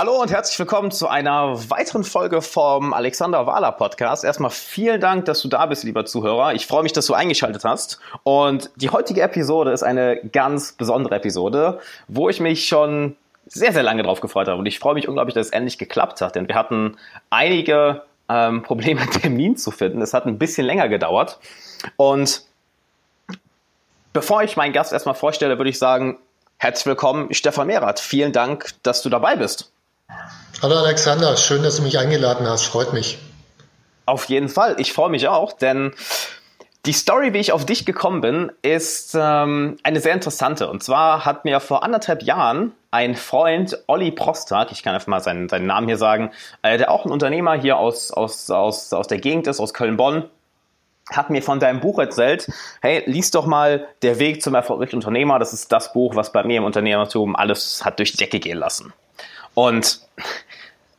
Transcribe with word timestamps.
Hallo 0.00 0.18
und 0.18 0.30
herzlich 0.30 0.58
willkommen 0.58 0.90
zu 0.90 1.08
einer 1.08 1.68
weiteren 1.68 2.04
Folge 2.04 2.40
vom 2.40 2.94
Alexander 2.94 3.46
Wahler 3.46 3.70
Podcast. 3.72 4.24
Erstmal 4.24 4.50
vielen 4.50 4.98
Dank, 4.98 5.26
dass 5.26 5.42
du 5.42 5.48
da 5.48 5.66
bist, 5.66 5.84
lieber 5.84 6.06
Zuhörer. 6.06 6.54
Ich 6.54 6.66
freue 6.66 6.82
mich, 6.82 6.94
dass 6.94 7.04
du 7.04 7.12
eingeschaltet 7.12 7.64
hast. 7.64 8.00
Und 8.22 8.70
die 8.76 8.88
heutige 8.88 9.20
Episode 9.20 9.72
ist 9.72 9.82
eine 9.82 10.18
ganz 10.32 10.72
besondere 10.72 11.16
Episode, 11.16 11.80
wo 12.08 12.30
ich 12.30 12.40
mich 12.40 12.66
schon 12.66 13.14
sehr, 13.46 13.74
sehr 13.74 13.82
lange 13.82 14.02
drauf 14.02 14.22
gefreut 14.22 14.48
habe. 14.48 14.58
Und 14.58 14.64
ich 14.64 14.78
freue 14.78 14.94
mich 14.94 15.06
unglaublich, 15.06 15.34
dass 15.34 15.48
es 15.48 15.52
endlich 15.52 15.76
geklappt 15.76 16.22
hat, 16.22 16.34
denn 16.34 16.48
wir 16.48 16.54
hatten 16.54 16.96
einige 17.28 18.00
ähm, 18.30 18.62
Probleme, 18.62 19.02
einen 19.02 19.10
Termin 19.20 19.58
zu 19.58 19.70
finden. 19.70 20.00
Es 20.00 20.14
hat 20.14 20.24
ein 20.24 20.38
bisschen 20.38 20.64
länger 20.64 20.88
gedauert. 20.88 21.38
Und 21.96 22.46
bevor 24.14 24.42
ich 24.44 24.56
meinen 24.56 24.72
Gast 24.72 24.94
erstmal 24.94 25.14
vorstelle, 25.14 25.58
würde 25.58 25.68
ich 25.68 25.78
sagen, 25.78 26.16
herzlich 26.56 26.86
willkommen, 26.86 27.34
Stefan 27.34 27.66
Mehrath. 27.66 28.00
Vielen 28.00 28.32
Dank, 28.32 28.70
dass 28.82 29.02
du 29.02 29.10
dabei 29.10 29.36
bist. 29.36 29.70
Hallo 30.62 30.76
Alexander, 30.76 31.36
schön, 31.36 31.62
dass 31.62 31.76
du 31.76 31.82
mich 31.82 31.98
eingeladen 31.98 32.46
hast, 32.46 32.64
freut 32.64 32.92
mich. 32.92 33.18
Auf 34.06 34.26
jeden 34.26 34.48
Fall, 34.48 34.76
ich 34.78 34.92
freue 34.92 35.10
mich 35.10 35.28
auch, 35.28 35.52
denn 35.52 35.92
die 36.86 36.92
Story, 36.92 37.34
wie 37.34 37.38
ich 37.38 37.52
auf 37.52 37.66
dich 37.66 37.84
gekommen 37.84 38.20
bin, 38.20 38.52
ist 38.62 39.14
ähm, 39.18 39.76
eine 39.82 40.00
sehr 40.00 40.14
interessante. 40.14 40.68
Und 40.70 40.82
zwar 40.82 41.24
hat 41.24 41.44
mir 41.44 41.60
vor 41.60 41.82
anderthalb 41.82 42.22
Jahren 42.22 42.72
ein 42.90 43.16
Freund, 43.16 43.78
Olli 43.86 44.10
Prostag, 44.10 44.72
ich 44.72 44.82
kann 44.82 44.94
einfach 44.94 45.06
mal 45.06 45.20
seinen, 45.20 45.48
seinen 45.48 45.66
Namen 45.66 45.86
hier 45.86 45.98
sagen, 45.98 46.30
äh, 46.62 46.78
der 46.78 46.90
auch 46.90 47.04
ein 47.04 47.12
Unternehmer 47.12 47.54
hier 47.54 47.76
aus, 47.76 48.10
aus, 48.10 48.50
aus, 48.50 48.92
aus 48.92 49.06
der 49.08 49.18
Gegend 49.18 49.46
ist, 49.46 49.60
aus 49.60 49.74
Köln-Bonn, 49.74 50.24
hat 51.10 51.28
mir 51.28 51.42
von 51.42 51.60
deinem 51.60 51.80
Buch 51.80 51.98
erzählt, 51.98 52.48
hey, 52.80 53.02
lies 53.06 53.30
doch 53.30 53.46
mal 53.46 53.86
Der 54.02 54.18
Weg 54.18 54.42
zum 54.42 54.54
erfolgreichen 54.54 54.96
Unternehmer. 54.96 55.38
Das 55.38 55.52
ist 55.52 55.72
das 55.72 55.92
Buch, 55.92 56.14
was 56.16 56.32
bei 56.32 56.44
mir 56.44 56.58
im 56.58 56.64
Unternehmertum 56.64 57.36
alles 57.36 57.84
hat 57.84 57.98
durch 57.98 58.12
die 58.12 58.18
Decke 58.18 58.38
gehen 58.40 58.58
lassen. 58.58 58.92
Und 59.54 60.00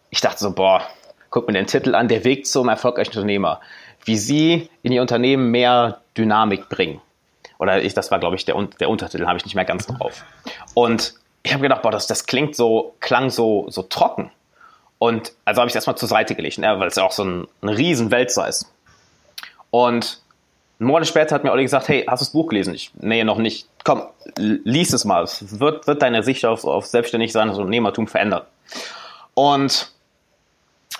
ich 0.10 0.22
dachte 0.22 0.40
so, 0.40 0.52
boah, 0.52 0.84
guck 1.30 1.48
mir 1.48 1.54
den 1.54 1.68
Titel 1.68 1.96
an, 1.96 2.08
der 2.08 2.24
Weg 2.24 2.46
zum 2.46 2.70
erfolgreichen 2.70 3.12
Unternehmer. 3.12 3.62
Wie 4.04 4.18
sie 4.18 4.70
in 4.84 4.92
ihr 4.92 5.02
Unternehmen 5.02 5.52
mehr 5.52 6.02
Dynamik 6.18 6.70
bringen. 6.70 7.02
Oder 7.60 7.84
ich, 7.84 7.94
das 7.94 8.10
war, 8.12 8.20
glaube 8.20 8.36
ich, 8.36 8.46
der, 8.46 8.56
der 8.80 8.90
Untertitel, 8.90 9.28
habe 9.28 9.38
ich 9.38 9.46
nicht 9.46 9.56
mehr 9.56 9.66
ganz 9.66 9.86
drauf. 9.88 10.24
Und 10.74 11.14
ich 11.44 11.54
habe 11.54 11.62
gedacht, 11.62 11.84
boah, 11.84 11.92
das, 11.92 12.08
das 12.08 12.26
klingt 12.26 12.56
so, 12.56 12.96
klang 13.00 13.30
so, 13.30 13.66
so 13.70 13.84
trocken. 13.84 14.32
Und 14.98 15.34
also 15.46 15.62
habe 15.62 15.68
ich 15.68 15.72
es 15.72 15.76
erstmal 15.76 15.98
zur 15.98 16.10
Seite 16.10 16.36
gelegt, 16.36 16.58
ne, 16.60 16.80
weil 16.80 16.88
es 16.88 16.96
ja 16.96 17.04
auch 17.04 17.12
so 17.12 17.24
ein, 17.24 17.48
ein 17.62 17.70
riesen 17.70 18.12
Wälzer 18.12 18.48
ist. 18.48 18.72
Und 19.70 20.21
einen 20.82 20.88
Monat 20.88 21.08
später 21.08 21.36
hat 21.36 21.44
mir 21.44 21.52
Olli 21.52 21.62
gesagt, 21.62 21.90
hey, 21.90 22.04
hast 22.08 22.22
du 22.22 22.26
das 22.26 22.34
Buch 22.34 22.48
gelesen? 22.48 22.74
Ich, 22.74 22.92
nee, 23.00 23.24
noch 23.24 23.38
nicht. 23.38 23.68
Komm, 23.84 24.02
lies 24.36 24.94
es 24.94 25.06
mal. 25.06 25.24
Es 25.24 25.60
wird, 25.60 25.86
wird 25.86 26.02
deine 26.02 26.24
Sicht 26.24 26.44
auf, 26.44 26.66
auf 26.66 26.88
selbstständig 26.88 27.32
sein, 27.32 27.50
das 27.50 27.60
Unternehmertum 27.60 28.08
verändern. 28.08 28.42
Und 29.36 29.92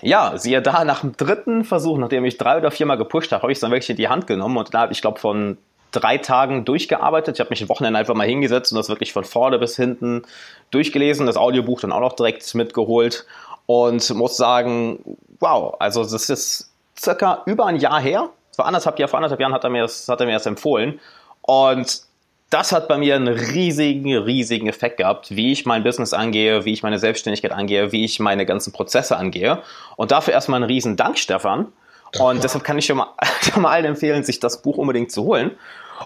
ja, 0.04 0.38
siehe 0.38 0.62
da, 0.62 0.84
nach 0.86 1.02
dem 1.02 1.18
dritten 1.18 1.64
Versuch, 1.64 1.98
nachdem 1.98 2.26
ich 2.26 2.38
drei 2.38 2.58
oder 2.58 2.70
viermal 2.70 2.98
gepusht 2.98 3.32
habe, 3.32 3.42
habe 3.42 3.52
ich 3.52 3.56
es 3.56 3.62
dann 3.62 3.72
wirklich 3.72 3.90
in 3.90 3.98
die 3.98 4.08
Hand 4.08 4.28
genommen 4.28 4.58
und 4.58 4.72
da 4.72 4.82
habe 4.82 4.94
ich, 4.94 5.02
glaube 5.02 5.20
von 5.20 5.58
drei 5.92 6.20
Tagen 6.20 6.64
durchgearbeitet. 6.64 7.36
Ich 7.36 7.40
habe 7.40 7.50
mich 7.50 7.64
am 7.64 7.70
Wochenende 7.70 8.00
einfach 8.00 8.14
mal 8.14 8.28
hingesetzt 8.28 8.72
und 8.72 8.78
das 8.78 8.88
wirklich 8.88 9.14
von 9.14 9.24
vorne 9.24 9.58
bis 9.58 9.76
hinten 9.76 10.22
durchgelesen, 10.70 11.26
das 11.26 11.38
Audiobuch 11.38 11.82
dann 11.82 11.92
auch 11.92 12.00
noch 12.00 12.14
direkt 12.14 12.54
mitgeholt 12.54 13.26
und 13.66 14.08
muss 14.14 14.38
sagen, 14.38 15.18
wow, 15.40 15.76
also 15.80 16.04
das 16.04 16.30
ist 16.30 16.72
circa 16.98 17.42
über 17.48 17.66
ein 17.66 17.78
Jahr 17.78 18.00
her, 18.00 18.30
vor 18.56 18.66
anderthalb, 18.66 19.00
Jahr, 19.00 19.08
vor 19.08 19.18
anderthalb 19.18 19.40
Jahren 19.40 19.54
hat 19.54 19.64
er, 19.64 19.70
mir 19.70 19.82
das, 19.84 20.08
hat 20.08 20.20
er 20.20 20.26
mir 20.26 20.34
das 20.34 20.46
empfohlen. 20.46 21.00
Und 21.42 22.02
das 22.50 22.74
hat 22.74 22.90
bei 22.90 22.98
mir 22.98 23.16
einen 23.16 23.30
riesigen, 23.30 24.16
riesigen 24.18 24.68
Effekt 24.68 24.98
gehabt, 24.98 25.32
wie 25.32 25.54
ich 25.54 25.66
mein 25.66 25.84
Business 25.84 26.14
angehe, 26.14 26.66
wie 26.66 26.74
ich 26.74 26.84
meine 26.84 27.00
Selbstständigkeit 27.00 27.54
angehe, 27.54 27.92
wie 27.94 28.04
ich 28.04 28.20
meine 28.20 28.46
ganzen 28.46 28.74
Prozesse 28.74 29.16
angehe. 29.16 29.62
Und 29.96 30.12
dafür 30.12 30.34
erstmal 30.34 30.58
einen 30.58 30.70
riesen 30.70 30.98
Dank, 30.98 31.18
Stefan. 31.18 31.72
Und 32.20 32.44
deshalb 32.44 32.66
kann 32.66 32.78
ich 32.78 32.86
schon 32.86 32.98
mal, 32.98 33.08
schon 33.42 33.62
mal 33.62 33.72
allen 33.72 33.86
empfehlen, 33.86 34.24
sich 34.24 34.40
das 34.40 34.62
Buch 34.62 34.78
unbedingt 34.78 35.12
zu 35.12 35.24
holen. 35.24 35.52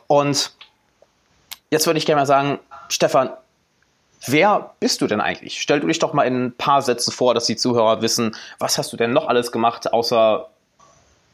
Und 0.06 0.52
jetzt 1.72 1.88
würde 1.88 1.98
ich 1.98 2.06
gerne 2.06 2.22
mal 2.22 2.28
sagen, 2.28 2.60
Stefan, 2.90 3.32
wer 4.28 4.76
bist 4.80 5.02
du 5.02 5.08
denn 5.08 5.22
eigentlich? 5.22 5.60
Stell 5.60 5.80
du 5.80 5.88
dich 5.88 5.98
doch 5.98 6.14
mal 6.14 6.24
in 6.24 6.46
ein 6.46 6.54
paar 6.56 6.84
Sätzen 6.84 7.12
vor, 7.12 7.34
dass 7.34 7.48
die 7.48 7.56
Zuhörer 7.56 8.04
wissen, 8.04 8.36
was 8.60 8.78
hast 8.78 8.94
du 8.94 8.98
denn 8.98 9.14
noch 9.14 9.28
alles 9.28 9.52
gemacht, 9.52 9.92
außer 9.92 10.48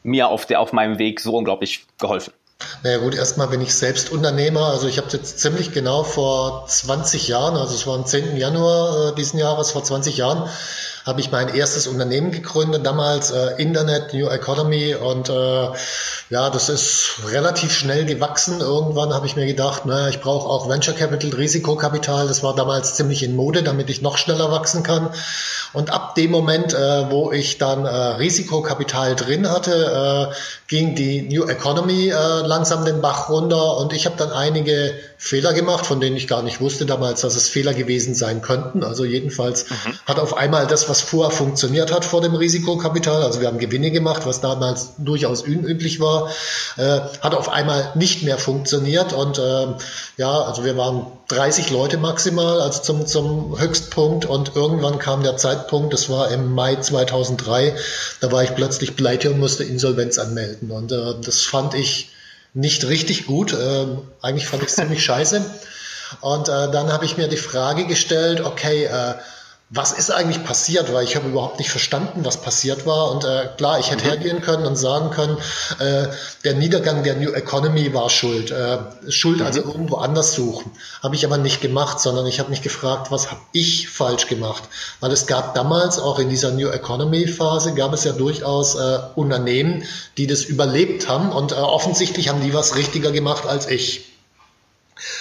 mir 0.02 0.28
auf, 0.28 0.46
der, 0.46 0.60
auf 0.60 0.72
meinem 0.72 0.98
Weg 0.98 1.20
so 1.20 1.36
unglaublich 1.36 1.86
geholfen? 1.98 2.32
Naja 2.82 2.98
gut, 2.98 3.14
erstmal 3.14 3.48
bin 3.48 3.60
ich 3.60 3.74
selbst 3.74 4.10
Unternehmer. 4.10 4.66
Also 4.66 4.86
ich 4.86 4.98
habe 4.98 5.08
jetzt 5.12 5.40
ziemlich 5.40 5.72
genau 5.72 6.04
vor 6.04 6.66
20 6.66 7.28
Jahren, 7.28 7.56
also 7.56 7.74
es 7.74 7.86
war 7.86 7.96
am 7.96 8.06
10. 8.06 8.36
Januar 8.36 9.10
äh, 9.10 9.14
diesen 9.14 9.38
Jahres, 9.38 9.72
vor 9.72 9.82
20 9.82 10.16
Jahren, 10.16 10.48
habe 11.04 11.20
ich 11.20 11.30
mein 11.30 11.54
erstes 11.54 11.86
Unternehmen 11.86 12.30
gegründet, 12.30 12.86
damals 12.86 13.30
äh, 13.30 13.60
Internet, 13.60 14.14
New 14.14 14.28
Economy 14.28 14.94
und 14.94 15.28
äh, 15.28 15.68
ja, 16.30 16.48
das 16.48 16.68
ist 16.68 17.20
relativ 17.30 17.72
schnell 17.72 18.06
gewachsen. 18.06 18.60
Irgendwann 18.60 19.12
habe 19.12 19.26
ich 19.26 19.36
mir 19.36 19.46
gedacht, 19.46 19.84
naja, 19.84 20.08
ich 20.08 20.20
brauche 20.20 20.48
auch 20.48 20.68
Venture 20.68 20.94
Capital, 20.94 21.30
Risikokapital. 21.30 22.28
Das 22.28 22.42
war 22.42 22.54
damals 22.54 22.94
ziemlich 22.94 23.22
in 23.22 23.36
Mode, 23.36 23.62
damit 23.62 23.90
ich 23.90 24.00
noch 24.00 24.16
schneller 24.16 24.50
wachsen 24.50 24.82
kann. 24.82 25.10
Und 25.72 25.90
ab 25.92 26.14
dem 26.14 26.30
Moment, 26.30 26.72
äh, 26.72 27.10
wo 27.10 27.32
ich 27.32 27.58
dann 27.58 27.84
äh, 27.84 27.88
Risikokapital 27.88 29.16
drin 29.16 29.50
hatte, 29.50 30.30
äh, 30.30 30.34
ging 30.68 30.94
die 30.94 31.22
New 31.22 31.46
Economy 31.46 32.08
äh, 32.10 32.46
langsam 32.46 32.84
den 32.84 33.00
Bach 33.00 33.28
runter 33.28 33.76
und 33.78 33.92
ich 33.92 34.06
habe 34.06 34.16
dann 34.16 34.32
einige 34.32 34.94
Fehler 35.24 35.52
gemacht, 35.52 35.86
von 35.86 36.00
denen 36.00 36.16
ich 36.16 36.26
gar 36.26 36.42
nicht 36.42 36.60
wusste 36.60 36.84
damals, 36.84 37.20
dass 37.20 37.36
es 37.36 37.48
Fehler 37.48 37.74
gewesen 37.74 38.12
sein 38.12 38.42
könnten. 38.42 38.82
Also 38.82 39.04
jedenfalls 39.04 39.70
mhm. 39.70 39.94
hat 40.04 40.18
auf 40.18 40.36
einmal 40.36 40.66
das, 40.66 40.88
was 40.88 41.00
vorher 41.00 41.30
funktioniert 41.30 41.92
hat 41.92 42.04
vor 42.04 42.20
dem 42.22 42.34
Risikokapital, 42.34 43.22
also 43.22 43.40
wir 43.40 43.46
haben 43.46 43.60
Gewinne 43.60 43.92
gemacht, 43.92 44.26
was 44.26 44.40
damals 44.40 44.94
durchaus 44.98 45.42
unüblich 45.42 46.00
war, 46.00 46.30
äh, 46.76 46.98
hat 47.20 47.36
auf 47.36 47.50
einmal 47.50 47.92
nicht 47.94 48.24
mehr 48.24 48.36
funktioniert. 48.36 49.12
Und 49.12 49.38
äh, 49.38 49.66
ja, 50.16 50.40
also 50.40 50.64
wir 50.64 50.76
waren 50.76 51.06
30 51.28 51.70
Leute 51.70 51.98
maximal, 51.98 52.60
also 52.60 52.82
zum, 52.82 53.06
zum 53.06 53.60
Höchstpunkt. 53.60 54.24
Und 54.24 54.56
irgendwann 54.56 54.98
kam 54.98 55.22
der 55.22 55.36
Zeitpunkt, 55.36 55.92
das 55.92 56.10
war 56.10 56.32
im 56.32 56.52
Mai 56.52 56.74
2003, 56.74 57.76
da 58.20 58.32
war 58.32 58.42
ich 58.42 58.56
plötzlich 58.56 58.96
pleite 58.96 59.30
und 59.30 59.38
musste 59.38 59.62
Insolvenz 59.62 60.18
anmelden. 60.18 60.72
Und 60.72 60.90
äh, 60.90 61.14
das 61.24 61.42
fand 61.42 61.74
ich 61.74 62.10
nicht 62.54 62.86
richtig 62.86 63.26
gut. 63.26 63.52
Ähm, 63.52 64.02
eigentlich 64.20 64.46
fand 64.46 64.62
ich 64.62 64.68
es 64.68 64.76
ziemlich 64.76 65.04
scheiße. 65.04 65.44
Und 66.20 66.48
äh, 66.48 66.70
dann 66.70 66.92
habe 66.92 67.04
ich 67.04 67.16
mir 67.16 67.28
die 67.28 67.36
Frage 67.36 67.86
gestellt, 67.86 68.40
okay, 68.40 68.84
äh, 68.84 69.14
was 69.74 69.92
ist 69.92 70.10
eigentlich 70.10 70.44
passiert, 70.44 70.92
weil 70.92 71.04
ich 71.04 71.16
habe 71.16 71.28
überhaupt 71.28 71.58
nicht 71.58 71.70
verstanden, 71.70 72.26
was 72.26 72.42
passiert 72.42 72.84
war. 72.84 73.10
Und 73.10 73.24
äh, 73.24 73.48
klar, 73.56 73.80
ich 73.80 73.90
hätte 73.90 74.04
mhm. 74.04 74.08
hergehen 74.08 74.42
können 74.42 74.66
und 74.66 74.76
sagen 74.76 75.08
können, 75.10 75.38
äh, 75.78 76.08
der 76.44 76.54
Niedergang 76.54 77.02
der 77.02 77.16
New 77.16 77.30
Economy 77.30 77.94
war 77.94 78.10
schuld. 78.10 78.50
Äh, 78.50 78.78
Schuld 79.08 79.38
mhm. 79.38 79.46
also 79.46 79.62
irgendwo 79.62 79.96
anders 79.96 80.34
suchen. 80.34 80.72
Habe 81.02 81.14
ich 81.14 81.24
aber 81.24 81.38
nicht 81.38 81.62
gemacht, 81.62 82.00
sondern 82.00 82.26
ich 82.26 82.38
habe 82.38 82.50
mich 82.50 82.60
gefragt, 82.60 83.10
was 83.10 83.30
habe 83.30 83.40
ich 83.52 83.88
falsch 83.88 84.26
gemacht? 84.26 84.64
Weil 85.00 85.10
es 85.10 85.26
gab 85.26 85.54
damals, 85.54 85.98
auch 85.98 86.18
in 86.18 86.28
dieser 86.28 86.50
New 86.50 86.68
Economy 86.68 87.26
Phase, 87.26 87.72
gab 87.72 87.94
es 87.94 88.04
ja 88.04 88.12
durchaus 88.12 88.74
äh, 88.74 88.98
Unternehmen, 89.14 89.84
die 90.18 90.26
das 90.26 90.42
überlebt 90.44 91.08
haben 91.08 91.32
und 91.32 91.52
äh, 91.52 91.54
offensichtlich 91.54 92.28
haben 92.28 92.42
die 92.42 92.52
was 92.52 92.76
richtiger 92.76 93.10
gemacht 93.10 93.46
als 93.46 93.68
ich. 93.68 94.11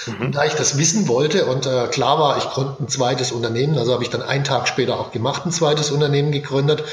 Mhm. 0.05 0.25
Und 0.27 0.35
da 0.35 0.45
ich 0.45 0.53
das 0.53 0.77
wissen 0.77 1.07
wollte 1.07 1.45
und 1.45 1.65
äh, 1.65 1.87
klar 1.87 2.19
war, 2.19 2.37
ich 2.37 2.45
gründe 2.45 2.75
ein 2.79 2.87
zweites 2.87 3.31
Unternehmen, 3.31 3.77
also 3.77 3.93
habe 3.93 4.03
ich 4.03 4.09
dann 4.09 4.21
einen 4.21 4.43
Tag 4.43 4.67
später 4.67 4.99
auch 4.99 5.11
gemacht, 5.11 5.45
ein 5.45 5.51
zweites 5.51 5.91
Unternehmen 5.91 6.31
gegründet, 6.31 6.83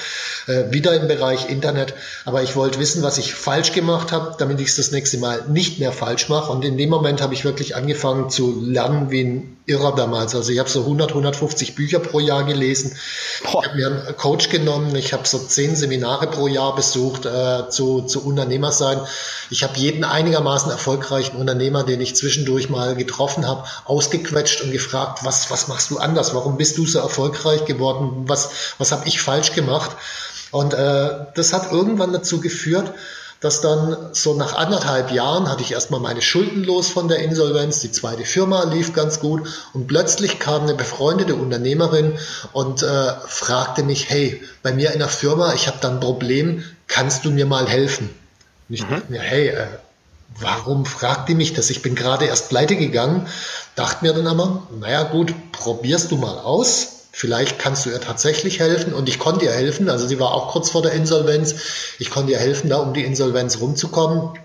äh, 0.47 0.65
wieder 0.71 0.94
im 0.94 1.09
Bereich 1.09 1.48
Internet. 1.48 1.94
Aber 2.25 2.43
ich 2.43 2.56
wollte 2.56 2.78
wissen, 2.78 3.03
was 3.03 3.19
ich 3.19 3.34
falsch 3.34 3.72
gemacht 3.72 4.12
habe, 4.12 4.37
damit 4.38 4.60
ich 4.60 4.69
es 4.69 4.77
das 4.77 4.91
nächste 4.91 5.19
Mal 5.19 5.44
nicht 5.48 5.78
mehr 5.78 5.93
falsch 5.93 6.28
mache. 6.28 6.50
Und 6.53 6.65
in 6.65 6.78
dem 6.78 6.91
Moment 6.91 7.21
habe 7.21 7.34
ich 7.34 7.44
wirklich 7.44 7.77
angefangen 7.77 8.30
zu 8.30 8.60
lernen 8.60 9.10
wie 9.10 9.24
ein 9.24 9.58
Irrer 9.68 9.94
damals. 9.94 10.34
Also 10.34 10.50
ich 10.50 10.59
habe 10.59 10.68
so 10.68 10.80
100, 10.80 11.10
150 11.10 11.74
Bücher 11.74 11.98
pro 11.98 12.20
Jahr 12.20 12.44
gelesen. 12.44 12.97
Boah. 13.44 13.60
Ich 13.62 13.68
habe 13.68 13.76
mir 13.76 13.86
einen 13.86 14.16
Coach 14.16 14.48
genommen. 14.48 14.97
Ich 14.97 15.12
habe 15.12 15.28
so 15.28 15.38
zehn 15.38 15.76
Seminare 15.76 16.26
pro 16.26 16.48
Jahr 16.48 16.74
besucht 16.74 17.26
äh, 17.26 17.68
zu, 17.68 18.03
zu 18.03 18.24
Unternehmer 18.24 18.72
sein. 18.72 18.98
Ich 19.50 19.62
habe 19.62 19.78
jeden 19.78 20.04
einigermaßen 20.04 20.70
erfolgreichen 20.70 21.36
Unternehmer, 21.36 21.84
den 21.84 22.00
ich 22.00 22.16
zwischendurch 22.16 22.70
mal 22.70 22.97
getroffen 22.97 23.47
habe, 23.47 23.65
ausgequetscht 23.84 24.62
und 24.62 24.72
gefragt, 24.72 25.20
was, 25.24 25.50
was 25.50 25.68
machst 25.68 25.91
du 25.91 25.98
anders? 25.98 26.34
Warum 26.34 26.56
bist 26.56 26.78
du 26.78 26.86
so 26.86 26.98
erfolgreich 26.98 27.66
geworden? 27.66 28.24
Was, 28.26 28.50
was 28.78 28.91
habe 28.92 29.06
ich 29.06 29.20
falsch 29.20 29.53
gemacht? 29.53 29.91
Und 30.50 30.72
äh, 30.72 31.10
das 31.34 31.53
hat 31.53 31.70
irgendwann 31.70 32.12
dazu 32.15 32.41
geführt, 32.41 32.94
dass 33.41 33.61
dann 33.61 33.97
so 34.13 34.35
nach 34.35 34.57
anderthalb 34.57 35.13
Jahren 35.13 35.49
hatte 35.49 35.63
ich 35.63 35.73
erstmal 35.73 36.01
meine 36.01 36.23
Schulden 36.23 36.65
los 36.65 36.89
von 36.89 37.07
der 37.07 37.19
Insolvenz, 37.19 37.81
die 37.81 37.93
zweite 37.93 38.25
Firma 38.25 38.65
lief 38.65 38.93
ganz 38.93 39.21
gut 39.21 39.49
und 39.75 39.87
plötzlich 39.87 40.41
kam 40.41 40.63
eine 40.63 40.75
befreundete 40.75 41.37
Unternehmerin 41.37 42.19
und 42.53 42.83
äh, 42.83 43.13
fragte 43.27 43.85
mich, 43.85 44.11
hey, 44.11 44.43
bei 44.63 44.73
mir 44.73 44.93
in 44.93 44.99
der 44.99 45.09
Firma, 45.09 45.55
ich 45.55 45.69
habe 45.69 45.79
da 45.81 45.89
ein 45.89 46.01
Problem, 46.01 46.65
kannst 46.89 47.25
du 47.25 47.31
mir 47.31 47.47
mal 47.47 47.69
helfen? 47.69 48.11
Und 48.69 48.75
ich 48.75 48.83
mhm. 48.83 48.91
dachte 48.91 49.13
mir, 49.13 49.21
hey, 49.21 49.49
äh, 49.49 49.67
warum 50.41 50.85
fragt 50.85 51.29
die 51.29 51.35
mich 51.35 51.55
das? 51.55 51.71
Ich 51.71 51.81
bin 51.81 51.95
gerade 51.95 52.25
erst 52.25 52.49
pleite 52.49 52.75
gegangen, 52.75 53.29
dachte 53.77 54.05
mir 54.05 54.15
dann 54.15 54.27
aber, 54.27 54.67
naja 54.81 55.05
gut, 55.05 55.33
probierst 55.53 56.11
du 56.11 56.17
mal 56.17 56.39
aus 56.39 56.97
vielleicht 57.18 57.59
kannst 57.59 57.84
du 57.84 57.91
ihr 57.91 58.00
tatsächlich 58.00 58.60
helfen 58.60 58.94
und 58.94 59.09
ich 59.09 59.18
konnte 59.18 59.44
ihr 59.44 59.53
helfen. 59.53 59.91
Also 59.91 60.06
sie 60.06 60.20
war 60.20 60.32
auch 60.32 60.53
kurz 60.53 60.70
vor 60.70 60.82
der 60.82 60.92
Insolvenz. 60.92 61.56
Ich 61.98 62.10
konnte 62.10 62.30
ihr 62.30 62.38
helfen, 62.38 62.70
da 62.70 62.76
um 62.76 62.94
die 62.94 63.03
Insolvenz 63.03 63.59
rumzukommen. 63.59 64.38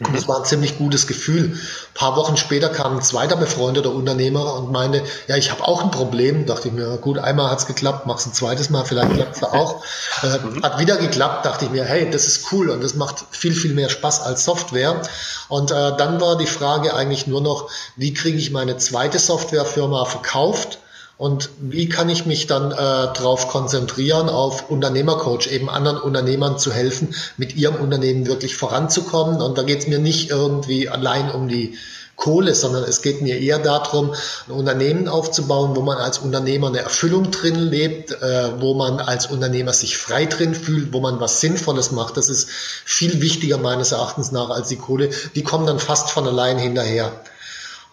Und 0.00 0.14
es 0.16 0.26
war 0.28 0.38
ein 0.38 0.44
ziemlich 0.44 0.78
gutes 0.78 1.08
Gefühl. 1.08 1.52
Ein 1.52 1.94
paar 1.94 2.16
Wochen 2.16 2.36
später 2.36 2.68
kam 2.68 2.96
ein 2.96 3.02
zweiter 3.02 3.36
befreundeter 3.36 3.90
Unternehmer 3.90 4.54
und 4.54 4.70
meinte, 4.70 5.02
ja, 5.26 5.36
ich 5.36 5.50
habe 5.50 5.66
auch 5.66 5.82
ein 5.82 5.90
Problem. 5.90 6.46
Dachte 6.46 6.68
ich 6.68 6.74
mir, 6.74 6.98
gut, 6.98 7.18
einmal 7.18 7.50
hat's 7.50 7.66
geklappt, 7.66 8.06
mach's 8.06 8.26
ein 8.26 8.32
zweites 8.32 8.70
Mal, 8.70 8.84
vielleicht 8.84 9.12
klappt's 9.14 9.40
da 9.40 9.48
auch. 9.48 9.84
Äh, 10.22 10.62
hat 10.62 10.78
wieder 10.78 10.96
geklappt, 10.96 11.44
dachte 11.44 11.64
ich 11.64 11.70
mir, 11.72 11.84
hey, 11.84 12.08
das 12.08 12.26
ist 12.26 12.52
cool 12.52 12.70
und 12.70 12.82
das 12.82 12.94
macht 12.94 13.24
viel, 13.30 13.52
viel 13.52 13.74
mehr 13.74 13.88
Spaß 13.88 14.20
als 14.20 14.44
Software. 14.44 15.02
Und 15.48 15.72
äh, 15.72 15.96
dann 15.96 16.20
war 16.20 16.38
die 16.38 16.46
Frage 16.46 16.94
eigentlich 16.94 17.26
nur 17.26 17.40
noch, 17.40 17.68
wie 17.96 18.14
kriege 18.14 18.38
ich 18.38 18.52
meine 18.52 18.76
zweite 18.76 19.18
Softwarefirma 19.18 20.04
verkauft? 20.04 20.78
Und 21.16 21.50
wie 21.60 21.88
kann 21.88 22.08
ich 22.08 22.26
mich 22.26 22.48
dann 22.48 22.72
äh, 22.72 22.76
darauf 22.76 23.48
konzentrieren, 23.48 24.28
auf 24.28 24.68
Unternehmercoach, 24.70 25.46
eben 25.46 25.70
anderen 25.70 25.98
Unternehmern 25.98 26.58
zu 26.58 26.72
helfen, 26.72 27.14
mit 27.36 27.54
ihrem 27.54 27.76
Unternehmen 27.76 28.26
wirklich 28.26 28.56
voranzukommen. 28.56 29.40
Und 29.40 29.56
da 29.56 29.62
geht 29.62 29.80
es 29.80 29.86
mir 29.86 30.00
nicht 30.00 30.30
irgendwie 30.30 30.88
allein 30.88 31.30
um 31.30 31.46
die 31.46 31.78
Kohle, 32.16 32.54
sondern 32.54 32.84
es 32.84 33.02
geht 33.02 33.22
mir 33.22 33.40
eher 33.40 33.58
darum, 33.58 34.14
ein 34.46 34.52
Unternehmen 34.52 35.08
aufzubauen, 35.08 35.74
wo 35.74 35.82
man 35.82 35.98
als 35.98 36.18
Unternehmer 36.18 36.68
eine 36.68 36.80
Erfüllung 36.80 37.30
drin 37.30 37.56
lebt, 37.56 38.10
äh, 38.10 38.60
wo 38.60 38.74
man 38.74 38.98
als 38.98 39.26
Unternehmer 39.26 39.72
sich 39.72 39.96
frei 39.96 40.26
drin 40.26 40.54
fühlt, 40.54 40.92
wo 40.92 41.00
man 41.00 41.20
was 41.20 41.40
Sinnvolles 41.40 41.90
macht. 41.90 42.16
Das 42.16 42.28
ist 42.28 42.48
viel 42.50 43.20
wichtiger 43.20 43.58
meines 43.58 43.92
Erachtens 43.92 44.32
nach 44.32 44.50
als 44.50 44.68
die 44.68 44.76
Kohle. 44.76 45.10
Die 45.34 45.42
kommen 45.42 45.66
dann 45.66 45.78
fast 45.78 46.10
von 46.10 46.26
allein 46.26 46.58
hinterher. 46.58 47.12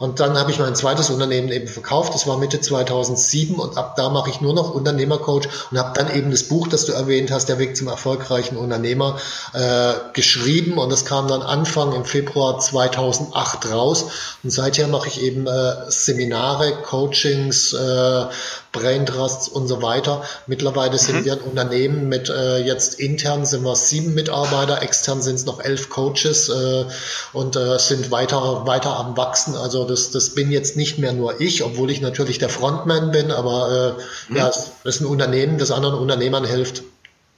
Und 0.01 0.19
dann 0.19 0.35
habe 0.35 0.49
ich 0.49 0.57
mein 0.57 0.73
zweites 0.73 1.11
Unternehmen 1.11 1.51
eben 1.51 1.67
verkauft. 1.67 2.15
Das 2.15 2.25
war 2.25 2.39
Mitte 2.39 2.59
2007 2.59 3.57
und 3.57 3.77
ab 3.77 3.93
da 3.95 4.09
mache 4.09 4.31
ich 4.31 4.41
nur 4.41 4.55
noch 4.55 4.73
Unternehmercoach 4.73 5.47
und 5.69 5.77
habe 5.77 5.91
dann 5.93 6.11
eben 6.15 6.31
das 6.31 6.41
Buch, 6.41 6.67
das 6.67 6.85
du 6.85 6.91
erwähnt 6.91 7.29
hast, 7.29 7.49
Der 7.49 7.59
Weg 7.59 7.77
zum 7.77 7.87
erfolgreichen 7.87 8.57
Unternehmer, 8.57 9.19
äh, 9.53 9.93
geschrieben 10.13 10.79
und 10.79 10.91
das 10.91 11.05
kam 11.05 11.27
dann 11.27 11.43
Anfang 11.43 11.93
im 11.93 12.03
Februar 12.03 12.57
2008 12.59 13.71
raus. 13.71 14.05
Und 14.43 14.49
seither 14.49 14.87
mache 14.87 15.07
ich 15.07 15.21
eben 15.21 15.45
äh, 15.45 15.91
Seminare, 15.91 16.81
Coachings, 16.81 17.73
äh, 17.73 18.25
Brain 18.71 19.05
Trusts 19.05 19.49
und 19.49 19.67
so 19.67 19.81
weiter. 19.81 20.23
Mittlerweile 20.47 20.97
sind 20.97 21.17
mhm. 21.17 21.25
wir 21.25 21.33
ein 21.33 21.41
Unternehmen 21.41 22.07
mit 22.07 22.29
äh, 22.29 22.59
jetzt 22.59 22.99
intern 22.99 23.45
sind 23.45 23.63
wir 23.63 23.75
sieben 23.75 24.13
Mitarbeiter, 24.13 24.81
extern 24.81 25.21
sind 25.21 25.35
es 25.35 25.45
noch 25.45 25.59
elf 25.59 25.89
Coaches 25.89 26.49
äh, 26.49 26.85
und 27.33 27.55
äh, 27.57 27.77
sind 27.77 28.11
weiter, 28.11 28.65
weiter 28.65 28.97
am 28.97 29.17
Wachsen. 29.17 29.55
Also 29.55 29.90
das, 29.91 30.11
das 30.11 30.33
bin 30.33 30.51
jetzt 30.51 30.75
nicht 30.77 30.97
mehr 30.97 31.13
nur 31.13 31.39
ich, 31.39 31.63
obwohl 31.63 31.91
ich 31.91 32.01
natürlich 32.01 32.39
der 32.39 32.49
Frontman 32.49 33.11
bin, 33.11 33.31
aber 33.31 33.95
äh, 33.97 34.31
mhm. 34.31 34.37
ja, 34.37 34.49
es 34.49 34.71
ist 34.83 35.01
ein 35.01 35.05
Unternehmen, 35.05 35.57
das 35.57 35.71
anderen 35.71 35.95
Unternehmern 35.95 36.45
hilft, 36.45 36.83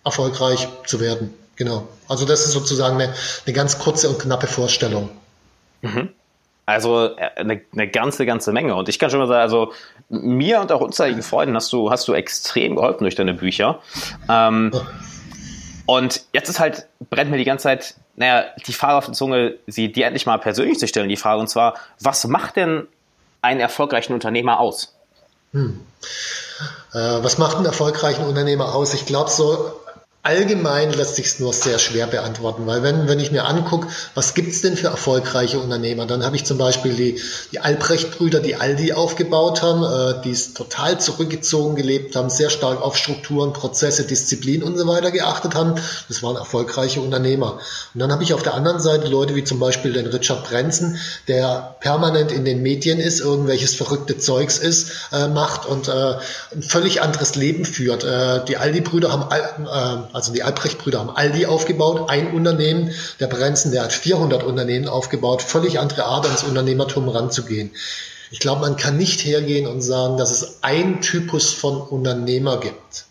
erfolgreich 0.06 0.68
zu 0.86 1.00
werden. 1.00 1.34
Genau. 1.56 1.88
Also 2.08 2.26
das 2.26 2.46
ist 2.46 2.54
sozusagen 2.54 2.96
eine, 2.96 3.14
eine 3.46 3.54
ganz 3.54 3.80
kurze 3.80 4.10
und 4.10 4.20
knappe 4.20 4.48
Vorstellung. 4.48 5.10
Mhm. 5.82 6.10
Also 6.66 7.16
eine, 7.36 7.62
eine 7.74 7.90
ganze, 7.90 8.26
ganze 8.26 8.54
Menge. 8.54 8.76
Und 8.76 8.88
ich 8.88 8.98
kann 8.98 9.10
schon 9.10 9.20
mal 9.20 9.28
sagen, 9.28 9.42
also 9.42 9.74
mir 10.10 10.62
und 10.62 10.72
auch 10.72 10.80
unzähligen 10.80 11.22
Freunden 11.22 11.56
hast 11.56 11.74
du, 11.74 11.92
hast 11.92 12.08
du 12.08 12.14
extrem 12.14 12.76
geholfen 12.76 13.04
durch 13.04 13.16
deine 13.16 13.34
Bücher. 13.34 13.80
Ähm, 14.30 14.72
und 15.85 16.21
jetzt 16.31 16.50
ist 16.50 16.59
halt, 16.59 16.88
brennt 17.09 17.31
mir 17.31 17.38
die 17.38 17.44
ganze 17.44 17.63
Zeit, 17.63 17.95
naja, 18.15 18.45
die 18.65 18.74
Frage 18.74 18.97
auf 18.97 19.06
der 19.06 19.13
Zunge, 19.13 19.56
sie 19.68 19.91
dir 19.91 20.06
endlich 20.06 20.25
mal 20.25 20.38
persönlich 20.38 20.80
zu 20.80 20.88
stellen, 20.88 21.09
die 21.09 21.18
Frage, 21.18 21.39
und 21.39 21.47
zwar, 21.47 21.75
was 22.00 22.25
macht 22.25 22.56
denn 22.56 22.88
einen 23.41 23.59
erfolgreichen 23.59 24.13
Unternehmer 24.13 24.59
aus? 24.59 24.95
Hm. 25.51 25.81
Äh, 26.94 26.97
was 26.97 27.38
macht 27.38 27.57
einen 27.57 27.65
erfolgreichen 27.65 28.25
Unternehmer 28.25 28.74
aus? 28.74 28.94
Ich 28.94 29.06
glaube, 29.06 29.30
so 29.30 29.74
Allgemein 30.25 30.94
lässt 30.94 31.18
sich 31.18 31.25
es 31.25 31.40
nur 31.42 31.52
sehr 31.52 31.80
schwer 31.80 32.08
beantworten, 32.08 32.66
weil 32.66 32.81
wenn, 32.81 33.10
wenn 33.10 33.20
ich 33.20 33.34
mir 33.34 33.44
angucke, 33.44 33.90
was 34.16 34.34
gibt's 34.34 34.62
denn 34.62 34.78
für 34.78 34.88
erfolgreiche 34.88 35.60
Unternehmer, 35.60 36.06
dann 36.06 36.24
habe 36.24 36.38
ich 36.38 36.46
zum 36.46 36.58
Beispiel 36.58 36.94
die, 36.94 37.22
die 37.52 37.60
Albrecht-Brüder, 37.60 38.40
die 38.40 38.56
Aldi 38.56 38.94
aufgebaut 38.94 39.62
haben, 39.62 39.84
äh, 39.84 40.22
die 40.24 40.34
total 40.54 40.98
zurückgezogen 40.98 41.75
gelebt 41.75 42.16
haben, 42.16 42.30
sehr 42.30 42.50
stark 42.50 42.81
auf 42.81 42.96
Strukturen, 42.96 43.52
Prozesse, 43.52 44.06
Disziplin 44.06 44.64
und 44.64 44.78
so 44.78 44.88
weiter 44.88 45.12
geachtet 45.12 45.56
haben. 45.56 45.75
Das 46.08 46.24
waren 46.24 46.38
erfolgreiche 46.38 47.02
Unternehmer. 47.02 47.60
Und 47.94 48.00
dann 48.00 48.14
habe 48.14 48.24
ich 48.24 48.34
auf 48.34 48.44
der 48.44 48.54
anderen 48.54 48.80
Seite 48.80 49.10
Leute 49.10 49.36
wie 49.36 49.44
zum 49.44 49.60
Beispiel 49.60 49.92
den 49.92 50.06
Richard 50.06 50.46
Brenzen, 50.46 51.00
der 51.28 51.76
permanent 51.81 52.31
in 52.31 52.46
den 52.46 52.62
Medien 52.62 53.02
ist, 53.02 53.19
irgendwelches 53.19 53.76
verrückte 53.76 54.18
Zeugs 54.18 54.58
ist, 54.58 54.90
äh, 55.12 55.28
macht 55.28 55.66
und 55.66 55.90
äh, 55.90 56.16
ein 56.54 56.64
völlig 56.64 57.02
anderes 57.02 57.36
Leben 57.36 57.66
führt. 57.66 58.06
Äh, 58.06 58.46
die 58.46 58.56
Aldi-Brüder 58.56 59.12
haben 59.12 59.30
äh, 59.30 60.12
also 60.13 60.31
die 60.31 60.44
Albrecht-Brüder 60.44 61.00
haben 61.00 61.10
Aldi 61.10 61.48
aufgebaut, 61.48 62.10
ein 62.10 62.33
Unternehmen. 62.33 62.92
Der 63.19 63.27
Brenzen, 63.27 63.71
der 63.71 63.83
hat 63.83 63.94
400 63.94 64.44
Unternehmen 64.44 64.88
aufgebaut. 64.88 65.42
Völlig 65.42 65.80
andere 65.80 66.06
Art, 66.06 66.25
ans 66.25 66.44
Unternehmertum 66.44 67.10
ranzugehen. 67.10 67.71
Ich 68.30 68.39
glaube, 68.39 68.62
man 68.62 68.77
kann 68.77 68.95
nicht 68.95 69.25
hergehen 69.25 69.65
und 69.65 69.81
sagen, 69.81 70.18
dass 70.18 70.31
es 70.31 70.60
ein 70.62 71.01
Typus 71.01 71.51
von 71.51 71.81
Unternehmer 71.81 72.60
gibt. 72.60 73.06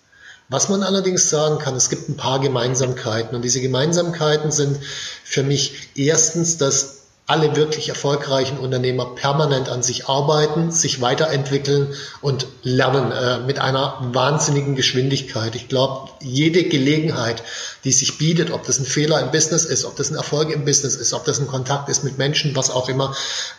Was 0.49 0.69
man 0.69 0.84
allerdings 0.84 1.28
sagen 1.28 1.58
kann, 1.58 1.75
es 1.75 1.90
gibt 1.90 2.08
ein 2.08 2.16
paar 2.16 2.38
Gemeinsamkeiten. 2.38 3.34
Und 3.34 3.43
diese 3.43 3.60
Gemeinsamkeiten 3.60 4.52
sind 4.52 4.78
für 5.25 5.43
mich 5.43 5.90
erstens, 5.96 6.56
dass 6.56 7.01
alle 7.26 7.54
wirklich 7.54 7.88
erfolgreichen 7.88 8.58
Unternehmer 8.58 9.14
permanent 9.14 9.69
an 9.69 9.82
sich 9.82 10.08
arbeiten, 10.08 10.72
sich 10.72 11.00
weiterentwickeln 11.00 11.94
und 12.20 12.46
lernen 12.62 13.12
äh, 13.12 13.38
mit 13.46 13.60
einer 13.60 13.96
wahnsinnigen 14.12 14.74
Geschwindigkeit. 14.74 15.54
Ich 15.54 15.69
glaube, 15.69 16.10
jede 16.20 16.64
Gelegenheit, 16.64 17.44
die 17.84 17.92
sich 17.92 18.19
bietet, 18.19 18.50
ob 18.50 18.66
das 18.66 18.80
ein 18.80 18.84
Fehler 18.84 19.20
im 19.20 19.30
Business 19.30 19.64
ist, 19.64 19.84
ob 19.84 19.94
das 19.96 20.10
ein 20.10 20.16
Erfolg 20.16 20.50
im 20.50 20.64
Business 20.64 20.96
ist, 20.96 21.14
ob 21.14 21.24
das 21.24 21.38
ein 21.38 21.46
Kontakt 21.46 21.88
ist 21.88 22.02
mit 22.02 22.19
Menschen, 22.19 22.56
was 22.56 22.70
auch 22.70 22.88
immer, 22.88 23.14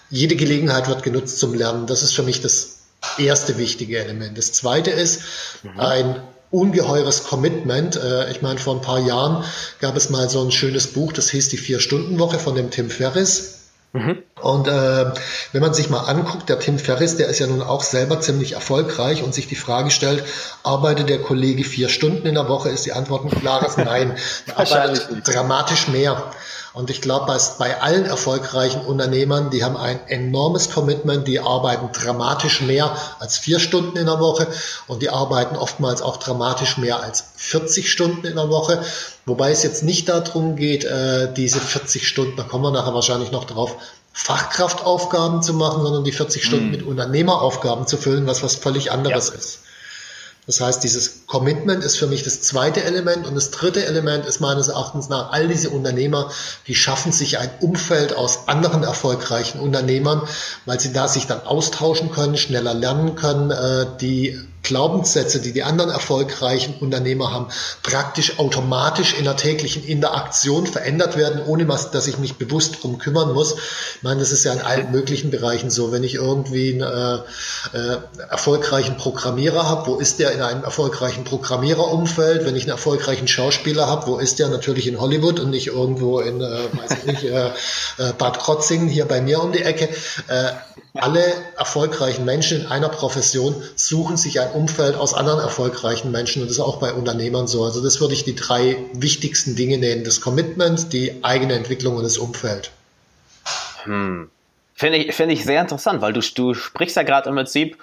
jede 0.10 0.36
Gelegenheit 0.36 0.90
wird 0.90 1.02
genutzt 1.02 1.40
zum 1.40 1.54
Lernen. 1.54 1.88
Das 1.88 2.04
ist 2.04 2.14
für 2.14 2.24
mich 2.24 2.42
das 2.42 2.80
erste 3.18 3.58
wichtige 3.58 4.00
Element. 4.00 4.38
Das 4.38 4.52
zweite 4.52 4.92
ist 4.92 5.22
mhm. 5.64 5.80
ein 5.80 6.22
ungeheures 6.54 7.24
Commitment. 7.26 7.96
Äh, 7.96 8.32
ich 8.32 8.42
meine, 8.42 8.60
vor 8.60 8.76
ein 8.76 8.82
paar 8.82 9.00
Jahren 9.00 9.44
gab 9.80 9.98
es 9.98 10.10
mal 10.10 10.30
so 10.30 10.44
ein 10.44 10.52
schönes 10.52 10.88
Buch, 10.88 11.12
das 11.12 11.30
hieß 11.32 11.50
die 11.50 11.58
Vier-Stunden-Woche 11.58 12.40
von 12.40 12.56
dem 12.56 12.70
Tim 12.70 12.90
Ferriss. 12.90 13.70
Mhm. 13.94 14.24
Und 14.44 14.68
äh, 14.68 15.06
wenn 15.54 15.62
man 15.62 15.74
sich 15.74 15.90
mal 15.90 16.02
anguckt, 16.02 16.50
der 16.50 16.60
Tim 16.60 16.78
Ferriss, 16.78 17.16
der 17.16 17.28
ist 17.28 17.40
ja 17.40 17.48
nun 17.48 17.62
auch 17.62 17.82
selber 17.82 18.20
ziemlich 18.20 18.54
erfolgreich 18.54 19.24
und 19.24 19.34
sich 19.34 19.48
die 19.48 19.56
Frage 19.56 19.90
stellt, 19.90 20.26
arbeitet 20.64 21.08
der 21.08 21.22
Kollege 21.22 21.64
vier 21.64 21.88
Stunden 21.88 22.28
in 22.28 22.36
der 22.36 22.50
Woche, 22.50 22.70
ist 22.70 22.86
die 22.86 22.92
Antwort 22.92 23.24
ein 23.24 23.32
klares 23.32 23.78
Nein. 23.78 24.18
Er 24.48 24.60
arbeitet 24.60 25.26
dramatisch 25.26 25.88
mehr. 25.88 26.32
Und 26.74 26.90
ich 26.90 27.02
glaube, 27.02 27.28
bei, 27.28 27.38
bei 27.58 27.82
allen 27.82 28.06
erfolgreichen 28.06 28.82
Unternehmern, 28.82 29.50
die 29.50 29.64
haben 29.64 29.78
ein 29.78 30.00
enormes 30.08 30.72
Commitment, 30.72 31.28
die 31.28 31.40
arbeiten 31.40 31.90
dramatisch 31.94 32.62
mehr 32.62 32.98
als 33.20 33.38
vier 33.38 33.60
Stunden 33.60 33.96
in 33.96 34.08
der 34.08 34.20
Woche 34.20 34.48
und 34.88 35.04
die 35.04 35.10
arbeiten 35.10 35.56
oftmals 35.56 36.02
auch 36.02 36.18
dramatisch 36.18 36.78
mehr 36.78 37.02
als 37.02 37.24
40 37.36 37.90
Stunden 37.90 38.26
in 38.26 38.36
der 38.36 38.50
Woche. 38.50 38.84
Wobei 39.26 39.52
es 39.52 39.64
jetzt 39.64 39.84
nicht 39.84 40.10
darum 40.10 40.56
geht, 40.56 40.84
äh, 40.84 41.32
diese 41.32 41.62
40 41.62 42.08
Stunden, 42.08 42.36
da 42.36 42.44
kommen 42.44 42.64
wir 42.64 42.72
nachher 42.72 42.96
wahrscheinlich 42.96 43.32
noch 43.32 43.46
drauf, 43.46 43.78
Fachkraftaufgaben 44.14 45.42
zu 45.42 45.54
machen, 45.54 45.82
sondern 45.82 46.04
die 46.04 46.12
40 46.12 46.44
Stunden 46.44 46.68
mm. 46.68 46.72
mit 46.72 46.84
Unternehmeraufgaben 46.84 47.88
zu 47.88 47.98
füllen, 47.98 48.28
was 48.28 48.44
was 48.44 48.56
völlig 48.56 48.92
anderes 48.92 49.30
ja. 49.30 49.34
ist. 49.36 49.60
Das 50.46 50.60
heißt, 50.60 50.84
dieses 50.84 51.26
Commitment 51.26 51.84
ist 51.84 51.98
für 51.98 52.08
mich 52.08 52.24
das 52.24 52.42
zweite 52.42 52.84
Element 52.84 53.26
und 53.26 53.34
das 53.34 53.50
dritte 53.50 53.86
Element 53.86 54.26
ist 54.26 54.42
meines 54.42 54.68
Erachtens 54.68 55.08
nach 55.08 55.32
all 55.32 55.48
diese 55.48 55.70
Unternehmer, 55.70 56.32
die 56.68 56.76
schaffen 56.76 57.14
sich 57.14 57.38
ein 57.38 57.50
Umfeld 57.62 58.14
aus 58.14 58.50
anderen 58.50 58.84
erfolgreichen 58.84 59.60
Unternehmern, 59.60 60.22
weil 60.66 60.82
sie 60.82 60.92
da 60.92 61.08
sich 61.08 61.28
dann 61.28 61.42
austauschen 61.44 62.12
können, 62.12 62.36
schneller 62.36 62.74
lernen 62.74 63.16
können, 63.16 63.52
äh, 63.52 63.86
die 64.02 64.38
Glaubenssätze, 64.64 65.42
die 65.42 65.52
die 65.52 65.64
anderen 65.64 65.92
erfolgreichen 65.92 66.76
Unternehmer 66.80 67.32
haben, 67.32 67.48
praktisch 67.84 68.40
automatisch 68.40 69.14
in 69.14 69.26
der 69.26 69.36
täglichen 69.36 69.84
Interaktion 69.84 70.66
verändert 70.66 71.18
werden, 71.18 71.42
ohne 71.46 71.66
dass 71.66 72.08
ich 72.08 72.18
mich 72.18 72.38
bewusst 72.38 72.82
drum 72.82 72.98
kümmern 72.98 73.34
muss. 73.34 73.56
Ich 73.96 74.04
meine, 74.04 74.22
das 74.22 74.32
ist 74.32 74.46
ja 74.46 74.54
in 74.54 74.62
allen 74.62 74.92
möglichen 74.92 75.32
Bereichen 75.32 75.70
so. 75.70 75.92
Wenn 75.92 76.04
ich 76.04 76.16
irgendwie 76.16 76.82
einen 76.82 77.24
äh, 77.74 77.78
äh, 77.78 77.98
erfolgreichen 78.30 78.98
Programmierer 78.98 79.68
habe, 79.68 79.88
wo 79.88 79.96
ist 79.98 80.20
der 80.20 80.32
in 80.32 80.42
einem 80.42 80.64
erfolgreichen 80.64 81.26
Programmiererumfeld? 81.26 82.46
Wenn 82.46 82.56
ich 82.56 82.64
einen 82.64 82.72
erfolgreichen 82.72 83.28
Schauspieler 83.28 83.88
habe, 83.88 84.08
wo 84.08 84.18
ist 84.18 84.40
der? 84.40 84.48
Natürlich 84.48 84.88
in 84.88 85.00
Hollywood 85.00 85.40
und 85.40 85.50
nicht 85.50 85.68
irgendwo 85.68 86.20
in, 86.20 86.40
äh, 86.40 86.44
weiß 86.44 86.98
ich 87.00 87.06
nicht, 87.06 87.24
äh, 87.24 87.48
äh 87.48 88.14
Bad 88.18 88.40
Krotzingen 88.40 88.88
hier 88.88 89.06
bei 89.06 89.22
mir 89.22 89.42
um 89.42 89.52
die 89.52 89.64
Ecke. 89.64 89.90
Äh, 90.28 90.52
alle 90.96 91.24
erfolgreichen 91.58 92.24
Menschen 92.24 92.62
in 92.62 92.68
einer 92.68 92.90
Profession 92.90 93.56
suchen 93.76 94.16
sich 94.16 94.40
ein 94.40 94.53
Umfeld 94.56 94.96
aus 94.96 95.14
anderen 95.14 95.40
erfolgreichen 95.40 96.12
Menschen 96.12 96.42
und 96.42 96.50
das 96.50 96.58
ist 96.58 96.64
auch 96.64 96.80
bei 96.80 96.94
Unternehmern 96.94 97.48
so. 97.48 97.64
Also 97.64 97.84
das 97.84 98.02
würde 98.02 98.14
ich 98.14 98.24
die 98.24 98.36
drei 98.36 98.78
wichtigsten 98.94 99.56
Dinge 99.56 99.78
nennen. 99.78 100.04
Das 100.04 100.22
Commitment, 100.22 100.94
die 100.94 101.24
eigene 101.24 101.54
Entwicklung 101.54 101.98
und 101.98 102.04
das 102.04 102.18
Umfeld. 102.18 102.72
Hm. 103.84 104.30
Finde 104.76 104.98
ich, 104.98 105.16
finde 105.16 105.34
ich 105.34 105.44
sehr 105.44 105.62
interessant, 105.62 106.02
weil 106.02 106.14
du, 106.14 106.22
du 106.22 106.54
sprichst 106.54 106.96
ja 106.96 107.04
gerade 107.04 107.30
im 107.30 107.36
Prinzip 107.36 107.78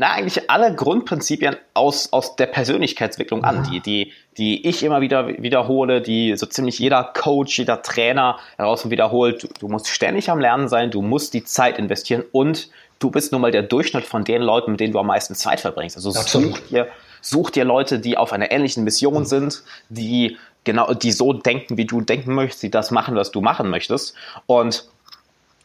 na, 0.00 0.12
eigentlich 0.12 0.48
alle 0.48 0.72
Grundprinzipien 0.72 1.56
aus, 1.74 2.12
aus 2.12 2.36
der 2.36 2.46
Persönlichkeitsentwicklung 2.46 3.42
an, 3.42 3.68
die, 3.68 3.80
die, 3.80 4.12
die 4.36 4.64
ich 4.64 4.84
immer 4.84 5.00
wieder 5.00 5.26
wiederhole, 5.26 6.00
die 6.00 6.36
so 6.36 6.46
ziemlich 6.46 6.78
jeder 6.78 7.02
Coach, 7.02 7.58
jeder 7.58 7.82
Trainer 7.82 8.38
heraus 8.56 8.88
wiederholt. 8.90 9.42
Du, 9.42 9.48
du 9.58 9.68
musst 9.68 9.88
ständig 9.88 10.30
am 10.30 10.38
Lernen 10.38 10.68
sein, 10.68 10.92
du 10.92 11.02
musst 11.02 11.34
die 11.34 11.42
Zeit 11.42 11.80
investieren 11.80 12.22
und 12.30 12.70
du 12.98 13.10
bist 13.10 13.32
nun 13.32 13.40
mal 13.40 13.50
der 13.50 13.62
Durchschnitt 13.62 14.04
von 14.04 14.24
den 14.24 14.42
Leuten, 14.42 14.72
mit 14.72 14.80
denen 14.80 14.92
du 14.92 14.98
am 14.98 15.06
meisten 15.06 15.34
Zeit 15.34 15.60
verbringst. 15.60 15.96
Also 15.96 16.10
such 16.10 16.58
dir, 16.70 16.88
such 17.20 17.50
dir 17.50 17.64
Leute, 17.64 17.98
die 17.98 18.16
auf 18.16 18.32
einer 18.32 18.50
ähnlichen 18.50 18.84
Mission 18.84 19.24
sind, 19.24 19.62
die 19.88 20.36
genau, 20.64 20.92
die 20.94 21.12
so 21.12 21.32
denken, 21.32 21.76
wie 21.76 21.86
du 21.86 22.00
denken 22.00 22.34
möchtest, 22.34 22.62
die 22.62 22.70
das 22.70 22.90
machen, 22.90 23.14
was 23.14 23.30
du 23.30 23.40
machen 23.40 23.70
möchtest. 23.70 24.14
Und 24.46 24.86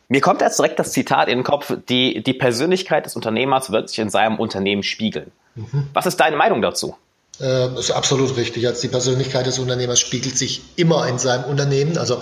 mir 0.07 0.21
kommt 0.21 0.41
jetzt 0.41 0.59
direkt 0.59 0.79
das 0.79 0.91
Zitat 0.91 1.27
in 1.27 1.39
den 1.39 1.43
Kopf, 1.43 1.75
die, 1.89 2.21
die 2.23 2.33
Persönlichkeit 2.33 3.05
des 3.05 3.15
Unternehmers 3.15 3.71
wird 3.71 3.89
sich 3.89 3.99
in 3.99 4.09
seinem 4.09 4.39
Unternehmen 4.39 4.83
spiegeln. 4.83 5.31
Mhm. 5.55 5.87
Was 5.93 6.05
ist 6.05 6.17
deine 6.17 6.35
Meinung 6.35 6.61
dazu? 6.61 6.95
Äh, 7.39 7.79
ist 7.79 7.91
absolut 7.91 8.35
richtig. 8.37 8.67
Also 8.67 8.81
die 8.81 8.87
Persönlichkeit 8.89 9.45
des 9.45 9.59
Unternehmers 9.59 9.99
spiegelt 9.99 10.37
sich 10.37 10.61
immer 10.75 11.07
in 11.07 11.17
seinem 11.17 11.45
Unternehmen. 11.45 11.97
Also 11.97 12.21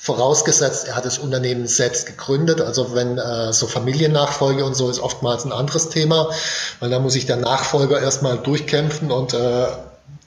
vorausgesetzt, 0.00 0.88
er 0.88 0.96
hat 0.96 1.04
das 1.04 1.18
Unternehmen 1.18 1.66
selbst 1.66 2.06
gegründet. 2.06 2.60
Also 2.60 2.94
wenn 2.94 3.18
äh, 3.18 3.52
so 3.52 3.66
Familiennachfolge 3.66 4.64
und 4.64 4.74
so 4.74 4.90
ist 4.90 5.00
oftmals 5.00 5.44
ein 5.44 5.52
anderes 5.52 5.90
Thema, 5.90 6.30
weil 6.80 6.90
da 6.90 6.98
muss 6.98 7.12
sich 7.12 7.26
der 7.26 7.36
Nachfolger 7.36 8.00
erstmal 8.00 8.38
durchkämpfen 8.38 9.10
und 9.12 9.34
äh, 9.34 9.66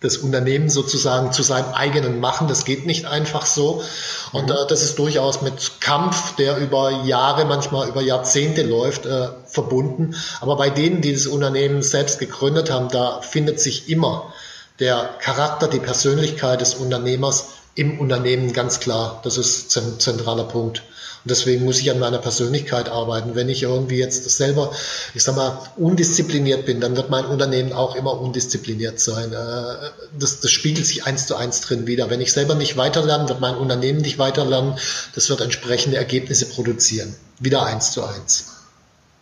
das 0.02 0.18
Unternehmen 0.18 0.70
sozusagen 0.70 1.32
zu 1.32 1.44
seinem 1.44 1.74
eigenen 1.74 2.20
machen. 2.20 2.48
Das 2.48 2.66
geht 2.66 2.86
nicht 2.86 3.06
einfach 3.06 3.46
so. 3.46 3.84
Und 4.32 4.46
mhm. 4.46 4.52
äh, 4.52 4.68
das 4.68 4.82
ist 4.82 4.98
durchaus 4.98 5.42
mit 5.42 5.80
Kampf, 5.80 6.36
der 6.36 6.58
über 6.58 7.04
Jahre, 7.04 7.46
manchmal 7.46 7.88
über 7.88 8.02
Jahrzehnte 8.02 8.64
läuft, 8.64 9.06
äh, 9.06 9.30
verbunden. 9.46 10.16
Aber 10.42 10.58
bei 10.58 10.70
denen, 10.70 11.02
die 11.02 11.14
das 11.14 11.28
Unternehmen 11.28 11.84
selbst 11.84 12.20
gegründet 12.20 12.72
haben, 12.72 12.90
da 12.90 13.22
findet 13.22 13.60
sich 13.60 13.90
immer 13.90 14.34
der 14.80 15.10
Charakter, 15.20 15.68
die 15.68 15.80
Persönlichkeit 15.80 16.62
des 16.62 16.74
Unternehmers 16.74 17.50
im 17.76 18.00
Unternehmen 18.00 18.54
ganz 18.54 18.80
klar. 18.80 19.22
Das 19.24 19.38
ist 19.38 19.76
ein 19.78 20.00
zentraler 20.00 20.46
Punkt. 20.46 20.84
Und 21.24 21.30
deswegen 21.30 21.66
muss 21.66 21.80
ich 21.80 21.92
an 21.92 22.00
meiner 22.00 22.18
Persönlichkeit 22.18 22.90
arbeiten. 22.90 23.36
Wenn 23.36 23.48
ich 23.48 23.62
irgendwie 23.62 23.98
jetzt 23.98 24.28
selber, 24.30 24.72
ich 25.14 25.24
sag 25.24 25.36
mal, 25.36 25.60
undiszipliniert 25.78 26.66
bin, 26.66 26.82
dann 26.82 26.98
wird 26.98 27.12
mein 27.12 27.26
Unternehmen 27.26 27.74
auch 27.74 27.96
immer 27.96 28.20
undiszipliniert 28.20 29.00
sein. 29.00 29.32
Äh, 29.32 29.92
das, 30.18 30.40
das 30.40 30.50
spiegelt 30.50 30.86
sich 30.86 31.06
eins 31.06 31.28
zu 31.28 31.36
eins 31.36 31.62
drin 31.62 31.86
wieder. 31.86 32.10
Wenn 32.10 32.22
ich 32.22 32.34
selber 32.34 32.56
nicht 32.56 32.76
weiterlerne, 32.76 33.30
wird 33.30 33.40
mein 33.40 33.56
Unternehmen 33.56 34.02
nicht 34.02 34.18
weiterlernen. 34.18 34.74
Das 35.14 35.30
wird 35.30 35.42
entsprechende 35.42 35.98
Ergebnisse 35.98 36.48
produzieren. 36.48 37.16
Wieder 37.40 37.66
eins 37.66 37.92
zu 37.92 38.04
eins. 38.04 38.48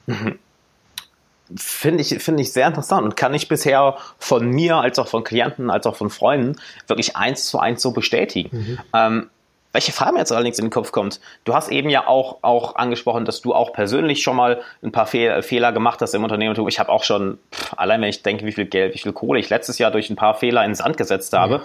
Mhm. 0.08 0.40
Finde 1.56 2.02
ich, 2.02 2.10
finde 2.24 2.44
ich 2.44 2.54
sehr 2.54 2.68
interessant 2.68 3.04
und 3.04 3.16
kann 3.16 3.34
ich 3.34 3.48
bisher 3.48 3.98
von 4.18 4.50
mir, 4.50 4.78
als 4.78 5.00
auch 5.00 5.08
von 5.08 5.24
Klienten, 5.24 5.70
als 5.70 5.88
auch 5.88 5.96
von 5.96 6.10
Freunden 6.10 6.58
wirklich 6.88 7.16
eins 7.16 7.46
zu 7.46 7.60
eins 7.60 7.82
so 7.82 7.92
bestätigen. 7.92 8.50
Mhm. 8.56 8.80
Ähm, 8.94 9.30
welche 9.72 9.92
Frage 9.92 10.14
mir 10.14 10.20
jetzt 10.20 10.32
allerdings 10.32 10.58
in 10.58 10.66
den 10.66 10.72
Kopf 10.72 10.92
kommt, 10.92 11.20
du 11.44 11.54
hast 11.54 11.70
eben 11.70 11.90
ja 11.90 12.08
auch, 12.08 12.40
auch 12.42 12.76
angesprochen, 12.76 13.26
dass 13.26 13.42
du 13.42 13.54
auch 13.54 13.72
persönlich 13.72 14.24
schon 14.24 14.36
mal 14.36 14.62
ein 14.82 14.92
paar 14.92 15.06
Fehl, 15.06 15.44
Fehler 15.44 15.72
gemacht 15.72 16.02
hast 16.02 16.16
im 16.16 16.24
Unternehmertum. 16.24 16.68
Ich 16.68 16.80
habe 16.80 16.90
auch 16.92 17.04
schon, 17.04 17.38
pff, 17.54 17.74
allein 17.78 18.02
wenn 18.02 18.10
ich 18.10 18.24
denke, 18.24 18.46
wie 18.46 18.52
viel 18.52 18.66
Geld, 18.66 18.96
wie 18.96 19.00
viel 19.00 19.14
Kohle 19.14 19.40
ich 19.40 19.50
letztes 19.50 19.78
Jahr 19.78 19.92
durch 19.92 20.10
ein 20.10 20.16
paar 20.16 20.34
Fehler 20.34 20.66
ins 20.66 20.80
Sand 20.80 20.98
gesetzt 20.98 21.34
habe, 21.34 21.62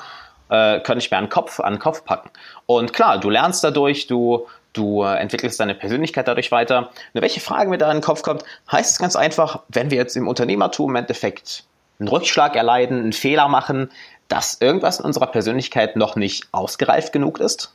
ja. 0.50 0.76
äh, 0.76 0.81
könnte 0.81 1.03
ich 1.03 1.11
mir 1.11 1.17
an 1.17 1.25
den 1.25 1.31
Kopf, 1.31 1.61
an 1.61 1.75
den 1.75 1.81
Kopf 1.81 2.05
packen. 2.05 2.29
Und 2.67 2.93
klar, 2.93 3.19
du 3.19 3.31
lernst 3.31 3.64
dadurch, 3.64 4.07
du, 4.07 4.47
du 4.75 5.02
entwickelst 5.02 5.59
deine 5.59 5.75
Persönlichkeit 5.75 6.28
dadurch 6.28 6.52
weiter. 6.52 6.90
Nur 7.14 7.23
welche 7.23 7.40
Frage 7.40 7.71
mir 7.71 7.78
da 7.78 7.90
in 7.90 7.99
den 7.99 8.02
Kopf 8.04 8.23
kommt, 8.23 8.45
heißt 8.71 8.93
es 8.93 8.99
ganz 8.99 9.16
einfach, 9.16 9.61
wenn 9.69 9.90
wir 9.90 9.97
jetzt 9.97 10.16
im 10.16 10.28
Unternehmertum 10.28 10.90
im 10.90 10.97
Endeffekt 10.97 11.64
einen 11.99 12.09
Rückschlag 12.09 12.57
erleiden, 12.57 12.99
einen 12.99 13.12
Fehler 13.12 13.49
machen, 13.49 13.90
dass 14.28 14.59
irgendwas 14.61 14.99
in 14.99 15.07
unserer 15.07 15.28
Persönlichkeit 15.28 15.97
noch 15.97 16.16
nicht 16.16 16.49
ausgereift 16.52 17.12
genug 17.12 17.40
ist? 17.40 17.73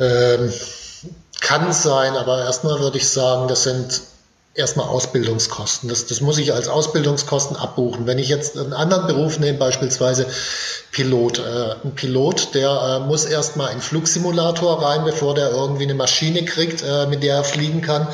Ähm, 0.00 0.52
kann 1.40 1.72
sein, 1.72 2.14
aber 2.14 2.44
erstmal 2.44 2.80
würde 2.80 2.98
ich 2.98 3.08
sagen, 3.08 3.48
das 3.48 3.62
sind 3.62 4.02
erstmal 4.56 4.88
Ausbildungskosten. 4.88 5.88
Das, 5.88 6.06
das 6.06 6.20
muss 6.20 6.38
ich 6.38 6.52
als 6.52 6.68
Ausbildungskosten 6.68 7.56
abbuchen. 7.56 8.06
Wenn 8.06 8.18
ich 8.18 8.28
jetzt 8.28 8.58
einen 8.58 8.72
anderen 8.72 9.06
Beruf 9.06 9.38
nehme, 9.38 9.58
beispielsweise 9.58 10.26
Pilot. 10.92 11.38
Äh, 11.38 11.74
ein 11.84 11.94
Pilot, 11.94 12.54
der 12.54 12.70
äh, 12.70 13.06
muss 13.06 13.26
erstmal 13.26 13.72
in 13.72 13.80
Flugsimulator 13.80 14.82
rein, 14.82 15.04
bevor 15.04 15.34
der 15.34 15.50
irgendwie 15.50 15.84
eine 15.84 15.94
Maschine 15.94 16.44
kriegt, 16.44 16.82
äh, 16.82 17.06
mit 17.06 17.22
der 17.22 17.36
er 17.36 17.44
fliegen 17.44 17.82
kann. 17.82 18.08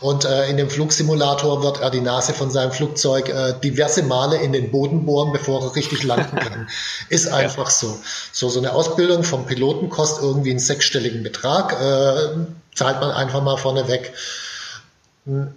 Und 0.00 0.26
äh, 0.26 0.48
in 0.50 0.58
dem 0.58 0.68
Flugsimulator 0.68 1.62
wird 1.62 1.80
er 1.80 1.90
die 1.90 2.02
Nase 2.02 2.34
von 2.34 2.50
seinem 2.50 2.70
Flugzeug 2.70 3.30
äh, 3.30 3.54
diverse 3.64 4.02
Male 4.02 4.36
in 4.36 4.52
den 4.52 4.70
Boden 4.70 5.06
bohren, 5.06 5.32
bevor 5.32 5.62
er 5.62 5.74
richtig 5.74 6.04
landen 6.04 6.36
kann. 6.36 6.68
Ist 7.08 7.32
einfach 7.32 7.70
so. 7.70 7.98
So, 8.30 8.50
so 8.50 8.60
eine 8.60 8.74
Ausbildung 8.74 9.24
vom 9.24 9.46
Piloten 9.46 9.88
kostet 9.88 10.22
irgendwie 10.22 10.50
einen 10.50 10.58
sechsstelligen 10.58 11.22
Betrag, 11.22 11.72
äh, 11.72 12.44
zahlt 12.74 13.00
man 13.00 13.10
einfach 13.10 13.42
mal 13.42 13.56
vorne 13.56 13.88
weg. 13.88 14.12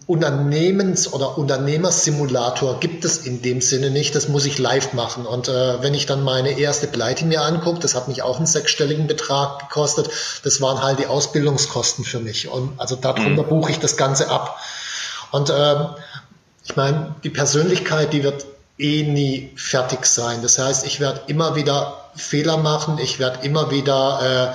Unternehmens- 0.05 1.13
oder 1.13 1.37
Unternehmersimulator 1.37 2.81
gibt 2.81 3.05
es 3.05 3.25
in 3.25 3.41
dem 3.41 3.61
Sinne 3.61 3.89
nicht. 3.89 4.13
Das 4.15 4.27
muss 4.27 4.45
ich 4.45 4.57
live 4.59 4.91
machen. 4.91 5.25
Und 5.25 5.47
äh, 5.47 5.81
wenn 5.81 5.93
ich 5.93 6.05
dann 6.05 6.23
meine 6.23 6.59
erste 6.59 6.87
Pleite 6.87 7.25
mir 7.25 7.41
angucke, 7.41 7.79
das 7.79 7.95
hat 7.95 8.09
mich 8.09 8.21
auch 8.21 8.37
einen 8.37 8.47
sechsstelligen 8.47 9.07
Betrag 9.07 9.59
gekostet. 9.59 10.09
Das 10.43 10.59
waren 10.59 10.83
halt 10.83 10.99
die 10.99 11.07
Ausbildungskosten 11.07 12.03
für 12.03 12.19
mich. 12.19 12.49
Und 12.49 12.79
also 12.81 12.97
darunter 12.97 13.43
mhm. 13.43 13.47
buche 13.47 13.71
ich 13.71 13.79
das 13.79 13.95
Ganze 13.95 14.29
ab. 14.29 14.59
Und 15.31 15.49
ähm, 15.55 15.87
ich 16.65 16.75
meine, 16.75 17.15
die 17.23 17.29
Persönlichkeit, 17.29 18.11
die 18.11 18.23
wird 18.23 18.45
eh 18.77 19.03
nie 19.03 19.53
fertig 19.55 20.05
sein. 20.05 20.41
Das 20.41 20.59
heißt, 20.59 20.85
ich 20.85 20.99
werde 20.99 21.21
immer 21.27 21.55
wieder 21.55 22.00
Fehler 22.15 22.57
machen, 22.57 22.97
ich 22.97 23.19
werde 23.19 23.45
immer 23.45 23.71
wieder 23.71 24.53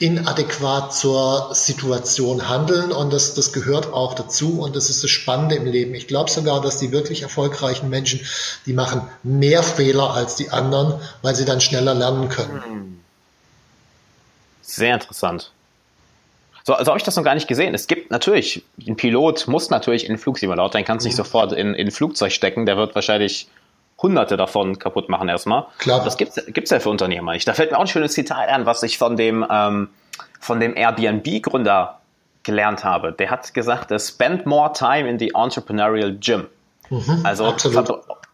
äh, 0.00 0.04
inadäquat 0.04 0.94
zur 0.94 1.54
Situation 1.54 2.48
handeln 2.48 2.92
und 2.92 3.12
das, 3.12 3.34
das 3.34 3.52
gehört 3.52 3.92
auch 3.92 4.14
dazu 4.14 4.60
und 4.60 4.76
das 4.76 4.88
ist 4.90 5.02
das 5.02 5.10
Spannende 5.10 5.56
im 5.56 5.66
Leben. 5.66 5.94
Ich 5.94 6.06
glaube 6.06 6.30
sogar, 6.30 6.60
dass 6.60 6.78
die 6.78 6.92
wirklich 6.92 7.22
erfolgreichen 7.22 7.88
Menschen, 7.88 8.20
die 8.66 8.72
machen 8.72 9.08
mehr 9.22 9.62
Fehler 9.62 10.14
als 10.14 10.36
die 10.36 10.50
anderen, 10.50 11.00
weil 11.22 11.34
sie 11.34 11.44
dann 11.44 11.60
schneller 11.60 11.94
lernen 11.94 12.28
können. 12.28 13.02
Sehr 14.62 14.94
interessant. 14.94 15.52
So, 16.64 16.74
also 16.74 16.90
habe 16.90 16.98
ich 16.98 17.04
das 17.04 17.16
noch 17.16 17.24
gar 17.24 17.34
nicht 17.34 17.48
gesehen. 17.48 17.74
Es 17.74 17.88
gibt 17.88 18.10
natürlich, 18.10 18.64
ein 18.86 18.96
Pilot 18.96 19.48
muss 19.48 19.70
natürlich 19.70 20.04
in 20.04 20.10
den 20.10 20.18
Flugsimulator, 20.18 20.70
den 20.70 20.84
kannst 20.84 21.04
du 21.04 21.08
nicht 21.08 21.18
mhm. 21.18 21.24
sofort 21.24 21.52
in, 21.52 21.74
in 21.74 21.88
ein 21.88 21.90
Flugzeug 21.90 22.32
stecken, 22.32 22.66
der 22.66 22.76
wird 22.76 22.94
wahrscheinlich 22.94 23.48
hunderte 24.02 24.36
davon 24.36 24.78
kaputt 24.78 25.08
machen 25.08 25.28
erstmal. 25.28 25.66
Klar. 25.78 26.04
Das 26.04 26.16
gibt's, 26.16 26.40
gibt's 26.48 26.70
ja 26.70 26.80
für 26.80 26.90
Unternehmer 26.90 27.32
nicht. 27.32 27.46
Da 27.46 27.54
fällt 27.54 27.70
mir 27.70 27.78
auch 27.78 27.82
ein 27.82 27.86
schönes 27.86 28.12
Zitat 28.12 28.48
an, 28.48 28.66
was 28.66 28.82
ich 28.82 28.98
von 28.98 29.16
dem, 29.16 29.46
ähm, 29.48 29.88
von 30.40 30.60
dem 30.60 30.76
Airbnb-Gründer 30.76 32.00
gelernt 32.42 32.84
habe. 32.84 33.12
Der 33.12 33.30
hat 33.30 33.54
gesagt, 33.54 33.92
spend 34.00 34.46
more 34.46 34.72
time 34.72 35.08
in 35.08 35.18
the 35.18 35.32
entrepreneurial 35.34 36.12
gym. 36.14 36.48
Mhm, 36.90 37.20
also 37.22 37.54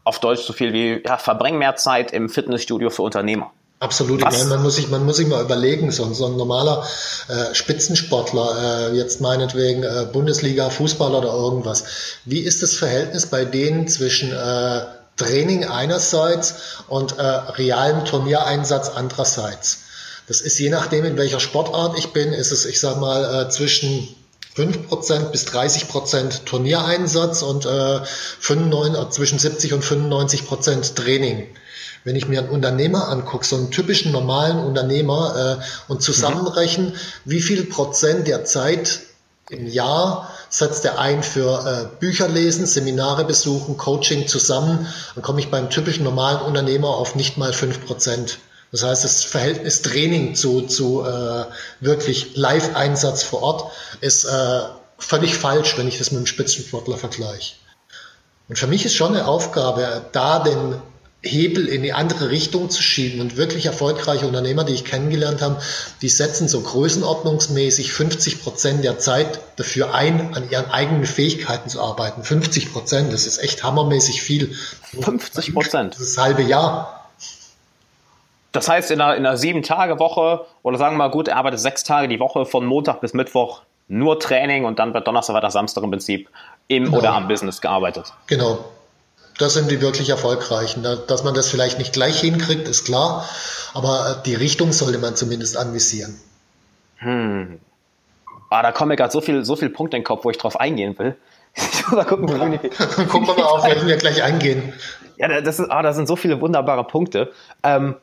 auf 0.05 0.21
Deutsch 0.21 0.43
so 0.43 0.53
viel 0.53 0.73
wie, 0.73 1.03
ja, 1.05 1.19
verbring 1.19 1.59
mehr 1.59 1.77
Zeit 1.77 2.13
im 2.13 2.29
Fitnessstudio 2.29 2.91
für 2.91 3.03
Unternehmer. 3.03 3.53
Absolut. 3.81 4.19
Ich 4.19 4.25
meine, 4.25 4.45
man 4.47 4.63
muss 4.63 4.75
sich, 4.75 4.89
man 4.89 5.05
muss 5.05 5.19
sich 5.19 5.29
mal 5.29 5.41
überlegen, 5.41 5.93
so, 5.93 6.13
so 6.13 6.27
ein 6.27 6.37
normaler 6.37 6.85
äh, 7.29 7.55
Spitzensportler, 7.55 8.91
äh, 8.91 8.97
jetzt 8.97 9.21
meinetwegen 9.21 9.85
äh, 9.85 10.07
Bundesliga, 10.13 10.69
Fußballer 10.69 11.19
oder 11.19 11.33
irgendwas. 11.33 11.85
Wie 12.25 12.41
ist 12.41 12.63
das 12.63 12.75
Verhältnis 12.75 13.27
bei 13.27 13.45
denen 13.45 13.87
zwischen 13.87 14.33
äh, 14.33 14.81
Training 15.19 15.65
einerseits 15.65 16.55
und 16.89 17.19
äh, 17.19 17.23
realen 17.23 18.05
Turniereinsatz 18.05 18.89
andererseits. 18.89 19.81
Das 20.27 20.41
ist 20.41 20.59
je 20.59 20.71
nachdem, 20.71 21.05
in 21.05 21.17
welcher 21.17 21.41
Sportart 21.41 21.99
ich 21.99 22.13
bin, 22.13 22.33
ist 22.33 22.53
es, 22.53 22.65
ich 22.67 22.81
sag 22.81 22.99
mal, 23.01 23.47
äh, 23.47 23.49
zwischen 23.51 24.09
5% 24.57 25.31
bis 25.31 25.47
30% 25.47 26.45
Turniereinsatz 26.45 27.43
und 27.43 27.65
äh, 27.65 28.01
95, 28.41 29.01
äh, 29.01 29.11
zwischen 29.11 29.39
70 29.39 29.73
und 29.73 29.85
95% 29.85 30.95
Training. 30.95 31.47
Wenn 32.05 32.17
ich 32.17 32.29
mir 32.29 32.41
einen 32.41 32.51
Unternehmer 32.51 33.09
angucke, 33.09 33.45
so 33.45 33.57
einen 33.57 33.71
typischen 33.71 34.13
normalen 34.13 34.59
Unternehmer 34.59 35.61
äh, 35.61 35.93
und 35.93 36.03
zusammenrechnen, 36.03 36.89
mhm. 36.89 36.95
wie 37.25 37.41
viel 37.41 37.65
Prozent 37.65 38.27
der 38.27 38.45
Zeit 38.45 39.01
im 39.51 39.67
Jahr 39.67 40.31
setzt 40.49 40.85
er 40.85 40.99
ein 40.99 41.23
für 41.23 41.91
äh, 41.93 41.97
Bücher 42.01 42.29
lesen, 42.29 42.67
Seminare 42.67 43.25
besuchen, 43.25 43.77
Coaching 43.77 44.27
zusammen. 44.27 44.87
Dann 45.15 45.23
komme 45.23 45.41
ich 45.41 45.51
beim 45.51 45.71
typischen 45.71 46.05
normalen 46.05 46.41
Unternehmer 46.41 46.89
auf 46.89 47.15
nicht 47.15 47.37
mal 47.37 47.53
fünf 47.53 47.85
Prozent. 47.87 48.39
Das 48.73 48.83
heißt, 48.83 49.05
das 49.05 49.25
Verhältnis 49.25 49.83
Training 49.83 50.35
zu, 50.35 50.63
zu 50.63 51.05
äh, 51.05 51.45
wirklich 51.81 52.37
Live-Einsatz 52.37 53.23
vor 53.23 53.43
Ort 53.43 53.73
ist 54.01 54.25
äh, 54.25 54.61
völlig 54.99 55.37
falsch, 55.37 55.79
wenn 55.79 55.89
ich 55.89 55.99
das 55.99 56.11
mit 56.11 56.19
einem 56.19 56.27
Spitzensportler 56.27 56.97
vergleiche. 56.97 57.55
Und 58.49 58.59
für 58.59 58.67
mich 58.67 58.85
ist 58.85 58.95
schon 58.95 59.15
eine 59.15 59.27
Aufgabe, 59.27 60.07
da 60.13 60.39
den 60.41 60.81
Hebel 61.23 61.67
in 61.67 61.83
die 61.83 61.93
andere 61.93 62.31
Richtung 62.31 62.71
zu 62.71 62.83
schieben. 62.83 63.21
Und 63.21 63.37
wirklich 63.37 63.67
erfolgreiche 63.67 64.27
Unternehmer, 64.27 64.65
die 64.65 64.73
ich 64.73 64.85
kennengelernt 64.85 65.43
habe, 65.43 65.61
die 66.01 66.09
setzen 66.09 66.49
so 66.49 66.61
größenordnungsmäßig 66.61 67.93
50 67.93 68.43
Prozent 68.43 68.85
der 68.85 68.99
Zeit 68.99 69.41
dafür 69.57 69.95
ein, 69.95 70.35
an 70.35 70.49
ihren 70.49 70.71
eigenen 70.71 71.05
Fähigkeiten 71.05 71.69
zu 71.69 71.81
arbeiten. 71.81 72.23
50 72.23 72.73
Prozent, 72.73 73.13
das 73.13 73.27
ist 73.27 73.39
echt 73.39 73.65
hammermäßig 73.65 74.23
viel. 74.23 74.55
50 75.01 75.55
Prozent? 75.55 75.95
Das 75.95 76.03
ist 76.03 76.19
halbe 76.19 76.43
Jahr. 76.43 77.11
Das 78.53 78.69
heißt, 78.69 78.91
in 78.91 79.01
einer, 79.01 79.17
in 79.17 79.27
einer 79.27 79.37
Sieben-Tage-Woche 79.37 80.47
oder 80.63 80.79
sagen 80.79 80.95
wir 80.95 80.99
mal 80.99 81.11
gut, 81.11 81.29
er 81.29 81.37
arbeitet 81.37 81.61
sechs 81.61 81.85
Tage 81.85 82.09
die 82.09 82.21
Woche 82.21 82.47
von 82.47 82.65
Montag 82.65 83.01
bis 83.01 83.13
Mittwoch 83.13 83.63
nur 83.89 84.21
Training 84.21 84.65
und 84.65 84.79
dann 84.79 84.95
wird 84.95 85.07
Donnerstag, 85.07 85.35
Freitag, 85.35 85.53
Samstag 85.53 85.83
im 85.83 85.91
Prinzip 85.91 86.29
im 86.69 86.85
genau. 86.85 86.99
oder 86.99 87.15
am 87.15 87.27
Business 87.27 87.61
gearbeitet. 87.61 88.13
Genau. 88.27 88.65
Das 89.39 89.55
sind 89.55 89.71
die 89.71 89.81
wirklich 89.81 90.11
erfolgreichen. 90.11 90.83
Dass 90.83 91.25
man 91.25 91.35
das 91.35 91.49
vielleicht 91.49 91.79
nicht 91.79 91.93
gleich 91.93 92.21
hinkriegt, 92.21 92.69
ist 92.69 92.85
klar, 92.85 93.29
aber 93.73 94.23
die 94.27 94.35
Richtung 94.35 94.73
sollte 94.73 94.99
man 94.99 95.17
zumindest 95.17 95.57
anvisieren. 95.57 96.21
Hm. 96.97 97.61
Ah, 98.51 98.63
da 98.63 98.73
kommen 98.73 98.89
mir 98.89 98.97
gerade 98.97 99.13
so 99.13 99.21
viele 99.21 99.45
so 99.45 99.57
viel 99.57 99.71
Punkte 99.71 99.97
in 99.97 100.03
den 100.03 100.07
Kopf, 100.07 100.25
wo 100.25 100.31
ich 100.31 100.39
drauf 100.39 100.59
eingehen 100.59 100.99
will. 100.99 101.17
Mal 101.91 102.05
gucken, 102.05 102.29
ja. 102.29 102.63
wie 102.63 102.69
Gucken 103.07 103.27
wir 103.27 103.35
mal 103.35 103.45
auf, 103.45 103.65
welchen 103.65 103.87
wir 103.87 103.97
gleich 103.97 104.23
eingehen. 104.23 104.73
Ja, 105.17 105.41
das, 105.41 105.59
ist, 105.59 105.71
ah, 105.71 105.83
das 105.83 105.97
sind 105.97 106.07
so 106.07 106.17
viele 106.17 106.41
wunderbare 106.41 106.85
Punkte. 106.85 107.33
Ähm, 107.63 107.97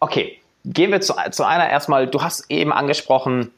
okay, 0.00 0.40
gehen 0.64 0.90
wir 0.90 1.00
zu, 1.00 1.14
zu 1.30 1.44
einer 1.44 1.68
erstmal. 1.68 2.06
Du 2.08 2.22
hast 2.22 2.50
eben 2.50 2.72
angesprochen, 2.72 3.52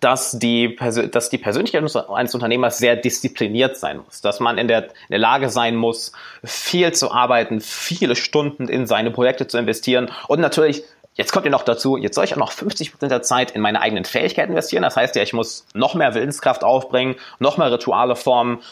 dass 0.00 0.38
die, 0.38 0.76
dass 1.10 1.30
die 1.30 1.38
Persönlichkeit 1.38 1.82
eines 2.10 2.34
Unternehmers 2.34 2.78
sehr 2.78 2.96
diszipliniert 2.96 3.76
sein 3.76 3.98
muss, 4.04 4.20
dass 4.20 4.40
man 4.40 4.58
in 4.58 4.68
der, 4.68 4.84
in 4.84 4.90
der 5.10 5.18
Lage 5.18 5.48
sein 5.48 5.74
muss, 5.74 6.12
viel 6.44 6.92
zu 6.92 7.10
arbeiten, 7.10 7.60
viele 7.60 8.14
Stunden 8.14 8.68
in 8.68 8.86
seine 8.86 9.10
Projekte 9.10 9.46
zu 9.46 9.58
investieren 9.58 10.10
und 10.28 10.40
natürlich 10.40 10.84
Jetzt 11.18 11.32
kommt 11.32 11.46
ihr 11.46 11.50
noch 11.50 11.62
dazu, 11.62 11.96
jetzt 11.96 12.14
soll 12.14 12.24
ich 12.24 12.34
auch 12.34 12.38
noch 12.38 12.52
50% 12.52 13.08
der 13.08 13.22
Zeit 13.22 13.52
in 13.52 13.62
meine 13.62 13.80
eigenen 13.80 14.04
Fähigkeiten 14.04 14.52
investieren. 14.52 14.82
Das 14.82 14.96
heißt 14.96 15.16
ja, 15.16 15.22
ich 15.22 15.32
muss 15.32 15.66
noch 15.72 15.94
mehr 15.94 16.14
Willenskraft 16.14 16.62
aufbringen, 16.62 17.16
noch 17.38 17.56
mehr 17.56 17.72
Rituale 17.72 18.16
formen 18.16 18.62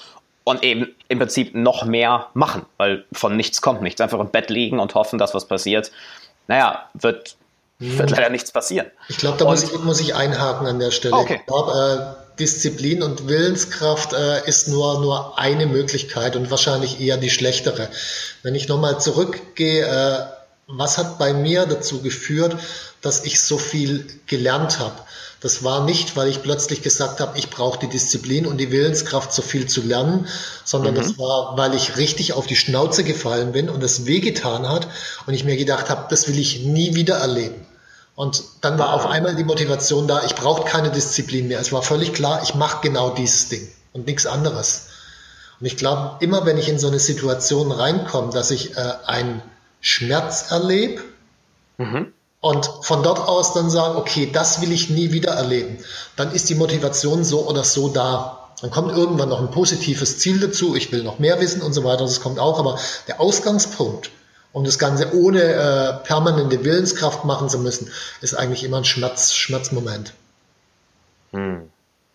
und 0.44 0.62
eben 0.62 0.94
im 1.08 1.18
Prinzip 1.18 1.54
noch 1.54 1.86
mehr 1.86 2.26
machen, 2.34 2.66
weil 2.76 3.06
von 3.12 3.34
nichts 3.34 3.62
kommt 3.62 3.80
nichts. 3.80 4.02
Einfach 4.02 4.20
im 4.20 4.28
Bett 4.28 4.50
liegen 4.50 4.78
und 4.78 4.94
hoffen, 4.94 5.18
dass 5.18 5.34
was 5.34 5.48
passiert. 5.48 5.90
Naja, 6.46 6.90
wird 6.92 7.36
wird 7.98 8.10
leider 8.10 8.30
nichts 8.30 8.52
passieren. 8.52 8.86
Ich 9.08 9.16
glaube, 9.16 9.38
da 9.38 9.44
muss 9.44 9.62
ich, 9.62 9.78
muss 9.80 10.00
ich, 10.00 10.14
einhaken 10.14 10.66
an 10.66 10.78
der 10.78 10.90
Stelle. 10.90 11.14
Okay. 11.14 11.40
Ich 11.40 11.46
glaube, 11.46 12.16
äh, 12.16 12.38
Disziplin 12.38 13.02
und 13.02 13.28
Willenskraft 13.28 14.12
äh, 14.12 14.46
ist 14.48 14.68
nur, 14.68 15.00
nur 15.00 15.38
eine 15.38 15.66
Möglichkeit 15.66 16.36
und 16.36 16.50
wahrscheinlich 16.50 17.00
eher 17.00 17.16
die 17.16 17.30
schlechtere. 17.30 17.88
Wenn 18.42 18.54
ich 18.54 18.68
nochmal 18.68 19.00
zurückgehe, 19.00 19.86
äh, 19.86 20.24
was 20.66 20.98
hat 20.98 21.18
bei 21.18 21.32
mir 21.32 21.66
dazu 21.66 22.00
geführt, 22.00 22.56
dass 23.02 23.24
ich 23.24 23.40
so 23.40 23.58
viel 23.58 24.06
gelernt 24.26 24.78
habe? 24.78 24.96
Das 25.44 25.62
war 25.62 25.84
nicht, 25.84 26.16
weil 26.16 26.28
ich 26.28 26.42
plötzlich 26.42 26.80
gesagt 26.80 27.20
habe, 27.20 27.36
ich 27.36 27.50
brauche 27.50 27.78
die 27.78 27.88
Disziplin 27.88 28.46
und 28.46 28.56
die 28.56 28.70
Willenskraft, 28.70 29.30
so 29.30 29.42
viel 29.42 29.66
zu 29.66 29.82
lernen, 29.82 30.26
sondern 30.64 30.94
mhm. 30.94 30.98
das 30.98 31.18
war, 31.18 31.58
weil 31.58 31.74
ich 31.74 31.98
richtig 31.98 32.32
auf 32.32 32.46
die 32.46 32.56
Schnauze 32.56 33.04
gefallen 33.04 33.52
bin 33.52 33.68
und 33.68 33.82
es 33.82 34.06
wehgetan 34.06 34.66
hat 34.66 34.88
und 35.26 35.34
ich 35.34 35.44
mir 35.44 35.58
gedacht 35.58 35.90
habe, 35.90 36.06
das 36.08 36.28
will 36.28 36.38
ich 36.38 36.60
nie 36.64 36.94
wieder 36.94 37.16
erleben. 37.16 37.66
Und 38.16 38.44
dann 38.60 38.78
war 38.78 38.92
auf 38.94 39.06
einmal 39.06 39.34
die 39.34 39.44
Motivation 39.44 40.06
da, 40.06 40.22
ich 40.24 40.34
brauche 40.34 40.64
keine 40.68 40.90
Disziplin 40.90 41.48
mehr. 41.48 41.60
Es 41.60 41.72
war 41.72 41.82
völlig 41.82 42.12
klar, 42.12 42.42
ich 42.42 42.54
mache 42.54 42.78
genau 42.82 43.10
dieses 43.10 43.48
Ding 43.48 43.68
und 43.92 44.06
nichts 44.06 44.26
anderes. 44.26 44.88
Und 45.60 45.66
ich 45.66 45.76
glaube, 45.76 46.16
immer 46.20 46.46
wenn 46.46 46.58
ich 46.58 46.68
in 46.68 46.78
so 46.78 46.88
eine 46.88 47.00
Situation 47.00 47.72
reinkomme, 47.72 48.32
dass 48.32 48.50
ich 48.50 48.76
äh, 48.76 48.92
einen 49.06 49.42
Schmerz 49.80 50.50
erlebe, 50.50 51.02
mhm 51.78 52.12
und 52.44 52.68
von 52.82 53.02
dort 53.02 53.20
aus 53.20 53.54
dann 53.54 53.70
sagen, 53.70 53.96
okay, 53.96 54.28
das 54.30 54.60
will 54.60 54.70
ich 54.70 54.90
nie 54.90 55.12
wieder 55.12 55.30
erleben, 55.30 55.78
dann 56.14 56.30
ist 56.30 56.50
die 56.50 56.54
Motivation 56.54 57.24
so 57.24 57.48
oder 57.48 57.64
so 57.64 57.88
da. 57.88 58.50
Dann 58.60 58.70
kommt 58.70 58.92
irgendwann 58.92 59.30
noch 59.30 59.40
ein 59.40 59.50
positives 59.50 60.18
Ziel 60.18 60.38
dazu, 60.40 60.76
ich 60.76 60.92
will 60.92 61.02
noch 61.04 61.18
mehr 61.18 61.40
wissen 61.40 61.62
und 61.62 61.72
so 61.72 61.84
weiter, 61.84 62.04
das 62.04 62.20
kommt 62.20 62.38
auch, 62.38 62.58
aber 62.58 62.78
der 63.08 63.18
Ausgangspunkt, 63.18 64.10
um 64.54 64.62
das 64.62 64.78
Ganze 64.78 65.12
ohne 65.14 65.42
äh, 65.42 66.06
permanente 66.06 66.64
Willenskraft 66.64 67.24
machen 67.24 67.48
zu 67.48 67.58
müssen, 67.58 67.90
ist 68.20 68.34
eigentlich 68.34 68.62
immer 68.62 68.78
ein 68.78 68.84
Schmerz, 68.84 69.34
Schmerzmoment. 69.34 70.14
Hm. 71.32 71.68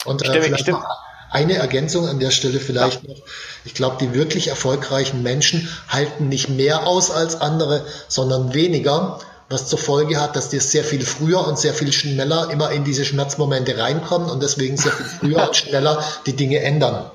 Und 0.05 0.25
äh, 0.25 0.41
vielleicht 0.41 0.69
noch 0.69 0.85
eine 1.29 1.55
Ergänzung 1.55 2.07
an 2.07 2.21
der 2.21 2.31
Stelle 2.31 2.61
vielleicht 2.61 3.03
ja. 3.03 3.09
noch. 3.09 3.21
Ich 3.65 3.73
glaube, 3.73 3.97
die 3.99 4.13
wirklich 4.13 4.47
erfolgreichen 4.47 5.21
Menschen 5.21 5.67
halten 5.89 6.29
nicht 6.29 6.47
mehr 6.47 6.87
aus 6.87 7.11
als 7.11 7.39
andere, 7.41 7.85
sondern 8.07 8.53
weniger 8.53 9.19
was 9.49 9.67
zur 9.67 9.79
Folge 9.79 10.21
hat, 10.21 10.37
dass 10.37 10.47
die 10.47 10.59
sehr 10.59 10.85
viel 10.85 11.05
früher 11.05 11.45
und 11.45 11.59
sehr 11.59 11.73
viel 11.73 11.91
schneller 11.91 12.51
immer 12.51 12.71
in 12.71 12.85
diese 12.85 13.03
Schmerzmomente 13.03 13.77
reinkommen 13.77 14.29
und 14.29 14.41
deswegen 14.41 14.77
sehr 14.77 14.93
viel 14.93 15.05
früher 15.05 15.43
und 15.47 15.55
schneller 15.57 16.01
die 16.25 16.37
Dinge 16.37 16.59
ändern. 16.59 17.11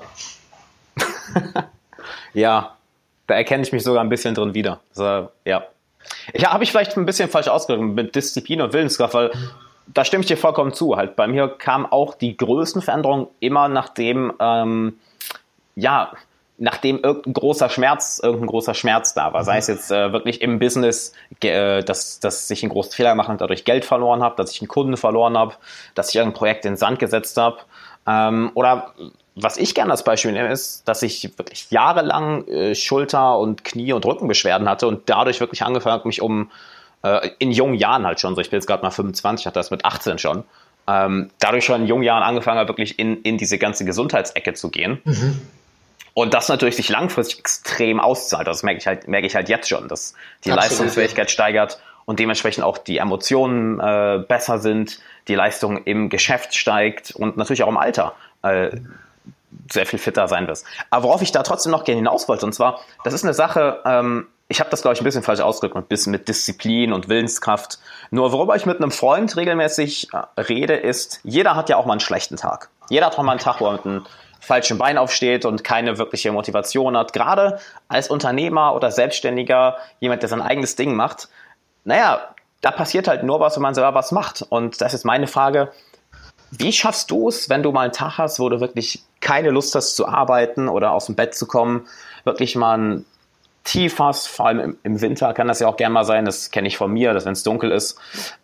ja, 2.33 2.74
da 3.27 3.35
erkenne 3.35 3.63
ich 3.63 3.71
mich 3.71 3.83
sogar 3.83 4.03
ein 4.03 4.09
bisschen 4.09 4.35
drin 4.35 4.53
wieder. 4.53 4.79
Also, 4.95 5.29
ja. 5.45 5.63
Ich 6.33 6.45
habe 6.45 6.63
ich 6.63 6.71
vielleicht 6.71 6.95
ein 6.97 7.05
bisschen 7.05 7.29
falsch 7.29 7.47
ausgedrückt 7.47 7.95
mit 7.95 8.15
Disziplin 8.15 8.61
und 8.61 8.73
Willenskraft, 8.73 9.13
weil 9.13 9.31
da 9.87 10.05
stimme 10.05 10.21
ich 10.21 10.27
dir 10.27 10.37
vollkommen 10.37 10.73
zu. 10.73 10.95
Halt 10.97 11.15
bei 11.15 11.27
mir 11.27 11.47
kam 11.47 11.85
auch 11.85 12.15
die 12.15 12.37
größten 12.37 12.81
Veränderungen 12.81 13.27
immer 13.39 13.67
nachdem, 13.67 14.33
ähm, 14.39 14.99
ja, 15.75 16.11
nachdem 16.57 17.01
irgendein 17.01 17.33
großer 17.33 17.69
Schmerz, 17.69 18.19
irgendein 18.23 18.47
großer 18.47 18.73
Schmerz 18.73 19.13
da 19.13 19.33
war. 19.33 19.43
Sei 19.43 19.57
es 19.57 19.67
jetzt 19.67 19.91
äh, 19.91 20.13
wirklich 20.13 20.41
im 20.41 20.59
Business, 20.59 21.13
äh, 21.41 21.83
dass, 21.83 22.19
dass 22.19 22.49
ich 22.49 22.63
einen 22.63 22.71
großen 22.71 22.93
Fehler 22.93 23.11
gemacht 23.11 23.29
und 23.29 23.41
dadurch 23.41 23.65
Geld 23.65 23.83
verloren 23.83 24.23
habe, 24.23 24.35
dass 24.37 24.51
ich 24.51 24.61
einen 24.61 24.69
Kunden 24.69 24.95
verloren 24.95 25.37
habe, 25.37 25.55
dass 25.95 26.09
ich 26.09 26.15
irgendein 26.15 26.37
Projekt 26.37 26.65
in 26.65 26.73
den 26.73 26.77
Sand 26.77 26.99
gesetzt 26.99 27.37
habe. 27.37 27.57
Ähm, 28.07 28.51
oder 28.53 28.93
was 29.35 29.57
ich 29.57 29.75
gerne 29.75 29.91
als 29.91 30.03
Beispiel 30.03 30.31
nehme, 30.31 30.51
ist, 30.51 30.87
dass 30.87 31.01
ich 31.01 31.37
wirklich 31.37 31.69
jahrelang 31.69 32.47
äh, 32.47 32.75
Schulter- 32.75 33.37
und 33.37 33.63
Knie- 33.63 33.93
und 33.93 34.05
Rückenbeschwerden 34.05 34.67
hatte 34.69 34.87
und 34.87 35.09
dadurch 35.09 35.39
wirklich 35.39 35.63
angefangen 35.63 35.93
habe, 35.93 36.07
mich 36.07 36.21
um 36.21 36.51
äh, 37.03 37.29
in 37.39 37.51
jungen 37.51 37.75
Jahren 37.75 38.05
halt 38.05 38.19
schon, 38.19 38.35
so 38.35 38.41
ich 38.41 38.49
bin 38.49 38.57
jetzt 38.57 38.67
gerade 38.67 38.83
mal 38.83 38.91
25, 38.91 39.45
hatte 39.45 39.59
das 39.59 39.71
mit 39.71 39.83
18 39.83 40.19
schon, 40.19 40.43
ähm, 40.87 41.29
dadurch 41.39 41.65
schon 41.65 41.81
in 41.81 41.87
jungen 41.87 42.03
Jahren 42.03 42.23
angefangen 42.23 42.59
habe, 42.59 42.69
wirklich 42.69 42.97
in, 42.97 43.21
in 43.23 43.37
diese 43.37 43.57
ganze 43.57 43.85
Gesundheitsecke 43.85 44.53
zu 44.53 44.69
gehen. 44.69 45.01
Mhm 45.03 45.41
und 46.15 46.33
das 46.33 46.47
natürlich 46.47 46.77
sich 46.77 46.89
langfristig 46.89 47.39
extrem 47.39 47.99
auszahlt. 47.99 48.47
Das 48.47 48.63
merke 48.63 48.79
ich 48.79 48.87
halt, 48.87 49.07
merke 49.07 49.27
ich 49.27 49.35
halt 49.35 49.49
jetzt 49.49 49.67
schon, 49.67 49.89
dass 49.89 50.13
die 50.45 50.51
Absolut. 50.51 50.71
Leistungsfähigkeit 50.71 51.29
steigert 51.29 51.79
und 52.05 52.19
dementsprechend 52.19 52.63
auch 52.63 52.77
die 52.77 52.99
Emotionen 52.99 53.81
äh, 53.81 54.23
besser 54.25 54.59
sind, 54.59 54.99
die 55.27 55.35
Leistung 55.35 55.83
im 55.83 56.09
Geschäft 56.09 56.55
steigt 56.55 57.11
und 57.11 57.35
natürlich 57.35 57.63
auch 57.63 57.67
im 57.67 57.77
Alter 57.77 58.15
äh, 58.43 58.77
sehr 59.71 59.85
viel 59.85 59.99
fitter 59.99 60.27
sein 60.27 60.47
wirst. 60.47 60.65
Aber 60.89 61.03
worauf 61.03 61.21
ich 61.21 61.31
da 61.31 61.43
trotzdem 61.43 61.71
noch 61.71 61.83
gerne 61.83 61.97
hinaus 61.97 62.27
wollte, 62.27 62.45
und 62.45 62.53
zwar, 62.53 62.81
das 63.03 63.13
ist 63.13 63.23
eine 63.23 63.33
Sache, 63.33 63.81
ähm, 63.85 64.27
ich 64.47 64.59
habe 64.59 64.69
das, 64.69 64.81
glaube 64.81 64.93
ich, 64.93 65.01
ein 65.01 65.05
bisschen 65.05 65.23
falsch 65.23 65.39
ausgedrückt, 65.39 65.75
ein 65.75 65.87
bisschen 65.87 66.11
mit 66.11 66.27
Disziplin 66.27 66.93
und 66.93 67.09
Willenskraft. 67.09 67.79
Nur 68.11 68.31
worüber 68.31 68.55
ich 68.55 68.65
mit 68.65 68.77
einem 68.77 68.91
Freund 68.91 69.35
regelmäßig 69.35 70.09
äh, 70.13 70.41
rede, 70.41 70.75
ist, 70.75 71.19
jeder 71.23 71.55
hat 71.55 71.69
ja 71.69 71.77
auch 71.77 71.85
mal 71.85 71.93
einen 71.93 71.99
schlechten 71.99 72.37
Tag. 72.37 72.69
Jeder 72.89 73.07
hat 73.07 73.17
auch 73.17 73.23
mal 73.23 73.31
einen 73.31 73.39
Tag, 73.39 73.59
wo 73.59 73.65
er 73.65 73.73
mit 73.73 73.85
einem 73.85 74.05
falschen 74.39 74.77
Bein 74.77 74.97
aufsteht 74.97 75.45
und 75.45 75.63
keine 75.63 75.97
wirkliche 75.97 76.31
Motivation 76.31 76.95
hat. 76.95 77.13
Gerade 77.13 77.59
als 77.87 78.09
Unternehmer 78.09 78.75
oder 78.75 78.91
Selbstständiger, 78.91 79.77
jemand, 79.99 80.21
der 80.21 80.29
sein 80.29 80.41
eigenes 80.41 80.75
Ding 80.75 80.95
macht, 80.95 81.29
naja, 81.83 82.35
da 82.61 82.71
passiert 82.71 83.07
halt 83.07 83.23
nur 83.23 83.39
was, 83.39 83.55
wenn 83.55 83.63
man 83.63 83.75
selber 83.75 83.93
was 83.93 84.11
macht. 84.11 84.43
Und 84.47 84.81
das 84.81 84.93
ist 84.93 85.05
meine 85.05 85.27
Frage. 85.27 85.71
Wie 86.57 86.71
schaffst 86.71 87.11
du 87.11 87.29
es, 87.29 87.49
wenn 87.49 87.63
du 87.63 87.71
mal 87.71 87.81
einen 87.81 87.93
Tag 87.93 88.17
hast, 88.17 88.39
wo 88.39 88.49
du 88.49 88.59
wirklich 88.59 89.03
keine 89.19 89.49
Lust 89.49 89.75
hast 89.75 89.95
zu 89.95 90.07
arbeiten 90.07 90.67
oder 90.67 90.91
aus 90.91 91.07
dem 91.07 91.15
Bett 91.15 91.35
zu 91.35 91.45
kommen, 91.45 91.87
wirklich 92.23 92.55
mal 92.55 92.77
ein 92.77 93.05
Tief 93.63 93.97
hast, 93.97 94.27
vor 94.27 94.45
allem 94.45 94.77
im, 94.83 95.01
Winter 95.01 95.33
kann 95.33 95.47
das 95.47 95.59
ja 95.59 95.67
auch 95.67 95.75
gerne 95.75 95.91
mal 95.91 96.05
sein, 96.05 96.23
das 96.23 96.51
kenne 96.51 96.67
ich 96.67 96.77
von 96.77 96.91
mir, 96.91 97.13
dass 97.13 97.25
wenn 97.25 97.33
es 97.33 97.41
dunkel 97.41 97.71
ist. 97.71 97.97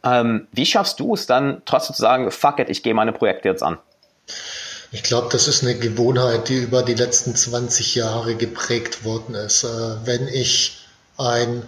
Ähm, 0.03 0.47
wie 0.51 0.65
schaffst 0.65 0.99
du 0.99 1.13
es 1.13 1.27
dann 1.27 1.61
trotzdem 1.65 1.95
zu 1.95 2.01
sagen, 2.01 2.31
fuck 2.31 2.57
it, 2.57 2.69
ich 2.69 2.81
gehe 2.81 2.95
meine 2.95 3.13
Projekte 3.13 3.47
jetzt 3.47 3.61
an? 3.61 3.77
Ich 4.91 5.03
glaube, 5.03 5.29
das 5.31 5.47
ist 5.47 5.63
eine 5.63 5.77
Gewohnheit, 5.77 6.49
die 6.49 6.57
über 6.57 6.81
die 6.81 6.95
letzten 6.95 7.35
20 7.35 7.95
Jahre 7.95 8.35
geprägt 8.35 9.05
worden 9.05 9.35
ist. 9.35 9.63
Äh, 9.63 9.67
wenn 10.05 10.27
ich 10.27 10.85
ein 11.17 11.63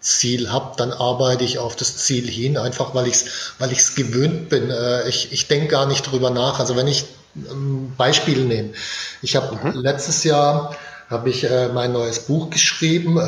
Ziel 0.00 0.50
habe, 0.50 0.74
dann 0.76 0.92
arbeite 0.92 1.44
ich 1.44 1.58
auf 1.58 1.76
das 1.76 1.98
Ziel 1.98 2.28
hin, 2.28 2.56
einfach 2.56 2.94
weil 2.94 3.06
ich 3.06 3.14
es 3.14 3.24
weil 3.58 3.70
ich's 3.72 3.94
gewöhnt 3.94 4.48
bin. 4.48 4.70
Äh, 4.70 5.08
ich 5.08 5.32
ich 5.32 5.48
denke 5.48 5.68
gar 5.68 5.86
nicht 5.86 6.10
drüber 6.10 6.30
nach. 6.30 6.58
Also 6.58 6.76
wenn 6.76 6.88
ich 6.88 7.04
ein 7.34 7.94
Beispiel 7.96 8.44
nehme, 8.44 8.70
ich 9.22 9.36
habe 9.36 9.56
mhm. 9.56 9.80
letztes 9.80 10.24
Jahr 10.24 10.76
habe 11.08 11.30
ich 11.30 11.44
äh, 11.44 11.68
mein 11.68 11.92
neues 11.92 12.20
Buch 12.20 12.50
geschrieben 12.50 13.18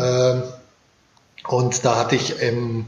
und 1.48 1.84
da 1.84 1.96
hatte 1.96 2.16
ich 2.16 2.40
im 2.40 2.86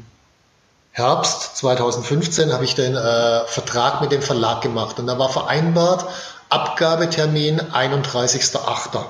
Herbst 0.94 1.56
2015 1.56 2.52
habe 2.52 2.64
ich 2.64 2.76
den 2.76 2.94
äh, 2.94 3.44
Vertrag 3.46 4.00
mit 4.00 4.12
dem 4.12 4.22
Verlag 4.22 4.60
gemacht 4.60 5.00
und 5.00 5.08
da 5.08 5.18
war 5.18 5.28
vereinbart, 5.28 6.06
Abgabetermin 6.50 7.60
31.08. 7.60 9.04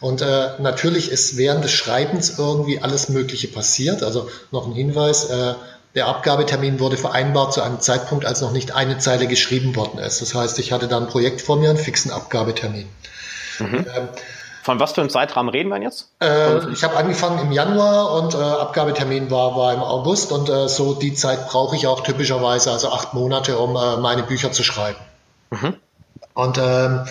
Und 0.00 0.22
äh, 0.22 0.50
natürlich 0.58 1.10
ist 1.10 1.36
während 1.36 1.64
des 1.64 1.72
Schreibens 1.72 2.38
irgendwie 2.38 2.80
alles 2.80 3.08
Mögliche 3.08 3.48
passiert. 3.48 4.02
Also 4.02 4.28
noch 4.50 4.66
ein 4.66 4.72
Hinweis, 4.72 5.24
äh, 5.24 5.54
der 5.94 6.06
Abgabetermin 6.06 6.78
wurde 6.78 6.96
vereinbart 6.96 7.52
zu 7.54 7.62
einem 7.62 7.80
Zeitpunkt, 7.80 8.24
als 8.24 8.40
noch 8.40 8.52
nicht 8.52 8.72
eine 8.72 8.98
Zeile 8.98 9.26
geschrieben 9.26 9.74
worden 9.74 9.98
ist. 9.98 10.20
Das 10.22 10.34
heißt, 10.34 10.58
ich 10.58 10.70
hatte 10.70 10.86
da 10.86 10.98
ein 10.98 11.08
Projekt 11.08 11.40
vor 11.40 11.56
mir, 11.56 11.70
einen 11.70 11.78
fixen 11.78 12.12
Abgabetermin. 12.12 12.88
Mhm. 13.58 13.86
Ähm, 13.96 14.08
Von 14.62 14.78
was 14.78 14.92
für 14.92 15.00
einem 15.00 15.10
Zeitrahmen 15.10 15.50
reden 15.50 15.70
wir 15.70 15.80
jetzt? 15.80 16.10
Äh, 16.20 16.70
ich 16.72 16.84
habe 16.84 16.96
angefangen 16.96 17.40
im 17.40 17.52
Januar 17.52 18.12
und 18.12 18.34
äh, 18.34 18.36
Abgabetermin 18.36 19.30
war, 19.30 19.56
war 19.56 19.72
im 19.72 19.80
August 19.80 20.30
und 20.30 20.48
äh, 20.48 20.68
so 20.68 20.94
die 20.94 21.14
Zeit 21.14 21.48
brauche 21.48 21.74
ich 21.74 21.86
auch 21.86 22.02
typischerweise, 22.02 22.70
also 22.70 22.92
acht 22.92 23.14
Monate, 23.14 23.58
um 23.58 23.74
äh, 23.74 23.96
meine 23.96 24.22
Bücher 24.22 24.52
zu 24.52 24.62
schreiben. 24.62 24.98
Mhm. 25.50 25.74
Und 26.34 26.58
ähm, 26.58 27.06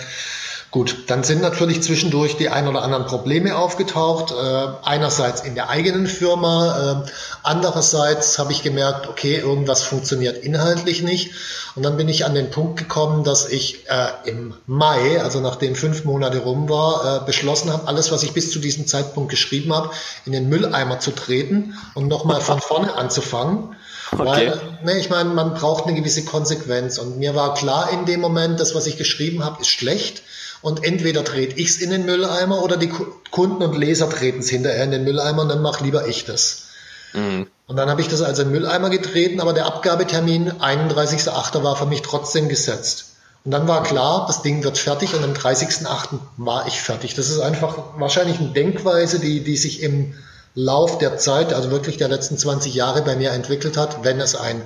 Gut, 0.70 1.04
dann 1.06 1.24
sind 1.24 1.40
natürlich 1.40 1.82
zwischendurch 1.82 2.36
die 2.36 2.50
ein 2.50 2.68
oder 2.68 2.82
anderen 2.82 3.06
Probleme 3.06 3.56
aufgetaucht. 3.56 4.32
Äh, 4.32 4.68
einerseits 4.84 5.40
in 5.40 5.54
der 5.54 5.70
eigenen 5.70 6.06
Firma, 6.06 7.04
äh, 7.06 7.10
andererseits 7.42 8.38
habe 8.38 8.52
ich 8.52 8.62
gemerkt, 8.62 9.08
okay, 9.08 9.36
irgendwas 9.36 9.82
funktioniert 9.82 10.36
inhaltlich 10.44 11.02
nicht. 11.02 11.30
Und 11.74 11.84
dann 11.84 11.96
bin 11.96 12.06
ich 12.10 12.26
an 12.26 12.34
den 12.34 12.50
Punkt 12.50 12.78
gekommen, 12.78 13.24
dass 13.24 13.48
ich 13.48 13.88
äh, 13.88 14.28
im 14.28 14.52
Mai, 14.66 15.22
also 15.22 15.40
nachdem 15.40 15.74
fünf 15.74 16.04
Monate 16.04 16.40
rum 16.40 16.68
war, 16.68 17.22
äh, 17.22 17.24
beschlossen 17.24 17.72
habe, 17.72 17.88
alles, 17.88 18.12
was 18.12 18.22
ich 18.22 18.34
bis 18.34 18.50
zu 18.50 18.58
diesem 18.58 18.86
Zeitpunkt 18.86 19.30
geschrieben 19.30 19.72
habe, 19.72 19.90
in 20.26 20.32
den 20.32 20.50
Mülleimer 20.50 21.00
zu 21.00 21.12
treten 21.12 21.78
und 21.94 22.08
nochmal 22.08 22.42
von 22.42 22.60
vorne 22.60 22.94
anzufangen. 22.94 23.74
Okay. 24.12 24.24
Weil, 24.24 24.60
ne, 24.84 24.98
ich 24.98 25.08
meine, 25.08 25.30
man 25.30 25.54
braucht 25.54 25.86
eine 25.86 25.94
gewisse 25.94 26.24
Konsequenz. 26.24 26.98
Und 26.98 27.18
mir 27.18 27.34
war 27.34 27.54
klar 27.54 27.90
in 27.90 28.04
dem 28.04 28.20
Moment, 28.20 28.60
das, 28.60 28.74
was 28.74 28.86
ich 28.86 28.98
geschrieben 28.98 29.44
habe, 29.44 29.62
ist 29.62 29.68
schlecht. 29.68 30.22
Und 30.60 30.84
entweder 30.84 31.24
trete 31.24 31.56
ich 31.56 31.70
es 31.70 31.76
in 31.76 31.90
den 31.90 32.04
Mülleimer 32.04 32.62
oder 32.62 32.76
die 32.76 32.90
Kunden 33.30 33.62
und 33.62 33.76
Leser 33.76 34.10
treten 34.10 34.40
es 34.40 34.48
hinterher 34.48 34.84
in 34.84 34.90
den 34.90 35.04
Mülleimer 35.04 35.42
und 35.42 35.48
dann 35.48 35.62
mache 35.62 35.84
lieber 35.84 36.06
ich 36.06 36.24
das. 36.24 36.68
Mhm. 37.12 37.46
Und 37.66 37.76
dann 37.76 37.90
habe 37.90 38.00
ich 38.00 38.08
das 38.08 38.22
also 38.22 38.42
in 38.42 38.48
den 38.48 38.60
Mülleimer 38.60 38.90
getreten, 38.90 39.40
aber 39.40 39.52
der 39.52 39.66
Abgabetermin 39.66 40.52
31.8. 40.52 41.62
war 41.62 41.76
für 41.76 41.86
mich 41.86 42.02
trotzdem 42.02 42.48
gesetzt. 42.48 43.08
Und 43.44 43.52
dann 43.52 43.68
war 43.68 43.82
klar, 43.82 44.26
das 44.26 44.42
Ding 44.42 44.64
wird 44.64 44.78
fertig 44.78 45.14
und 45.14 45.22
am 45.22 45.32
30.8. 45.32 46.18
war 46.36 46.66
ich 46.66 46.80
fertig. 46.80 47.14
Das 47.14 47.30
ist 47.30 47.40
einfach 47.40 47.78
wahrscheinlich 47.96 48.38
eine 48.40 48.48
Denkweise, 48.48 49.20
die, 49.20 49.44
die 49.44 49.56
sich 49.56 49.82
im 49.82 50.14
Lauf 50.54 50.98
der 50.98 51.18
Zeit, 51.18 51.52
also 51.52 51.70
wirklich 51.70 51.98
der 51.98 52.08
letzten 52.08 52.36
20 52.36 52.74
Jahre 52.74 53.02
bei 53.02 53.16
mir 53.16 53.30
entwickelt 53.30 53.76
hat. 53.76 54.02
Wenn 54.02 54.20
es 54.20 54.34
ein 54.34 54.60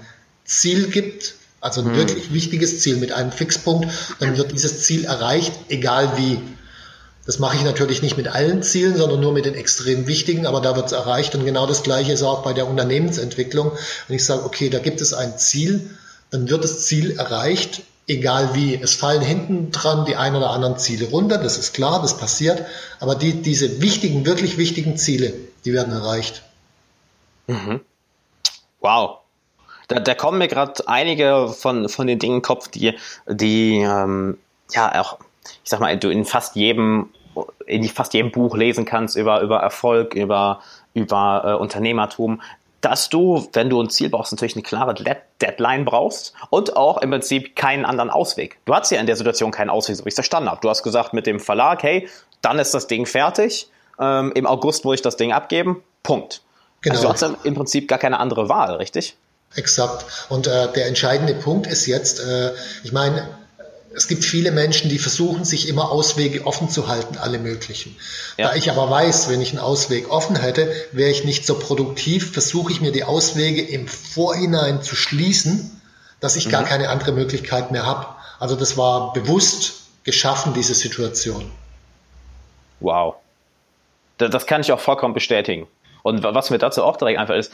Ziel 0.45 0.89
gibt, 0.89 1.35
also 1.63 1.81
ein 1.81 1.87
hm. 1.87 1.97
wirklich 1.97 2.33
wichtiges 2.33 2.81
Ziel 2.81 2.97
mit 2.97 3.13
einem 3.13 3.31
Fixpunkt, 3.31 3.89
dann 4.19 4.37
wird 4.37 4.53
dieses 4.53 4.83
Ziel 4.83 5.05
erreicht, 5.05 5.53
egal 5.69 6.19
wie. 6.19 6.41
Das 7.25 7.39
mache 7.39 7.57
ich 7.57 7.63
natürlich 7.63 8.03
nicht 8.03 8.17
mit 8.17 8.27
allen 8.27 8.65
Zielen, 8.65 8.97
sondern 8.97 9.21
nur 9.21 9.33
mit 9.33 9.45
den 9.45 9.55
extrem 9.55 10.09
wichtigen, 10.09 10.45
aber 10.45 10.61
da 10.61 10.75
wird 10.75 10.87
es 10.87 10.93
erreicht. 10.93 11.37
Und 11.37 11.45
genau 11.45 11.69
das 11.69 11.85
Gleiche 11.85 12.13
ist 12.13 12.25
auch 12.25 12.43
bei 12.43 12.53
der 12.53 12.67
Unternehmensentwicklung. 12.67 13.71
Wenn 14.09 14.17
ich 14.17 14.25
sage, 14.25 14.45
okay, 14.45 14.71
da 14.71 14.81
gibt 14.81 15.01
es 15.01 15.15
ein 15.15 15.39
Ziel, 15.39 15.89
dann 16.33 16.51
wird 16.51 16.65
das 16.65 16.85
Ziel 16.85 17.13
erreicht, 17.13 17.83
egal 18.09 18.57
wie. 18.57 18.75
Es 18.75 18.97
fallen 18.97 19.23
hinten 19.23 19.71
dran 19.71 20.05
die 20.05 20.17
ein 20.17 20.35
oder 20.35 20.51
anderen 20.51 20.79
Ziele 20.79 21.07
runter, 21.11 21.39
das 21.39 21.59
ist 21.59 21.75
klar, 21.75 22.03
das 22.03 22.17
passiert. 22.17 22.65
Aber 22.99 23.15
die, 23.15 23.41
diese 23.41 23.81
wichtigen, 23.81 24.27
wirklich 24.27 24.59
wichtigen 24.59 24.97
Ziele, 24.97 25.33
die 25.65 25.73
werden 25.73 25.93
erreicht. 25.93 26.43
Mhm. 27.47 27.83
Wow, 28.81 29.22
da, 29.93 30.01
da 30.01 30.15
kommen 30.15 30.39
mir 30.39 30.49
gerade 30.49 30.87
einige 30.87 31.49
von, 31.49 31.89
von 31.89 32.07
den 32.07 32.19
Dingen 32.19 32.37
im 32.37 32.43
Kopf, 32.43 32.69
die, 32.69 32.95
die 33.27 33.79
ähm, 33.79 34.39
ja 34.73 35.01
auch, 35.01 35.19
ich 35.45 35.71
sag 35.71 35.81
mal, 35.81 35.97
du 35.97 36.11
in 36.11 36.25
fast 36.25 36.57
jedem, 36.57 37.11
in 37.67 37.85
fast 37.85 38.15
jedem 38.15 38.31
Buch 38.31 38.57
lesen 38.57 38.85
kannst 38.85 39.17
über, 39.17 39.41
über 39.41 39.59
Erfolg, 39.59 40.15
über, 40.15 40.61
über 40.95 41.43
äh, 41.45 41.53
Unternehmertum, 41.55 42.41
dass 42.81 43.09
du, 43.09 43.49
wenn 43.53 43.71
du 43.71 43.81
ein 43.81 43.91
Ziel 43.91 44.11
brauchst, 44.11 44.33
natürlich 44.33 44.57
eine 44.57 44.65
klare 44.65 44.95
Deadline 45.41 45.85
brauchst 45.85 46.35
und 46.51 46.77
auch 46.77 46.99
im 46.99 47.11
Prinzip 47.11 47.55
keinen 47.55 47.85
anderen 47.85 48.11
Ausweg. 48.11 48.59
Du 48.65 48.75
hattest 48.75 48.93
ja 48.93 49.01
in 49.01 49.07
der 49.07 49.17
Situation 49.17 49.53
keinen 49.53 49.71
Ausweg, 49.71 49.97
so 49.97 50.05
wie 50.05 50.09
ich 50.09 50.13
es 50.13 50.17
verstanden 50.17 50.51
habe. 50.51 50.61
Du 50.61 50.69
hast 50.69 50.83
gesagt 50.83 51.13
mit 51.13 51.27
dem 51.27 51.39
Verlag, 51.39 51.83
hey, 51.85 52.09
dann 52.41 52.59
ist 52.59 52.75
das 52.75 52.89
Ding 52.89 53.07
fertig. 53.07 53.71
Ähm, 54.01 54.33
Im 54.35 54.47
August 54.47 54.85
muss 54.85 54.97
ich 54.97 55.03
das 55.03 55.17
Ding 55.17 55.33
abgeben. 55.33 55.83
Punkt. 56.03 56.43
Genau. 56.81 56.97
Also 56.97 57.07
du 57.07 57.13
hast 57.13 57.45
im 57.45 57.55
Prinzip 57.55 57.87
gar 57.87 57.99
keine 57.99 58.19
andere 58.19 58.49
Wahl, 58.49 58.75
richtig? 58.75 59.17
Exakt. 59.55 60.05
Und 60.29 60.47
äh, 60.47 60.73
der 60.73 60.87
entscheidende 60.87 61.35
Punkt 61.35 61.67
ist 61.67 61.87
jetzt, 61.87 62.21
äh, 62.21 62.53
ich 62.85 62.93
meine, 62.93 63.29
es 63.95 64.09
gibt 64.09 64.25
viele 64.25 64.51
Menschen, 64.53 64.89
die 64.89 64.99
versuchen, 64.99 65.45
sich 65.45 65.69
immer 65.69 65.91
Auswege 65.91 66.47
offen 66.47 66.71
zu 66.71 66.89
halten, 66.89 67.19
alle 67.19 67.39
möglichen. 67.39 67.97
Ja. 68.39 68.49
Da 68.49 68.55
ich 68.55 68.71
aber 68.71 68.89
weiß, 68.91 69.29
wenn 69.29 69.41
ich 69.41 69.51
einen 69.51 69.59
Ausweg 69.59 70.11
offen 70.11 70.37
hätte, 70.37 70.73
wäre 70.93 71.11
ich 71.11 71.25
nicht 71.25 71.47
so 71.47 71.59
produktiv, 71.59 72.33
versuche 72.33 72.73
ich 72.73 72.81
mir 72.81 72.93
die 72.93 73.05
Auswege 73.05 73.63
im 73.63 73.89
Vorhinein 73.89 74.83
zu 74.83 74.97
schließen, 74.97 75.81
dass 76.21 76.37
ich 76.37 76.47
mhm. 76.47 76.53
gar 76.53 76.65
keine 76.65 76.89
andere 76.89 77.13
Möglichkeit 77.13 77.71
mehr 77.71 77.85
habe. 77.85 78.07
Also 78.39 78.57
das 78.57 78.77
war 78.77 79.13
bewusst 79.13 79.75
geschaffen, 80.05 80.55
diese 80.55 80.75
Situation. 80.75 81.51
Wow. 82.81 83.17
Das 84.19 84.47
kann 84.47 84.61
ich 84.61 84.73
auch 84.73 84.81
vollkommen 84.81 85.15
bestätigen. 85.15 85.67
Und 86.03 86.23
was 86.23 86.51
mir 86.51 86.59
dazu 86.59 86.83
auch 86.83 86.97
direkt 86.97 87.19
einfach 87.19 87.37
ist, 87.37 87.53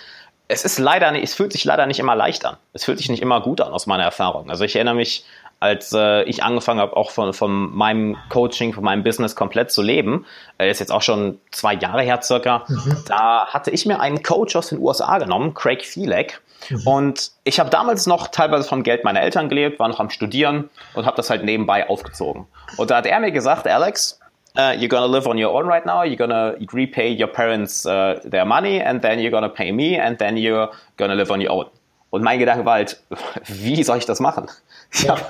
es 0.49 0.65
ist 0.65 0.79
leider 0.79 1.13
nicht, 1.13 1.25
es 1.25 1.35
fühlt 1.35 1.53
sich 1.53 1.65
leider 1.65 1.87
nicht 1.87 2.01
immer 2.01 2.17
leicht 2.17 2.45
an. 2.47 2.57
Es 2.73 2.85
fühlt 2.85 2.99
sich 2.99 3.11
nicht 3.11 3.23
immer 3.23 3.41
gut 3.43 3.61
an 3.61 3.73
aus 3.73 3.87
meiner 3.87 4.05
Erfahrung. 4.05 4.49
Also 4.51 4.65
ich 4.65 4.75
erinnere 4.75 4.95
mich, 4.95 5.25
als 5.61 5.93
äh, 5.93 6.23
ich 6.23 6.43
angefangen 6.43 6.81
habe, 6.81 6.97
auch 6.97 7.11
von, 7.11 7.35
von 7.35 7.77
meinem 7.77 8.17
Coaching, 8.31 8.73
von 8.73 8.85
meinem 8.85 9.03
Business 9.03 9.37
komplett 9.37 9.71
zu 9.71 9.83
leben, 9.83 10.25
äh, 10.57 10.71
ist 10.71 10.79
jetzt 10.79 10.93
auch 10.93 11.03
schon 11.03 11.39
zwei 11.51 11.75
Jahre 11.75 12.03
her 12.03 12.21
circa, 12.23 12.65
mhm. 12.69 12.97
da 13.07 13.47
hatte 13.47 13.71
ich 13.71 13.85
mir 13.85 14.01
einen 14.01 14.23
Coach 14.23 14.57
aus 14.57 14.69
den 14.69 14.79
USA 14.79 15.19
genommen, 15.19 15.55
Craig 15.55 15.85
Fielek. 15.85 16.41
Mhm. 16.71 16.87
Und 16.87 17.31
ich 17.45 17.61
habe 17.61 17.71
damals 17.71 18.07
noch 18.07 18.29
teilweise 18.29 18.67
vom 18.67 18.83
Geld 18.83 19.05
meiner 19.05 19.21
Eltern 19.21 19.49
gelebt, 19.49 19.79
war 19.79 19.89
noch 19.89 20.01
am 20.01 20.11
Studieren 20.11 20.71
und 20.95 21.07
habe 21.07 21.17
das 21.17 21.29
halt 21.29 21.45
nebenbei 21.45 21.89
aufgezogen. 21.89 22.47
Und 22.77 22.91
da 22.91 22.97
hat 22.97 23.07
er 23.07 23.21
mir 23.21 23.33
gesagt, 23.33 23.67
Alex, 23.67 24.21
uh, 24.59 24.75
you're 24.77 24.88
gonna 24.88 25.07
live 25.07 25.27
on 25.27 25.38
your 25.38 25.55
own 25.55 25.66
right 25.66 25.87
now. 25.87 26.03
You're 26.03 26.16
gonna 26.16 26.57
repay 26.73 27.11
your 27.11 27.29
parents 27.29 27.87
uh, 27.87 28.21
their 28.25 28.44
money, 28.44 28.81
and 28.81 29.01
then 29.01 29.21
you're 29.21 29.31
gonna 29.31 29.49
pay 29.49 29.71
me, 29.73 29.97
and 29.97 30.18
then 30.18 30.37
you're 30.37 30.71
gonna 30.97 31.14
live 31.14 31.31
on 31.31 31.40
your 31.40 31.53
own. 31.53 31.66
Und 32.11 32.23
mein 32.23 32.38
Gedanke 32.38 32.64
war 32.64 32.75
halt, 32.75 33.01
wie 33.47 33.83
soll 33.85 33.99
ich 33.99 34.07
das 34.07 34.18
machen? 34.18 34.49
Ich 34.92 35.09
habe 35.09 35.21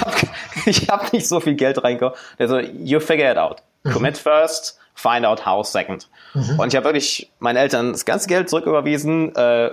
hab, 0.00 0.14
hab 0.88 1.12
nicht 1.12 1.28
so 1.28 1.40
viel 1.40 1.54
Geld 1.54 1.82
reingekommen. 1.82 2.14
Also, 2.38 2.58
you 2.58 3.00
figure 3.00 3.30
it 3.30 3.36
out. 3.36 3.62
Mhm. 3.82 3.92
Commit 3.92 4.16
first, 4.16 4.78
find 4.94 5.26
out 5.26 5.44
how 5.44 5.66
second. 5.66 6.08
Mhm. 6.34 6.58
Und 6.58 6.68
ich 6.68 6.76
habe 6.76 6.84
wirklich 6.84 7.30
meinen 7.38 7.56
Eltern 7.56 7.92
das 7.92 8.04
ganze 8.04 8.28
Geld 8.28 8.48
zurücküberwiesen, 8.48 9.34
äh, 9.36 9.70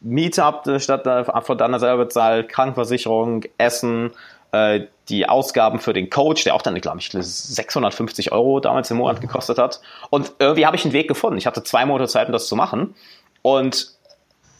Miete 0.00 0.42
ab, 0.42 0.68
statt 0.78 1.06
äh, 1.06 1.24
von 1.42 1.56
dann 1.56 1.78
selber 1.78 2.04
bezahlt, 2.04 2.48
Krankenversicherung, 2.48 3.44
Essen, 3.56 4.10
äh, 4.50 4.80
die 5.12 5.28
Ausgaben 5.28 5.78
für 5.78 5.92
den 5.92 6.10
Coach, 6.10 6.44
der 6.44 6.54
auch 6.54 6.62
dann, 6.62 6.74
glaube 6.80 6.98
ich, 6.98 7.10
650 7.12 8.32
Euro 8.32 8.58
damals 8.60 8.90
im 8.90 8.96
Monat 8.96 9.20
gekostet 9.20 9.58
hat. 9.58 9.80
Und 10.10 10.32
irgendwie 10.38 10.66
habe 10.66 10.74
ich 10.74 10.84
einen 10.84 10.94
Weg 10.94 11.06
gefunden. 11.06 11.38
Ich 11.38 11.46
hatte 11.46 11.62
zwei 11.62 11.84
Monate 11.84 12.08
Zeit, 12.10 12.26
um 12.26 12.32
das 12.32 12.48
zu 12.48 12.56
machen. 12.56 12.94
Und 13.42 13.92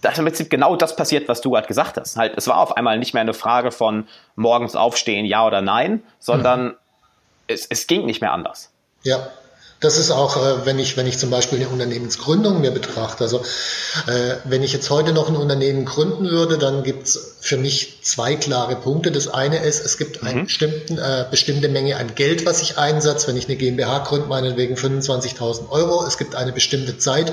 da 0.02 0.10
ist 0.10 0.18
im 0.18 0.24
Prinzip 0.24 0.50
genau 0.50 0.76
das 0.76 0.94
passiert, 0.94 1.28
was 1.28 1.40
du 1.40 1.52
gerade 1.52 1.66
gesagt 1.66 1.96
hast. 1.96 2.16
Halt, 2.16 2.34
es 2.36 2.46
war 2.46 2.58
auf 2.58 2.76
einmal 2.76 2.98
nicht 2.98 3.14
mehr 3.14 3.22
eine 3.22 3.34
Frage 3.34 3.70
von 3.70 4.06
morgens 4.36 4.76
aufstehen, 4.76 5.24
ja 5.24 5.46
oder 5.46 5.62
nein, 5.62 6.02
sondern 6.18 6.64
mhm. 6.66 6.74
es, 7.46 7.66
es 7.66 7.86
ging 7.86 8.04
nicht 8.04 8.20
mehr 8.20 8.32
anders. 8.32 8.70
Ja, 9.04 9.28
das 9.82 9.98
ist 9.98 10.10
auch, 10.12 10.36
äh, 10.36 10.64
wenn 10.64 10.78
ich, 10.78 10.96
wenn 10.96 11.06
ich 11.06 11.18
zum 11.18 11.28
Beispiel 11.30 11.58
eine 11.58 11.68
Unternehmensgründung 11.68 12.60
mir 12.60 12.70
betrachte. 12.70 13.24
Also 13.24 13.40
äh, 14.06 14.36
wenn 14.44 14.62
ich 14.62 14.72
jetzt 14.72 14.88
heute 14.90 15.12
noch 15.12 15.28
ein 15.28 15.36
Unternehmen 15.36 15.84
gründen 15.84 16.30
würde, 16.30 16.56
dann 16.56 16.84
gibt 16.84 17.08
es 17.08 17.36
für 17.40 17.56
mich 17.56 17.98
zwei 18.02 18.36
klare 18.36 18.76
Punkte. 18.76 19.10
Das 19.10 19.26
eine 19.26 19.58
ist, 19.64 19.84
es 19.84 19.98
gibt 19.98 20.22
eine 20.22 20.40
mhm. 20.40 20.44
bestimmten, 20.44 20.98
äh, 20.98 21.26
bestimmte 21.28 21.68
Menge 21.68 21.96
an 21.96 22.14
Geld, 22.14 22.46
was 22.46 22.62
ich 22.62 22.78
einsetze. 22.78 23.26
Wenn 23.26 23.36
ich 23.36 23.48
eine 23.48 23.56
GmbH 23.56 23.98
gründe, 23.98 24.28
meinetwegen 24.28 24.76
25.000 24.76 25.68
Euro. 25.70 26.06
Es 26.06 26.16
gibt 26.16 26.36
eine 26.36 26.52
bestimmte 26.52 26.98
Zeit, 26.98 27.32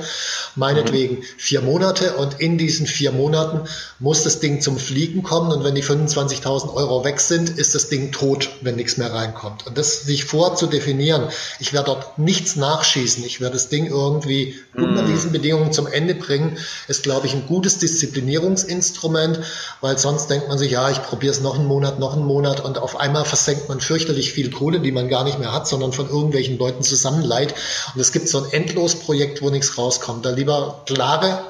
meinetwegen 0.56 1.18
mhm. 1.18 1.24
vier 1.38 1.62
Monate. 1.62 2.16
Und 2.16 2.40
in 2.40 2.58
diesen 2.58 2.88
vier 2.88 3.12
Monaten 3.12 3.70
muss 4.00 4.24
das 4.24 4.40
Ding 4.40 4.62
zum 4.62 4.80
Fliegen 4.80 5.22
kommen. 5.22 5.52
Und 5.52 5.64
wenn 5.64 5.76
die 5.76 5.84
25.000 5.84 6.74
Euro 6.74 7.06
weg 7.06 7.20
sind, 7.20 7.50
ist 7.50 7.76
das 7.76 7.90
Ding 7.90 8.12
tot, 8.12 8.50
wenn 8.62 8.76
nichts 8.76 8.98
mehr 8.98 9.14
reinkommt. 9.14 9.68
Und 9.68 9.78
das 9.78 10.02
sich 10.02 10.26
vor 10.26 10.56
zu 10.56 10.66
definieren, 10.66 11.30
ich 11.60 11.74
werde 11.74 11.86
dort 11.88 12.18
nichts 12.40 12.56
nachschießen. 12.56 13.24
Ich 13.26 13.42
werde 13.42 13.54
das 13.54 13.70
Ding 13.70 13.86
irgendwie 13.86 14.56
mhm. 14.74 14.84
unter 14.84 15.04
diesen 15.04 15.32
Bedingungen 15.32 15.74
zum 15.74 15.88
Ende 15.88 16.16
bringen, 16.16 16.58
ist, 16.88 17.04
glaube 17.04 17.28
ich, 17.28 17.34
ein 17.34 17.46
gutes 17.48 17.80
Disziplinierungsinstrument, 17.80 19.42
weil 19.82 19.98
sonst 19.98 20.28
denkt 20.28 20.48
man 20.48 20.58
sich, 20.58 20.72
ja, 20.72 20.90
ich 20.90 21.02
probiere 21.04 21.32
es 21.32 21.42
noch 21.42 21.56
einen 21.56 21.68
Monat, 21.68 22.00
noch 22.00 22.14
einen 22.14 22.26
Monat 22.26 22.64
und 22.64 22.78
auf 22.78 23.00
einmal 23.00 23.26
versenkt 23.26 23.68
man 23.68 23.82
fürchterlich 23.82 24.32
viel 24.32 24.52
Kohle, 24.52 24.80
die 24.80 24.92
man 24.92 25.10
gar 25.10 25.24
nicht 25.24 25.40
mehr 25.40 25.52
hat, 25.52 25.68
sondern 25.68 25.92
von 25.92 26.08
irgendwelchen 26.08 26.58
Leuten 26.58 26.82
zusammenleiht. 26.82 27.54
Und 27.94 28.02
es 28.02 28.12
gibt 28.12 28.30
so 28.30 28.44
ein 28.44 28.52
Endlosprojekt, 28.52 29.42
wo 29.42 29.50
nichts 29.50 29.78
rauskommt. 29.78 30.26
Da 30.26 30.32
lieber 30.32 30.84
klare 30.86 31.44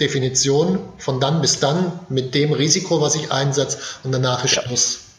Definition 0.00 0.80
von 0.98 1.20
dann 1.20 1.40
bis 1.40 1.60
dann 1.60 2.00
mit 2.08 2.34
dem 2.34 2.52
Risiko, 2.52 3.00
was 3.00 3.14
ich 3.14 3.30
einsetze 3.30 3.78
und 4.02 4.12
danach 4.12 4.44
ist 4.44 4.52
Schluss. 4.52 5.09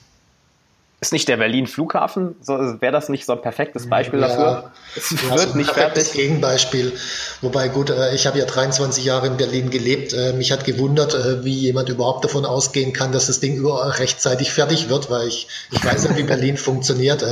Ist 1.02 1.12
nicht 1.12 1.28
der 1.28 1.38
Berlin 1.38 1.66
Flughafen, 1.66 2.36
so, 2.42 2.54
wäre 2.80 2.92
das 2.92 3.10
nicht 3.10 3.26
so 3.26 3.34
ein 3.34 3.42
perfektes 3.42 3.90
Beispiel 3.90 4.20
ja, 4.20 4.28
dafür? 4.28 4.72
Es 4.96 5.10
ja, 5.10 5.36
wird 5.36 5.50
so 5.50 5.58
nicht 5.58 5.72
fertig. 5.72 6.14
Gegenbeispiel. 6.14 6.94
Wobei 7.42 7.70
gut, 7.70 7.90
äh, 7.90 8.14
ich 8.14 8.28
habe 8.28 8.38
ja 8.38 8.46
23 8.46 9.04
Jahre 9.04 9.26
in 9.26 9.36
Berlin 9.36 9.72
gelebt. 9.72 10.14
Äh, 10.14 10.34
mich 10.34 10.52
hat 10.52 10.64
gewundert, 10.64 11.16
äh, 11.16 11.44
wie 11.44 11.58
jemand 11.58 11.90
überhaupt 11.90 12.24
davon 12.24 12.46
ausgehen 12.46 12.94
kann, 12.94 13.12
dass 13.12 13.26
das 13.26 13.40
Ding 13.40 13.56
überall 13.56 13.90
rechtzeitig 13.90 14.54
fertig 14.54 14.90
wird, 14.90 15.10
weil 15.10 15.28
ich, 15.28 15.48
ich 15.72 15.84
weiß 15.84 16.04
ja, 16.04 16.16
wie 16.16 16.24
Berlin 16.24 16.56
funktioniert. 16.58 17.26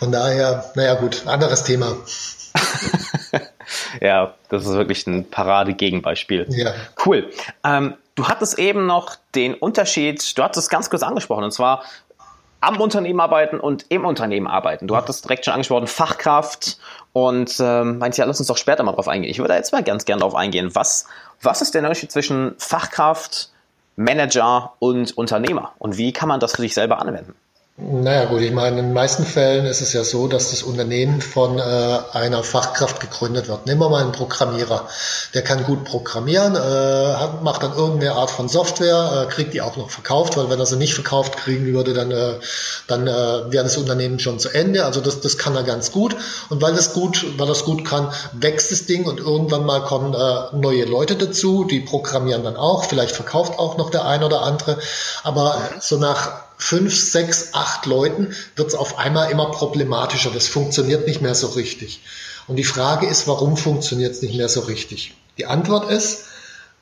Von 0.00 0.10
daher, 0.10 0.72
naja 0.74 0.94
gut, 0.94 1.22
anderes 1.26 1.62
Thema. 1.62 1.96
ja, 4.00 4.34
das 4.48 4.64
ist 4.64 4.72
wirklich 4.72 5.06
ein 5.06 5.30
Parade-Gegenbeispiel. 5.30 6.46
Ja. 6.48 6.74
Cool. 7.04 7.30
Ähm, 7.62 7.94
du 8.16 8.26
hattest 8.26 8.58
eben 8.58 8.86
noch 8.86 9.14
den 9.36 9.54
Unterschied, 9.54 10.36
du 10.36 10.42
hattest 10.42 10.64
es 10.64 10.68
ganz 10.68 10.90
kurz 10.90 11.04
angesprochen, 11.04 11.44
und 11.44 11.52
zwar 11.52 11.84
am 12.66 12.80
Unternehmen 12.80 13.20
arbeiten 13.20 13.60
und 13.60 13.86
im 13.90 14.04
Unternehmen 14.04 14.48
arbeiten. 14.48 14.88
Du 14.88 14.96
hattest 14.96 15.24
direkt 15.24 15.44
schon 15.44 15.54
angesprochen, 15.54 15.86
Fachkraft 15.86 16.78
und 17.12 17.54
ähm, 17.60 17.98
meinst 17.98 18.18
ja, 18.18 18.24
lass 18.24 18.40
uns 18.40 18.48
doch 18.48 18.56
später 18.56 18.82
mal 18.82 18.92
drauf 18.92 19.06
eingehen. 19.06 19.30
Ich 19.30 19.38
würde 19.38 19.54
jetzt 19.54 19.72
mal 19.72 19.84
ganz 19.84 20.04
gerne 20.04 20.22
drauf 20.22 20.34
eingehen. 20.34 20.74
Was, 20.74 21.06
was 21.40 21.62
ist 21.62 21.74
der 21.74 21.82
Unterschied 21.82 22.10
zwischen 22.10 22.56
Fachkraft, 22.58 23.50
Manager 23.94 24.72
und 24.80 25.16
Unternehmer? 25.16 25.74
Und 25.78 25.96
wie 25.96 26.12
kann 26.12 26.28
man 26.28 26.40
das 26.40 26.56
für 26.56 26.62
sich 26.62 26.74
selber 26.74 27.00
anwenden? 27.00 27.36
Naja 27.78 28.24
gut, 28.24 28.40
ich 28.40 28.52
meine, 28.52 28.78
in 28.78 28.86
den 28.86 28.92
meisten 28.94 29.26
Fällen 29.26 29.66
ist 29.66 29.82
es 29.82 29.92
ja 29.92 30.02
so, 30.02 30.28
dass 30.28 30.48
das 30.48 30.62
Unternehmen 30.62 31.20
von 31.20 31.58
äh, 31.58 31.98
einer 32.12 32.42
Fachkraft 32.42 33.00
gegründet 33.00 33.48
wird. 33.48 33.66
Nehmen 33.66 33.82
wir 33.82 33.90
mal 33.90 34.02
einen 34.02 34.12
Programmierer. 34.12 34.88
Der 35.34 35.42
kann 35.42 35.62
gut 35.64 35.84
programmieren, 35.84 36.56
äh, 36.56 37.42
macht 37.42 37.62
dann 37.62 37.76
irgendeine 37.76 38.14
Art 38.14 38.30
von 38.30 38.48
Software, 38.48 39.26
äh, 39.28 39.30
kriegt 39.30 39.52
die 39.52 39.60
auch 39.60 39.76
noch 39.76 39.90
verkauft, 39.90 40.38
weil 40.38 40.48
wenn 40.48 40.58
er 40.58 40.64
sie 40.64 40.78
nicht 40.78 40.94
verkauft 40.94 41.36
kriegen 41.36 41.66
würde, 41.66 41.92
dann, 41.92 42.10
äh, 42.12 42.40
dann 42.86 43.06
äh, 43.06 43.52
wäre 43.52 43.64
das 43.64 43.76
Unternehmen 43.76 44.20
schon 44.20 44.38
zu 44.38 44.48
Ende. 44.48 44.86
Also 44.86 45.02
das, 45.02 45.20
das 45.20 45.36
kann 45.36 45.54
er 45.54 45.62
ganz 45.62 45.92
gut. 45.92 46.16
Und 46.48 46.62
weil 46.62 46.72
das 46.72 46.94
gut, 46.94 47.26
weil 47.36 47.46
das 47.46 47.64
gut 47.64 47.84
kann, 47.84 48.10
wächst 48.32 48.72
das 48.72 48.86
Ding 48.86 49.04
und 49.04 49.20
irgendwann 49.20 49.66
mal 49.66 49.82
kommen 49.82 50.14
äh, 50.14 50.56
neue 50.56 50.86
Leute 50.86 51.16
dazu, 51.16 51.64
die 51.64 51.80
programmieren 51.80 52.42
dann 52.42 52.56
auch, 52.56 52.84
vielleicht 52.84 53.14
verkauft 53.14 53.58
auch 53.58 53.76
noch 53.76 53.90
der 53.90 54.06
ein 54.06 54.24
oder 54.24 54.40
andere. 54.40 54.78
Aber 55.24 55.60
so 55.78 55.98
nach 55.98 56.45
fünf, 56.58 56.96
sechs, 56.98 57.50
acht 57.52 57.86
Leuten 57.86 58.34
wird 58.54 58.68
es 58.68 58.74
auf 58.74 58.98
einmal 58.98 59.30
immer 59.30 59.50
problematischer. 59.50 60.30
Das 60.30 60.48
funktioniert 60.48 61.06
nicht 61.06 61.22
mehr 61.22 61.34
so 61.34 61.48
richtig. 61.48 62.00
Und 62.46 62.56
die 62.56 62.64
Frage 62.64 63.06
ist, 63.06 63.26
warum 63.26 63.56
funktioniert 63.56 64.12
es 64.12 64.22
nicht 64.22 64.36
mehr 64.36 64.48
so 64.48 64.60
richtig? 64.60 65.14
Die 65.38 65.46
Antwort 65.46 65.90
ist, 65.90 66.24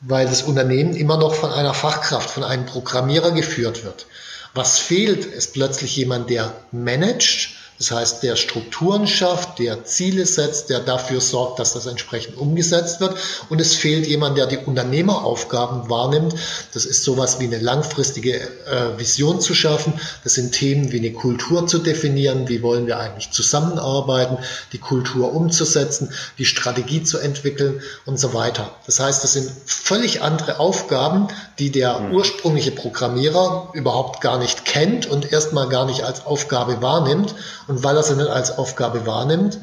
weil 0.01 0.27
das 0.27 0.43
Unternehmen 0.43 0.95
immer 0.95 1.17
noch 1.17 1.35
von 1.35 1.51
einer 1.51 1.75
Fachkraft, 1.75 2.31
von 2.31 2.45
einem 2.45 2.67
Programmierer 2.67 3.31
geführt 3.31 3.85
wird. 3.85 4.07
Was 4.53 4.79
fehlt, 4.79 5.25
ist 5.25 5.55
plötzlich 5.55 5.97
jemand, 5.97 6.31
der 6.31 6.55
managt, 6.71 7.54
das 7.79 7.91
heißt, 7.91 8.23
der 8.23 8.37
Strukturen 8.37 9.09
schafft, 9.09 9.59
der 9.59 9.85
Ziele 9.85 10.27
setzt, 10.27 10.71
der 10.71 10.79
dafür 10.79 11.21
sorgt, 11.21 11.59
dass 11.59 11.73
das 11.73 11.87
entsprechend 11.87 12.37
umgesetzt 12.37 13.01
wird. 13.01 13.17
Und 13.49 13.61
es 13.61 13.75
fehlt 13.75 14.07
jemand, 14.07 14.39
der 14.39 14.47
die 14.47 14.59
Unternehmeraufgaben 14.59 15.91
wahrnimmt. 15.91 16.35
Das 16.73 16.85
ist 16.85 17.03
sowas 17.03 17.41
wie 17.41 17.45
eine 17.45 17.59
langfristige 17.59 18.41
äh, 18.41 18.97
Vision 18.97 19.41
zu 19.41 19.55
schaffen. 19.55 19.93
Das 20.23 20.35
sind 20.35 20.53
Themen 20.53 20.93
wie 20.93 20.99
eine 20.99 21.13
Kultur 21.13 21.67
zu 21.67 21.79
definieren. 21.79 22.49
Wie 22.49 22.63
wollen 22.63 22.87
wir 22.87 23.01
eigentlich 23.01 23.33
zusammenarbeiten? 23.33 24.39
Die 24.73 24.79
Kultur 24.79 25.35
umzusetzen, 25.35 26.13
die 26.39 26.47
Strategie 26.47 27.03
zu 27.03 27.19
entwickeln 27.19 27.83
und 28.07 28.21
so 28.21 28.35
weiter. 28.35 28.71
Das 28.87 29.01
heißt, 29.01 29.25
das 29.25 29.33
sind 29.33 29.51
völlig 29.67 30.23
andere 30.23 30.61
Aufgaben, 30.61 31.27
die 31.59 31.73
der 31.73 31.99
mhm. 31.99 32.15
ursprüngliche 32.15 32.71
Programmierer 32.71 33.71
überhaupt 33.73 34.21
gar 34.21 34.39
nicht 34.39 34.65
kennt 34.65 35.07
und 35.07 35.33
erstmal 35.33 35.69
gar 35.69 35.87
nicht 35.87 36.05
als 36.05 36.25
Aufgabe 36.25 36.81
wahrnimmt 36.81 37.35
und 37.69 37.83
weil 37.83 37.97
er 37.97 38.03
sie 38.03 38.17
nicht 38.17 38.29
als 38.29 38.59
Aufgabe 38.59 39.07
wahrnimmt, 39.07 39.59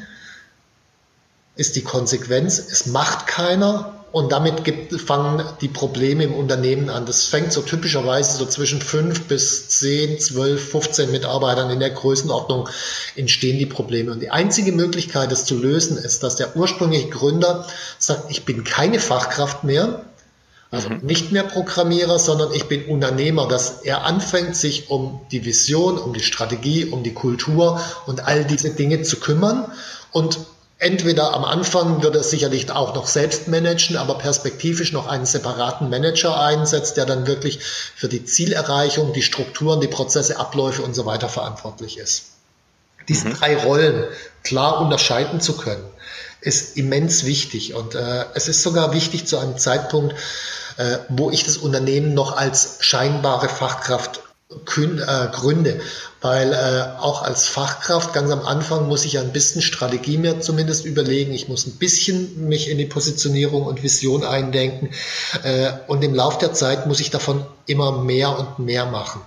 ist 1.55 1.75
die 1.75 1.83
Konsequenz, 1.83 2.59
es 2.59 2.87
macht 2.87 3.27
keiner 3.27 3.93
und 4.11 4.31
damit 4.31 4.65
gibt, 4.65 4.93
fangen 4.99 5.43
die 5.61 5.69
Probleme 5.69 6.23
im 6.25 6.33
Unternehmen 6.33 6.89
an. 6.89 7.05
Das 7.05 7.23
fängt 7.23 7.53
so 7.53 7.61
typischerweise 7.61 8.37
so 8.37 8.45
zwischen 8.45 8.81
fünf 8.81 9.27
bis 9.27 9.69
zehn, 9.69 10.19
zwölf, 10.19 10.69
15 10.71 11.11
Mitarbeitern 11.11 11.69
in 11.69 11.79
der 11.79 11.91
Größenordnung 11.91 12.67
entstehen 13.15 13.57
die 13.57 13.65
Probleme. 13.65 14.11
Und 14.11 14.19
die 14.19 14.29
einzige 14.29 14.73
Möglichkeit, 14.73 15.31
das 15.31 15.45
zu 15.45 15.57
lösen, 15.57 15.97
ist, 15.97 16.23
dass 16.23 16.35
der 16.35 16.57
ursprüngliche 16.57 17.09
Gründer 17.09 17.67
sagt, 17.99 18.29
ich 18.29 18.43
bin 18.43 18.65
keine 18.65 18.99
Fachkraft 18.99 19.63
mehr, 19.63 20.03
also 20.71 20.89
mhm. 20.89 20.99
nicht 21.01 21.33
mehr 21.33 21.43
Programmierer, 21.43 22.17
sondern 22.17 22.53
ich 22.53 22.69
bin 22.69 22.85
Unternehmer, 22.85 23.47
dass 23.47 23.81
er 23.81 24.05
anfängt, 24.05 24.55
sich 24.55 24.89
um 24.89 25.19
die 25.31 25.43
Vision, 25.43 25.97
um 25.97 26.13
die 26.13 26.23
Strategie, 26.23 26.85
um 26.85 27.03
die 27.03 27.13
Kultur 27.13 27.81
und 28.07 28.25
all 28.25 28.45
diese 28.45 28.69
Dinge 28.69 29.01
zu 29.01 29.19
kümmern. 29.19 29.69
Und 30.11 30.39
entweder 30.77 31.33
am 31.33 31.43
Anfang 31.43 32.01
wird 32.01 32.15
er 32.15 32.23
sicherlich 32.23 32.71
auch 32.71 32.95
noch 32.95 33.07
selbst 33.07 33.49
managen, 33.49 33.97
aber 33.97 34.17
perspektivisch 34.17 34.93
noch 34.93 35.07
einen 35.07 35.25
separaten 35.25 35.89
Manager 35.89 36.39
einsetzt, 36.39 36.95
der 36.95 37.05
dann 37.05 37.27
wirklich 37.27 37.59
für 37.59 38.07
die 38.07 38.23
Zielerreichung, 38.23 39.11
die 39.11 39.23
Strukturen, 39.23 39.81
die 39.81 39.89
Prozesse, 39.89 40.39
Abläufe 40.39 40.83
und 40.83 40.95
so 40.95 41.05
weiter 41.05 41.27
verantwortlich 41.27 41.97
ist. 41.97 42.27
Diese 43.09 43.27
mhm. 43.27 43.33
drei 43.33 43.57
Rollen 43.57 44.05
klar 44.43 44.79
unterscheiden 44.79 45.41
zu 45.41 45.57
können, 45.57 45.83
ist 46.39 46.77
immens 46.77 47.25
wichtig. 47.25 47.73
Und 47.73 47.93
äh, 47.93 48.25
es 48.35 48.47
ist 48.47 48.63
sogar 48.63 48.93
wichtig 48.93 49.27
zu 49.27 49.37
einem 49.37 49.57
Zeitpunkt, 49.57 50.15
äh, 50.81 50.99
wo 51.09 51.29
ich 51.29 51.43
das 51.43 51.57
Unternehmen 51.57 52.15
noch 52.15 52.35
als 52.35 52.77
scheinbare 52.79 53.49
Fachkraft 53.49 54.21
äh, 54.49 55.27
gründe, 55.31 55.79
weil 56.21 56.53
äh, 56.53 56.99
auch 56.99 57.21
als 57.21 57.47
Fachkraft 57.47 58.13
ganz 58.13 58.31
am 58.31 58.41
Anfang 58.41 58.87
muss 58.87 59.05
ich 59.05 59.19
ein 59.19 59.31
bisschen 59.31 59.61
Strategie 59.61 60.17
mir 60.17 60.41
zumindest 60.41 60.85
überlegen. 60.85 61.33
Ich 61.33 61.47
muss 61.47 61.67
ein 61.67 61.77
bisschen 61.77 62.47
mich 62.47 62.69
in 62.69 62.79
die 62.79 62.85
Positionierung 62.85 63.63
und 63.63 63.83
Vision 63.83 64.23
eindenken 64.23 64.89
äh, 65.43 65.71
und 65.87 66.03
im 66.03 66.15
Lauf 66.15 66.39
der 66.39 66.53
Zeit 66.53 66.87
muss 66.87 66.99
ich 66.99 67.11
davon 67.11 67.45
immer 67.67 68.03
mehr 68.03 68.37
und 68.37 68.59
mehr 68.59 68.85
machen. 68.87 69.21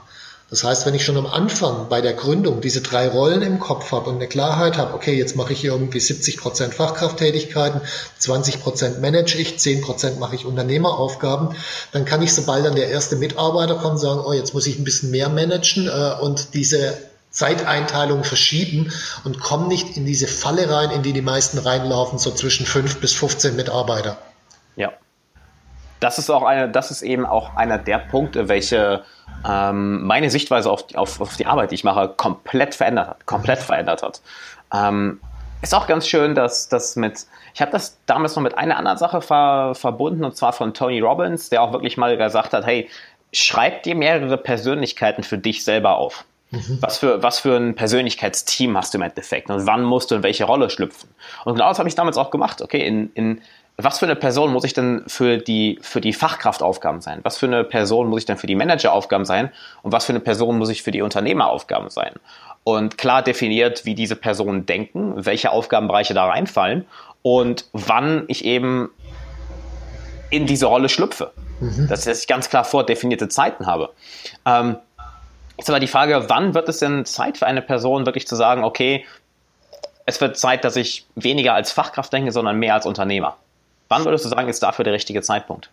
Das 0.55 0.63
heißt, 0.63 0.87
wenn 0.87 0.95
ich 0.95 1.05
schon 1.05 1.17
am 1.17 1.27
Anfang 1.27 1.89
bei 1.89 2.01
der 2.01 2.13
Gründung 2.13 2.61
diese 2.61 2.81
drei 2.81 3.09
Rollen 3.09 3.43
im 3.43 3.59
Kopf 3.59 3.91
habe 3.91 4.09
und 4.09 4.17
eine 4.17 4.29
Klarheit 4.29 4.79
habe, 4.79 4.95
okay, 4.95 5.13
jetzt 5.13 5.35
mache 5.35 5.53
ich 5.53 5.61
hier 5.61 5.73
irgendwie 5.73 5.99
70 5.99 6.37
Prozent 6.37 6.75
Fachkrafttätigkeiten, 6.75 7.81
20 8.21 8.63
Prozent 8.63 9.01
manage 9.01 9.37
ich, 9.37 9.59
10 9.59 9.81
Prozent 9.81 10.21
mache 10.21 10.37
ich 10.37 10.45
Unternehmeraufgaben, 10.45 11.57
dann 11.91 12.05
kann 12.05 12.23
ich, 12.23 12.33
sobald 12.33 12.65
dann 12.65 12.77
der 12.77 12.89
erste 12.89 13.17
Mitarbeiter 13.17 13.75
kommt, 13.75 13.99
sagen, 13.99 14.23
oh, 14.25 14.33
jetzt 14.33 14.55
muss 14.55 14.69
ich 14.69 14.79
ein 14.79 14.85
bisschen 14.85 15.11
mehr 15.11 15.29
managen 15.29 15.89
äh, 15.89 16.23
und 16.23 16.55
diese 16.55 16.99
Zeiteinteilung 17.31 18.23
verschieben 18.23 18.93
und 19.25 19.41
komme 19.41 19.67
nicht 19.67 19.97
in 19.97 20.07
diese 20.07 20.29
Falle 20.29 20.71
rein, 20.71 20.93
in 20.93 21.03
die 21.03 21.13
die 21.13 21.21
meisten 21.21 21.59
reinlaufen, 21.59 22.21
so 22.21 22.31
zwischen 22.31 22.65
5 22.65 23.01
bis 23.01 23.13
15 23.13 23.57
Mitarbeiter. 23.57 24.19
Das 26.05 26.19
ist 26.19 26.29
auch 26.29 26.43
eine, 26.43 26.69
das 26.69 26.91
ist 26.91 27.01
eben 27.01 27.25
auch 27.25 27.57
einer 27.57 27.79
der 27.79 27.97
Punkte, 27.97 28.51
welche 28.51 29.05
ähm, 29.49 30.03
meine 30.03 30.29
Sichtweise 30.29 30.71
auf 30.71 30.87
die, 30.87 30.97
auf, 30.99 31.19
auf 31.19 31.39
die 31.39 31.47
Arbeit, 31.47 31.71
die 31.71 31.77
ich 31.77 31.85
mache, 31.85 32.13
komplett 32.15 32.75
verändert 32.75 33.09
hat. 33.09 33.27
Komplett 33.27 33.61
verändert 33.61 34.03
hat. 34.03 34.21
Ähm, 34.75 35.19
ist 35.63 35.75
auch 35.75 35.87
ganz 35.87 36.07
schön, 36.07 36.35
dass 36.35 36.69
das 36.69 36.97
mit, 36.97 37.25
ich 37.55 37.63
habe 37.63 37.73
das 37.73 37.97
damals 38.05 38.37
noch 38.37 38.43
mit 38.43 38.59
einer 38.59 38.77
anderen 38.77 38.99
Sache 38.99 39.23
ver, 39.23 39.75
verbunden, 39.75 40.25
und 40.25 40.37
zwar 40.37 40.53
von 40.53 40.75
Tony 40.75 41.01
Robbins, 41.01 41.49
der 41.49 41.63
auch 41.63 41.73
wirklich 41.73 41.97
mal 41.97 42.15
gesagt 42.19 42.53
hat, 42.53 42.67
hey, 42.67 42.91
schreib 43.33 43.83
dir 43.85 43.95
mehrere 43.95 44.37
Persönlichkeiten 44.37 45.23
für 45.23 45.39
dich 45.39 45.65
selber 45.65 45.97
auf. 45.97 46.27
Mhm. 46.51 46.79
Was, 46.83 46.99
für, 46.99 47.23
was 47.23 47.39
für 47.39 47.57
ein 47.57 47.77
Persönlichkeitsteam 47.77 48.77
hast 48.77 48.93
du 48.93 48.99
im 48.99 49.03
Endeffekt 49.03 49.49
und 49.49 49.67
wann 49.67 49.83
musst 49.83 50.11
du 50.11 50.17
in 50.17 50.23
welche 50.23 50.45
Rolle 50.45 50.69
schlüpfen? 50.69 51.09
Und 51.47 51.55
genau 51.55 51.71
das 51.71 51.79
habe 51.79 51.89
ich 51.89 51.95
damals 51.95 52.19
auch 52.19 52.31
gemacht. 52.31 52.61
Okay, 52.61 52.87
in, 52.87 53.11
in 53.15 53.41
was 53.77 53.99
für 53.99 54.07
eine 54.07 54.15
Person 54.15 54.53
muss 54.53 54.65
ich 54.65 54.73
denn 54.73 55.03
für 55.09 55.39
die, 55.39 55.79
für 55.83 56.01
die 56.01 56.13
Fachkraftaufgaben 56.13 57.01
sein? 57.01 57.21
Was 57.25 57.39
für 57.39 57.47
eine 57.47 57.65
Person 57.65 58.09
muss 58.09 58.21
ich 58.21 58.27
denn 58.27 58.37
für 58.37 58.47
die 58.47 58.55
Manageraufgaben 58.55 59.25
sein? 59.25 59.51
Und 59.83 59.93
was 59.93 60.05
für 60.05 60.13
eine 60.13 60.21
Person 60.21 60.59
muss 60.59 60.69
ich 60.69 60.83
für 60.83 60.93
die 60.93 61.03
Unternehmeraufgaben 61.03 61.91
sein? 61.91 62.13
Und 62.63 62.99
klar 62.99 63.23
definiert, 63.23 63.85
wie 63.85 63.95
diese 63.95 64.17
Personen 64.17 64.65
denken, 64.65 65.27
welche 65.27 65.51
Aufgabenbereiche 65.51 66.15
da 66.15 66.27
reinfallen 66.27 66.87
und 67.23 67.67
wann 67.73 68.25
ich 68.29 68.45
eben 68.45 68.91
in 70.31 70.47
diese 70.47 70.67
Rolle 70.67 70.89
schlüpfe. 70.89 71.33
Mhm. 71.61 71.89
Dass 71.89 72.07
ich 72.07 72.27
ganz 72.29 72.49
klar 72.49 72.65
vordefinierte 72.65 73.29
Zeiten 73.29 73.67
habe. 73.67 73.91
Ähm, 74.47 74.77
jetzt 75.59 75.69
aber 75.69 75.81
die 75.81 75.89
Frage, 75.89 76.29
wann 76.29 76.55
wird 76.55 76.69
es 76.69 76.79
denn 76.79 77.05
Zeit 77.05 77.39
für 77.39 77.47
eine 77.47 77.63
Person 77.63 78.07
wirklich 78.07 78.27
zu 78.29 78.37
sagen, 78.37 78.63
okay, 78.63 79.05
es 80.07 80.21
wird 80.21 80.39
Zeit, 80.39 80.65
dass 80.65 80.77
ich 80.77 81.07
weniger 81.17 81.55
als 81.55 81.73
Fachkraft 81.73 82.13
denke, 82.13 82.31
sondern 82.31 82.59
mehr 82.59 82.75
als 82.75 82.87
Unternehmer? 82.87 83.37
Wann 83.95 84.05
würdest 84.05 84.25
du 84.25 84.29
sagen, 84.29 84.49
ist 84.49 84.61
dafür 84.61 84.85
der 84.85 84.93
richtige 84.93 85.23
Zeitpunkt? 85.23 85.71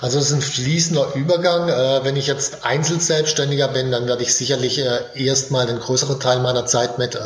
Also 0.00 0.20
es 0.20 0.26
ist 0.26 0.32
ein 0.32 0.40
fließender 0.40 1.14
Übergang. 1.16 1.68
Äh, 1.68 2.04
wenn 2.04 2.14
ich 2.14 2.28
jetzt 2.28 2.64
Einzelselbstständiger 2.64 3.66
bin, 3.68 3.90
dann 3.90 4.06
werde 4.06 4.22
ich 4.22 4.32
sicherlich 4.32 4.78
äh, 4.78 5.00
erstmal 5.14 5.66
den 5.66 5.80
größeren 5.80 6.20
Teil 6.20 6.38
meiner 6.38 6.66
Zeit 6.66 6.98
mit 6.98 7.16
äh, 7.16 7.18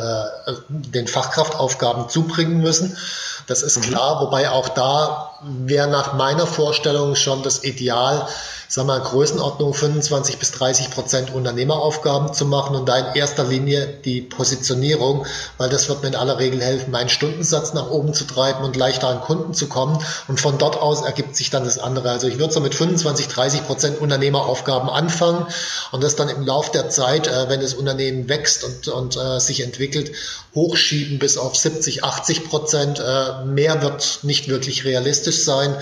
den 0.69 1.07
Fachkraftaufgaben 1.07 2.09
zubringen 2.09 2.61
müssen. 2.61 2.97
Das 3.45 3.61
ist 3.61 3.77
mhm. 3.77 3.81
klar, 3.83 4.21
wobei 4.21 4.49
auch 4.49 4.69
da 4.69 5.32
wäre 5.45 5.87
nach 5.87 6.13
meiner 6.13 6.47
Vorstellung 6.47 7.15
schon 7.15 7.43
das 7.43 7.63
Ideal, 7.63 8.27
sag 8.73 8.87
mal, 8.87 8.99
Größenordnung 8.99 9.73
25 9.73 10.39
bis 10.39 10.51
30 10.53 10.89
Prozent 10.89 11.31
Unternehmeraufgaben 11.31 12.33
zu 12.33 12.45
machen 12.45 12.75
und 12.75 12.89
da 12.89 12.97
in 12.97 13.15
erster 13.15 13.43
Linie 13.43 13.87
die 14.03 14.21
Positionierung, 14.21 15.27
weil 15.59 15.69
das 15.69 15.89
wird 15.89 16.01
mir 16.01 16.07
in 16.07 16.15
aller 16.15 16.39
Regel 16.39 16.59
helfen, 16.59 16.89
meinen 16.89 17.09
Stundensatz 17.09 17.73
nach 17.73 17.91
oben 17.91 18.15
zu 18.15 18.25
treiben 18.25 18.63
und 18.63 18.75
leichter 18.75 19.09
an 19.09 19.21
Kunden 19.21 19.53
zu 19.53 19.67
kommen. 19.67 20.03
Und 20.27 20.39
von 20.39 20.57
dort 20.57 20.81
aus 20.81 21.03
ergibt 21.03 21.35
sich 21.35 21.51
dann 21.51 21.65
das 21.65 21.77
andere. 21.77 22.09
Also 22.09 22.27
ich 22.27 22.39
würde 22.39 22.51
so 22.51 22.61
mit 22.61 22.73
25, 22.73 23.27
30 23.27 23.67
Prozent 23.67 24.01
Unternehmeraufgaben 24.01 24.89
anfangen 24.89 25.45
und 25.91 26.03
das 26.03 26.15
dann 26.15 26.29
im 26.29 26.43
Lauf 26.43 26.71
der 26.71 26.89
Zeit, 26.89 27.27
äh, 27.27 27.49
wenn 27.49 27.61
das 27.61 27.75
Unternehmen 27.75 28.27
wächst 28.27 28.63
und, 28.63 28.87
und 28.87 29.17
äh, 29.17 29.39
sich 29.39 29.61
entwickelt, 29.61 30.13
hochschieben 30.55 31.19
bis 31.19 31.37
auf 31.37 31.55
70, 31.55 32.03
80 32.03 32.49
Prozent. 32.49 32.99
Äh, 32.99 33.45
mehr 33.45 33.83
wird 33.83 34.19
nicht 34.23 34.47
wirklich 34.47 34.83
realistisch 34.83 35.32
sein, 35.33 35.75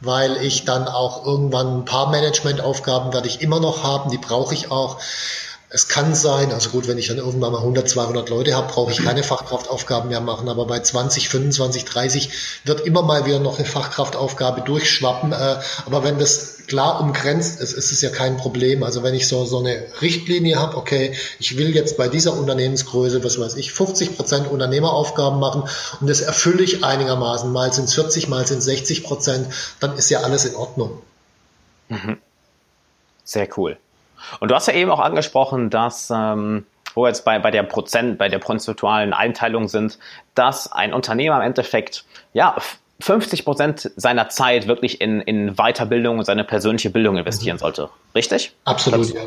weil 0.00 0.36
ich 0.38 0.64
dann 0.64 0.86
auch 0.86 1.24
irgendwann 1.24 1.78
ein 1.80 1.84
paar 1.84 2.10
Managementaufgaben 2.10 3.12
werde 3.12 3.28
ich 3.28 3.40
immer 3.40 3.60
noch 3.60 3.82
haben, 3.82 4.10
die 4.10 4.18
brauche 4.18 4.54
ich 4.54 4.70
auch. 4.70 4.98
Es 5.70 5.86
kann 5.86 6.14
sein, 6.14 6.50
also 6.50 6.70
gut, 6.70 6.88
wenn 6.88 6.96
ich 6.96 7.08
dann 7.08 7.18
irgendwann 7.18 7.52
mal 7.52 7.58
100, 7.58 7.86
200 7.86 8.30
Leute 8.30 8.56
habe, 8.56 8.72
brauche 8.72 8.90
ich 8.90 9.04
keine 9.04 9.22
Fachkraftaufgaben 9.22 10.08
mehr 10.08 10.22
machen, 10.22 10.48
aber 10.48 10.66
bei 10.66 10.80
20, 10.80 11.28
25, 11.28 11.84
30 11.84 12.30
wird 12.64 12.80
immer 12.86 13.02
mal 13.02 13.26
wieder 13.26 13.38
noch 13.38 13.58
eine 13.58 13.66
Fachkraftaufgabe 13.66 14.62
durchschwappen. 14.62 15.32
Äh, 15.32 15.56
aber 15.84 16.04
wenn 16.04 16.18
das 16.18 16.66
klar 16.68 17.00
umgrenzt 17.00 17.60
ist, 17.60 17.74
ist 17.74 17.92
es 17.92 18.00
ja 18.00 18.08
kein 18.08 18.38
Problem. 18.38 18.82
Also 18.82 19.02
wenn 19.02 19.12
ich 19.14 19.28
so, 19.28 19.44
so 19.44 19.58
eine 19.58 19.84
Richtlinie 20.00 20.58
habe, 20.58 20.74
okay, 20.78 21.14
ich 21.38 21.58
will 21.58 21.74
jetzt 21.74 21.98
bei 21.98 22.08
dieser 22.08 22.32
Unternehmensgröße, 22.38 23.22
was 23.22 23.38
weiß 23.38 23.56
ich, 23.56 23.72
50 23.72 24.16
Prozent 24.16 24.50
Unternehmeraufgaben 24.50 25.38
machen 25.38 25.64
und 26.00 26.08
das 26.08 26.22
erfülle 26.22 26.62
ich 26.62 26.82
einigermaßen, 26.82 27.52
mal 27.52 27.70
sind 27.74 27.84
es 27.84 27.94
40, 27.94 28.28
mal 28.28 28.46
sind 28.46 28.58
es 28.58 28.64
60 28.64 29.04
Prozent, 29.04 29.48
dann 29.80 29.98
ist 29.98 30.08
ja 30.08 30.20
alles 30.20 30.46
in 30.46 30.54
Ordnung. 30.54 31.02
Mhm. 31.90 32.16
Sehr 33.24 33.48
cool. 33.58 33.76
Und 34.40 34.50
du 34.50 34.54
hast 34.54 34.66
ja 34.68 34.74
eben 34.74 34.90
auch 34.90 35.00
angesprochen, 35.00 35.70
dass, 35.70 36.10
ähm, 36.10 36.66
wo 36.94 37.02
wir 37.02 37.08
jetzt 37.08 37.24
bei, 37.24 37.38
bei 37.38 37.50
der 37.50 37.62
Prozent, 37.62 38.18
bei 38.18 38.28
der 38.28 38.38
prozentualen 38.38 39.12
Einteilung 39.12 39.68
sind, 39.68 39.98
dass 40.34 40.70
ein 40.70 40.92
Unternehmer 40.92 41.36
im 41.36 41.42
Endeffekt, 41.42 42.04
ja, 42.32 42.56
50 43.00 43.44
Prozent 43.44 43.90
seiner 43.96 44.28
Zeit 44.28 44.66
wirklich 44.66 45.00
in, 45.00 45.20
in 45.20 45.54
Weiterbildung 45.54 46.18
und 46.18 46.24
seine 46.24 46.44
persönliche 46.44 46.90
Bildung 46.90 47.16
investieren 47.16 47.56
mhm. 47.56 47.60
sollte. 47.60 47.90
Richtig? 48.14 48.52
Absolut, 48.64 49.14
ja. 49.14 49.22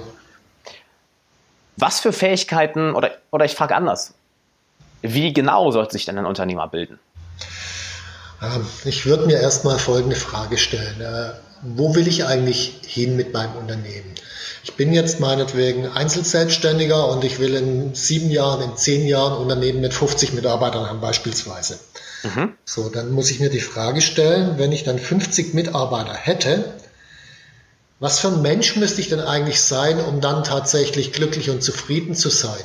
Was 1.77 1.99
für 1.99 2.11
Fähigkeiten, 2.11 2.93
oder, 2.93 3.11
oder 3.31 3.45
ich 3.45 3.55
frage 3.55 3.75
anders, 3.75 4.13
wie 5.01 5.33
genau 5.33 5.71
sollte 5.71 5.93
sich 5.93 6.05
denn 6.05 6.17
ein 6.17 6.25
Unternehmer 6.25 6.67
bilden? 6.67 6.99
Ähm, 8.41 8.65
ich 8.85 9.05
würde 9.05 9.25
mir 9.25 9.39
erstmal 9.39 9.79
folgende 9.79 10.15
Frage 10.15 10.57
stellen. 10.57 10.99
Äh, 11.01 11.31
wo 11.63 11.95
will 11.95 12.07
ich 12.07 12.25
eigentlich 12.25 12.81
hin 12.85 13.15
mit 13.15 13.33
meinem 13.33 13.55
Unternehmen? 13.55 14.15
Ich 14.63 14.75
bin 14.75 14.93
jetzt 14.93 15.19
meinetwegen 15.19 15.87
Einzelselbstständiger 15.87 17.07
und 17.09 17.23
ich 17.23 17.39
will 17.39 17.55
in 17.55 17.95
sieben 17.95 18.29
Jahren, 18.29 18.61
in 18.61 18.77
zehn 18.77 19.07
Jahren 19.07 19.33
Unternehmen 19.33 19.81
mit 19.81 19.93
50 19.93 20.33
Mitarbeitern 20.33 20.87
haben 20.87 21.01
beispielsweise. 21.01 21.79
Mhm. 22.23 22.53
So, 22.65 22.89
dann 22.89 23.11
muss 23.11 23.31
ich 23.31 23.39
mir 23.39 23.49
die 23.49 23.59
Frage 23.59 24.01
stellen, 24.01 24.59
wenn 24.59 24.71
ich 24.71 24.83
dann 24.83 24.99
50 24.99 25.55
Mitarbeiter 25.55 26.13
hätte, 26.13 26.73
was 27.99 28.19
für 28.19 28.27
ein 28.29 28.41
Mensch 28.41 28.75
müsste 28.75 29.01
ich 29.01 29.09
denn 29.09 29.19
eigentlich 29.19 29.61
sein, 29.61 29.99
um 29.99 30.21
dann 30.21 30.43
tatsächlich 30.43 31.13
glücklich 31.13 31.49
und 31.49 31.63
zufrieden 31.63 32.15
zu 32.15 32.29
sein? 32.29 32.63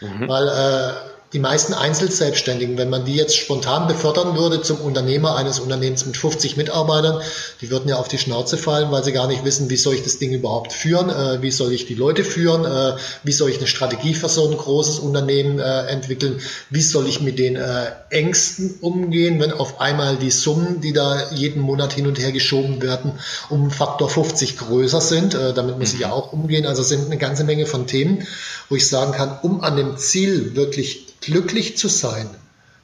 Mhm. 0.00 0.28
Weil 0.28 0.48
äh, 0.48 1.13
die 1.34 1.40
meisten 1.40 1.74
Einzelselbstständigen, 1.74 2.78
wenn 2.78 2.90
man 2.90 3.04
die 3.04 3.16
jetzt 3.16 3.36
spontan 3.36 3.88
befördern 3.88 4.36
würde 4.36 4.62
zum 4.62 4.80
Unternehmer 4.80 5.34
eines 5.34 5.58
Unternehmens 5.58 6.06
mit 6.06 6.16
50 6.16 6.56
Mitarbeitern, 6.56 7.20
die 7.60 7.70
würden 7.70 7.88
ja 7.88 7.96
auf 7.96 8.06
die 8.06 8.18
Schnauze 8.18 8.56
fallen, 8.56 8.92
weil 8.92 9.02
sie 9.02 9.12
gar 9.12 9.26
nicht 9.26 9.44
wissen, 9.44 9.68
wie 9.68 9.76
soll 9.76 9.94
ich 9.94 10.04
das 10.04 10.18
Ding 10.18 10.32
überhaupt 10.32 10.72
führen, 10.72 11.10
äh, 11.10 11.42
wie 11.42 11.50
soll 11.50 11.72
ich 11.72 11.86
die 11.86 11.96
Leute 11.96 12.22
führen, 12.22 12.64
äh, 12.64 12.96
wie 13.24 13.32
soll 13.32 13.50
ich 13.50 13.58
eine 13.58 13.66
Strategie 13.66 14.14
für 14.14 14.28
so 14.28 14.48
ein 14.48 14.56
großes 14.56 15.00
Unternehmen 15.00 15.58
äh, 15.58 15.86
entwickeln, 15.86 16.40
wie 16.70 16.82
soll 16.82 17.08
ich 17.08 17.20
mit 17.20 17.40
den 17.40 17.56
äh, 17.56 17.86
Ängsten 18.10 18.76
umgehen, 18.80 19.40
wenn 19.40 19.50
auf 19.50 19.80
einmal 19.80 20.16
die 20.16 20.30
Summen, 20.30 20.80
die 20.80 20.92
da 20.92 21.32
jeden 21.32 21.62
Monat 21.62 21.94
hin 21.94 22.06
und 22.06 22.16
her 22.20 22.30
geschoben 22.30 22.80
werden, 22.80 23.18
um 23.50 23.72
Faktor 23.72 24.08
50 24.08 24.56
größer 24.56 25.00
sind. 25.00 25.34
Äh, 25.34 25.52
damit 25.52 25.80
muss 25.80 25.94
ich 25.94 25.98
ja 25.98 26.12
auch 26.12 26.32
umgehen. 26.32 26.64
Also 26.64 26.84
sind 26.84 27.06
eine 27.06 27.18
ganze 27.18 27.42
Menge 27.42 27.66
von 27.66 27.88
Themen, 27.88 28.24
wo 28.68 28.76
ich 28.76 28.88
sagen 28.88 29.10
kann, 29.10 29.36
um 29.42 29.62
an 29.62 29.76
dem 29.76 29.96
Ziel 29.96 30.54
wirklich 30.54 31.06
glücklich 31.24 31.76
zu 31.76 31.88
sein, 31.88 32.28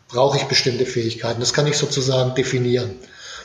brauche 0.08 0.36
ich 0.36 0.44
bestimmte 0.44 0.86
Fähigkeiten. 0.86 1.40
Das 1.40 1.52
kann 1.52 1.66
ich 1.66 1.76
sozusagen 1.76 2.34
definieren. 2.34 2.94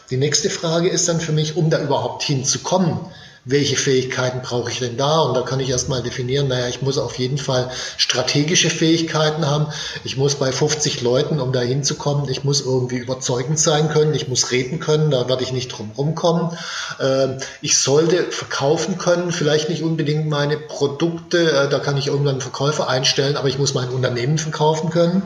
Die 0.09 0.17
nächste 0.17 0.49
Frage 0.49 0.89
ist 0.89 1.07
dann 1.07 1.19
für 1.19 1.31
mich, 1.31 1.55
um 1.55 1.69
da 1.69 1.81
überhaupt 1.81 2.23
hinzukommen, 2.23 2.99
welche 3.45 3.77
Fähigkeiten 3.77 4.41
brauche 4.41 4.71
ich 4.71 4.79
denn 4.79 4.97
da? 4.97 5.19
Und 5.21 5.35
da 5.35 5.41
kann 5.41 5.59
ich 5.59 5.69
erstmal 5.69 6.01
definieren, 6.01 6.47
naja, 6.47 6.67
ich 6.67 6.81
muss 6.81 6.97
auf 6.97 7.17
jeden 7.19 7.37
Fall 7.37 7.69
strategische 7.97 8.71
Fähigkeiten 8.71 9.45
haben. 9.45 9.67
Ich 10.03 10.17
muss 10.17 10.35
bei 10.35 10.51
50 10.51 11.01
Leuten, 11.01 11.39
um 11.39 11.53
da 11.53 11.61
hinzukommen, 11.61 12.27
ich 12.27 12.43
muss 12.43 12.61
irgendwie 12.61 12.97
überzeugend 12.97 13.59
sein 13.59 13.89
können, 13.89 14.15
ich 14.15 14.27
muss 14.27 14.51
reden 14.51 14.79
können, 14.79 15.11
da 15.11 15.29
werde 15.29 15.43
ich 15.43 15.53
nicht 15.53 15.69
drum 15.69 15.91
rumkommen. 15.95 16.57
Ähm, 16.99 17.37
ich 17.61 17.77
sollte 17.77 18.23
verkaufen 18.31 18.97
können, 18.97 19.31
vielleicht 19.31 19.69
nicht 19.69 19.83
unbedingt 19.83 20.27
meine 20.27 20.57
Produkte, 20.57 21.51
äh, 21.51 21.69
da 21.69 21.77
kann 21.77 21.97
ich 21.97 22.07
irgendwann 22.07 22.41
Verkäufer 22.41 22.89
einstellen, 22.89 23.37
aber 23.37 23.47
ich 23.47 23.59
muss 23.59 23.75
mein 23.75 23.89
Unternehmen 23.89 24.39
verkaufen 24.39 24.89
können. 24.89 25.21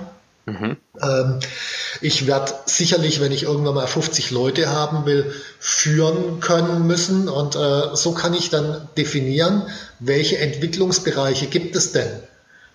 Mhm. 0.50 0.78
Ähm, 1.02 1.40
ich 2.02 2.28
werde 2.28 2.54
sicherlich, 2.66 3.20
wenn 3.22 3.32
ich 3.32 3.44
irgendwann 3.44 3.76
mal 3.76 3.88
50 3.88 4.32
Leute 4.32 4.70
haben 4.70 5.06
will, 5.06 5.34
führen 5.60 6.40
können 6.40 6.88
müssen. 6.88 7.28
Und 7.30 7.56
äh, 7.56 7.96
so 7.96 8.14
kann 8.14 8.34
ich 8.34 8.50
dann 8.50 8.88
definieren, 8.98 9.64
welche 10.00 10.38
Entwicklungsbereiche 10.38 11.48
gibt 11.48 11.76
es 11.76 11.92
denn 11.92 12.10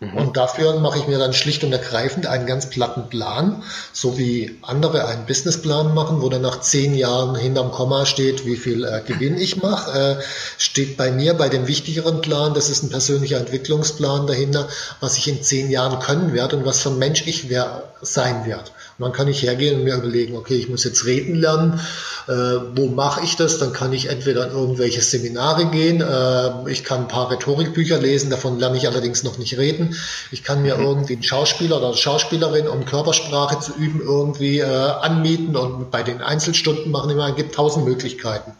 Mhm. 0.00 0.16
Und 0.16 0.37
dafür 0.37 0.80
mache 0.80 0.98
ich 0.98 1.07
mir 1.07 1.18
dann 1.18 1.33
schlicht 1.33 1.64
und 1.64 1.72
ergreifend 1.72 2.26
einen 2.26 2.46
ganz 2.46 2.68
platten 2.70 3.09
Plan, 3.09 3.62
so 3.92 4.18
wie 4.18 4.59
andere 4.62 5.07
einen 5.07 5.26
Businessplan 5.26 5.94
machen, 5.94 6.20
wo 6.20 6.28
dann 6.28 6.42
nach 6.42 6.61
zehn 6.61 6.94
Jahren 6.94 7.37
hinterm 7.37 7.70
Komma 7.70 8.07
steht, 8.07 8.44
wie 8.44 8.57
viel 8.57 8.85
äh, 8.85 9.02
Gewinn 9.07 9.38
ich 9.38 9.62
mache. 9.62 10.18
Äh, 10.18 10.22
steht 10.59 10.96
bei 10.96 11.11
mir 11.11 11.35
bei 11.35 11.48
dem 11.48 11.66
wichtigeren 11.66 12.20
Plan, 12.20 12.54
das 12.54 12.68
ist 12.68 12.83
ein 12.83 12.90
persönlicher 12.90 13.38
Entwicklungsplan 13.38 14.26
dahinter, 14.26 14.68
was 15.00 15.16
ich 15.16 15.28
in 15.28 15.42
zehn 15.42 15.70
Jahren 15.70 16.00
können 16.00 16.33
werde 16.33 16.57
und 16.57 16.66
was 16.66 16.80
für 16.80 16.90
ein 16.90 16.98
Mensch 16.98 17.26
ich 17.26 17.48
wer 17.48 17.85
sein 18.02 18.46
werde. 18.46 18.70
Und 18.98 19.04
dann 19.04 19.12
kann 19.12 19.28
ich 19.28 19.42
hergehen 19.42 19.76
und 19.76 19.85
mir 19.85 19.96
überlegen, 19.96 20.37
okay, 20.37 20.54
ich 20.54 20.68
muss 20.68 20.85
jetzt 20.85 21.04
reden 21.04 21.35
lernen. 21.35 21.80
Äh, 22.28 22.33
wo 22.76 22.87
mache 22.88 23.22
ich 23.22 23.37
das? 23.37 23.59
Dann 23.59 23.72
kann 23.72 23.92
ich 23.92 24.09
entweder 24.09 24.46
in 24.46 24.52
irgendwelche 24.52 25.02
Seminare 25.02 25.66
gehen. 25.66 26.00
Äh, 26.00 26.70
ich 26.70 26.85
kann 26.85 27.02
ein 27.02 27.09
paar 27.09 27.30
Rhetorikbücher 27.30 27.98
lesen, 27.98 28.30
davon 28.30 28.59
lerne 28.59 28.76
ich 28.76 28.87
allerdings 28.87 29.24
noch 29.24 29.37
nicht 29.37 29.59
reden. 29.59 29.96
Ich 30.30 30.44
kann 30.44 30.62
mir 30.62 30.76
mhm. 30.76 30.85
irgendwie 30.85 31.14
einen 31.14 31.22
Schauspieler 31.22 31.78
oder 31.78 31.88
eine 31.88 31.96
Schauspielerin, 31.96 32.68
um 32.68 32.85
Körpersprache 32.85 33.59
zu 33.59 33.72
üben, 33.74 34.00
irgendwie 34.00 34.61
äh, 34.61 34.64
anmieten 34.64 35.57
und 35.57 35.90
bei 35.90 36.02
den 36.02 36.22
Einzelstunden 36.22 36.90
machen 36.90 37.11
immer, 37.11 37.28
es 37.28 37.37
gibt 37.37 37.54
tausend 37.54 37.85
Möglichkeiten. 37.85 38.52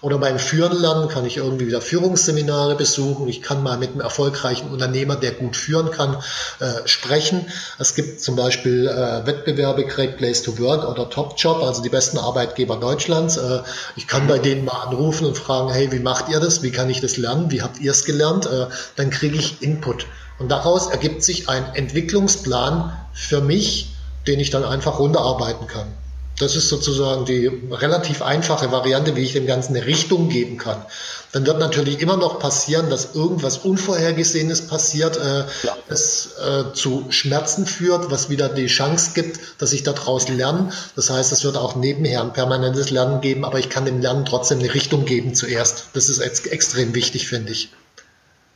Oder 0.00 0.18
beim 0.18 0.38
Führen 0.38 0.80
lernen 0.80 1.08
kann 1.08 1.26
ich 1.26 1.38
irgendwie 1.38 1.66
wieder 1.66 1.80
Führungsseminare 1.80 2.76
besuchen. 2.76 3.26
Ich 3.26 3.42
kann 3.42 3.62
mal 3.62 3.78
mit 3.78 3.90
einem 3.90 4.00
erfolgreichen 4.00 4.70
Unternehmer, 4.70 5.16
der 5.16 5.32
gut 5.32 5.56
führen 5.56 5.90
kann, 5.90 6.16
äh, 6.60 6.86
sprechen. 6.86 7.46
Es 7.78 7.94
gibt 7.94 8.20
zum 8.20 8.36
Beispiel 8.36 8.86
äh, 8.86 9.26
Wettbewerbe 9.26 9.84
Great 9.86 10.16
Place 10.16 10.42
to 10.42 10.56
Work 10.58 10.88
oder 10.88 11.10
Top 11.10 11.34
Job, 11.36 11.62
also 11.62 11.82
die 11.82 11.88
besten 11.88 12.18
Arbeitgeber 12.18 12.76
Deutschlands. 12.76 13.36
Äh, 13.36 13.62
ich 13.96 14.06
kann 14.06 14.28
bei 14.28 14.38
denen 14.38 14.64
mal 14.64 14.86
anrufen 14.86 15.26
und 15.26 15.36
fragen, 15.36 15.70
hey, 15.70 15.90
wie 15.90 15.98
macht 15.98 16.28
ihr 16.28 16.38
das? 16.38 16.62
Wie 16.62 16.70
kann 16.70 16.88
ich 16.88 17.00
das 17.00 17.16
lernen? 17.16 17.50
Wie 17.50 17.62
habt 17.62 17.80
ihr 17.80 17.90
es 17.90 18.04
gelernt? 18.04 18.46
Äh, 18.46 18.66
dann 18.94 19.10
kriege 19.10 19.36
ich 19.36 19.62
Input. 19.62 20.06
Und 20.38 20.48
daraus 20.48 20.90
ergibt 20.90 21.24
sich 21.24 21.48
ein 21.48 21.74
Entwicklungsplan 21.74 22.96
für 23.12 23.40
mich, 23.40 23.90
den 24.28 24.38
ich 24.38 24.50
dann 24.50 24.64
einfach 24.64 25.00
runterarbeiten 25.00 25.66
kann. 25.66 25.88
Das 26.38 26.54
ist 26.54 26.68
sozusagen 26.68 27.24
die 27.24 27.50
relativ 27.70 28.22
einfache 28.22 28.70
Variante, 28.70 29.16
wie 29.16 29.22
ich 29.22 29.32
dem 29.32 29.46
Ganzen 29.46 29.76
eine 29.76 29.86
Richtung 29.86 30.28
geben 30.28 30.56
kann. 30.56 30.84
Dann 31.32 31.46
wird 31.46 31.58
natürlich 31.58 32.00
immer 32.00 32.16
noch 32.16 32.38
passieren, 32.38 32.88
dass 32.90 33.14
irgendwas 33.14 33.58
Unvorhergesehenes 33.58 34.66
passiert, 34.66 35.16
äh, 35.16 35.44
ja. 35.66 35.76
das 35.88 36.38
äh, 36.38 36.72
zu 36.72 37.06
Schmerzen 37.10 37.66
führt, 37.66 38.10
was 38.10 38.30
wieder 38.30 38.48
die 38.48 38.66
Chance 38.66 39.10
gibt, 39.14 39.40
dass 39.58 39.72
ich 39.72 39.82
daraus 39.82 40.28
lerne. 40.28 40.70
Das 40.96 41.10
heißt, 41.10 41.32
es 41.32 41.44
wird 41.44 41.56
auch 41.56 41.76
nebenher 41.76 42.22
ein 42.22 42.32
permanentes 42.32 42.90
Lernen 42.90 43.20
geben, 43.20 43.44
aber 43.44 43.58
ich 43.58 43.68
kann 43.68 43.84
dem 43.84 44.00
Lernen 44.00 44.24
trotzdem 44.24 44.60
eine 44.60 44.72
Richtung 44.72 45.04
geben 45.04 45.34
zuerst. 45.34 45.88
Das 45.92 46.08
ist 46.08 46.20
ex 46.20 46.46
extrem 46.46 46.94
wichtig, 46.94 47.28
finde 47.28 47.52
ich. 47.52 47.70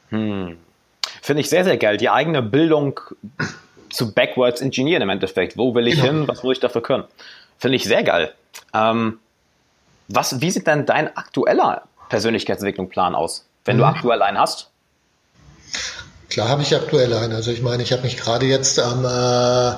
Hm. 0.09 0.57
Finde 1.21 1.41
ich 1.41 1.49
sehr, 1.49 1.65
sehr 1.65 1.77
geil. 1.77 1.99
Die 1.99 2.09
eigene 2.09 2.43
Bildung 2.43 3.01
zu 3.91 4.13
Backwards 4.13 4.61
Engineeren 4.61 5.03
im 5.03 5.11
Endeffekt. 5.11 5.57
Wo 5.57 5.75
will 5.75 5.87
ich 5.87 5.97
ja. 5.97 6.05
hin? 6.05 6.27
Was 6.27 6.43
muss 6.43 6.55
ich 6.55 6.61
dafür 6.61 6.83
können? 6.83 7.05
Finde 7.63 7.77
ich 7.77 7.85
sehr 7.85 8.03
geil. 8.03 8.35
Ähm, 8.75 9.21
was, 10.09 10.41
wie 10.41 10.51
sieht 10.51 10.67
denn 10.67 10.85
dein 10.85 11.17
aktueller 11.17 11.83
Persönlichkeitsentwicklungsplan 12.09 13.15
aus, 13.15 13.47
wenn 13.65 13.77
mhm. 13.77 13.83
du 13.83 13.87
aktuell 13.87 14.21
einen 14.21 14.37
hast? 14.37 14.71
Klar 16.29 16.49
habe 16.49 16.63
ich 16.63 16.75
aktuell 16.75 17.15
einen. 17.15 17.33
Also 17.33 17.53
ich 17.53 17.63
meine, 17.63 17.85
ich 17.85 17.93
habe 17.93 18.03
mich 18.03 18.17
gerade 18.17 18.47
jetzt 18.47 18.81
am, 18.81 19.05
äh, 19.05 19.75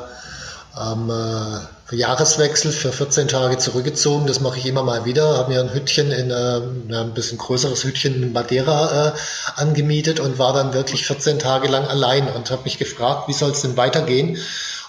am 0.72 1.10
äh, 1.10 1.94
Jahreswechsel 1.94 2.72
für 2.72 2.90
14 2.90 3.28
Tage 3.28 3.58
zurückgezogen. 3.58 4.26
Das 4.26 4.40
mache 4.40 4.56
ich 4.56 4.64
immer 4.64 4.82
mal 4.82 5.04
wieder. 5.04 5.36
Habe 5.36 5.52
mir 5.52 5.60
ein 5.60 5.74
Hütchen 5.74 6.10
in 6.10 6.30
äh, 6.30 6.62
ein 6.90 7.12
bisschen 7.12 7.36
größeres 7.36 7.84
Hütchen 7.84 8.14
in 8.14 8.32
Madeira 8.32 9.08
äh, 9.08 9.12
angemietet 9.60 10.20
und 10.20 10.38
war 10.38 10.54
dann 10.54 10.72
wirklich 10.72 11.06
14 11.06 11.38
Tage 11.38 11.68
lang 11.68 11.86
allein 11.86 12.28
und 12.28 12.50
habe 12.50 12.62
mich 12.62 12.78
gefragt, 12.78 13.28
wie 13.28 13.34
soll 13.34 13.50
es 13.50 13.60
denn 13.60 13.76
weitergehen? 13.76 14.38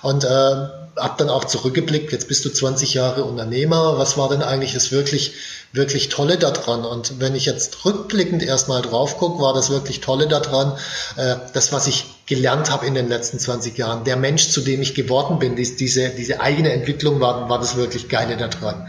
Und 0.06 0.24
äh, 0.24 0.28
habe 0.28 1.16
dann 1.18 1.30
auch 1.30 1.46
zurückgeblickt, 1.46 2.12
jetzt 2.12 2.28
bist 2.28 2.46
du 2.46 2.50
20 2.50 2.94
Jahre 2.94 3.24
Unternehmer, 3.24 3.98
was 3.98 4.18
war 4.18 4.30
denn 4.30 4.44
eigentlich 4.44 4.76
das 4.76 4.92
wirklich, 4.92 5.34
wirklich 5.74 6.10
Tolle 6.10 6.38
daran? 6.38 6.86
Und 6.86 7.20
wenn 7.20 7.34
ich 7.34 7.48
jetzt 7.48 7.86
rückblickend 7.86 8.44
erstmal 8.44 8.84
drauf 8.84 9.18
gucke, 9.18 9.42
war 9.42 9.56
das 9.56 9.72
wirklich 9.72 10.02
Tolle 10.02 10.28
daran, 10.28 10.78
äh, 11.18 11.38
das, 11.54 11.74
was 11.74 11.88
ich 11.88 12.06
gelernt 12.28 12.70
habe 12.70 12.86
in 12.86 12.94
den 12.94 13.10
letzten 13.10 13.40
20 13.40 13.76
Jahren, 13.80 14.04
der 14.04 14.16
Mensch, 14.16 14.50
zu 14.50 14.62
dem 14.62 14.80
ich 14.84 14.94
geworden 14.94 15.40
bin, 15.40 15.56
dies, 15.56 15.76
diese, 15.76 16.10
diese 16.10 16.40
eigene 16.40 16.72
Entwicklung 16.72 17.20
war, 17.20 17.50
war 17.50 17.58
das 17.58 17.76
wirklich 17.76 18.08
Geile 18.08 18.38
daran. 18.38 18.88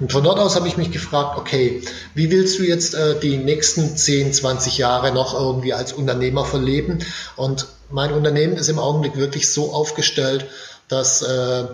Und 0.00 0.12
von 0.12 0.22
dort 0.22 0.38
aus 0.38 0.54
habe 0.54 0.68
ich 0.68 0.76
mich 0.76 0.90
gefragt, 0.90 1.38
okay, 1.38 1.80
wie 2.14 2.30
willst 2.30 2.58
du 2.58 2.62
jetzt 2.62 2.94
äh, 2.94 3.18
die 3.18 3.38
nächsten 3.38 3.96
10, 3.96 4.34
20 4.34 4.76
Jahre 4.76 5.12
noch 5.12 5.32
irgendwie 5.32 5.72
als 5.72 5.94
Unternehmer 5.94 6.44
verleben? 6.44 6.98
Und 7.36 7.66
mein 7.90 8.12
Unternehmen 8.12 8.56
ist 8.56 8.68
im 8.68 8.78
Augenblick 8.78 9.16
wirklich 9.16 9.52
so 9.52 9.72
aufgestellt, 9.72 10.46
dass 10.88 11.22
äh, 11.22 11.64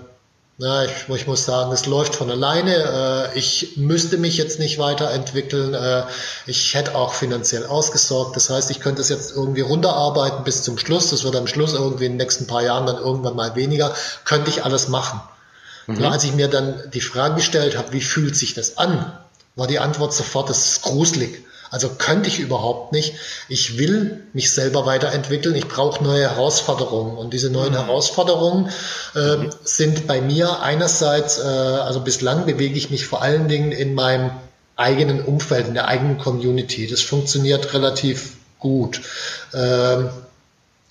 na, 0.56 0.84
ich, 0.84 1.08
ich, 1.08 1.26
muss 1.26 1.44
sagen, 1.44 1.72
es 1.72 1.86
läuft 1.86 2.14
von 2.14 2.30
alleine. 2.30 3.32
Äh, 3.34 3.38
ich 3.38 3.76
müsste 3.76 4.18
mich 4.18 4.36
jetzt 4.36 4.60
nicht 4.60 4.78
weiterentwickeln. 4.78 5.74
Äh, 5.74 6.04
ich 6.46 6.74
hätte 6.74 6.94
auch 6.94 7.12
finanziell 7.12 7.66
ausgesorgt. 7.66 8.36
Das 8.36 8.50
heißt, 8.50 8.70
ich 8.70 8.78
könnte 8.78 9.02
es 9.02 9.08
jetzt 9.08 9.32
irgendwie 9.34 9.62
runterarbeiten 9.62 10.44
bis 10.44 10.62
zum 10.62 10.78
Schluss. 10.78 11.10
Das 11.10 11.24
wird 11.24 11.34
am 11.34 11.48
Schluss 11.48 11.72
irgendwie 11.72 12.06
in 12.06 12.12
den 12.12 12.18
nächsten 12.18 12.46
paar 12.46 12.62
Jahren 12.62 12.86
dann 12.86 12.98
irgendwann 12.98 13.34
mal 13.34 13.56
weniger. 13.56 13.94
Könnte 14.24 14.48
ich 14.50 14.64
alles 14.64 14.86
machen. 14.86 15.20
Mhm. 15.88 15.96
Klar, 15.96 16.12
als 16.12 16.22
ich 16.22 16.34
mir 16.34 16.46
dann 16.46 16.88
die 16.92 17.00
Frage 17.00 17.36
gestellt 17.36 17.76
habe, 17.76 17.92
wie 17.92 18.00
fühlt 18.00 18.36
sich 18.36 18.54
das 18.54 18.78
an, 18.78 19.12
war 19.56 19.66
die 19.66 19.80
Antwort 19.80 20.14
sofort, 20.14 20.50
das 20.50 20.66
ist 20.66 20.82
gruselig. 20.82 21.44
Also 21.70 21.90
könnte 21.90 22.28
ich 22.28 22.38
überhaupt 22.38 22.92
nicht. 22.92 23.14
Ich 23.48 23.78
will 23.78 24.22
mich 24.32 24.52
selber 24.52 24.86
weiterentwickeln. 24.86 25.54
Ich 25.54 25.68
brauche 25.68 26.02
neue 26.02 26.22
Herausforderungen. 26.22 27.16
Und 27.16 27.32
diese 27.32 27.50
neuen 27.50 27.72
mhm. 27.72 27.78
Herausforderungen 27.78 28.70
äh, 29.14 29.36
mhm. 29.36 29.50
sind 29.64 30.06
bei 30.06 30.20
mir 30.20 30.60
einerseits, 30.60 31.38
äh, 31.38 31.42
also 31.42 32.00
bislang 32.00 32.46
bewege 32.46 32.76
ich 32.76 32.90
mich 32.90 33.06
vor 33.06 33.22
allen 33.22 33.48
Dingen 33.48 33.72
in 33.72 33.94
meinem 33.94 34.30
eigenen 34.76 35.22
Umfeld, 35.22 35.68
in 35.68 35.74
der 35.74 35.88
eigenen 35.88 36.18
Community. 36.18 36.86
Das 36.86 37.00
funktioniert 37.00 37.74
relativ 37.74 38.36
gut. 38.58 39.00
Ähm, 39.52 40.10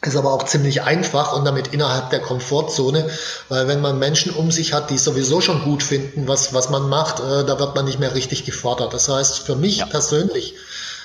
ist 0.07 0.15
aber 0.15 0.33
auch 0.33 0.43
ziemlich 0.43 0.83
einfach 0.83 1.33
und 1.33 1.45
damit 1.45 1.67
innerhalb 1.67 2.09
der 2.09 2.19
Komfortzone, 2.19 3.09
weil 3.49 3.67
wenn 3.67 3.81
man 3.81 3.99
Menschen 3.99 4.33
um 4.33 4.51
sich 4.51 4.73
hat, 4.73 4.89
die 4.89 4.97
sowieso 4.97 5.41
schon 5.41 5.63
gut 5.63 5.83
finden, 5.83 6.27
was, 6.27 6.53
was 6.53 6.69
man 6.69 6.89
macht, 6.89 7.19
äh, 7.19 7.45
da 7.45 7.59
wird 7.59 7.75
man 7.75 7.85
nicht 7.85 7.99
mehr 7.99 8.13
richtig 8.15 8.45
gefordert. 8.45 8.93
Das 8.93 9.09
heißt, 9.09 9.39
für 9.39 9.55
mich 9.55 9.77
ja. 9.77 9.85
persönlich 9.85 10.55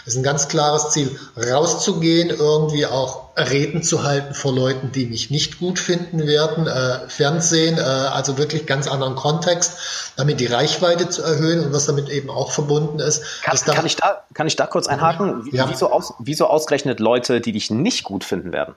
ist 0.08 0.16
ein 0.16 0.22
ganz 0.22 0.48
klares 0.48 0.90
Ziel, 0.90 1.18
rauszugehen, 1.36 2.30
irgendwie 2.30 2.86
auch 2.86 3.28
Reden 3.36 3.82
zu 3.82 4.04
halten 4.04 4.34
vor 4.34 4.54
Leuten, 4.54 4.90
die 4.90 5.06
mich 5.06 5.30
nicht 5.30 5.58
gut 5.58 5.78
finden 5.78 6.26
werden, 6.26 6.66
äh, 6.66 7.08
Fernsehen, 7.08 7.76
äh, 7.76 7.82
also 7.82 8.38
wirklich 8.38 8.66
ganz 8.66 8.88
anderen 8.88 9.14
Kontext, 9.14 9.78
damit 10.16 10.40
die 10.40 10.46
Reichweite 10.46 11.08
zu 11.10 11.22
erhöhen 11.22 11.66
und 11.66 11.72
was 11.72 11.86
damit 11.86 12.08
eben 12.08 12.30
auch 12.30 12.50
verbunden 12.50 12.98
ist. 13.00 13.42
Kann, 13.42 13.58
kann 13.58 13.86
ich, 13.86 13.96
da, 13.96 14.24
kann 14.32 14.46
ich 14.46 14.56
da 14.56 14.66
kurz 14.66 14.88
einhaken? 14.88 15.46
Ja. 15.52 15.68
Wieso, 15.68 15.92
aus, 15.92 16.14
wieso 16.18 16.46
ausgerechnet 16.46 17.00
Leute, 17.00 17.40
die 17.40 17.52
dich 17.52 17.70
nicht 17.70 18.02
gut 18.02 18.24
finden 18.24 18.52
werden? 18.52 18.74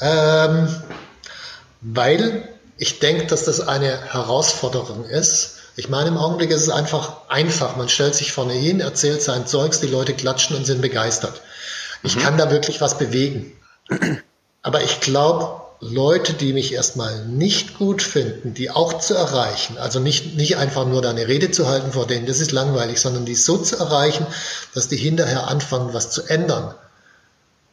Ähm, 0.00 0.68
weil 1.80 2.48
ich 2.76 2.98
denke, 2.98 3.26
dass 3.26 3.44
das 3.44 3.60
eine 3.60 4.12
Herausforderung 4.12 5.04
ist, 5.04 5.58
ich 5.76 5.88
meine, 5.88 6.08
im 6.08 6.18
Augenblick 6.18 6.50
ist 6.50 6.62
es 6.62 6.70
einfach 6.70 7.28
einfach. 7.28 7.76
Man 7.76 7.88
stellt 7.88 8.14
sich 8.14 8.32
vorne 8.32 8.52
hin, 8.52 8.80
erzählt 8.80 9.22
sein 9.22 9.46
Zeugs, 9.46 9.80
die 9.80 9.88
Leute 9.88 10.14
klatschen 10.14 10.56
und 10.56 10.64
sind 10.64 10.80
begeistert. 10.80 11.40
Ich 12.04 12.16
mhm. 12.16 12.20
kann 12.20 12.38
da 12.38 12.50
wirklich 12.50 12.80
was 12.80 12.96
bewegen. 12.96 13.52
Aber 14.62 14.82
ich 14.82 15.00
glaube, 15.00 15.62
Leute, 15.80 16.32
die 16.32 16.52
mich 16.52 16.72
erstmal 16.72 17.26
nicht 17.26 17.76
gut 17.76 18.02
finden, 18.02 18.54
die 18.54 18.70
auch 18.70 18.98
zu 18.98 19.14
erreichen, 19.14 19.76
also 19.76 19.98
nicht, 19.98 20.36
nicht 20.36 20.56
einfach 20.56 20.86
nur 20.86 21.02
da 21.02 21.10
eine 21.10 21.28
Rede 21.28 21.50
zu 21.50 21.68
halten 21.68 21.92
vor 21.92 22.06
denen, 22.06 22.26
das 22.26 22.40
ist 22.40 22.52
langweilig, 22.52 23.00
sondern 23.00 23.26
die 23.26 23.34
so 23.34 23.58
zu 23.58 23.76
erreichen, 23.76 24.26
dass 24.74 24.88
die 24.88 24.96
hinterher 24.96 25.48
anfangen, 25.48 25.92
was 25.92 26.10
zu 26.10 26.22
ändern. 26.22 26.74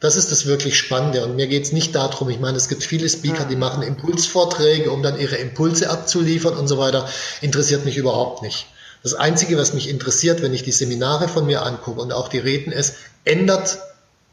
Das 0.02 0.16
ist 0.16 0.32
das 0.32 0.46
wirklich 0.46 0.76
Spannende. 0.76 1.24
Und 1.24 1.36
mir 1.36 1.46
geht 1.46 1.62
es 1.62 1.70
nicht 1.70 1.94
darum, 1.94 2.28
ich 2.28 2.40
meine, 2.40 2.56
es 2.56 2.68
gibt 2.68 2.82
viele 2.82 3.08
Speaker, 3.08 3.44
die 3.44 3.54
machen 3.54 3.84
Impulsvorträge, 3.84 4.90
um 4.90 5.00
dann 5.00 5.18
ihre 5.18 5.36
Impulse 5.36 5.88
abzuliefern 5.88 6.56
und 6.56 6.66
so 6.66 6.76
weiter. 6.76 7.08
Interessiert 7.40 7.84
mich 7.84 7.96
überhaupt 7.96 8.42
nicht. 8.42 8.66
Das 9.04 9.14
Einzige, 9.14 9.56
was 9.56 9.74
mich 9.74 9.88
interessiert, 9.88 10.42
wenn 10.42 10.52
ich 10.52 10.64
die 10.64 10.72
Seminare 10.72 11.28
von 11.28 11.46
mir 11.46 11.62
angucke 11.62 12.00
und 12.00 12.12
auch 12.12 12.28
die 12.28 12.40
Reden 12.40 12.72
ist, 12.72 12.96
ändert 13.24 13.78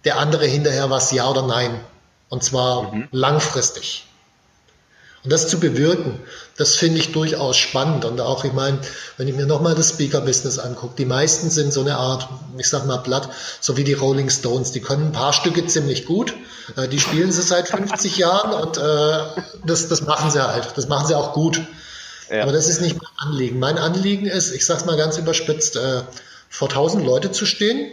der 0.05 0.17
andere 0.17 0.47
hinterher 0.47 0.89
was, 0.89 1.11
ja 1.11 1.29
oder 1.29 1.45
nein? 1.45 1.79
Und 2.29 2.43
zwar 2.43 2.91
mhm. 2.91 3.07
langfristig. 3.11 4.07
Und 5.23 5.31
das 5.31 5.49
zu 5.49 5.59
bewirken, 5.59 6.19
das 6.59 6.75
finde 6.75 6.99
ich 6.99 7.13
durchaus 7.13 7.55
spannend. 7.55 8.03
Und 8.03 8.19
auch, 8.19 8.43
ich 8.43 8.51
meine, 8.51 8.79
wenn 9.15 9.29
ich 9.29 9.35
mir 9.35 9.45
nochmal 9.45 9.75
das 9.75 9.91
Speaker-Business 9.91 10.59
angucke, 10.59 10.93
die 10.97 11.05
meisten 11.05 11.49
sind 11.49 11.71
so 11.71 11.79
eine 11.79 11.95
Art, 11.95 12.27
ich 12.57 12.67
sag 12.67 12.85
mal 12.85 12.97
platt, 12.97 13.29
so 13.61 13.77
wie 13.77 13.85
die 13.85 13.93
Rolling 13.93 14.29
Stones. 14.29 14.73
Die 14.73 14.81
können 14.81 15.05
ein 15.07 15.11
paar 15.13 15.31
Stücke 15.31 15.65
ziemlich 15.67 16.05
gut. 16.05 16.33
Äh, 16.75 16.89
die 16.89 16.99
spielen 16.99 17.31
sie 17.31 17.43
seit 17.43 17.69
50 17.69 18.17
Jahren 18.17 18.51
und 18.51 18.77
äh, 18.77 19.41
das, 19.65 19.87
das 19.87 20.01
machen 20.01 20.31
sie 20.31 20.45
halt. 20.45 20.73
Das 20.75 20.89
machen 20.89 21.07
sie 21.07 21.15
auch 21.15 21.31
gut. 21.31 21.61
Ja. 22.29 22.43
Aber 22.43 22.51
das 22.51 22.67
ist 22.67 22.81
nicht 22.81 22.97
mein 23.01 23.29
Anliegen. 23.29 23.59
Mein 23.59 23.77
Anliegen 23.77 24.25
ist, 24.25 24.51
ich 24.53 24.65
sag's 24.65 24.83
mal 24.83 24.97
ganz 24.97 25.17
überspitzt, 25.17 25.77
äh, 25.77 26.01
vor 26.49 26.67
1000 26.67 27.05
Leute 27.05 27.31
zu 27.31 27.45
stehen, 27.45 27.89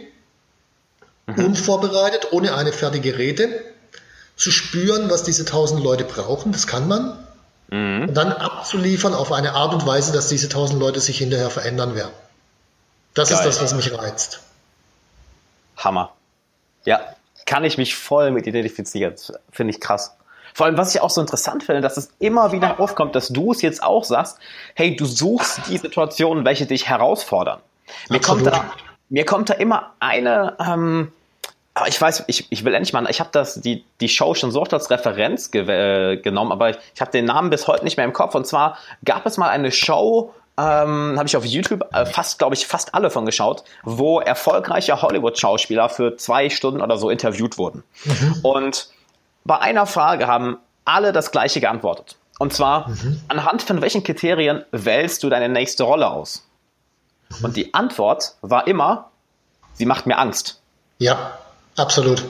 mhm. 1.25 1.45
unvorbereitet, 1.45 2.33
ohne 2.33 2.53
eine 2.53 2.73
fertige 2.73 3.17
Rede 3.17 3.47
zu 4.35 4.51
spüren, 4.51 5.09
was 5.09 5.23
diese 5.23 5.45
tausend 5.45 5.81
Leute 5.81 6.03
brauchen, 6.03 6.51
das 6.51 6.67
kann 6.67 6.89
man. 6.89 7.17
Mhm. 7.69 8.09
Und 8.09 8.13
dann 8.13 8.31
abzuliefern 8.31 9.13
auf 9.13 9.31
eine 9.31 9.53
Art 9.53 9.73
und 9.73 9.85
Weise, 9.85 10.13
dass 10.13 10.27
diese 10.27 10.49
tausend 10.49 10.79
Leute 10.79 10.99
sich 10.99 11.17
hinterher 11.17 11.49
verändern 11.49 11.95
werden. 11.95 12.13
Das 13.13 13.29
Geil. 13.29 13.39
ist 13.39 13.45
das, 13.45 13.61
was 13.61 13.73
mich 13.73 13.97
reizt. 13.97 14.41
Hammer. 15.77 16.13
Ja, 16.85 17.01
kann 17.45 17.63
ich 17.63 17.77
mich 17.77 17.95
voll 17.95 18.31
mit 18.31 18.47
identifizieren. 18.47 19.15
Finde 19.51 19.71
ich 19.73 19.81
krass. 19.81 20.15
Vor 20.53 20.65
allem, 20.65 20.77
was 20.77 20.93
ich 20.95 21.01
auch 21.01 21.09
so 21.09 21.21
interessant 21.21 21.63
finde, 21.63 21.81
dass 21.81 21.97
es 21.97 22.09
immer 22.19 22.51
wieder 22.51 22.79
aufkommt, 22.79 23.15
dass 23.15 23.27
du 23.27 23.51
es 23.51 23.61
jetzt 23.61 23.83
auch 23.83 24.03
sagst, 24.03 24.39
hey, 24.73 24.95
du 24.95 25.05
suchst 25.05 25.61
die 25.67 25.77
Situationen, 25.77 26.45
welche 26.45 26.65
dich 26.65 26.89
herausfordern. 26.89 27.59
Mir 28.09 28.19
kommt, 28.19 28.45
da, 28.45 28.71
mir 29.09 29.23
kommt 29.23 29.49
da 29.49 29.53
immer 29.53 29.93
eine, 29.99 30.57
ähm, 30.59 31.11
aber 31.77 31.87
ich 31.87 32.01
weiß, 32.01 32.23
ich, 32.27 32.47
ich 32.49 32.65
will 32.65 32.73
endlich 32.73 32.91
mal, 32.91 33.07
ich 33.09 33.19
habe 33.19 33.29
das 33.31 33.61
die 33.61 33.85
die 34.01 34.09
Show 34.09 34.33
schon 34.33 34.51
so 34.51 34.61
oft 34.61 34.73
als 34.73 34.89
Referenz 34.89 35.51
ge 35.51 35.61
äh, 35.61 36.17
genommen, 36.17 36.51
aber 36.51 36.71
ich, 36.71 36.77
ich 36.95 37.01
habe 37.01 37.11
den 37.11 37.25
Namen 37.25 37.49
bis 37.51 37.67
heute 37.67 37.83
nicht 37.83 37.97
mehr 37.97 38.05
im 38.05 38.13
Kopf. 38.13 38.33
Und 38.35 38.47
zwar 38.47 38.77
gab 39.05 39.25
es 39.27 39.37
mal 39.37 39.49
eine 39.49 39.71
Show, 39.71 40.33
ähm, 40.57 41.13
habe 41.17 41.27
ich 41.27 41.37
auf 41.37 41.45
YouTube 41.45 41.85
äh, 41.93 42.05
fast, 42.07 42.39
glaube 42.39 42.55
ich, 42.55 42.65
fast 42.65 42.95
alle 42.95 43.11
von 43.11 43.27
geschaut, 43.27 43.63
wo 43.83 44.19
erfolgreiche 44.19 45.01
Hollywood-Schauspieler 45.01 45.89
für 45.89 46.17
zwei 46.17 46.49
Stunden 46.49 46.81
oder 46.81 46.97
so 46.97 47.11
interviewt 47.11 47.59
wurden. 47.59 47.83
Mhm. 48.05 48.39
Und 48.41 48.89
bei 49.43 49.59
einer 49.59 49.85
Frage 49.85 50.25
haben 50.25 50.57
alle 50.83 51.13
das 51.13 51.31
Gleiche 51.31 51.61
geantwortet. 51.61 52.17
Und 52.39 52.53
zwar, 52.53 52.89
mhm. 52.89 53.21
anhand 53.27 53.61
von 53.61 53.81
welchen 53.81 54.03
Kriterien 54.03 54.65
wählst 54.71 55.21
du 55.23 55.29
deine 55.29 55.47
nächste 55.47 55.83
Rolle 55.83 56.09
aus? 56.09 56.47
Mhm. 57.29 57.45
Und 57.45 57.55
die 57.55 57.73
Antwort 57.75 58.35
war 58.41 58.65
immer, 58.65 59.11
sie 59.73 59.85
macht 59.85 60.07
mir 60.07 60.17
Angst. 60.17 60.59
Ja. 60.97 61.37
Absolut. 61.77 62.25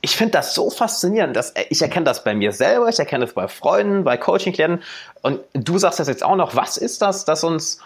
Ich 0.00 0.16
finde 0.16 0.32
das 0.32 0.54
so 0.54 0.68
faszinierend, 0.68 1.36
dass 1.36 1.54
ich 1.70 1.80
erkenne 1.80 2.04
das 2.04 2.24
bei 2.24 2.34
mir 2.34 2.52
selber, 2.52 2.88
ich 2.88 2.98
erkenne 2.98 3.24
das 3.24 3.34
bei 3.34 3.48
Freunden, 3.48 4.04
bei 4.04 4.16
Coaching-Klienten 4.16 4.82
und 5.22 5.40
du 5.54 5.78
sagst 5.78 6.00
das 6.00 6.08
jetzt 6.08 6.24
auch 6.24 6.36
noch. 6.36 6.56
Was 6.56 6.76
ist 6.76 7.00
das, 7.00 7.24
dass 7.24 7.44
uns 7.44 7.78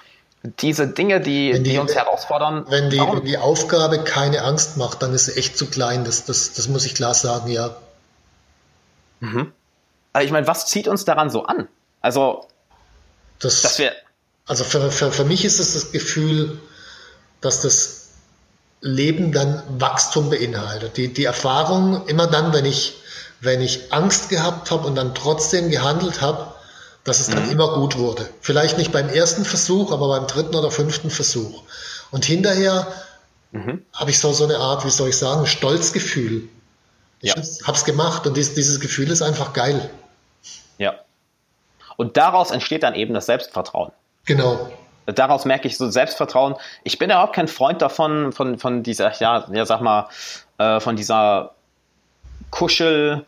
diese 0.61 0.87
Dinge, 0.87 1.21
die, 1.21 1.53
die, 1.53 1.63
die, 1.63 1.79
uns 1.79 1.95
herausfordern. 1.95 2.67
Wenn 2.69 2.91
die, 2.91 2.99
wenn 2.99 3.25
die, 3.25 3.39
Aufgabe 3.39 4.05
keine 4.05 4.43
Angst 4.43 4.77
macht, 4.77 5.03
dann 5.03 5.13
ist 5.13 5.27
sie 5.27 5.37
echt 5.37 5.59
zu 5.59 5.67
klein. 5.67 6.05
Das, 6.05 6.25
das, 6.25 6.53
das 6.53 6.69
muss 6.69 6.85
ich 6.85 6.95
klar 6.95 7.15
sagen, 7.15 7.51
ja. 7.51 7.77
Mhm. 9.21 9.53
Aber 10.13 10.25
ich 10.25 10.31
meine, 10.31 10.47
was 10.47 10.67
zieht 10.67 10.89
uns 10.89 11.05
daran 11.05 11.31
so 11.31 11.45
an? 11.45 11.69
Also, 12.01 12.47
das, 13.39 13.63
dass 13.63 13.79
wir. 13.79 13.93
Also 14.47 14.63
für, 14.63 14.93
für, 14.93 15.11
für 15.11 15.25
mich 15.25 15.45
ist 15.45 15.59
es 15.59 15.75
das 15.75 15.91
Gefühl, 15.91 16.61
dass 17.41 17.63
das 17.63 18.06
Leben 18.87 19.33
dann 19.33 19.63
Wachstum 19.79 20.31
beinhaltet. 20.31 20.97
Die, 20.97 21.13
die 21.13 21.25
Erfahrung 21.25 22.07
immer 22.07 22.27
dann, 22.27 22.53
wenn 22.53 22.65
ich, 22.65 22.97
wenn 23.41 23.61
ich 23.61 23.93
Angst 23.93 24.29
gehabt 24.29 24.71
habe 24.71 24.87
und 24.87 24.95
dann 24.95 25.15
trotzdem 25.15 25.71
gehandelt 25.71 26.21
habe, 26.21 26.55
dass 27.05 27.21
es 27.21 27.29
dann 27.29 27.47
mhm. 27.47 27.53
immer 27.53 27.75
gut 27.75 27.99
wurde. 27.99 28.29
Vielleicht 28.41 28.79
nicht 28.79 28.93
beim 28.93 29.09
ersten 29.09 29.45
Versuch, 29.45 29.93
aber 29.93 30.09
beim 30.09 30.27
dritten 30.27 30.55
oder 30.55 30.71
fünften 30.71 31.11
Versuch. 31.11 31.63
Und 32.11 32.25
hinterher 32.25 32.87
mhm. 33.53 33.85
habe 33.93 34.11
ich 34.11 34.19
so, 34.19 34.33
so 34.33 34.45
eine 34.45 34.59
Art, 34.59 34.85
wie 34.85 34.91
soll 34.91 35.09
ich 35.09 35.17
sagen, 35.17 35.47
Stolzgefühl. 35.47 36.49
Ich 37.21 37.31
ja. 37.35 37.67
habe 37.67 37.77
es 37.77 37.85
gemacht 37.85 38.27
und 38.27 38.37
dies, 38.37 38.55
dieses 38.55 38.81
Gefühl 38.81 39.11
ist 39.11 39.23
einfach 39.23 39.53
geil. 39.53 39.91
Ja. 40.79 40.95
Und 41.97 42.17
daraus 42.17 42.51
entsteht 42.51 42.83
dann 42.83 42.95
eben 42.95 43.15
das 43.15 43.27
Selbstvertrauen. 43.27 43.93
Genau. 44.27 44.71
Daraus 45.07 45.45
merke 45.45 45.69
ich 45.69 45.77
so 45.77 45.89
Selbstvertrauen. 45.89 46.55
Ich 46.85 46.99
bin 46.99 47.11
überhaupt 47.11 47.35
kein 47.35 47.49
Freund 47.49 47.81
davon, 47.83 48.33
von, 48.33 48.59
von 48.59 48.83
dieser, 48.83 49.13
ja, 49.21 49.47
ja, 49.53 49.65
sag 49.65 49.81
mal, 49.81 50.09
äh, 50.59 50.81
von 50.81 50.97
dieser 50.97 51.53
Kuschel, 52.51 53.25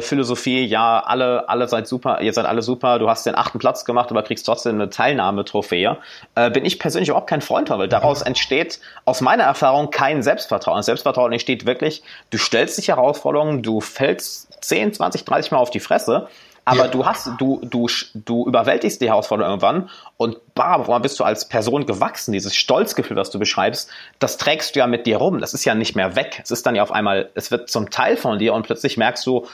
Philosophie, 0.00 0.64
ja, 0.64 1.00
alle, 1.00 1.50
alle 1.50 1.68
seid 1.68 1.86
super, 1.86 2.22
ihr 2.22 2.32
seid 2.32 2.46
alle 2.46 2.62
super, 2.62 2.98
du 2.98 3.10
hast 3.10 3.26
den 3.26 3.34
achten 3.34 3.58
Platz 3.58 3.84
gemacht, 3.84 4.10
aber 4.10 4.22
kriegst 4.22 4.46
trotzdem 4.46 4.76
eine 4.76 4.88
Teilnahmetrophäe, 4.88 5.98
äh, 6.34 6.50
bin 6.50 6.64
ich 6.64 6.78
persönlich 6.78 7.10
überhaupt 7.10 7.28
kein 7.28 7.42
Freund 7.42 7.68
von, 7.68 7.78
weil 7.78 7.88
daraus 7.88 8.22
entsteht 8.22 8.80
aus 9.04 9.20
meiner 9.20 9.44
Erfahrung 9.44 9.90
kein 9.90 10.22
Selbstvertrauen. 10.22 10.82
Selbstvertrauen 10.82 11.30
entsteht 11.32 11.66
wirklich, 11.66 12.02
du 12.30 12.38
stellst 12.38 12.78
dich 12.78 12.88
Herausforderungen, 12.88 13.62
du 13.62 13.82
fällst 13.82 14.64
10, 14.64 14.94
20, 14.94 15.26
30 15.26 15.52
Mal 15.52 15.58
auf 15.58 15.70
die 15.70 15.80
Fresse, 15.80 16.28
aber 16.66 16.86
ja. 16.86 16.88
du 16.88 17.06
hast, 17.06 17.30
du, 17.38 17.60
du, 17.62 17.88
du 18.12 18.44
überwältigst 18.44 19.00
die 19.00 19.08
Herausforderung 19.08 19.52
irgendwann 19.52 19.88
und 20.16 20.36
bam, 20.56 21.00
bist 21.00 21.20
du 21.20 21.24
als 21.24 21.48
Person 21.48 21.86
gewachsen. 21.86 22.32
Dieses 22.32 22.56
Stolzgefühl, 22.56 23.16
was 23.16 23.30
du 23.30 23.38
beschreibst, 23.38 23.88
das 24.18 24.36
trägst 24.36 24.74
du 24.74 24.80
ja 24.80 24.88
mit 24.88 25.06
dir 25.06 25.18
rum. 25.18 25.38
Das 25.38 25.54
ist 25.54 25.64
ja 25.64 25.76
nicht 25.76 25.94
mehr 25.94 26.16
weg. 26.16 26.40
Es 26.42 26.50
ist 26.50 26.66
dann 26.66 26.74
ja 26.74 26.82
auf 26.82 26.90
einmal, 26.90 27.30
es 27.36 27.52
wird 27.52 27.70
zum 27.70 27.90
Teil 27.90 28.16
von 28.16 28.40
dir 28.40 28.52
und 28.52 28.66
plötzlich 28.66 28.96
merkst 28.96 29.24
du, 29.26 29.46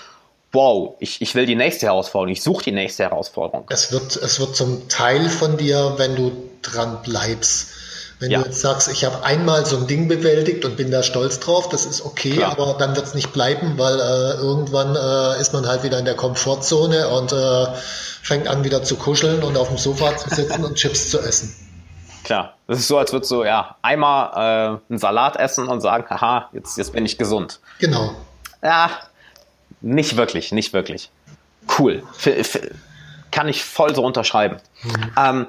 wow, 0.53 0.95
ich, 1.01 1.21
ich 1.21 1.35
will 1.35 1.45
die 1.45 1.55
nächste 1.55 1.85
Herausforderung, 1.85 2.33
ich 2.33 2.43
suche 2.43 2.65
die 2.65 2.73
nächste 2.73 3.03
Herausforderung. 3.03 3.67
Es 3.69 3.93
wird, 3.93 4.17
es 4.17 4.41
wird 4.41 4.57
zum 4.57 4.89
Teil 4.89 5.29
von 5.29 5.59
dir, 5.59 5.95
wenn 5.99 6.17
du 6.17 6.33
dran 6.63 7.03
bleibst. 7.03 7.75
Wenn 8.23 8.31
ja. 8.31 8.39
du 8.39 8.47
jetzt 8.47 8.61
sagst, 8.61 8.87
ich 8.87 9.05
habe 9.05 9.25
einmal 9.25 9.67
so 9.67 9.77
ein 9.79 9.89
Ding 9.89 10.07
bewältigt 10.07 10.65
und 10.65 10.77
bin 10.77 10.93
da 10.93 11.03
stolz 11.03 11.41
drauf, 11.41 11.69
das 11.69 11.87
ist 11.87 12.05
okay, 12.05 12.37
Klar. 12.37 12.53
aber 12.53 12.77
dann 12.79 12.95
wird 12.95 13.05
es 13.05 13.15
nicht 13.15 13.33
bleiben, 13.33 13.77
weil 13.79 13.99
äh, 13.99 14.35
irgendwann 14.35 14.95
äh, 14.95 15.41
ist 15.41 15.53
man 15.53 15.67
halt 15.67 15.83
wieder 15.83 15.99
in 15.99 16.05
der 16.05 16.15
Komfortzone 16.15 17.09
und 17.09 17.33
äh, 17.33 17.67
fängt 18.23 18.47
an 18.47 18.63
wieder 18.63 18.85
zu 18.85 18.95
kuscheln 18.95 19.43
und 19.43 19.57
auf 19.57 19.67
dem 19.67 19.77
Sofa 19.77 20.17
zu 20.17 20.33
sitzen 20.33 20.65
und 20.65 20.77
Chips 20.77 21.11
zu 21.11 21.19
essen. 21.19 21.53
Klar, 22.23 22.55
das 22.69 22.79
ist 22.79 22.87
so, 22.87 22.97
als 22.97 23.13
würdest 23.13 23.33
du 23.33 23.43
ja 23.43 23.75
einmal 23.83 24.31
äh, 24.37 24.79
einen 24.89 24.99
Salat 25.01 25.35
essen 25.35 25.67
und 25.67 25.81
sagen, 25.81 26.07
haha, 26.09 26.49
jetzt, 26.53 26.79
jetzt 26.79 26.93
bin 26.93 27.05
ich 27.05 27.19
gesund. 27.19 27.59
Genau. 27.81 28.15
Ja, 28.63 28.89
nicht 29.81 30.17
wirklich, 30.17 30.53
nicht 30.53 30.73
wirklich. 30.73 31.11
Cool. 31.77 32.05
F 32.25 32.61
kann 33.33 33.49
ich 33.49 33.65
voll 33.65 33.97
so 33.97 34.05
unterschreiben. 34.05 34.59
Mhm. 34.85 35.13
Ähm, 35.19 35.47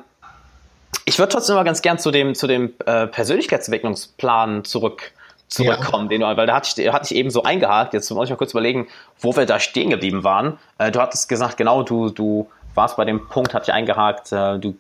ich 1.06 1.20
würde 1.20 1.32
trotzdem 1.32 1.56
mal 1.56 1.64
ganz 1.64 1.82
gern 1.82 2.00
zu 2.00 2.12
dem, 2.12 2.36
zu 2.36 2.48
dem 2.48 2.74
äh, 2.86 3.08
Persönlichkeitsentwicklungsplan 3.08 4.64
zurück, 4.66 5.12
zurückkommen, 5.48 6.06
ja. 6.06 6.10
den 6.10 6.22
du, 6.22 6.38
weil 6.38 6.48
da 6.48 6.56
hatte 6.56 6.82
ich, 6.82 6.92
hatte 6.92 7.06
ich 7.06 7.16
eben 7.16 7.30
so 7.30 7.44
eingehakt. 7.44 7.94
Jetzt 7.94 8.10
muss 8.10 8.26
ich 8.26 8.30
mal 8.30 8.38
kurz 8.38 8.52
überlegen, 8.52 8.88
wo 9.20 9.36
wir 9.36 9.46
da 9.46 9.60
stehen 9.60 9.90
geblieben 9.90 10.24
waren. 10.24 10.58
Äh, 10.78 10.92
du 10.92 11.00
hattest 11.00 11.30
gesagt, 11.30 11.58
genau, 11.58 11.84
du, 11.84 12.10
du 12.10 12.50
warst 12.76 12.98
bei 12.98 13.06
dem 13.06 13.28
Punkt, 13.28 13.54
hatte 13.54 13.66
ich 13.70 13.74
eingehakt, 13.74 14.32
äh, 14.32 14.58
du 14.60 14.76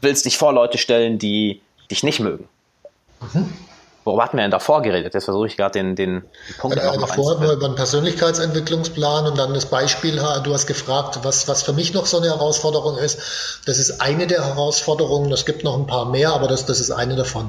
willst 0.00 0.24
dich 0.26 0.38
vor 0.38 0.52
Leute 0.52 0.78
stellen, 0.78 1.18
die 1.18 1.60
dich 1.90 2.02
nicht 2.02 2.20
mögen. 2.20 2.48
Mhm. 3.32 3.52
Worüber 4.04 4.24
hatten 4.24 4.36
wir 4.36 4.42
denn 4.42 4.50
davor 4.50 4.82
geredet? 4.82 5.14
Jetzt 5.14 5.24
versuche 5.24 5.46
ich 5.46 5.56
gerade 5.56 5.78
den, 5.78 5.96
den 5.96 6.24
Punkt. 6.58 6.76
Ja, 6.76 6.94
davor 6.94 7.30
hatten 7.30 7.42
wir 7.42 7.52
über 7.52 7.66
einen 7.66 7.74
Persönlichkeitsentwicklungsplan 7.74 9.26
und 9.26 9.38
dann 9.38 9.54
das 9.54 9.66
Beispiel, 9.66 10.16
du 10.16 10.52
hast 10.52 10.66
gefragt, 10.66 11.20
was, 11.22 11.48
was 11.48 11.62
für 11.62 11.72
mich 11.72 11.94
noch 11.94 12.04
so 12.04 12.18
eine 12.18 12.28
Herausforderung 12.28 12.98
ist. 12.98 13.62
Das 13.64 13.78
ist 13.78 14.02
eine 14.02 14.26
der 14.26 14.44
Herausforderungen, 14.44 15.32
es 15.32 15.46
gibt 15.46 15.64
noch 15.64 15.78
ein 15.78 15.86
paar 15.86 16.04
mehr, 16.04 16.34
aber 16.34 16.48
das, 16.48 16.66
das 16.66 16.80
ist 16.80 16.90
eine 16.90 17.16
davon. 17.16 17.48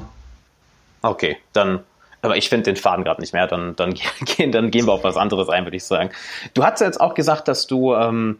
Okay, 1.02 1.36
dann, 1.52 1.84
aber 2.22 2.38
ich 2.38 2.48
finde 2.48 2.64
den 2.64 2.76
Faden 2.76 3.04
gerade 3.04 3.20
nicht 3.20 3.34
mehr, 3.34 3.46
dann, 3.46 3.76
dann, 3.76 3.94
gehen, 4.24 4.50
dann 4.50 4.70
gehen 4.70 4.86
wir 4.86 4.94
auf 4.94 5.04
was 5.04 5.18
anderes 5.18 5.50
ein, 5.50 5.64
würde 5.64 5.76
ich 5.76 5.84
sagen. 5.84 6.10
Du 6.54 6.64
hast 6.64 6.80
jetzt 6.80 7.00
auch 7.02 7.12
gesagt, 7.12 7.48
dass 7.48 7.66
du, 7.66 7.94
ähm, 7.94 8.38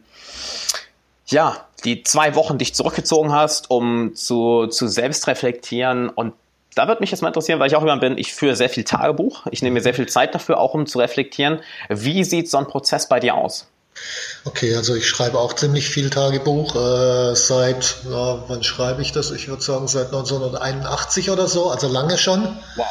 ja, 1.27 1.57
die 1.83 2.01
zwei 2.01 2.33
Wochen 2.33 2.57
dich 2.57 2.73
zurückgezogen 2.73 3.31
hast, 3.31 3.69
um 3.69 4.15
zu, 4.15 4.65
zu 4.67 4.87
selbst 4.87 5.27
reflektieren 5.27 6.09
und 6.09 6.33
da 6.77 6.87
würde 6.87 7.01
mich 7.01 7.11
jetzt 7.11 7.21
mal 7.21 7.29
interessieren, 7.29 7.59
weil 7.59 7.67
ich 7.67 7.75
auch 7.75 7.81
jemand 7.81 8.01
bin, 8.01 8.17
ich 8.17 8.33
führe 8.33 8.55
sehr 8.55 8.69
viel 8.69 8.83
Tagebuch. 8.83 9.45
Ich 9.51 9.61
nehme 9.61 9.75
mir 9.75 9.81
sehr 9.81 9.93
viel 9.93 10.07
Zeit 10.07 10.35
dafür, 10.35 10.59
auch 10.59 10.73
um 10.73 10.85
zu 10.85 10.99
reflektieren. 10.99 11.59
Wie 11.89 12.23
sieht 12.23 12.49
so 12.49 12.57
ein 12.57 12.67
Prozess 12.67 13.07
bei 13.09 13.19
dir 13.19 13.35
aus? 13.35 13.67
Okay, 14.45 14.75
also 14.75 14.95
ich 14.95 15.07
schreibe 15.07 15.39
auch 15.39 15.53
ziemlich 15.53 15.89
viel 15.89 16.09
Tagebuch. 16.09 16.75
Äh, 16.75 17.35
seit, 17.35 17.95
ja, 18.09 18.43
wann 18.47 18.63
schreibe 18.63 19.01
ich 19.01 19.11
das? 19.11 19.31
Ich 19.31 19.47
würde 19.47 19.63
sagen 19.63 19.87
seit 19.87 20.07
1981 20.07 21.31
oder 21.31 21.47
so, 21.47 21.69
also 21.69 21.87
lange 21.87 22.17
schon. 22.17 22.57
Wow. 22.75 22.85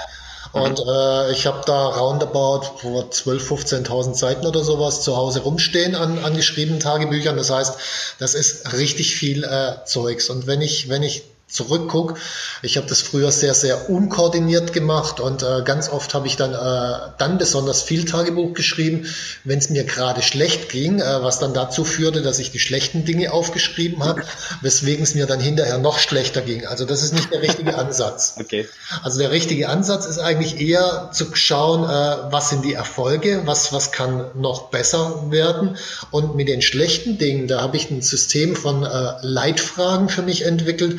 Und 0.53 0.81
äh, 0.81 1.33
ich 1.33 1.47
habe 1.47 1.63
da 1.67 1.89
roundabout 1.89 2.79
vor 2.79 3.11
12.000, 3.11 3.85
15.000 3.87 4.15
Seiten 4.15 4.47
oder 4.47 4.65
sowas 4.65 5.03
zu 5.03 5.17
Hause 5.17 5.41
rumstehen 5.41 5.95
an, 5.95 6.25
an 6.25 6.35
geschriebenen 6.35 6.81
Tagebüchern. 6.81 7.37
Das 7.37 7.51
heißt, 7.51 7.75
das 8.19 8.35
ist 8.35 8.73
richtig 8.73 9.15
viel 9.17 9.45
äh, 9.45 9.85
Zeugs. 9.85 10.31
Und 10.31 10.47
wenn 10.47 10.63
ich, 10.63 10.89
wenn 10.89 11.03
ich 11.03 11.25
zurückgucke. 11.49 12.17
Ich 12.63 12.77
habe 12.77 12.89
das 12.89 13.01
früher 13.01 13.31
sehr, 13.31 13.55
sehr 13.55 13.89
unkoordiniert 13.89 14.73
gemacht 14.73 15.21
und 15.21 15.45
äh, 15.45 15.63
ganz 15.65 15.89
oft 15.89 16.13
habe 16.13 16.27
ich 16.27 16.37
dann, 16.37 16.53
äh, 16.53 17.13
dann 17.19 17.39
besonders 17.39 17.83
viel 17.83 18.05
Tagebuch 18.05 18.53
geschrieben, 18.53 19.07
wenn 19.45 19.61
es 19.61 19.71
mir 19.71 19.85
gerade 19.85 20.23
schlecht 20.23 20.71
ging, 20.71 20.99
äh, 20.99 21.23
was 21.23 21.39
dann 21.39 21.55
dazu 21.55 21.85
führte, 21.85 22.21
dass 22.23 22.41
ich 22.41 22.51
die 22.51 22.59
schlechten 22.59 23.05
Dinge 23.05 23.33
aufgeschrieben 23.33 24.03
habe, 24.05 24.23
weswegen 24.61 25.05
es 25.05 25.15
mir 25.15 25.27
dann 25.27 25.39
hinterher 25.39 25.79
noch 25.79 26.01
schlechter 26.01 26.43
ging. 26.43 26.67
Also 26.67 26.85
das 26.85 27.05
ist 27.05 27.15
nicht 27.15 27.33
der 27.33 27.43
richtige 27.43 27.75
Ansatz. 27.79 28.35
Okay. 28.41 28.69
Also 29.03 29.21
der 29.21 29.31
richtige 29.31 29.69
Ansatz 29.69 30.07
ist 30.07 30.19
eigentlich 30.19 30.61
eher 30.61 31.11
zu 31.13 31.27
schauen, 31.35 31.85
äh, 31.85 32.33
was 32.33 32.51
sind 32.51 32.65
die 32.65 32.75
Erfolge, 32.75 33.43
was, 33.45 33.73
was 33.73 33.93
kann 33.93 34.33
noch 34.35 34.71
besser 34.71 35.31
werden 35.31 35.77
und 36.11 36.35
mit 36.35 36.49
den 36.49 36.61
schlechten 36.61 37.19
Dingen, 37.19 37.47
da 37.47 37.63
habe 37.63 37.77
ich 37.77 37.89
ein 37.89 38.03
System 38.03 38.57
von 38.57 38.83
äh, 38.83 39.13
Leitfragen 39.23 40.09
für 40.09 40.23
mich 40.23 40.45
entwickelt, 40.45 40.99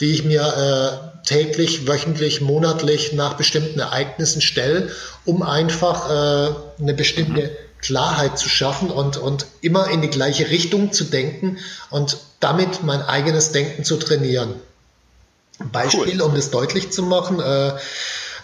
die 0.00 0.12
ich 0.12 0.24
mir 0.24 0.42
äh, 0.42 1.26
täglich, 1.26 1.86
wöchentlich, 1.86 2.40
monatlich 2.40 3.12
nach 3.12 3.34
bestimmten 3.34 3.80
Ereignissen 3.80 4.40
stelle, 4.40 4.90
um 5.24 5.42
einfach 5.42 6.10
äh, 6.10 6.54
eine 6.80 6.94
bestimmte 6.94 7.56
Klarheit 7.80 8.38
zu 8.38 8.48
schaffen 8.48 8.90
und, 8.90 9.16
und 9.16 9.46
immer 9.60 9.88
in 9.90 10.00
die 10.00 10.08
gleiche 10.08 10.48
Richtung 10.48 10.92
zu 10.92 11.04
denken 11.04 11.58
und 11.90 12.18
damit 12.40 12.82
mein 12.82 13.02
eigenes 13.02 13.52
Denken 13.52 13.84
zu 13.84 13.96
trainieren. 13.96 14.54
Beispiel, 15.72 16.20
cool. 16.20 16.22
um 16.22 16.34
das 16.34 16.50
deutlich 16.50 16.90
zu 16.90 17.02
machen. 17.02 17.40
Äh, 17.40 17.74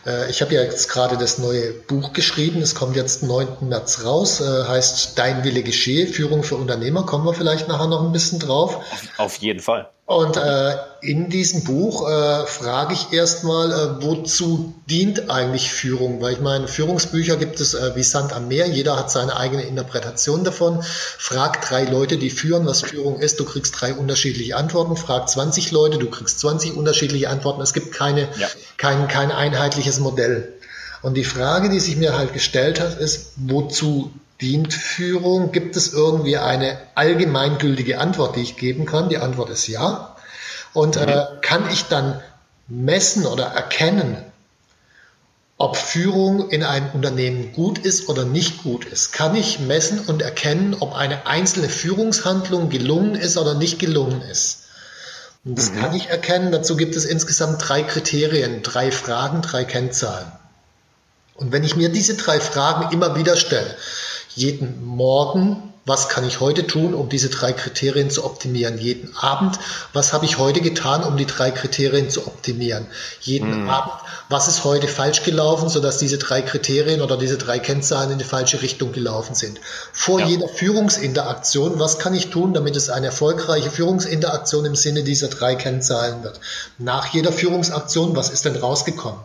äh, 0.06 0.30
ich 0.30 0.42
habe 0.42 0.54
ja 0.54 0.62
jetzt 0.62 0.88
gerade 0.88 1.16
das 1.16 1.38
neue 1.38 1.72
Buch 1.72 2.12
geschrieben. 2.12 2.62
Es 2.62 2.74
kommt 2.74 2.96
jetzt 2.96 3.22
9. 3.22 3.68
März 3.68 4.04
raus. 4.04 4.40
Äh, 4.40 4.64
heißt 4.64 5.18
Dein 5.18 5.44
Wille 5.44 5.62
geschehe, 5.62 6.06
Führung 6.06 6.42
für 6.42 6.56
Unternehmer. 6.56 7.04
Kommen 7.04 7.24
wir 7.24 7.34
vielleicht 7.34 7.68
nachher 7.68 7.88
noch 7.88 8.02
ein 8.02 8.12
bisschen 8.12 8.38
drauf. 8.38 8.84
Auf 9.16 9.36
jeden 9.36 9.60
Fall. 9.60 9.90
Und 10.10 10.36
äh, 10.36 10.74
in 11.02 11.30
diesem 11.30 11.62
Buch 11.62 12.10
äh, 12.10 12.44
frage 12.44 12.94
ich 12.94 13.12
erstmal, 13.12 13.70
äh, 13.70 14.02
wozu 14.02 14.74
dient 14.86 15.30
eigentlich 15.30 15.70
Führung? 15.70 16.20
Weil 16.20 16.32
ich 16.32 16.40
meine, 16.40 16.66
Führungsbücher 16.66 17.36
gibt 17.36 17.60
es 17.60 17.74
äh, 17.74 17.94
wie 17.94 18.02
Sand 18.02 18.32
am 18.32 18.48
Meer, 18.48 18.66
jeder 18.66 18.98
hat 18.98 19.12
seine 19.12 19.36
eigene 19.36 19.62
Interpretation 19.62 20.42
davon. 20.42 20.82
Frag 20.82 21.64
drei 21.64 21.84
Leute, 21.84 22.16
die 22.16 22.30
führen, 22.30 22.66
was 22.66 22.80
Führung 22.80 23.20
ist, 23.20 23.38
du 23.38 23.44
kriegst 23.44 23.80
drei 23.80 23.94
unterschiedliche 23.94 24.56
Antworten. 24.56 24.96
Frag 24.96 25.28
20 25.28 25.70
Leute, 25.70 25.98
du 25.98 26.10
kriegst 26.10 26.40
20 26.40 26.76
unterschiedliche 26.76 27.28
Antworten. 27.28 27.62
Es 27.62 27.72
gibt 27.72 27.92
keine, 27.92 28.22
ja. 28.36 28.48
kein, 28.78 29.06
kein 29.06 29.30
einheitliches 29.30 30.00
Modell. 30.00 30.54
Und 31.02 31.14
die 31.14 31.24
Frage, 31.24 31.70
die 31.70 31.78
sich 31.78 31.96
mir 31.96 32.18
halt 32.18 32.32
gestellt 32.32 32.80
hat, 32.80 32.98
ist, 32.98 33.34
wozu 33.36 34.10
dient 34.40 34.74
Führung? 34.74 35.52
Gibt 35.52 35.76
es 35.76 35.92
irgendwie 35.92 36.36
eine 36.36 36.78
allgemeingültige 36.94 37.98
Antwort, 37.98 38.36
die 38.36 38.42
ich 38.42 38.56
geben 38.56 38.86
kann? 38.86 39.08
Die 39.08 39.18
Antwort 39.18 39.50
ist 39.50 39.66
ja. 39.66 40.16
Und 40.72 40.96
äh, 40.96 41.26
kann 41.42 41.68
ich 41.70 41.84
dann 41.84 42.20
messen 42.68 43.26
oder 43.26 43.46
erkennen, 43.46 44.16
ob 45.58 45.76
Führung 45.76 46.48
in 46.48 46.62
einem 46.62 46.90
Unternehmen 46.92 47.52
gut 47.52 47.78
ist 47.78 48.08
oder 48.08 48.24
nicht 48.24 48.62
gut 48.62 48.84
ist? 48.86 49.12
Kann 49.12 49.34
ich 49.34 49.60
messen 49.60 50.00
und 50.00 50.22
erkennen, 50.22 50.76
ob 50.80 50.94
eine 50.94 51.26
einzelne 51.26 51.68
Führungshandlung 51.68 52.70
gelungen 52.70 53.14
ist 53.14 53.36
oder 53.36 53.54
nicht 53.54 53.78
gelungen 53.78 54.22
ist? 54.22 54.60
Und 55.44 55.58
das 55.58 55.72
mhm. 55.72 55.80
kann 55.80 55.94
ich 55.94 56.08
erkennen. 56.08 56.52
Dazu 56.52 56.76
gibt 56.76 56.96
es 56.96 57.04
insgesamt 57.04 57.68
drei 57.68 57.82
Kriterien, 57.82 58.62
drei 58.62 58.90
Fragen, 58.90 59.42
drei 59.42 59.64
Kennzahlen. 59.64 60.30
Und 61.34 61.52
wenn 61.52 61.64
ich 61.64 61.76
mir 61.76 61.88
diese 61.88 62.14
drei 62.14 62.38
Fragen 62.38 62.92
immer 62.92 63.16
wieder 63.16 63.36
stelle, 63.36 63.74
jeden 64.34 64.84
Morgen, 64.84 65.69
was 65.86 66.10
kann 66.10 66.26
ich 66.26 66.40
heute 66.40 66.66
tun, 66.66 66.92
um 66.92 67.08
diese 67.08 67.30
drei 67.30 67.52
Kriterien 67.52 68.10
zu 68.10 68.24
optimieren? 68.24 68.78
Jeden 68.78 69.16
Abend, 69.16 69.58
was 69.94 70.12
habe 70.12 70.26
ich 70.26 70.36
heute 70.36 70.60
getan, 70.60 71.02
um 71.02 71.16
die 71.16 71.26
drei 71.26 71.50
Kriterien 71.50 72.10
zu 72.10 72.26
optimieren? 72.26 72.86
Jeden 73.20 73.62
mhm. 73.62 73.70
Abend, 73.70 73.94
was 74.28 74.46
ist 74.46 74.64
heute 74.64 74.88
falsch 74.88 75.22
gelaufen, 75.22 75.70
sodass 75.70 75.96
diese 75.96 76.18
drei 76.18 76.42
Kriterien 76.42 77.00
oder 77.00 77.16
diese 77.16 77.38
drei 77.38 77.58
Kennzahlen 77.58 78.10
in 78.10 78.18
die 78.18 78.24
falsche 78.24 78.60
Richtung 78.60 78.92
gelaufen 78.92 79.34
sind? 79.34 79.58
Vor 79.92 80.20
ja. 80.20 80.26
jeder 80.26 80.48
Führungsinteraktion, 80.48 81.78
was 81.78 81.98
kann 81.98 82.14
ich 82.14 82.28
tun, 82.28 82.52
damit 82.52 82.76
es 82.76 82.90
eine 82.90 83.06
erfolgreiche 83.06 83.70
Führungsinteraktion 83.70 84.66
im 84.66 84.76
Sinne 84.76 85.02
dieser 85.02 85.28
drei 85.28 85.54
Kennzahlen 85.54 86.22
wird? 86.22 86.40
Nach 86.76 87.06
jeder 87.06 87.32
Führungsaktion, 87.32 88.14
was 88.14 88.28
ist 88.28 88.44
denn 88.44 88.56
rausgekommen? 88.56 89.20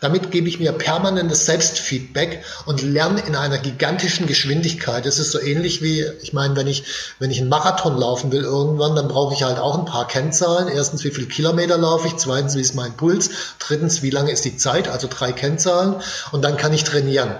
Damit 0.00 0.30
gebe 0.30 0.48
ich 0.48 0.60
mir 0.60 0.72
permanentes 0.72 1.46
Selbstfeedback 1.46 2.44
und 2.66 2.82
lerne 2.82 3.22
in 3.26 3.34
einer 3.34 3.58
gigantischen 3.58 4.26
Geschwindigkeit. 4.26 5.04
Das 5.04 5.18
ist 5.18 5.32
so 5.32 5.40
ähnlich 5.40 5.82
wie 5.82 5.95
ich 6.02 6.32
meine, 6.32 6.56
wenn 6.56 6.66
ich, 6.66 6.84
wenn 7.18 7.30
ich 7.30 7.40
einen 7.40 7.48
Marathon 7.48 7.96
laufen 7.96 8.32
will 8.32 8.42
irgendwann, 8.42 8.96
dann 8.96 9.08
brauche 9.08 9.34
ich 9.34 9.42
halt 9.42 9.58
auch 9.58 9.78
ein 9.78 9.84
paar 9.84 10.06
Kennzahlen. 10.06 10.68
Erstens, 10.68 11.04
wie 11.04 11.10
viele 11.10 11.26
Kilometer 11.26 11.78
laufe 11.78 12.08
ich? 12.08 12.16
Zweitens, 12.16 12.56
wie 12.56 12.60
ist 12.60 12.74
mein 12.74 12.96
Puls? 12.96 13.30
Drittens, 13.58 14.02
wie 14.02 14.10
lange 14.10 14.30
ist 14.30 14.44
die 14.44 14.56
Zeit? 14.56 14.88
Also 14.88 15.08
drei 15.10 15.32
Kennzahlen. 15.32 15.96
Und 16.32 16.42
dann 16.42 16.56
kann 16.56 16.72
ich 16.72 16.84
trainieren. 16.84 17.36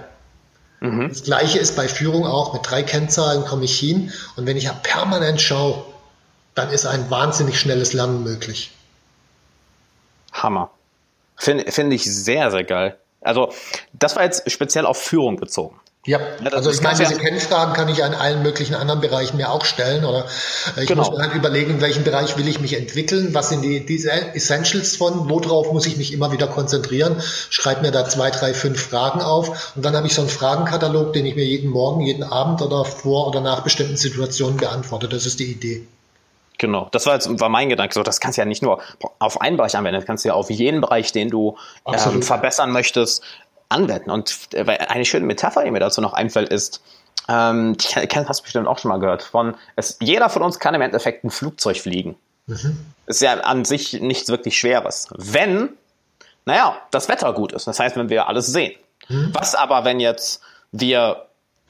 Mhm. 0.80 1.08
Das 1.08 1.24
gleiche 1.24 1.58
ist 1.58 1.76
bei 1.76 1.88
Führung 1.88 2.26
auch. 2.26 2.52
Mit 2.52 2.68
drei 2.68 2.82
Kennzahlen 2.82 3.44
komme 3.44 3.64
ich 3.64 3.78
hin. 3.78 4.12
Und 4.36 4.46
wenn 4.46 4.56
ich 4.56 4.64
ja 4.64 4.72
permanent 4.72 5.40
schaue, 5.40 5.84
dann 6.54 6.70
ist 6.70 6.86
ein 6.86 7.10
wahnsinnig 7.10 7.58
schnelles 7.60 7.92
Lernen 7.92 8.24
möglich. 8.24 8.72
Hammer. 10.32 10.70
Finde 11.36 11.70
find 11.70 11.92
ich 11.92 12.04
sehr, 12.04 12.50
sehr 12.50 12.64
geil. 12.64 12.98
Also, 13.20 13.52
das 13.92 14.16
war 14.16 14.24
jetzt 14.24 14.50
speziell 14.50 14.86
auf 14.86 14.98
Führung 14.98 15.36
bezogen. 15.36 15.78
Ja, 16.06 16.20
also 16.52 16.70
ich 16.70 16.80
meine, 16.82 16.98
diese 16.98 17.16
Kennfragen 17.16 17.74
kann 17.74 17.88
ich 17.88 17.98
ja 17.98 18.06
in 18.06 18.14
allen 18.14 18.42
möglichen 18.44 18.76
anderen 18.76 19.00
Bereichen 19.00 19.36
mir 19.36 19.50
auch 19.50 19.64
stellen. 19.64 20.04
Oder 20.04 20.24
ich 20.76 20.86
genau. 20.86 21.02
muss 21.02 21.16
mir 21.16 21.22
halt 21.22 21.34
überlegen, 21.34 21.72
in 21.72 21.80
welchem 21.80 22.04
Bereich 22.04 22.38
will 22.38 22.46
ich 22.46 22.60
mich 22.60 22.78
entwickeln, 22.78 23.34
was 23.34 23.48
sind 23.48 23.62
die 23.62 23.84
diese 23.84 24.12
Essentials 24.12 24.96
von, 24.96 25.28
worauf 25.28 25.72
muss 25.72 25.84
ich 25.86 25.96
mich 25.96 26.12
immer 26.12 26.30
wieder 26.30 26.46
konzentrieren. 26.46 27.16
Schreib 27.50 27.82
mir 27.82 27.90
da 27.90 28.08
zwei, 28.08 28.30
drei, 28.30 28.54
fünf 28.54 28.80
Fragen 28.80 29.20
auf 29.20 29.74
und 29.74 29.84
dann 29.84 29.96
habe 29.96 30.06
ich 30.06 30.14
so 30.14 30.22
einen 30.22 30.30
Fragenkatalog, 30.30 31.12
den 31.12 31.26
ich 31.26 31.34
mir 31.34 31.44
jeden 31.44 31.70
Morgen, 31.70 32.02
jeden 32.02 32.22
Abend 32.22 32.62
oder 32.62 32.84
vor 32.84 33.26
oder 33.26 33.40
nach 33.40 33.62
bestimmten 33.62 33.96
Situationen 33.96 34.58
beantworte. 34.58 35.08
Das 35.08 35.26
ist 35.26 35.40
die 35.40 35.50
Idee. 35.50 35.88
Genau, 36.58 36.88
das 36.90 37.04
war 37.04 37.14
jetzt 37.14 37.28
war 37.40 37.48
mein 37.48 37.68
Gedanke. 37.68 37.92
So, 37.94 38.02
das 38.02 38.20
kannst 38.20 38.38
du 38.38 38.42
ja 38.42 38.46
nicht 38.46 38.62
nur 38.62 38.80
auf 39.18 39.40
einen 39.40 39.56
Bereich 39.56 39.76
anwenden, 39.76 40.00
das 40.00 40.06
kannst 40.06 40.24
du 40.24 40.28
ja 40.28 40.34
auf 40.34 40.50
jeden 40.50 40.80
Bereich, 40.80 41.12
den 41.12 41.28
du 41.28 41.58
ähm, 41.86 42.22
verbessern 42.22 42.70
möchtest, 42.70 43.22
anwenden. 43.68 44.10
Und 44.10 44.48
äh, 44.52 44.64
eine 44.64 45.04
schöne 45.04 45.26
Metapher, 45.26 45.64
die 45.64 45.70
mir 45.70 45.80
dazu 45.80 46.00
noch 46.00 46.12
einfällt, 46.12 46.48
ist, 46.48 46.82
ähm, 47.28 47.76
die 47.76 47.86
hast 47.96 48.40
du 48.40 48.42
bestimmt 48.44 48.68
auch 48.68 48.78
schon 48.78 48.90
mal 48.90 48.98
gehört, 48.98 49.22
von 49.22 49.54
es, 49.74 49.96
jeder 50.00 50.28
von 50.28 50.42
uns 50.42 50.58
kann 50.58 50.74
im 50.74 50.82
Endeffekt 50.82 51.24
ein 51.24 51.30
Flugzeug 51.30 51.78
fliegen. 51.78 52.16
Mhm. 52.46 52.78
Ist 53.06 53.22
ja 53.22 53.34
an 53.40 53.64
sich 53.64 53.94
nichts 53.94 54.28
wirklich 54.28 54.58
Schweres. 54.58 55.08
Wenn, 55.16 55.70
naja, 56.44 56.76
das 56.90 57.08
Wetter 57.08 57.32
gut 57.32 57.52
ist. 57.52 57.66
Das 57.66 57.78
heißt, 57.78 57.96
wenn 57.96 58.08
wir 58.08 58.28
alles 58.28 58.46
sehen. 58.46 58.74
Mhm. 59.08 59.30
Was 59.32 59.54
aber, 59.54 59.84
wenn 59.84 60.00
jetzt 60.00 60.40
wir 60.72 61.26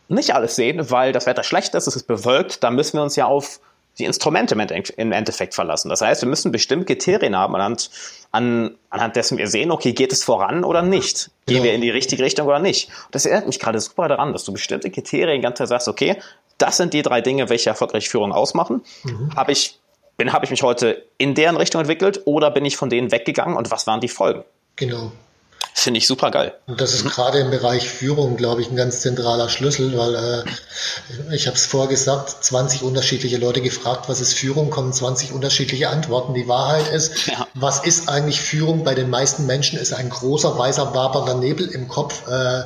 nicht 0.08 0.34
alles 0.34 0.56
sehen, 0.56 0.90
weil 0.90 1.12
das 1.12 1.26
Wetter 1.26 1.42
schlecht 1.42 1.74
ist, 1.74 1.86
es 1.86 1.96
ist 1.96 2.06
bewölkt, 2.06 2.62
dann 2.62 2.74
müssen 2.74 2.98
wir 2.98 3.02
uns 3.02 3.16
ja 3.16 3.26
auf 3.26 3.60
die 3.98 4.04
Instrumente 4.04 4.54
im 4.96 5.12
Endeffekt 5.12 5.54
verlassen. 5.54 5.88
Das 5.88 6.00
heißt, 6.00 6.22
wir 6.22 6.28
müssen 6.28 6.52
bestimmte 6.52 6.86
Kriterien 6.86 7.36
haben, 7.36 7.54
anhand, 7.54 7.90
an, 8.30 8.76
anhand 8.90 9.16
dessen 9.16 9.38
wir 9.38 9.48
sehen, 9.48 9.70
okay, 9.70 9.92
geht 9.92 10.12
es 10.12 10.22
voran 10.22 10.64
oder 10.64 10.82
nicht? 10.82 11.30
Gehen 11.46 11.62
wir 11.62 11.72
in 11.72 11.80
die 11.80 11.90
richtige 11.90 12.22
Richtung 12.22 12.46
oder 12.46 12.58
nicht? 12.58 12.88
Und 13.06 13.14
das 13.14 13.24
erinnert 13.24 13.46
mich 13.46 13.58
gerade 13.58 13.80
super 13.80 14.08
daran, 14.08 14.32
dass 14.32 14.44
du 14.44 14.52
bestimmte 14.52 14.90
Kriterien 14.90 15.40
ganz 15.40 15.56
klar 15.56 15.66
sagst, 15.66 15.88
okay, 15.88 16.16
das 16.58 16.76
sind 16.76 16.92
die 16.92 17.02
drei 17.02 17.20
Dinge, 17.20 17.48
welche 17.48 17.70
erfolgreiche 17.70 18.10
Führung 18.10 18.32
ausmachen. 18.32 18.82
Mhm. 19.04 19.34
Habe 19.34 19.52
ich, 19.52 19.78
bin, 20.16 20.32
habe 20.32 20.44
ich 20.44 20.50
mich 20.50 20.62
heute 20.62 21.04
in 21.18 21.34
deren 21.34 21.56
Richtung 21.56 21.80
entwickelt 21.80 22.22
oder 22.24 22.50
bin 22.50 22.64
ich 22.64 22.76
von 22.76 22.90
denen 22.90 23.12
weggegangen 23.12 23.56
und 23.56 23.70
was 23.70 23.86
waren 23.86 24.00
die 24.00 24.08
Folgen? 24.08 24.44
Genau. 24.76 25.12
Finde 25.78 25.98
ich 25.98 26.06
super 26.06 26.30
geil. 26.30 26.54
Und 26.66 26.80
das 26.80 26.94
ist 26.94 27.04
mhm. 27.04 27.10
gerade 27.10 27.38
im 27.38 27.50
Bereich 27.50 27.86
Führung, 27.86 28.38
glaube 28.38 28.62
ich, 28.62 28.70
ein 28.70 28.76
ganz 28.76 29.00
zentraler 29.00 29.50
Schlüssel, 29.50 29.96
weil 29.96 30.14
äh, 30.14 31.34
ich 31.34 31.46
habe 31.46 31.56
es 31.56 31.66
vorher 31.66 31.90
gesagt, 31.90 32.42
20 32.42 32.82
unterschiedliche 32.82 33.36
Leute 33.36 33.60
gefragt, 33.60 34.08
was 34.08 34.22
ist 34.22 34.32
Führung, 34.32 34.70
kommen 34.70 34.94
20 34.94 35.32
unterschiedliche 35.32 35.90
Antworten. 35.90 36.32
Die 36.32 36.48
Wahrheit 36.48 36.88
ist, 36.88 37.26
ja. 37.26 37.46
was 37.52 37.84
ist 37.84 38.08
eigentlich 38.08 38.40
Führung? 38.40 38.84
Bei 38.84 38.94
den 38.94 39.10
meisten 39.10 39.44
Menschen 39.44 39.78
ist 39.78 39.92
ein 39.92 40.08
großer, 40.08 40.58
weißer, 40.58 40.94
wabernder 40.94 41.34
Nebel 41.34 41.66
im 41.66 41.88
Kopf. 41.88 42.26
Äh, 42.26 42.64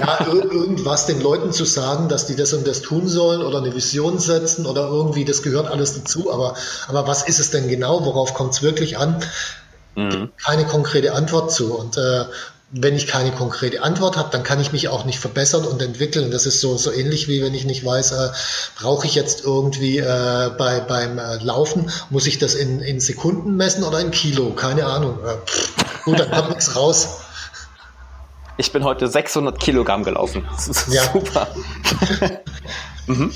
ja, 0.00 0.26
irgendwas 0.26 1.06
den 1.06 1.20
Leuten 1.20 1.52
zu 1.52 1.64
sagen, 1.64 2.08
dass 2.08 2.26
die 2.26 2.36
das 2.36 2.52
und 2.52 2.66
das 2.68 2.82
tun 2.82 3.08
sollen 3.08 3.42
oder 3.42 3.58
eine 3.58 3.74
Vision 3.74 4.20
setzen 4.20 4.66
oder 4.66 4.82
irgendwie, 4.86 5.24
das 5.24 5.42
gehört 5.42 5.68
alles 5.68 5.94
dazu. 5.94 6.32
Aber, 6.32 6.54
aber 6.86 7.08
was 7.08 7.24
ist 7.24 7.40
es 7.40 7.50
denn 7.50 7.68
genau? 7.68 8.04
Worauf 8.04 8.32
kommt 8.32 8.54
es 8.54 8.62
wirklich 8.62 8.96
an? 8.96 9.20
Mhm. 9.94 10.30
keine 10.42 10.64
konkrete 10.64 11.14
Antwort 11.14 11.52
zu. 11.52 11.74
Und 11.74 11.96
äh, 11.96 12.24
wenn 12.72 12.96
ich 12.96 13.06
keine 13.06 13.32
konkrete 13.32 13.82
Antwort 13.82 14.16
habe, 14.16 14.30
dann 14.32 14.42
kann 14.42 14.58
ich 14.58 14.72
mich 14.72 14.88
auch 14.88 15.04
nicht 15.04 15.18
verbessern 15.18 15.64
und 15.66 15.82
entwickeln. 15.82 16.30
Das 16.30 16.46
ist 16.46 16.60
so, 16.60 16.78
so 16.78 16.90
ähnlich 16.90 17.28
wie 17.28 17.42
wenn 17.42 17.52
ich 17.52 17.66
nicht 17.66 17.84
weiß, 17.84 18.12
äh, 18.12 18.28
brauche 18.76 19.06
ich 19.06 19.14
jetzt 19.14 19.44
irgendwie 19.44 19.98
äh, 19.98 20.50
bei, 20.56 20.80
beim 20.80 21.18
äh, 21.18 21.36
Laufen, 21.42 21.90
muss 22.08 22.26
ich 22.26 22.38
das 22.38 22.54
in, 22.54 22.80
in 22.80 22.98
Sekunden 22.98 23.56
messen 23.56 23.84
oder 23.84 24.00
in 24.00 24.10
Kilo? 24.10 24.54
Keine 24.54 24.86
Ahnung. 24.86 25.18
Äh, 25.22 25.36
pff, 25.46 26.04
gut, 26.04 26.18
dann 26.18 26.30
kommt 26.30 26.48
nichts 26.48 26.74
raus. 26.74 27.20
Ich 28.56 28.72
bin 28.72 28.84
heute 28.84 29.06
600 29.08 29.58
Kilogramm 29.60 30.02
gelaufen. 30.02 30.46
Das 30.50 30.68
ist 30.68 30.88
ja. 30.88 31.02
super. 31.12 31.48
Mhm. 33.06 33.32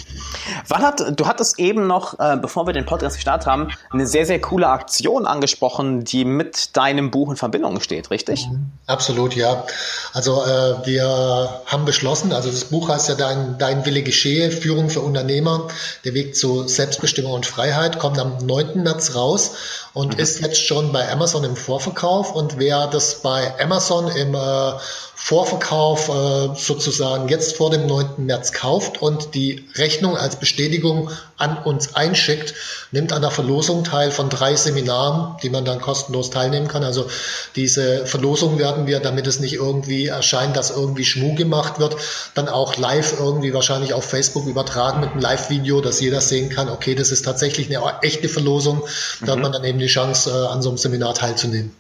Wann 0.68 0.82
hat, 0.82 1.18
du 1.18 1.26
hattest 1.26 1.58
eben 1.58 1.86
noch, 1.86 2.18
äh, 2.18 2.36
bevor 2.40 2.66
wir 2.66 2.72
den 2.72 2.86
Podcast 2.86 3.16
gestartet 3.16 3.46
haben, 3.46 3.68
eine 3.90 4.06
sehr, 4.06 4.26
sehr 4.26 4.40
coole 4.40 4.68
Aktion 4.68 5.26
angesprochen, 5.26 6.04
die 6.04 6.24
mit 6.24 6.76
deinem 6.76 7.10
Buch 7.10 7.30
in 7.30 7.36
Verbindung 7.36 7.80
steht, 7.80 8.10
richtig? 8.10 8.46
Mhm. 8.46 8.72
Absolut, 8.86 9.34
ja. 9.34 9.64
Also 10.12 10.44
äh, 10.44 10.86
wir 10.86 11.62
haben 11.66 11.84
beschlossen, 11.84 12.32
also 12.32 12.50
das 12.50 12.64
Buch 12.66 12.88
heißt 12.88 13.08
ja 13.08 13.14
Dein, 13.16 13.58
Dein 13.58 13.84
Wille 13.84 14.02
geschehe, 14.02 14.50
Führung 14.50 14.90
für 14.90 15.00
Unternehmer, 15.00 15.68
der 16.04 16.14
Weg 16.14 16.36
zu 16.36 16.68
Selbstbestimmung 16.68 17.32
und 17.32 17.46
Freiheit, 17.46 17.98
kommt 17.98 18.18
am 18.18 18.38
9. 18.44 18.82
März 18.82 19.14
raus 19.14 19.52
und 19.92 20.14
mhm. 20.14 20.20
ist 20.20 20.40
jetzt 20.40 20.62
schon 20.62 20.92
bei 20.92 21.10
Amazon 21.10 21.42
im 21.44 21.56
Vorverkauf. 21.56 22.34
Und 22.34 22.58
wer 22.58 22.86
das 22.86 23.22
bei 23.22 23.52
Amazon 23.60 24.08
im 24.08 24.34
äh, 24.34 24.72
Vorverkauf 25.18 26.10
äh, 26.10 26.54
sozusagen 26.54 27.28
jetzt 27.28 27.56
vor 27.56 27.70
dem 27.70 27.86
9. 27.86 28.26
März 28.26 28.52
kauft 28.52 29.00
und 29.00 29.34
die 29.34 29.64
Rechnung 29.74 30.14
als 30.14 30.36
Bestätigung 30.36 31.10
an 31.38 31.56
uns 31.56 31.96
einschickt, 31.96 32.52
nimmt 32.92 33.14
an 33.14 33.22
der 33.22 33.30
Verlosung 33.30 33.82
teil 33.82 34.10
von 34.10 34.28
drei 34.28 34.54
Seminaren, 34.54 35.38
die 35.42 35.48
man 35.48 35.64
dann 35.64 35.80
kostenlos 35.80 36.28
teilnehmen 36.28 36.68
kann. 36.68 36.84
Also 36.84 37.08
diese 37.56 38.04
Verlosung 38.04 38.58
werden 38.58 38.86
wir, 38.86 39.00
damit 39.00 39.26
es 39.26 39.40
nicht 39.40 39.54
irgendwie 39.54 40.06
erscheint, 40.06 40.54
dass 40.54 40.70
irgendwie 40.70 41.06
Schmuh 41.06 41.34
gemacht 41.34 41.78
wird, 41.78 41.96
dann 42.34 42.48
auch 42.48 42.76
live 42.76 43.18
irgendwie 43.18 43.54
wahrscheinlich 43.54 43.94
auf 43.94 44.04
Facebook 44.04 44.46
übertragen 44.46 45.00
mit 45.00 45.12
einem 45.12 45.20
Live-Video, 45.20 45.80
dass 45.80 45.98
jeder 45.98 46.20
sehen 46.20 46.50
kann, 46.50 46.68
okay, 46.68 46.94
das 46.94 47.10
ist 47.10 47.24
tatsächlich 47.24 47.74
eine 47.74 48.02
echte 48.02 48.28
Verlosung. 48.28 48.82
Da 49.20 49.26
mhm. 49.26 49.30
hat 49.30 49.42
man 49.44 49.52
dann 49.52 49.64
eben 49.64 49.78
die 49.78 49.86
Chance, 49.86 50.30
äh, 50.30 50.52
an 50.52 50.60
so 50.60 50.68
einem 50.68 50.78
Seminar 50.78 51.14
teilzunehmen. 51.14 51.72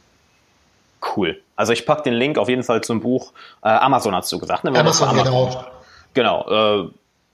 Cool. 1.16 1.40
Also 1.56 1.72
ich 1.72 1.86
packe 1.86 2.02
den 2.02 2.14
Link 2.14 2.38
auf 2.38 2.48
jeden 2.48 2.62
Fall 2.62 2.82
zum 2.82 3.00
Buch. 3.00 3.32
Äh, 3.62 3.68
Amazon 3.68 4.14
hast 4.14 4.30
du 4.32 4.38
gesagt, 4.38 4.64
ne? 4.64 4.70
Amazon, 4.70 5.08
Amazon, 5.08 5.24
genau. 6.14 6.44
Genau. 6.44 6.84
Äh, 6.84 6.90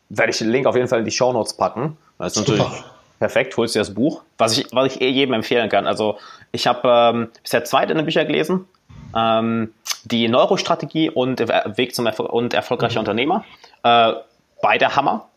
werde 0.09 0.31
ich 0.31 0.39
den 0.39 0.51
Link 0.51 0.67
auf 0.67 0.77
jeden 0.77 0.89
Fall 0.89 1.01
in 1.01 1.05
die 1.05 1.11
Show 1.11 1.33
Notes 1.33 1.55
packen. 1.55 1.97
Das 2.19 2.37
ist 2.37 2.47
Super. 2.47 2.59
natürlich 2.59 2.85
perfekt. 3.19 3.57
Holst 3.57 3.75
dir 3.75 3.79
das 3.79 3.95
Buch, 3.95 4.23
was 4.37 4.59
ich, 4.59 4.67
was 4.73 4.95
ich 4.95 5.01
eh 5.01 5.09
jedem 5.09 5.35
empfehlen 5.35 5.69
kann. 5.69 5.87
Also 5.87 6.19
ich 6.51 6.67
habe 6.67 6.89
ähm, 6.89 7.29
bisher 7.43 7.65
zwei 7.65 7.87
deine 7.87 8.03
Bücher 8.03 8.25
gelesen. 8.25 8.67
Ähm, 9.15 9.73
die 10.05 10.29
Neurostrategie 10.29 11.11
und 11.11 11.41
Weg 11.41 11.95
zum 11.95 12.07
Erfol 12.07 12.27
und 12.27 12.55
erfolgreicher 12.55 12.97
mhm. 12.97 13.07
Unternehmer. 13.07 13.45
Äh, 13.85 14.15
beide 14.61 14.97
Hammer. 14.97 15.29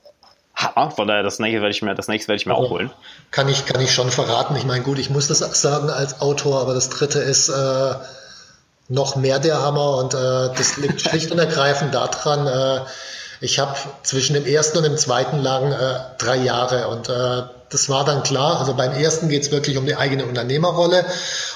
Hammer, 0.55 0.91
von 0.91 1.07
daher 1.07 1.23
das 1.23 1.39
nächste 1.39 1.61
werde 1.61 1.71
ich 1.75 1.81
mir, 1.81 1.95
das 1.95 2.07
nächste 2.07 2.29
werde 2.29 2.39
ich 2.39 2.45
mir 2.45 2.53
also, 2.53 2.67
auch 2.67 2.71
holen. 2.71 2.91
Kann 3.31 3.49
ich, 3.49 3.65
kann 3.65 3.81
ich 3.81 3.93
schon 3.93 4.09
verraten. 4.09 4.55
Ich 4.55 4.65
meine, 4.65 4.83
gut, 4.83 4.99
ich 4.99 5.09
muss 5.09 5.27
das 5.27 5.39
sagen 5.39 5.89
als 5.89 6.21
Autor, 6.21 6.61
aber 6.61 6.73
das 6.73 6.89
dritte 6.89 7.19
ist 7.19 7.49
äh, 7.49 7.95
noch 8.87 9.15
mehr 9.15 9.39
der 9.39 9.61
Hammer 9.61 9.97
und 9.97 10.13
äh, 10.13 10.17
das 10.55 10.77
liegt 10.77 11.01
schlicht 11.09 11.31
und 11.31 11.39
ergreifend 11.39 11.93
daran, 11.93 12.47
äh, 12.47 12.85
ich 13.41 13.59
habe 13.59 13.75
zwischen 14.03 14.33
dem 14.33 14.45
ersten 14.45 14.77
und 14.77 14.85
dem 14.85 14.97
zweiten 14.97 15.39
lagen 15.39 15.71
äh, 15.71 15.99
drei 16.17 16.37
Jahre 16.37 16.87
und 16.87 17.09
äh, 17.09 17.43
das 17.69 17.89
war 17.89 18.05
dann 18.05 18.23
klar. 18.23 18.59
Also 18.59 18.73
beim 18.73 18.91
ersten 18.91 19.29
geht 19.29 19.43
es 19.43 19.51
wirklich 19.51 19.77
um 19.77 19.85
die 19.85 19.95
eigene 19.95 20.25
Unternehmerrolle 20.25 21.05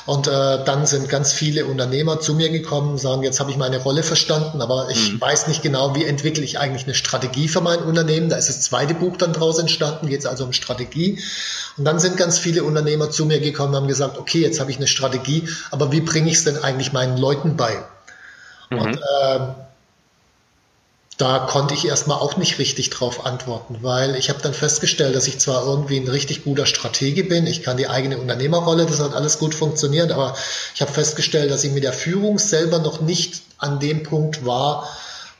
und 0.05 0.28
äh, 0.28 0.64
dann 0.64 0.86
sind 0.86 1.07
ganz 1.10 1.32
viele 1.32 1.66
Unternehmer 1.66 2.20
zu 2.20 2.34
mir 2.34 2.49
gekommen, 2.49 2.97
sagen, 2.97 3.24
jetzt 3.24 3.39
habe 3.39 3.51
ich 3.51 3.57
meine 3.57 3.78
Rolle 3.78 4.03
verstanden, 4.03 4.62
aber 4.62 4.89
ich 4.89 5.14
mhm. 5.14 5.22
weiß 5.22 5.47
nicht 5.47 5.62
genau, 5.62 5.95
wie 5.95 6.05
entwickle 6.05 6.43
ich 6.43 6.60
eigentlich 6.60 6.86
eine 6.86 6.95
Strategie 6.95 7.47
für 7.47 7.62
mein 7.62 7.80
Unternehmen. 7.80 8.30
Da 8.30 8.38
ist 8.38 8.49
das 8.49 8.62
zweite 8.62 8.93
Buch 8.93 9.18
dann 9.18 9.34
draus 9.34 9.60
entstanden, 9.60 10.07
geht 10.07 10.22
es 10.22 10.26
also 10.26 10.45
um 10.45 10.53
Strategie. 10.53 11.22
Und 11.78 11.86
dann 11.86 11.99
sind 11.99 12.18
ganz 12.18 12.39
viele 12.39 12.64
Unternehmer 12.64 13.10
zu 13.10 13.26
mir 13.26 13.39
gekommen 13.39 13.70
und 13.70 13.82
haben 13.82 13.88
gesagt, 13.88 14.18
okay, 14.18 14.41
jetzt 14.41 14.60
habe 14.60 14.72
ich 14.72 14.78
eine 14.78 14.88
Strategie, 14.88 15.47
aber 15.72 15.91
wie 15.91 16.01
bringe 16.01 16.30
ich 16.30 16.38
es 16.38 16.43
denn 16.43 16.57
eigentlich 16.57 16.91
meinen 16.91 17.18
Leuten 17.18 17.55
bei? 17.55 17.84
Mhm. 18.70 18.80
Und 18.80 18.97
äh, 18.97 19.39
da 21.20 21.39
konnte 21.39 21.74
ich 21.74 21.86
erstmal 21.86 22.17
auch 22.17 22.38
nicht 22.38 22.59
richtig 22.59 22.91
drauf 22.91 23.26
antworten, 23.26 23.80
weil 23.82 24.15
ich 24.15 24.30
habe 24.30 24.41
dann 24.41 24.53
festgestellt, 24.53 25.17
dass 25.17 25.28
ich 25.28 25.38
zwar 25.38 25.65
irgendwie 25.65 25.97
ein 25.99 26.07
richtig 26.07 26.45
guter 26.45 26.65
Stratege 26.65 27.26
bin, 27.26 27.45
ich 27.45 27.61
kann 27.61 27.76
die 27.76 27.89
eigene 27.89 28.17
Unternehmerrolle, 28.17 28.86
das 28.86 29.01
hat 29.01 29.13
alles 29.13 29.38
gut 29.38 29.53
funktioniert, 29.53 30.13
aber 30.13 30.38
ich 30.74 30.82
habe 30.82 30.93
festgestellt, 30.93 31.51
dass 31.51 31.65
ich 31.65 31.74
mit 31.74 31.84
der 31.84 31.91
Führung 31.91 32.39
selber 32.39 32.80
noch 32.80 33.01
nicht 33.01 33.41
an 33.57 33.82
dem 33.82 34.03
Punkt 34.03 34.45
war, 34.45 34.88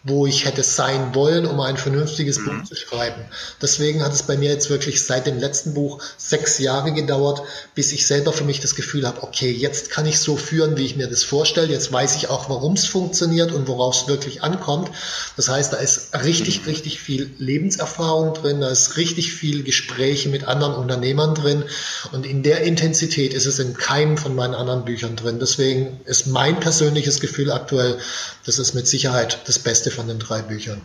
wo 0.04 0.26
ich 0.26 0.46
hätte 0.46 0.64
sein 0.64 1.14
wollen, 1.14 1.46
um 1.46 1.60
ein 1.60 1.76
vernünftiges 1.76 2.40
mhm. 2.40 2.46
Buch 2.46 2.64
zu 2.64 2.76
schreiben. 2.76 3.22
Deswegen 3.62 4.04
hat 4.04 4.14
es 4.14 4.24
bei 4.24 4.38
mir 4.38 4.50
jetzt 4.50 4.70
wirklich 4.70 5.04
seit 5.04 5.28
dem 5.28 5.40
letzten 5.40 5.74
Buch 5.74 6.02
sechs 6.18 6.58
Jahre 6.60 6.94
gedauert, 6.94 7.42
bis 7.76 7.92
ich 7.92 8.08
selber 8.08 8.32
für 8.32 8.46
mich 8.46 8.62
das 8.62 8.76
Gefühl 8.76 9.06
habe, 9.06 9.24
okay, 9.24 9.52
jetzt 9.52 9.90
kann 9.90 10.06
ich 10.06 10.20
so 10.20 10.38
führen, 10.38 10.78
wie 10.78 10.86
ich 10.86 10.96
mir 10.96 11.08
das 11.08 11.24
vorstelle. 11.24 11.72
Jetzt 11.72 11.92
weiß 11.92 12.16
ich 12.16 12.30
auch, 12.30 12.50
warum 12.50 12.74
es 12.74 12.86
funktioniert 12.86 13.52
und 13.52 13.68
worauf 13.68 13.96
es 13.96 14.08
wirklich 14.08 14.42
ankommt. 14.42 14.90
Das 15.36 15.50
heißt, 15.50 15.74
da 15.74 15.78
ist 15.78 16.14
richtig, 16.24 16.62
mhm. 16.62 16.68
richtig 16.68 17.00
viel 17.00 17.32
Lebenserfahrung 17.38 18.34
drin, 18.34 18.62
da 18.62 18.70
ist 18.70 18.96
richtig 18.98 19.34
viel 19.34 19.64
Gespräche 19.64 20.30
mit 20.30 20.46
anderen 20.46 20.76
Unternehmern 20.76 21.36
drin 21.36 21.64
und 22.12 22.26
in 22.26 22.44
der 22.44 22.62
Intensität 22.62 23.34
ist 23.34 23.46
es 23.46 23.60
in 23.60 23.74
keinem 23.74 24.18
von 24.18 24.36
meinen 24.36 24.56
anderen 24.56 24.86
Büchern 24.86 25.16
drin. 25.16 25.40
Deswegen 25.40 26.00
ist 26.06 26.28
mein 26.28 26.60
persönliches 26.60 27.20
Gefühl 27.20 27.52
aktuell, 27.52 27.98
das 28.46 28.60
ist 28.60 28.74
mit 28.74 28.88
Sicherheit 28.88 29.40
das 29.46 29.60
Beste 29.60 29.89
von 29.92 30.08
den 30.08 30.20
drei 30.20 30.42
Büchern. 30.42 30.82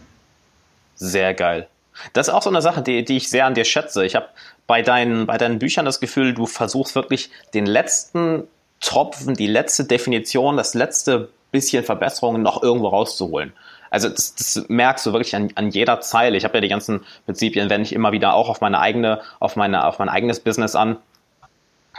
Sehr 0.97 1.35
geil. 1.35 1.69
Das 2.13 2.29
ist 2.29 2.35
auch 2.35 2.43
so 2.43 2.51
eine 2.51 2.63
Sache, 2.63 2.83
die, 2.83 3.05
die 3.05 3.17
ich 3.17 3.31
sehr 3.31 3.47
an 3.47 3.55
dir 3.55 3.65
schätze. 3.65 4.05
Ich 4.05 4.17
habe 4.17 4.29
bei 4.67 4.83
deinen, 4.83 5.27
bei 5.27 5.39
deinen 5.39 5.59
Büchern 5.59 5.85
das 5.85 6.01
Gefühl, 6.01 6.35
du 6.35 6.47
versuchst 6.47 6.95
wirklich 6.95 7.31
den 7.53 7.67
letzten 7.67 8.45
Tropfen, 8.81 9.35
die 9.35 9.47
letzte 9.47 9.85
Definition, 9.85 10.57
das 10.57 10.75
letzte 10.75 11.31
bisschen 11.53 11.85
Verbesserungen 11.85 12.43
noch 12.43 12.63
irgendwo 12.63 12.89
rauszuholen. 12.89 13.53
Also 13.91 14.09
das, 14.09 14.35
das 14.35 14.65
merkst 14.69 15.07
du 15.07 15.13
wirklich 15.13 15.37
an, 15.37 15.51
an 15.55 15.71
jeder 15.71 16.01
Zeile. 16.01 16.37
Ich 16.37 16.45
habe 16.45 16.57
ja 16.57 16.61
die 16.61 16.69
ganzen 16.69 17.05
Prinzipien, 17.27 17.71
wende 17.71 17.87
ich 17.87 17.93
immer 17.93 18.11
wieder 18.11 18.35
auch 18.35 18.49
auf 18.49 18.61
meine 18.61 18.81
eigene, 18.81 19.21
auf 19.39 19.55
meine, 19.55 19.87
auf 19.87 20.01
mein 20.01 20.09
eigenes 20.09 20.41
Business 20.41 20.75
an. 20.75 20.97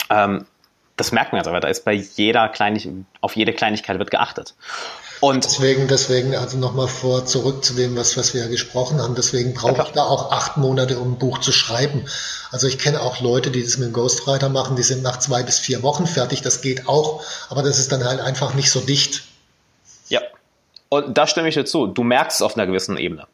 Ähm, 0.09 0.45
das 0.97 1.13
merkt 1.13 1.31
man 1.31 1.39
jetzt 1.39 1.47
aber, 1.47 1.61
da 1.61 1.69
ist 1.69 1.85
bei 1.85 1.93
jeder 1.93 2.49
Kleinig 2.49 2.89
auf 3.21 3.35
jede 3.35 3.53
Kleinigkeit 3.53 3.97
wird 3.97 4.11
geachtet. 4.11 4.55
Und 5.21 5.45
deswegen, 5.45 5.87
deswegen, 5.87 6.35
also 6.35 6.57
nochmal 6.57 6.87
vor, 6.87 7.25
zurück 7.25 7.63
zu 7.63 7.73
dem, 7.73 7.95
was, 7.95 8.17
was 8.17 8.33
wir 8.33 8.41
ja 8.41 8.47
gesprochen 8.47 9.01
haben. 9.01 9.15
Deswegen 9.15 9.53
brauche 9.53 9.83
ich 9.83 9.89
da 9.89 10.03
auch 10.03 10.31
acht 10.31 10.57
Monate, 10.57 10.99
um 10.99 11.13
ein 11.13 11.17
Buch 11.17 11.39
zu 11.39 11.51
schreiben. 11.51 12.05
Also 12.51 12.67
ich 12.67 12.79
kenne 12.79 13.01
auch 13.01 13.21
Leute, 13.21 13.51
die 13.51 13.63
das 13.63 13.77
mit 13.77 13.89
dem 13.89 13.93
Ghostwriter 13.93 14.49
machen, 14.49 14.75
die 14.75 14.83
sind 14.83 15.03
nach 15.03 15.17
zwei 15.17 15.43
bis 15.43 15.59
vier 15.59 15.83
Wochen 15.83 16.05
fertig. 16.05 16.41
Das 16.41 16.61
geht 16.61 16.87
auch, 16.87 17.23
aber 17.49 17.63
das 17.63 17.79
ist 17.79 17.91
dann 17.91 18.03
halt 18.03 18.19
einfach 18.19 18.53
nicht 18.53 18.69
so 18.71 18.81
dicht. 18.81 19.23
Ja. 20.09 20.21
Und 20.89 21.17
da 21.17 21.27
stimme 21.27 21.47
ich 21.47 21.55
dir 21.55 21.65
zu. 21.65 21.87
Du 21.87 22.03
merkst 22.03 22.39
es 22.39 22.41
auf 22.41 22.55
einer 22.55 22.67
gewissen 22.67 22.97
Ebene. 22.97 23.27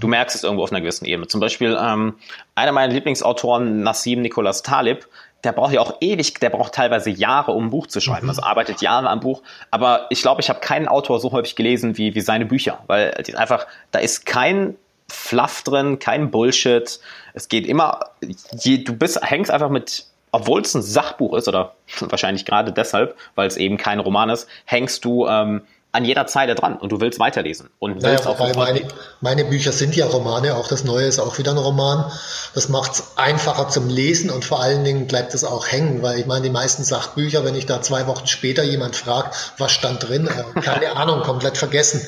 Du 0.00 0.06
merkst 0.06 0.36
es 0.36 0.42
irgendwo 0.42 0.64
auf 0.64 0.70
einer 0.70 0.82
gewissen 0.82 1.06
Ebene. 1.06 1.28
Zum 1.28 1.40
Beispiel 1.40 1.78
ähm, 1.80 2.16
einer 2.54 2.72
meiner 2.72 2.92
Lieblingsautoren, 2.92 3.82
Nassim 3.82 4.20
Nicholas 4.20 4.62
Talib, 4.62 5.06
der 5.44 5.52
braucht 5.52 5.72
ja 5.72 5.80
auch 5.80 5.96
ewig, 6.00 6.34
der 6.34 6.50
braucht 6.50 6.74
teilweise 6.74 7.10
Jahre, 7.10 7.52
um 7.52 7.66
ein 7.66 7.70
Buch 7.70 7.86
zu 7.86 8.00
schreiben. 8.00 8.24
Mhm. 8.26 8.30
Also 8.30 8.42
arbeitet 8.42 8.82
Jahre 8.82 9.08
am 9.08 9.20
Buch. 9.20 9.42
Aber 9.70 10.06
ich 10.10 10.20
glaube, 10.22 10.40
ich 10.40 10.48
habe 10.48 10.60
keinen 10.60 10.88
Autor 10.88 11.20
so 11.20 11.30
häufig 11.32 11.54
gelesen 11.54 11.96
wie, 11.96 12.14
wie 12.14 12.20
seine 12.20 12.44
Bücher, 12.44 12.82
weil 12.86 13.14
einfach, 13.36 13.66
da 13.90 14.00
ist 14.00 14.26
kein 14.26 14.76
Fluff 15.08 15.62
drin, 15.62 15.98
kein 15.98 16.30
Bullshit. 16.30 17.00
Es 17.34 17.48
geht 17.48 17.66
immer, 17.66 18.00
je, 18.20 18.78
du 18.78 18.94
bist, 18.94 19.20
hängst 19.22 19.50
einfach 19.50 19.70
mit, 19.70 20.06
obwohl 20.32 20.60
es 20.60 20.74
ein 20.74 20.82
Sachbuch 20.82 21.34
ist, 21.34 21.46
oder 21.48 21.74
wahrscheinlich 22.00 22.44
gerade 22.44 22.72
deshalb, 22.72 23.16
weil 23.36 23.46
es 23.46 23.56
eben 23.56 23.76
kein 23.76 24.00
Roman 24.00 24.30
ist, 24.30 24.48
hängst 24.64 25.04
du 25.04 25.26
ähm, 25.26 25.62
an 25.98 26.04
jeder 26.04 26.26
Zeile 26.28 26.54
dran 26.54 26.76
und 26.76 26.92
du 26.92 27.00
willst 27.00 27.18
weiterlesen 27.18 27.70
und 27.80 28.02
willst 28.04 28.24
naja, 28.24 28.38
auch 28.38 28.54
meine, 28.54 28.82
meine 29.20 29.44
Bücher 29.44 29.72
sind 29.72 29.96
ja 29.96 30.06
Romane, 30.06 30.54
auch 30.54 30.68
das 30.68 30.84
Neue 30.84 31.06
ist 31.06 31.18
auch 31.18 31.38
wieder 31.38 31.50
ein 31.50 31.58
Roman. 31.58 32.10
Das 32.54 32.68
macht 32.68 32.92
es 32.92 33.02
einfacher 33.16 33.68
zum 33.68 33.88
Lesen 33.88 34.30
und 34.30 34.44
vor 34.44 34.62
allen 34.62 34.84
Dingen 34.84 35.08
bleibt 35.08 35.34
es 35.34 35.42
auch 35.42 35.66
hängen, 35.66 36.00
weil 36.00 36.20
ich 36.20 36.26
meine, 36.26 36.42
die 36.42 36.50
meisten 36.50 36.84
Sachbücher, 36.84 37.44
wenn 37.44 37.56
ich 37.56 37.66
da 37.66 37.82
zwei 37.82 38.06
Wochen 38.06 38.28
später 38.28 38.62
jemand 38.62 38.94
fragt, 38.94 39.54
was 39.58 39.72
stand 39.72 40.08
drin, 40.08 40.28
äh, 40.28 40.60
keine 40.60 40.92
Ahnung, 40.96 41.22
komplett 41.22 41.58
vergessen. 41.58 42.00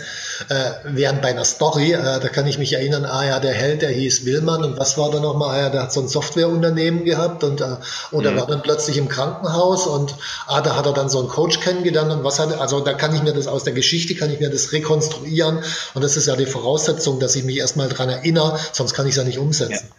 Äh, 0.49 0.70
während 0.84 1.20
bei 1.20 1.28
einer 1.28 1.45
Story, 1.45 1.93
äh, 1.93 2.20
da 2.20 2.28
kann 2.28 2.47
ich 2.47 2.59
mich 2.59 2.72
erinnern, 2.72 3.05
ah 3.05 3.24
ja, 3.24 3.41
der 3.41 3.53
Held, 3.53 3.82
der 3.82 3.91
hieß 3.91 4.24
Willmann 4.24 4.64
und 4.64 4.78
was 4.78 4.97
war 4.97 5.11
da 5.11 5.20
nochmal, 5.20 5.51
ah 5.51 5.62
ja, 5.62 5.68
der 5.68 5.82
hat 5.82 5.93
so 5.93 6.01
ein 6.01 6.09
Softwareunternehmen 6.09 7.05
gehabt 7.05 7.45
und 7.45 7.61
äh, 7.61 7.76
oder 8.12 8.30
mhm. 8.30 8.36
war 8.38 8.47
dann 8.47 8.62
plötzlich 8.62 8.97
im 8.97 9.09
Krankenhaus 9.09 9.86
und 9.86 10.14
ah, 10.47 10.61
da 10.61 10.76
hat 10.76 10.86
er 10.86 10.93
dann 10.93 11.09
so 11.09 11.18
einen 11.18 11.28
Coach 11.28 11.61
kennengelernt 11.61 12.11
und 12.12 12.24
was 12.24 12.38
hat 12.38 12.53
er, 12.53 12.61
also 12.61 12.80
da 12.80 12.95
kann 12.95 13.14
ich 13.14 13.22
mir 13.22 13.34
das 13.34 13.49
aus 13.49 13.64
der 13.64 13.74
Geschichte, 13.81 14.14
kann 14.14 14.33
ich 14.33 14.41
mir 14.41 14.51
das 14.51 14.72
rekonstruieren 14.72 15.62
und 15.95 16.03
das 16.03 16.16
ist 16.16 16.26
ja 16.26 16.37
die 16.37 16.47
Voraussetzung, 16.47 17.20
dass 17.20 17.37
ich 17.37 17.45
mich 17.45 17.59
erstmal 17.59 17.89
dran 17.89 18.09
erinnere, 18.09 18.59
sonst 18.72 18.95
kann 18.95 19.07
ich 19.07 19.12
es 19.12 19.16
ja 19.16 19.24
nicht 19.24 19.39
umsetzen. 19.39 19.89
Ja. 19.89 19.97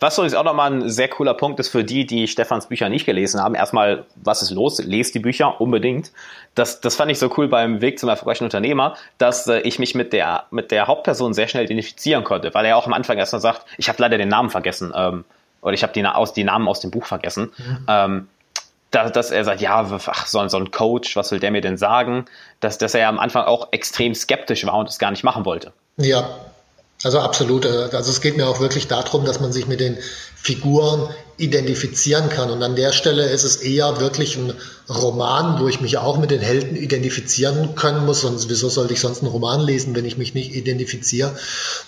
Was 0.00 0.18
übrigens 0.18 0.34
auch 0.34 0.44
nochmal 0.44 0.70
ein 0.70 0.90
sehr 0.90 1.08
cooler 1.08 1.32
Punkt 1.32 1.58
ist 1.60 1.68
für 1.68 1.82
die, 1.82 2.04
die 2.04 2.28
Stefans 2.28 2.66
Bücher 2.66 2.90
nicht 2.90 3.06
gelesen 3.06 3.40
haben. 3.40 3.54
Erstmal, 3.54 4.04
was 4.16 4.42
ist 4.42 4.50
los? 4.50 4.82
Lest 4.84 5.14
die 5.14 5.18
Bücher 5.18 5.62
unbedingt. 5.62 6.12
Das, 6.54 6.82
das 6.82 6.96
fand 6.96 7.10
ich 7.10 7.18
so 7.18 7.32
cool 7.38 7.48
beim 7.48 7.80
Weg 7.80 7.98
zum 7.98 8.10
erfolgreichen 8.10 8.44
Unternehmer, 8.44 8.96
dass 9.16 9.46
äh, 9.46 9.60
ich 9.60 9.78
mich 9.78 9.94
mit 9.94 10.12
der, 10.12 10.44
mit 10.50 10.70
der 10.72 10.88
Hauptperson 10.88 11.32
sehr 11.32 11.48
schnell 11.48 11.64
identifizieren 11.64 12.22
konnte, 12.22 12.52
weil 12.52 12.66
er 12.66 12.76
auch 12.76 12.86
am 12.86 12.92
Anfang 12.92 13.16
erstmal 13.16 13.40
sagt, 13.40 13.64
ich 13.78 13.88
habe 13.88 13.96
leider 14.02 14.18
den 14.18 14.28
Namen 14.28 14.50
vergessen 14.50 14.92
ähm, 14.94 15.24
oder 15.62 15.72
ich 15.72 15.82
habe 15.82 15.94
die, 15.94 16.04
aus, 16.04 16.34
die 16.34 16.44
Namen 16.44 16.68
aus 16.68 16.80
dem 16.80 16.90
Buch 16.90 17.06
vergessen. 17.06 17.52
Mhm. 17.56 17.86
Ähm, 17.88 18.28
dass, 18.94 19.12
dass 19.12 19.30
er 19.30 19.44
sagt, 19.44 19.60
ja, 19.60 19.86
ach, 20.06 20.26
so, 20.26 20.46
so 20.48 20.56
ein 20.56 20.70
Coach, 20.70 21.16
was 21.16 21.30
will 21.30 21.40
der 21.40 21.50
mir 21.50 21.60
denn 21.60 21.76
sagen? 21.76 22.26
Dass, 22.60 22.78
dass 22.78 22.94
er 22.94 23.08
am 23.08 23.18
Anfang 23.18 23.44
auch 23.44 23.68
extrem 23.72 24.14
skeptisch 24.14 24.64
war 24.66 24.74
und 24.74 24.88
es 24.88 24.98
gar 24.98 25.10
nicht 25.10 25.24
machen 25.24 25.44
wollte. 25.44 25.72
Ja, 25.96 26.28
also 27.02 27.20
absolut. 27.20 27.64
Äh, 27.64 27.88
also 27.92 28.10
es 28.10 28.20
geht 28.20 28.36
mir 28.36 28.46
auch 28.46 28.60
wirklich 28.60 28.88
darum, 28.88 29.24
dass 29.24 29.40
man 29.40 29.52
sich 29.52 29.66
mit 29.66 29.80
den 29.80 29.98
Figuren 30.34 31.08
identifizieren 31.36 32.28
kann. 32.28 32.50
Und 32.50 32.62
an 32.62 32.76
der 32.76 32.92
Stelle 32.92 33.28
ist 33.28 33.44
es 33.44 33.56
eher 33.56 34.00
wirklich 34.00 34.36
ein 34.36 34.52
Roman, 34.88 35.60
wo 35.60 35.66
ich 35.66 35.80
mich 35.80 35.96
auch 35.96 36.18
mit 36.18 36.30
den 36.30 36.40
Helden 36.40 36.76
identifizieren 36.76 37.74
können 37.74 38.04
muss. 38.04 38.20
Sonst, 38.20 38.48
wieso 38.50 38.68
sollte 38.68 38.92
ich 38.92 39.00
sonst 39.00 39.22
einen 39.22 39.30
Roman 39.30 39.60
lesen, 39.60 39.96
wenn 39.96 40.04
ich 40.04 40.18
mich 40.18 40.34
nicht 40.34 40.54
identifiziere? 40.54 41.32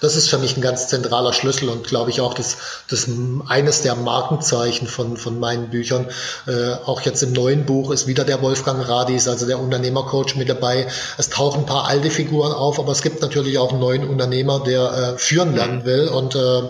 Das 0.01 0.17
ist 0.17 0.29
für 0.29 0.39
mich 0.39 0.57
ein 0.57 0.63
ganz 0.63 0.89
zentraler 0.89 1.33
Schlüssel 1.33 1.69
und 1.69 1.87
glaube 1.87 2.11
ich 2.11 2.21
auch 2.21 2.35
das, 2.35 2.57
das 2.89 3.07
eines 3.49 3.83
der 3.83 3.95
Markenzeichen 3.95 4.89
von, 4.89 5.17
von 5.17 5.39
meinen 5.39 5.71
Büchern. 5.71 6.07
Äh, 6.47 6.73
auch 6.85 7.03
jetzt 7.03 7.23
im 7.23 7.33
neuen 7.33 7.67
Buch 7.67 7.91
ist 7.91 8.07
wieder 8.07 8.25
der 8.25 8.41
Wolfgang 8.41 8.89
Radis, 8.89 9.29
also 9.29 9.47
der 9.47 9.61
Unternehmercoach 9.61 10.35
mit 10.37 10.49
dabei. 10.49 10.89
Es 11.19 11.29
tauchen 11.29 11.61
ein 11.61 11.67
paar 11.67 11.87
alte 11.87 12.11
Figuren 12.11 12.53
auf, 12.53 12.79
aber 12.79 12.93
es 12.93 13.03
gibt 13.03 13.21
natürlich 13.21 13.59
auch 13.59 13.73
einen 13.73 13.81
neuen 13.81 14.09
Unternehmer, 14.09 14.63
der 14.65 15.15
äh, 15.15 15.19
führen 15.19 15.55
lernen 15.55 15.85
will 15.85 16.09
und 16.09 16.35
äh, 16.35 16.63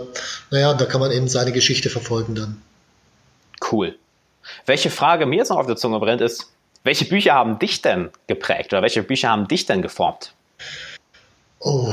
naja, 0.51 0.73
da 0.73 0.85
kann 0.85 1.01
man 1.01 1.11
eben 1.11 1.27
seine 1.27 1.53
Geschichte 1.53 1.89
verfolgen 1.89 2.35
dann. 2.35 2.61
Cool. 3.71 3.97
Welche 4.65 4.89
Frage 4.89 5.25
mir 5.25 5.37
jetzt 5.37 5.49
noch 5.49 5.57
auf 5.57 5.67
der 5.67 5.75
Zunge 5.75 5.99
brennt, 5.99 6.21
ist, 6.21 6.51
welche 6.83 7.05
Bücher 7.05 7.33
haben 7.33 7.59
dich 7.59 7.81
denn 7.81 8.11
geprägt 8.27 8.71
oder 8.71 8.81
welche 8.81 9.03
Bücher 9.03 9.29
haben 9.29 9.47
dich 9.47 9.65
denn 9.65 9.81
geformt? 9.81 10.33
Oh, 11.59 11.91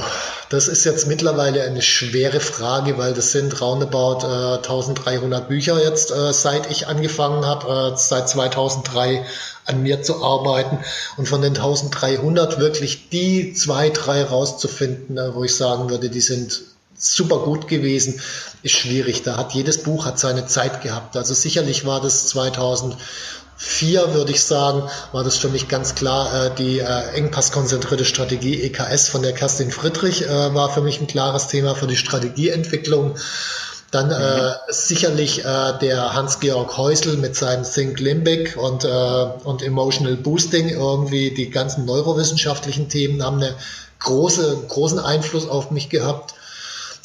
das 0.50 0.68
ist 0.68 0.84
jetzt 0.84 1.06
mittlerweile 1.06 1.62
eine 1.62 1.80
schwere 1.80 2.38
Frage, 2.38 2.98
weil 2.98 3.14
das 3.14 3.32
sind 3.32 3.60
roundabout 3.62 4.26
äh, 4.26 4.56
1300 4.58 5.48
Bücher 5.48 5.82
jetzt, 5.82 6.10
äh, 6.10 6.34
seit 6.34 6.70
ich 6.70 6.86
angefangen 6.86 7.46
habe, 7.46 7.94
äh, 7.94 7.96
seit 7.96 8.28
2003 8.28 9.24
an 9.64 9.82
mir 9.82 10.02
zu 10.02 10.22
arbeiten. 10.22 10.78
Und 11.16 11.28
von 11.28 11.40
den 11.40 11.56
1300 11.56 12.60
wirklich 12.60 13.08
die 13.08 13.54
zwei, 13.54 13.88
drei 13.88 14.22
rauszufinden, 14.22 15.16
äh, 15.16 15.34
wo 15.34 15.44
ich 15.44 15.56
sagen 15.56 15.88
würde, 15.88 16.10
die 16.10 16.20
sind 16.20 16.60
super 17.05 17.38
gut 17.38 17.68
gewesen, 17.68 18.20
ist 18.62 18.72
schwierig. 18.72 19.22
Da 19.22 19.36
hat 19.36 19.52
jedes 19.52 19.82
Buch 19.82 20.07
hat 20.07 20.18
seine 20.18 20.46
Zeit 20.46 20.82
gehabt. 20.82 21.16
Also 21.16 21.34
sicherlich 21.34 21.84
war 21.84 22.00
das 22.00 22.26
2004, 22.28 24.14
würde 24.14 24.32
ich 24.32 24.42
sagen, 24.42 24.88
war 25.12 25.24
das 25.24 25.36
für 25.36 25.48
mich 25.48 25.68
ganz 25.68 25.94
klar 25.94 26.46
äh, 26.46 26.55
die 26.57 26.78
äh, 26.78 27.11
engpasskonzentrierte 27.14 28.05
Strategie 28.05 28.62
EKS 28.62 29.09
von 29.09 29.22
der 29.22 29.32
Kerstin 29.32 29.70
Friedrich 29.70 30.22
äh, 30.22 30.55
war 30.55 30.70
für 30.70 30.80
mich 30.80 31.00
ein 31.00 31.07
klares 31.07 31.48
Thema 31.48 31.74
für 31.74 31.86
die 31.86 31.96
Strategieentwicklung. 31.96 33.16
Dann 33.90 34.11
äh, 34.11 34.48
mhm. 34.48 34.55
sicherlich 34.70 35.44
äh, 35.44 35.78
der 35.80 36.14
Hans-Georg 36.14 36.76
Häusl 36.76 37.16
mit 37.16 37.36
seinem 37.36 37.62
Think 37.62 38.00
Limbic 38.00 38.57
und, 38.57 38.84
äh, 38.84 38.88
und 38.88 39.62
Emotional 39.62 40.16
Boosting. 40.16 40.68
Irgendwie 40.68 41.30
die 41.30 41.48
ganzen 41.48 41.84
neurowissenschaftlichen 41.84 42.88
Themen 42.88 43.22
haben 43.22 43.40
einen 43.40 43.55
große, 44.00 44.64
großen 44.66 44.98
Einfluss 44.98 45.48
auf 45.48 45.70
mich 45.70 45.90
gehabt. 45.90 46.34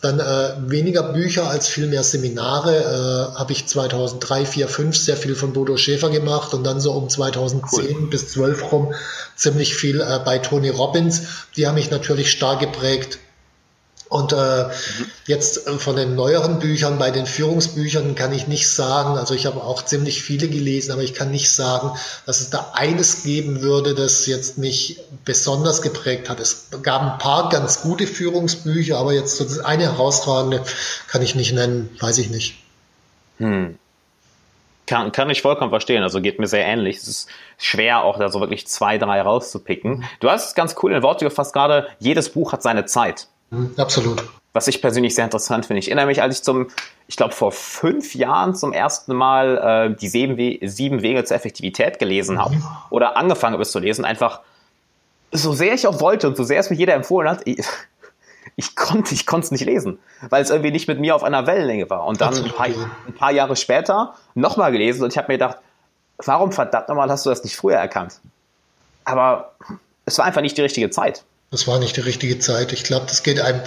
Dann 0.02 0.20
äh, 0.20 0.54
weniger 0.68 1.04
Bücher 1.04 1.50
als 1.50 1.68
viel 1.68 1.88
mehr 1.88 2.04
Seminare. 2.04 3.32
Äh, 3.34 3.38
Habe 3.38 3.52
ich 3.52 3.68
2003, 3.68 4.46
4, 4.46 4.68
5 4.68 4.98
sehr 4.98 5.18
viel 5.18 5.36
von 5.36 5.54
Bodo 5.54 5.76
Schäfer 5.78 6.10
gemacht 6.10 6.54
und 6.54 6.64
dann 6.64 6.80
so 6.80 6.94
um 6.94 7.10
2010 7.10 7.96
cool. 7.98 8.10
bis 8.10 8.30
12 8.30 8.72
rum 8.72 8.94
ziemlich 9.36 9.76
viel 9.76 10.02
äh, 10.02 10.20
bei 10.24 10.40
Tony 10.40 10.70
Robbins. 10.70 11.24
Die 11.58 11.68
haben 11.68 11.76
mich 11.76 11.92
natürlich 11.92 12.32
stark 12.32 12.60
geprägt. 12.60 13.20
Und 14.10 14.34
äh, 14.34 14.66
jetzt 15.28 15.68
äh, 15.68 15.78
von 15.78 15.96
den 15.96 16.16
neueren 16.16 16.58
Büchern, 16.58 16.98
bei 16.98 17.12
den 17.12 17.28
Führungsbüchern 17.28 18.16
kann 18.16 18.34
ich 18.34 18.48
nicht 18.48 18.68
sagen, 18.68 19.18
also 19.18 19.36
ich 19.36 19.46
habe 19.46 19.64
auch 19.64 19.84
ziemlich 19.84 20.24
viele 20.24 20.48
gelesen, 20.48 20.92
aber 20.92 21.04
ich 21.04 21.14
kann 21.14 21.30
nicht 21.30 21.52
sagen, 21.52 21.92
dass 22.26 22.42
es 22.42 22.50
da 22.50 22.72
eines 22.74 23.22
geben 23.22 23.62
würde, 23.62 23.94
das 23.94 24.26
jetzt 24.26 24.58
mich 24.58 25.00
besonders 25.26 25.84
geprägt 25.84 26.28
hat. 26.28 26.40
Es 26.40 26.70
gab 26.82 27.04
ein 27.04 27.18
paar 27.20 27.50
ganz 27.50 27.82
gute 27.82 28.08
Führungsbücher, 28.08 28.98
aber 28.98 29.14
jetzt 29.14 29.38
so 29.38 29.62
eine 29.62 29.84
herausragende 29.84 30.64
kann 31.08 31.22
ich 31.22 31.36
nicht 31.36 31.54
nennen, 31.54 31.96
weiß 32.00 32.18
ich 32.18 32.32
nicht. 32.32 32.56
Hm. 33.38 33.78
Kann, 34.88 35.12
kann 35.12 35.30
ich 35.30 35.44
vollkommen 35.44 35.70
verstehen. 35.70 36.02
Also 36.02 36.20
geht 36.20 36.40
mir 36.40 36.48
sehr 36.48 36.66
ähnlich. 36.66 36.98
Es 36.98 37.08
ist 37.08 37.30
schwer, 37.60 38.02
auch 38.02 38.18
da 38.18 38.30
so 38.30 38.40
wirklich 38.40 38.66
zwei, 38.66 38.98
drei 38.98 39.22
rauszupicken. 39.22 40.04
Du 40.20 40.32
hast 40.32 40.48
es 40.48 40.56
ganz 40.56 40.76
cool 40.82 40.94
in 40.94 41.04
Worte 41.04 41.26
gefasst 41.26 41.54
gerade. 41.54 41.88
Jedes 42.00 42.30
Buch 42.30 42.54
hat 42.54 42.64
seine 42.64 42.86
Zeit. 42.88 43.28
Mhm, 43.52 43.74
absolut. 43.78 44.24
Was 44.54 44.68
ich 44.68 44.82
persönlich 44.82 45.14
sehr 45.16 45.26
interessant 45.26 45.66
finde. 45.66 45.80
Ich 45.80 45.88
erinnere 45.88 46.08
mich, 46.08 46.22
als 46.22 46.38
ich 46.38 46.44
zum, 46.44 46.68
ich 47.08 47.16
glaube, 47.16 47.34
vor 47.34 47.52
fünf 47.52 48.16
Jahren 48.16 48.56
zum 48.56 48.74
ersten 48.74 49.14
Mal 49.14 49.92
äh, 49.92 49.96
die 49.96 50.08
sieben, 50.08 50.38
We 50.38 50.58
sieben 50.68 51.02
Wege 51.02 51.24
zur 51.24 51.38
Effektivität 51.38 52.00
gelesen 52.00 52.40
habe 52.40 52.56
mhm. 52.56 52.64
oder 52.90 53.16
angefangen 53.16 53.54
habe, 53.54 53.64
es 53.64 53.72
zu 53.72 53.80
lesen, 53.80 54.06
einfach 54.06 54.42
so 55.32 55.54
sehr 55.54 55.74
ich 55.74 55.86
auch 55.86 56.00
wollte 56.00 56.28
und 56.28 56.36
so 56.36 56.44
sehr 56.44 56.60
es 56.60 56.70
mir 56.70 56.76
jeder 56.76 56.96
empfohlen 56.96 57.30
hat, 57.30 57.42
ich, 57.46 57.60
ich 58.56 58.76
konnte 58.76 59.14
ich 59.14 59.26
konnte 59.26 59.46
es 59.46 59.52
nicht 59.52 59.66
lesen, 59.66 60.00
weil 60.30 60.42
es 60.42 60.50
irgendwie 60.50 60.72
nicht 60.72 60.88
mit 60.88 61.00
mir 61.00 61.16
auf 61.16 61.24
einer 61.24 61.46
Wellenlänge 61.46 61.90
war. 61.90 62.06
Und 62.06 62.20
dann 62.20 62.36
ein 62.36 62.52
paar, 62.52 62.66
ein 62.66 63.14
paar 63.14 63.32
Jahre 63.32 63.56
später 63.56 64.16
nochmal 64.34 64.72
gelesen 64.72 65.04
und 65.04 65.14
ich 65.14 65.18
habe 65.18 65.32
mir 65.32 65.38
gedacht, 65.38 65.58
warum 66.18 66.52
verdammt 66.52 66.90
nochmal 66.90 67.10
hast 67.10 67.26
du 67.26 67.30
das 67.30 67.44
nicht 67.44 67.56
früher 67.56 67.78
erkannt? 67.78 68.20
Aber 69.06 69.54
es 70.06 70.18
war 70.18 70.26
einfach 70.26 70.42
nicht 70.42 70.58
die 70.58 70.62
richtige 70.62 70.90
Zeit. 70.90 71.24
Das 71.52 71.68
war 71.68 71.80
nicht 71.80 71.98
die 71.98 72.02
richtige 72.02 72.38
Zeit. 72.40 72.74
Ich 72.74 72.84
glaube, 72.84 73.08
das 73.08 73.24
geht 73.24 73.40
einem, 73.40 73.62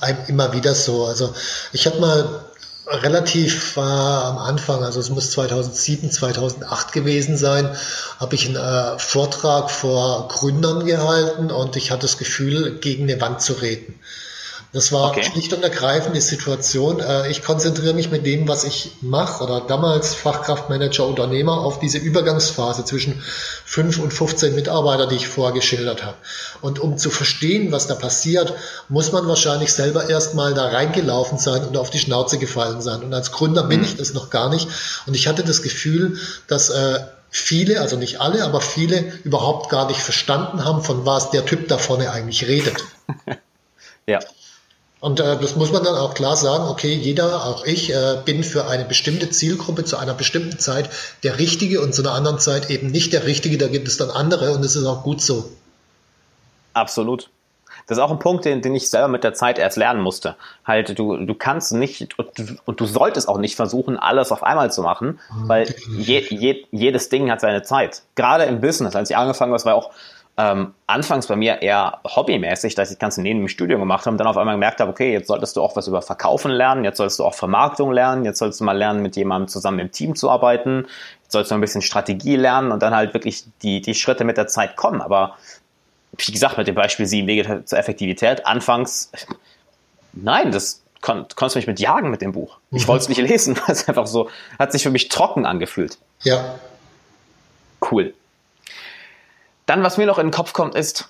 einem 0.00 0.18
immer 0.26 0.52
wieder 0.52 0.74
so. 0.74 1.04
Also 1.04 1.34
ich 1.72 1.86
habe 1.86 2.00
mal 2.00 2.46
relativ 2.86 3.76
äh, 3.76 3.80
am 3.80 4.38
Anfang, 4.38 4.82
also 4.82 5.00
es 5.00 5.10
muss 5.10 5.32
2007, 5.32 6.10
2008 6.10 6.92
gewesen 6.92 7.36
sein, 7.36 7.76
habe 8.18 8.34
ich 8.34 8.46
einen 8.46 8.56
äh, 8.56 8.98
Vortrag 8.98 9.70
vor 9.70 10.28
Gründern 10.28 10.86
gehalten 10.86 11.50
und 11.50 11.76
ich 11.76 11.90
hatte 11.90 12.02
das 12.02 12.16
Gefühl, 12.16 12.78
gegen 12.78 13.04
eine 13.04 13.20
Wand 13.20 13.42
zu 13.42 13.54
reden. 13.54 13.98
Das 14.72 14.92
war 14.92 15.10
okay. 15.10 15.22
schlicht 15.22 15.52
und 15.52 15.62
ergreifend 15.62 16.14
die 16.14 16.20
Situation. 16.20 17.00
Äh, 17.00 17.30
ich 17.30 17.42
konzentriere 17.42 17.94
mich 17.94 18.10
mit 18.10 18.26
dem, 18.26 18.48
was 18.48 18.64
ich 18.64 18.92
mache, 19.00 19.44
oder 19.44 19.60
damals 19.60 20.14
Fachkraftmanager, 20.14 21.06
Unternehmer, 21.06 21.58
auf 21.58 21.78
diese 21.78 21.98
Übergangsphase 21.98 22.84
zwischen 22.84 23.22
5 23.64 24.00
und 24.00 24.12
15 24.12 24.54
Mitarbeiter, 24.54 25.06
die 25.06 25.16
ich 25.16 25.28
vorgeschildert 25.28 26.04
habe. 26.04 26.16
Und 26.60 26.78
um 26.78 26.98
zu 26.98 27.10
verstehen, 27.10 27.72
was 27.72 27.86
da 27.86 27.94
passiert, 27.94 28.54
muss 28.88 29.12
man 29.12 29.26
wahrscheinlich 29.28 29.72
selber 29.72 30.08
erstmal 30.08 30.54
da 30.54 30.66
reingelaufen 30.66 31.38
sein 31.38 31.64
und 31.64 31.76
auf 31.76 31.90
die 31.90 31.98
Schnauze 31.98 32.38
gefallen 32.38 32.82
sein. 32.82 33.02
Und 33.02 33.14
als 33.14 33.32
Gründer 33.32 33.64
bin 33.64 33.80
mhm. 33.80 33.86
ich 33.86 33.96
das 33.96 34.14
noch 34.14 34.30
gar 34.30 34.50
nicht. 34.50 34.68
Und 35.06 35.14
ich 35.14 35.26
hatte 35.26 35.44
das 35.44 35.62
Gefühl, 35.62 36.18
dass 36.48 36.70
äh, 36.70 37.00
viele, 37.30 37.80
also 37.80 37.96
nicht 37.96 38.20
alle, 38.20 38.44
aber 38.44 38.60
viele 38.60 39.12
überhaupt 39.24 39.70
gar 39.70 39.86
nicht 39.88 40.00
verstanden 40.00 40.64
haben, 40.64 40.82
von 40.82 41.04
was 41.06 41.30
der 41.30 41.44
Typ 41.44 41.68
da 41.68 41.78
vorne 41.78 42.10
eigentlich 42.10 42.46
redet. 42.46 42.84
ja. 44.06 44.20
Und 45.00 45.20
äh, 45.20 45.38
das 45.38 45.56
muss 45.56 45.72
man 45.72 45.84
dann 45.84 45.94
auch 45.94 46.14
klar 46.14 46.36
sagen, 46.36 46.64
okay, 46.68 46.94
jeder, 46.94 47.44
auch 47.44 47.64
ich, 47.64 47.92
äh, 47.92 48.18
bin 48.24 48.42
für 48.42 48.66
eine 48.66 48.84
bestimmte 48.84 49.30
Zielgruppe 49.30 49.84
zu 49.84 49.98
einer 49.98 50.14
bestimmten 50.14 50.58
Zeit 50.58 50.88
der 51.22 51.38
Richtige 51.38 51.82
und 51.82 51.94
zu 51.94 52.02
einer 52.02 52.12
anderen 52.12 52.38
Zeit 52.38 52.70
eben 52.70 52.90
nicht 52.90 53.12
der 53.12 53.26
Richtige. 53.26 53.58
Da 53.58 53.68
gibt 53.68 53.88
es 53.88 53.98
dann 53.98 54.10
andere 54.10 54.52
und 54.52 54.64
es 54.64 54.74
ist 54.74 54.86
auch 54.86 55.02
gut 55.02 55.20
so. 55.20 55.50
Absolut. 56.72 57.28
Das 57.86 57.98
ist 57.98 58.02
auch 58.02 58.10
ein 58.10 58.18
Punkt, 58.18 58.44
den, 58.44 58.62
den 58.62 58.74
ich 58.74 58.90
selber 58.90 59.06
mit 59.06 59.22
der 59.22 59.32
Zeit 59.32 59.58
erst 59.58 59.76
lernen 59.76 60.00
musste. 60.00 60.34
Halt, 60.64 60.98
du, 60.98 61.24
du 61.24 61.34
kannst 61.34 61.72
nicht 61.72 62.18
und 62.18 62.36
du, 62.36 62.44
und 62.64 62.80
du 62.80 62.86
solltest 62.86 63.28
auch 63.28 63.38
nicht 63.38 63.54
versuchen, 63.54 63.96
alles 63.96 64.32
auf 64.32 64.42
einmal 64.42 64.72
zu 64.72 64.82
machen, 64.82 65.20
mhm, 65.32 65.48
weil 65.48 65.74
je, 65.96 66.20
je, 66.28 66.64
jedes 66.72 67.10
Ding 67.10 67.30
hat 67.30 67.40
seine 67.40 67.62
Zeit. 67.62 68.02
Gerade 68.16 68.44
im 68.44 68.60
Business, 68.60 68.96
als 68.96 69.10
ich 69.10 69.16
angefangen 69.16 69.52
habe, 69.52 69.64
war 69.64 69.74
auch 69.76 69.90
ähm, 70.38 70.74
anfangs 70.86 71.26
bei 71.26 71.36
mir 71.36 71.62
eher 71.62 72.00
hobbymäßig, 72.04 72.74
dass 72.74 72.90
ich 72.90 72.96
das 72.96 73.00
Ganze 73.00 73.22
neben 73.22 73.40
dem 73.40 73.48
Studium 73.48 73.80
gemacht 73.80 74.04
habe 74.04 74.12
und 74.12 74.18
dann 74.18 74.26
auf 74.26 74.36
einmal 74.36 74.54
gemerkt 74.54 74.80
habe, 74.80 74.90
okay, 74.90 75.12
jetzt 75.12 75.28
solltest 75.28 75.56
du 75.56 75.62
auch 75.62 75.76
was 75.76 75.88
über 75.88 76.02
Verkaufen 76.02 76.50
lernen, 76.50 76.84
jetzt 76.84 76.98
solltest 76.98 77.18
du 77.18 77.24
auch 77.24 77.34
Vermarktung 77.34 77.90
lernen, 77.90 78.24
jetzt 78.24 78.38
solltest 78.38 78.60
du 78.60 78.64
mal 78.64 78.76
lernen, 78.76 79.00
mit 79.00 79.16
jemandem 79.16 79.48
zusammen 79.48 79.78
im 79.78 79.90
Team 79.90 80.14
zu 80.14 80.28
arbeiten, 80.28 80.86
jetzt 81.22 81.32
sollst 81.32 81.50
du 81.50 81.54
ein 81.54 81.62
bisschen 81.62 81.80
Strategie 81.80 82.36
lernen 82.36 82.70
und 82.70 82.82
dann 82.82 82.94
halt 82.94 83.14
wirklich 83.14 83.44
die, 83.62 83.80
die 83.80 83.94
Schritte 83.94 84.24
mit 84.24 84.36
der 84.36 84.46
Zeit 84.46 84.76
kommen. 84.76 85.00
Aber 85.00 85.36
wie 86.18 86.32
gesagt, 86.32 86.58
mit 86.58 86.66
dem 86.66 86.74
Beispiel 86.74 87.06
sieben 87.06 87.28
Wege 87.28 87.64
zur 87.64 87.78
Effektivität, 87.78 88.46
anfangs, 88.46 89.10
nein, 90.12 90.52
das 90.52 90.82
kon 91.00 91.26
konntest 91.34 91.54
du 91.54 91.58
mich 91.58 91.66
mit 91.66 91.80
jagen 91.80 92.10
mit 92.10 92.20
dem 92.20 92.32
Buch. 92.32 92.58
Ich 92.72 92.82
mhm. 92.82 92.88
wollte 92.88 93.02
es 93.04 93.08
nicht 93.08 93.20
lesen, 93.20 93.56
weil 93.66 93.74
es 93.74 93.88
einfach 93.88 94.06
so, 94.06 94.28
hat 94.58 94.72
sich 94.72 94.82
für 94.82 94.90
mich 94.90 95.08
trocken 95.08 95.46
angefühlt. 95.46 95.96
Ja. 96.24 96.56
Cool. 97.90 98.12
Dann, 99.66 99.82
was 99.82 99.98
mir 99.98 100.06
noch 100.06 100.18
in 100.18 100.28
den 100.28 100.32
Kopf 100.32 100.52
kommt, 100.52 100.74
ist, 100.74 101.08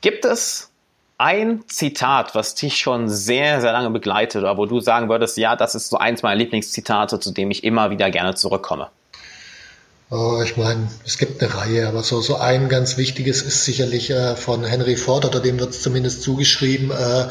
gibt 0.00 0.24
es 0.24 0.70
ein 1.18 1.62
Zitat, 1.68 2.34
was 2.34 2.54
dich 2.54 2.78
schon 2.78 3.08
sehr, 3.08 3.60
sehr 3.60 3.72
lange 3.72 3.90
begleitet 3.90 4.42
oder 4.42 4.56
wo 4.56 4.66
du 4.66 4.80
sagen 4.80 5.08
würdest, 5.08 5.36
ja, 5.36 5.54
das 5.56 5.74
ist 5.74 5.90
so 5.90 5.98
eins 5.98 6.22
meiner 6.22 6.36
Lieblingszitate, 6.36 7.20
zu 7.20 7.30
dem 7.30 7.50
ich 7.50 7.62
immer 7.62 7.90
wieder 7.90 8.10
gerne 8.10 8.34
zurückkomme? 8.34 8.88
Oh, 10.10 10.42
ich 10.42 10.56
meine, 10.56 10.90
es 11.06 11.16
gibt 11.16 11.42
eine 11.42 11.54
Reihe, 11.54 11.88
aber 11.88 12.02
so, 12.02 12.20
so 12.20 12.36
ein 12.36 12.68
ganz 12.68 12.96
wichtiges 12.96 13.40
ist 13.42 13.64
sicherlich 13.64 14.10
äh, 14.10 14.36
von 14.36 14.64
Henry 14.64 14.96
Ford, 14.96 15.24
oder 15.24 15.40
dem 15.40 15.60
wird 15.60 15.70
es 15.70 15.82
zumindest 15.82 16.22
zugeschrieben, 16.22 16.90
äh, 16.90 17.28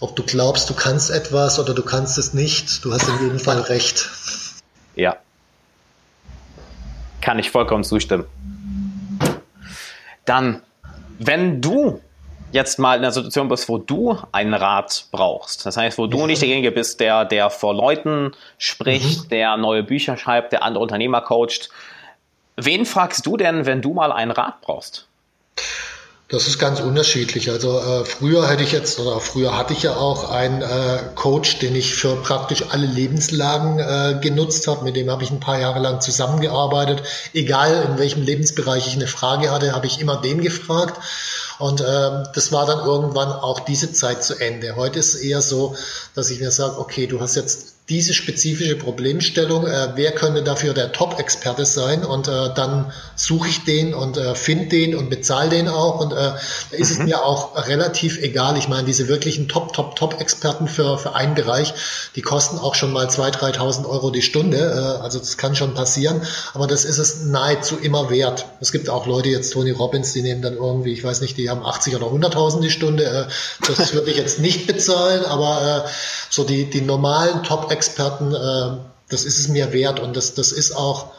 ob 0.00 0.16
du 0.16 0.22
glaubst, 0.22 0.68
du 0.68 0.74
kannst 0.74 1.10
etwas 1.10 1.58
oder 1.58 1.72
du 1.72 1.82
kannst 1.82 2.18
es 2.18 2.34
nicht, 2.34 2.84
du 2.84 2.92
hast 2.92 3.08
in 3.08 3.20
jedem 3.22 3.38
Fall 3.38 3.60
recht. 3.60 4.10
Ja. 4.96 5.16
Kann 7.20 7.38
ich 7.38 7.50
vollkommen 7.50 7.84
zustimmen. 7.84 8.26
Dann, 10.24 10.62
wenn 11.18 11.60
du 11.60 12.00
jetzt 12.52 12.78
mal 12.78 12.96
in 12.96 13.02
einer 13.02 13.12
Situation 13.12 13.48
bist, 13.48 13.68
wo 13.68 13.78
du 13.78 14.16
einen 14.30 14.54
Rat 14.54 15.06
brauchst, 15.10 15.66
das 15.66 15.76
heißt, 15.76 15.98
wo 15.98 16.06
du 16.06 16.26
nicht 16.26 16.40
derjenige 16.40 16.70
bist, 16.70 17.00
der, 17.00 17.24
der 17.24 17.50
vor 17.50 17.74
Leuten 17.74 18.32
spricht, 18.58 19.24
mhm. 19.24 19.28
der 19.30 19.56
neue 19.56 19.82
Bücher 19.82 20.16
schreibt, 20.16 20.52
der 20.52 20.62
andere 20.62 20.82
Unternehmer 20.82 21.20
coacht, 21.20 21.68
wen 22.56 22.86
fragst 22.86 23.26
du 23.26 23.36
denn, 23.36 23.66
wenn 23.66 23.82
du 23.82 23.92
mal 23.92 24.12
einen 24.12 24.30
Rat 24.30 24.60
brauchst? 24.60 25.08
Das 26.28 26.46
ist 26.48 26.58
ganz 26.58 26.80
unterschiedlich. 26.80 27.50
Also 27.50 27.78
äh, 27.78 28.04
früher 28.06 28.48
hätte 28.48 28.62
ich 28.62 28.72
jetzt, 28.72 28.98
oder 28.98 29.20
früher 29.20 29.58
hatte 29.58 29.74
ich 29.74 29.82
ja 29.82 29.96
auch 29.96 30.30
einen 30.30 30.62
äh, 30.62 30.98
Coach, 31.14 31.58
den 31.58 31.76
ich 31.76 31.94
für 31.94 32.16
praktisch 32.16 32.64
alle 32.70 32.86
Lebenslagen 32.86 33.78
äh, 33.78 34.18
genutzt 34.22 34.66
habe. 34.66 34.84
Mit 34.84 34.96
dem 34.96 35.10
habe 35.10 35.22
ich 35.22 35.30
ein 35.30 35.40
paar 35.40 35.60
Jahre 35.60 35.80
lang 35.80 36.00
zusammengearbeitet. 36.00 37.02
Egal 37.34 37.88
in 37.90 37.98
welchem 37.98 38.22
Lebensbereich 38.22 38.86
ich 38.86 38.94
eine 38.94 39.06
Frage 39.06 39.50
hatte, 39.50 39.74
habe 39.74 39.86
ich 39.86 40.00
immer 40.00 40.16
den 40.16 40.40
gefragt. 40.40 40.98
Und 41.58 41.82
ähm, 41.82 42.26
das 42.34 42.52
war 42.52 42.64
dann 42.64 42.86
irgendwann 42.86 43.30
auch 43.30 43.60
diese 43.60 43.92
Zeit 43.92 44.24
zu 44.24 44.34
Ende. 44.34 44.76
Heute 44.76 45.00
ist 45.00 45.14
es 45.14 45.20
eher 45.20 45.42
so, 45.42 45.76
dass 46.14 46.30
ich 46.30 46.40
mir 46.40 46.50
sage, 46.50 46.78
okay, 46.78 47.06
du 47.06 47.20
hast 47.20 47.36
jetzt 47.36 47.73
diese 47.90 48.14
spezifische 48.14 48.76
Problemstellung, 48.76 49.66
äh, 49.66 49.88
wer 49.94 50.12
könnte 50.12 50.42
dafür 50.42 50.72
der 50.72 50.92
Top-Experte 50.92 51.66
sein 51.66 52.02
und 52.02 52.28
äh, 52.28 52.48
dann 52.54 52.90
suche 53.14 53.48
ich 53.48 53.64
den 53.64 53.92
und 53.92 54.16
äh, 54.16 54.34
finde 54.34 54.68
den 54.68 54.94
und 54.94 55.10
bezahle 55.10 55.50
den 55.50 55.68
auch 55.68 56.00
und 56.00 56.12
äh, 56.12 56.16
da 56.16 56.38
ist 56.70 56.94
mhm. 56.94 57.00
es 57.00 57.06
mir 57.06 57.22
auch 57.22 57.68
relativ 57.68 58.18
egal. 58.22 58.56
Ich 58.56 58.68
meine, 58.68 58.86
diese 58.86 59.06
wirklichen 59.08 59.48
Top, 59.48 59.74
Top, 59.74 59.96
Top-Experten 59.96 60.66
für, 60.66 60.96
für 60.96 61.14
einen 61.14 61.34
Bereich, 61.34 61.74
die 62.16 62.22
kosten 62.22 62.58
auch 62.58 62.74
schon 62.74 62.90
mal 62.90 63.08
2.000, 63.08 63.58
3.000 63.58 63.86
Euro 63.86 64.10
die 64.10 64.22
Stunde, 64.22 64.56
äh, 64.56 65.02
also 65.02 65.18
das 65.18 65.36
kann 65.36 65.54
schon 65.54 65.74
passieren, 65.74 66.22
aber 66.54 66.66
das 66.66 66.86
ist 66.86 66.96
es 66.96 67.24
nahezu 67.24 67.76
immer 67.76 68.08
wert. 68.08 68.46
Es 68.60 68.72
gibt 68.72 68.88
auch 68.88 69.06
Leute, 69.06 69.28
jetzt 69.28 69.52
Tony 69.52 69.72
Robbins, 69.72 70.14
die 70.14 70.22
nehmen 70.22 70.40
dann 70.40 70.54
irgendwie, 70.54 70.94
ich 70.94 71.04
weiß 71.04 71.20
nicht, 71.20 71.36
die 71.36 71.50
haben 71.50 71.62
80 71.62 71.96
oder 71.96 72.06
100.000 72.06 72.62
die 72.62 72.70
Stunde, 72.70 73.04
äh, 73.04 73.66
das 73.76 73.92
würde 73.92 74.10
ich 74.10 74.16
jetzt 74.16 74.38
nicht 74.38 74.66
bezahlen, 74.66 75.26
aber 75.26 75.84
äh, 75.84 75.90
so 76.30 76.44
die, 76.44 76.70
die 76.70 76.80
normalen 76.80 77.42
Top 77.42 77.73
Experten, 77.74 78.32
äh, 78.32 78.78
das 79.10 79.24
ist 79.24 79.38
es 79.38 79.48
mir 79.48 79.72
wert 79.72 80.00
und 80.00 80.16
das, 80.16 80.34
das 80.34 80.52
ist 80.52 80.72
auch, 80.76 81.12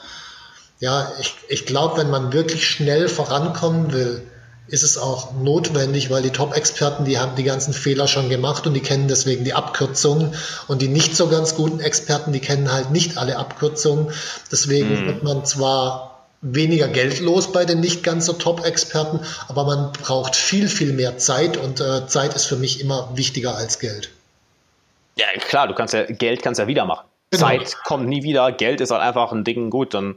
ja, 0.80 1.12
ich, 1.20 1.36
ich 1.50 1.66
glaube, 1.66 1.98
wenn 1.98 2.10
man 2.10 2.34
wirklich 2.34 2.68
schnell 2.68 3.08
vorankommen 3.08 3.94
will, 3.94 4.24
ist 4.68 4.84
es 4.84 4.98
auch 4.98 5.34
notwendig, 5.34 6.10
weil 6.10 6.24
die 6.24 6.32
Top-Experten, 6.32 7.06
die 7.06 7.20
haben 7.20 7.36
die 7.36 7.44
ganzen 7.44 7.74
Fehler 7.74 8.08
schon 8.08 8.30
gemacht 8.30 8.66
und 8.66 8.74
die 8.74 8.80
kennen 8.80 9.08
deswegen 9.08 9.44
die 9.44 9.54
Abkürzungen 9.54 10.34
und 10.68 10.82
die 10.82 10.88
nicht 10.88 11.16
so 11.16 11.28
ganz 11.28 11.56
guten 11.56 11.80
Experten, 11.80 12.34
die 12.34 12.40
kennen 12.40 12.72
halt 12.72 12.90
nicht 12.90 13.18
alle 13.18 13.38
Abkürzungen. 13.38 14.12
Deswegen 14.52 15.04
mhm. 15.04 15.08
wird 15.08 15.24
man 15.24 15.46
zwar 15.46 16.26
weniger 16.42 16.88
Geld 16.88 17.20
los 17.20 17.52
bei 17.52 17.66
den 17.66 17.80
nicht 17.80 18.04
ganz 18.04 18.26
so 18.26 18.34
Top-Experten, 18.34 19.20
aber 19.48 19.66
man 19.66 19.92
braucht 19.94 20.36
viel, 20.36 20.68
viel 20.68 20.94
mehr 20.94 21.18
Zeit 21.18 21.58
und 21.58 21.80
äh, 21.80 22.08
Zeit 22.08 22.36
ist 22.36 22.46
für 22.46 22.58
mich 22.58 22.82
immer 22.82 23.12
wichtiger 23.16 23.56
als 23.56 23.80
Geld. 23.80 24.10
Ja, 25.18 25.28
klar, 25.40 25.68
du 25.68 25.74
kannst 25.74 25.94
ja, 25.94 26.04
Geld 26.06 26.42
kannst 26.42 26.60
ja 26.60 26.68
wieder 26.68 26.86
machen. 26.86 27.08
Genau. 27.32 27.48
Zeit 27.48 27.78
kommt 27.86 28.08
nie 28.08 28.24
wieder, 28.24 28.52
Geld 28.52 28.82
ist 28.82 28.92
halt 28.92 29.02
einfach 29.02 29.32
ein 29.32 29.44
Ding, 29.44 29.70
gut, 29.70 29.94
dann 29.94 30.16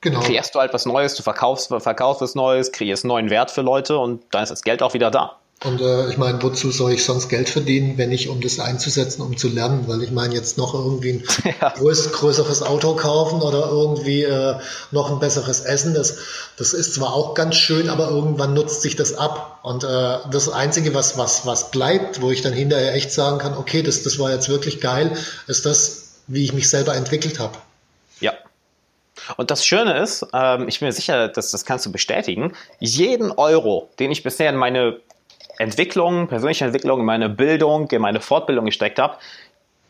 genau. 0.00 0.20
kreierst 0.20 0.54
du 0.54 0.60
halt 0.60 0.72
was 0.72 0.86
Neues, 0.86 1.14
du 1.14 1.22
verkaufst, 1.22 1.68
verkaufst 1.68 2.22
was 2.22 2.34
Neues, 2.34 2.72
kreierst 2.72 3.04
neuen 3.04 3.30
Wert 3.30 3.50
für 3.50 3.62
Leute 3.62 3.98
und 3.98 4.22
dann 4.30 4.42
ist 4.42 4.50
das 4.50 4.62
Geld 4.62 4.82
auch 4.82 4.94
wieder 4.94 5.10
da. 5.10 5.38
Und 5.64 5.80
äh, 5.80 6.10
ich 6.10 6.18
meine, 6.18 6.42
wozu 6.42 6.70
soll 6.70 6.92
ich 6.92 7.04
sonst 7.04 7.30
Geld 7.30 7.48
verdienen, 7.48 7.96
wenn 7.96 8.10
nicht 8.10 8.28
um 8.28 8.42
das 8.42 8.60
einzusetzen, 8.60 9.22
um 9.22 9.38
zu 9.38 9.48
lernen? 9.48 9.88
Weil 9.88 10.02
ich 10.02 10.10
meine, 10.10 10.34
jetzt 10.34 10.58
noch 10.58 10.74
irgendwie 10.74 11.12
ein 11.12 11.24
ja. 11.60 11.70
größ, 11.70 12.12
größeres 12.12 12.62
Auto 12.62 12.94
kaufen 12.94 13.40
oder 13.40 13.66
irgendwie 13.70 14.22
äh, 14.22 14.56
noch 14.90 15.10
ein 15.10 15.18
besseres 15.18 15.60
Essen, 15.60 15.94
das, 15.94 16.18
das 16.58 16.74
ist 16.74 16.94
zwar 16.94 17.14
auch 17.14 17.34
ganz 17.34 17.56
schön, 17.56 17.88
aber 17.88 18.10
irgendwann 18.10 18.52
nutzt 18.52 18.82
sich 18.82 18.96
das 18.96 19.14
ab. 19.14 19.60
Und 19.62 19.82
äh, 19.82 20.18
das 20.30 20.50
Einzige, 20.50 20.92
was, 20.92 21.16
was, 21.16 21.46
was 21.46 21.70
bleibt, 21.70 22.20
wo 22.20 22.30
ich 22.30 22.42
dann 22.42 22.52
hinterher 22.52 22.94
echt 22.94 23.10
sagen 23.10 23.38
kann, 23.38 23.56
okay, 23.56 23.82
das, 23.82 24.02
das 24.02 24.18
war 24.18 24.30
jetzt 24.30 24.50
wirklich 24.50 24.82
geil, 24.82 25.16
ist 25.46 25.64
das, 25.64 26.20
wie 26.26 26.44
ich 26.44 26.52
mich 26.52 26.68
selber 26.68 26.94
entwickelt 26.94 27.38
habe. 27.38 27.56
Ja, 28.20 28.34
Und 29.38 29.50
das 29.50 29.64
Schöne 29.64 29.98
ist, 30.02 30.26
ähm, 30.34 30.68
ich 30.68 30.80
bin 30.80 30.88
mir 30.88 30.92
sicher, 30.92 31.28
dass 31.28 31.50
das 31.50 31.64
kannst 31.64 31.86
du 31.86 31.92
bestätigen, 31.92 32.52
jeden 32.78 33.30
Euro, 33.32 33.88
den 33.98 34.10
ich 34.10 34.22
bisher 34.22 34.50
in 34.50 34.56
meine 34.56 35.00
Entwicklung, 35.58 36.28
persönliche 36.28 36.64
Entwicklung, 36.64 37.00
in 37.00 37.06
meine 37.06 37.28
Bildung, 37.28 37.88
in 37.90 38.02
meine 38.02 38.20
Fortbildung 38.20 38.66
gesteckt 38.66 38.98
habe, 38.98 39.16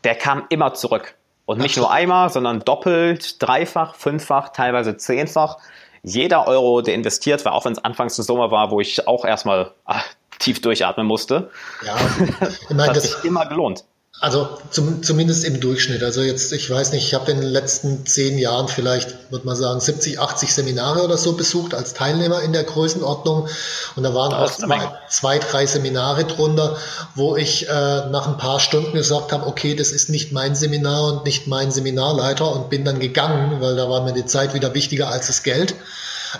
der 0.03 0.15
kam 0.15 0.45
immer 0.49 0.73
zurück. 0.73 1.15
Und 1.45 1.59
nicht 1.59 1.77
nur 1.77 1.89
einmal, 1.89 2.29
sondern 2.29 2.59
doppelt, 2.59 3.41
dreifach, 3.41 3.95
fünffach, 3.95 4.49
teilweise 4.49 4.97
zehnfach. 4.97 5.57
Jeder 6.03 6.47
Euro, 6.47 6.81
der 6.81 6.93
investiert 6.93 7.45
war, 7.45 7.53
auch 7.53 7.65
wenn 7.65 7.73
es 7.73 7.83
anfangs 7.83 8.19
eine 8.19 8.25
Summe 8.25 8.51
war, 8.51 8.69
wo 8.69 8.81
ich 8.81 9.07
auch 9.07 9.23
erstmal 9.23 9.71
ach, 9.85 10.05
tief 10.39 10.61
durchatmen 10.61 11.07
musste, 11.07 11.49
ja, 11.85 11.95
ich 12.41 12.69
meine, 12.69 12.77
das 12.87 12.87
hat 12.87 13.01
sich 13.01 13.23
immer 13.23 13.45
gelohnt. 13.45 13.85
Also 14.19 14.49
zum, 14.71 15.03
zumindest 15.03 15.43
im 15.43 15.59
Durchschnitt. 15.59 16.01
Also 16.01 16.21
jetzt, 16.21 16.51
ich 16.51 16.67
weiß 16.71 16.91
nicht, 16.91 17.05
ich 17.05 17.13
habe 17.13 17.29
in 17.31 17.39
den 17.39 17.49
letzten 17.49 18.03
zehn 18.07 18.39
Jahren 18.39 18.67
vielleicht, 18.67 19.31
würde 19.31 19.45
man 19.45 19.55
sagen, 19.55 19.79
70, 19.79 20.19
80 20.19 20.55
Seminare 20.55 21.03
oder 21.03 21.17
so 21.17 21.33
besucht 21.33 21.75
als 21.75 21.93
Teilnehmer 21.93 22.41
in 22.41 22.51
der 22.51 22.63
Größenordnung. 22.63 23.47
Und 23.95 24.03
da 24.03 24.15
waren 24.15 24.33
auch 24.33 24.49
zwei, 24.49 24.91
zwei, 25.07 25.37
drei 25.37 25.67
Seminare 25.67 26.25
drunter, 26.25 26.77
wo 27.13 27.35
ich 27.35 27.69
äh, 27.69 27.71
nach 27.71 28.27
ein 28.27 28.37
paar 28.37 28.59
Stunden 28.59 28.93
gesagt 28.93 29.31
habe, 29.31 29.45
okay, 29.45 29.75
das 29.75 29.91
ist 29.91 30.09
nicht 30.09 30.31
mein 30.31 30.55
Seminar 30.55 31.03
und 31.13 31.25
nicht 31.25 31.45
mein 31.45 31.69
Seminarleiter 31.69 32.51
und 32.51 32.71
bin 32.71 32.85
dann 32.85 32.99
gegangen, 32.99 33.61
weil 33.61 33.75
da 33.75 33.87
war 33.87 34.01
mir 34.03 34.13
die 34.13 34.25
Zeit 34.25 34.55
wieder 34.55 34.73
wichtiger 34.73 35.09
als 35.09 35.27
das 35.27 35.43
Geld. 35.43 35.75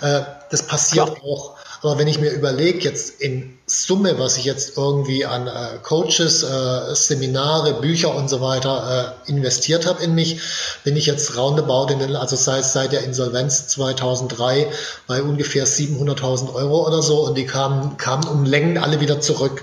Äh, 0.00 0.22
das 0.50 0.64
passiert 0.64 1.14
Klar. 1.14 1.24
auch 1.24 1.54
aber 1.82 1.98
wenn 1.98 2.08
ich 2.08 2.18
mir 2.18 2.30
überlege, 2.30 2.80
jetzt 2.80 3.20
in 3.20 3.56
Summe, 3.66 4.18
was 4.18 4.36
ich 4.36 4.44
jetzt 4.44 4.76
irgendwie 4.76 5.26
an 5.26 5.46
äh, 5.46 5.78
Coaches, 5.82 6.42
äh, 6.42 6.94
Seminare, 6.94 7.80
Bücher 7.80 8.14
und 8.14 8.28
so 8.28 8.40
weiter 8.40 9.16
äh, 9.26 9.30
investiert 9.30 9.86
habe 9.86 10.02
in 10.02 10.14
mich, 10.14 10.40
bin 10.84 10.96
ich 10.96 11.06
jetzt 11.06 11.36
roundabout 11.36 11.92
in 11.92 11.98
den, 11.98 12.16
also 12.16 12.34
seit, 12.34 12.64
seit 12.64 12.92
der 12.92 13.04
Insolvenz 13.04 13.68
2003 13.68 14.72
bei 15.06 15.22
ungefähr 15.22 15.66
700.000 15.66 16.54
Euro 16.54 16.86
oder 16.86 17.02
so. 17.02 17.20
Und 17.26 17.36
die 17.36 17.46
kamen, 17.46 17.96
kamen 17.96 18.26
um 18.26 18.44
Längen 18.44 18.78
alle 18.78 19.00
wieder 19.00 19.20
zurück 19.20 19.62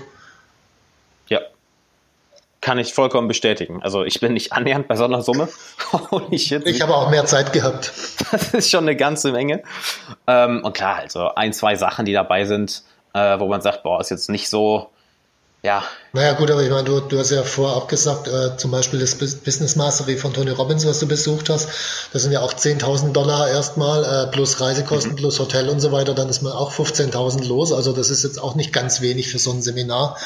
kann 2.66 2.80
ich 2.80 2.94
vollkommen 2.94 3.28
bestätigen. 3.28 3.80
Also 3.84 4.02
ich 4.02 4.18
bin 4.18 4.32
nicht 4.32 4.52
annähernd 4.52 4.88
bei 4.88 4.96
so 4.96 5.04
einer 5.04 5.22
Summe. 5.22 5.48
ich, 6.32 6.50
ich 6.50 6.82
habe 6.82 6.96
auch 6.96 7.10
mehr 7.10 7.24
Zeit 7.24 7.52
gehabt. 7.52 7.92
Das 8.32 8.54
ist 8.54 8.72
schon 8.72 8.82
eine 8.82 8.96
ganze 8.96 9.30
Menge. 9.30 9.62
Ähm, 10.26 10.64
und 10.64 10.76
klar, 10.76 10.96
also 10.96 11.32
ein, 11.36 11.52
zwei 11.52 11.76
Sachen, 11.76 12.06
die 12.06 12.12
dabei 12.12 12.44
sind, 12.44 12.82
äh, 13.14 13.38
wo 13.38 13.46
man 13.46 13.60
sagt, 13.60 13.84
boah, 13.84 14.00
ist 14.00 14.10
jetzt 14.10 14.28
nicht 14.30 14.48
so 14.48 14.90
ja. 15.62 15.84
Naja, 16.16 16.32
gut, 16.32 16.50
aber 16.50 16.62
ich 16.62 16.70
meine, 16.70 16.84
du, 16.84 17.00
du 17.00 17.18
hast 17.18 17.30
ja 17.30 17.42
vorab 17.42 17.88
gesagt, 17.88 18.26
äh, 18.26 18.56
zum 18.56 18.70
Beispiel 18.70 18.98
das 19.00 19.16
Business 19.16 19.76
Mastery 19.76 20.16
von 20.16 20.32
Tony 20.32 20.50
Robbins, 20.50 20.86
was 20.86 20.98
du 20.98 21.06
besucht 21.06 21.50
hast, 21.50 21.68
das 22.12 22.22
sind 22.22 22.32
ja 22.32 22.40
auch 22.40 22.54
10.000 22.54 23.12
Dollar 23.12 23.48
erstmal, 23.50 24.02
äh, 24.02 24.26
plus 24.30 24.60
Reisekosten, 24.60 25.12
mhm. 25.12 25.16
plus 25.16 25.38
Hotel 25.38 25.68
und 25.68 25.80
so 25.80 25.92
weiter, 25.92 26.14
dann 26.14 26.30
ist 26.30 26.42
man 26.42 26.52
auch 26.52 26.72
15.000 26.72 27.44
los. 27.46 27.72
Also 27.72 27.92
das 27.92 28.08
ist 28.08 28.24
jetzt 28.24 28.40
auch 28.40 28.54
nicht 28.54 28.72
ganz 28.72 29.02
wenig 29.02 29.28
für 29.28 29.38
so 29.38 29.50
ein 29.50 29.60
Seminar. 29.60 30.16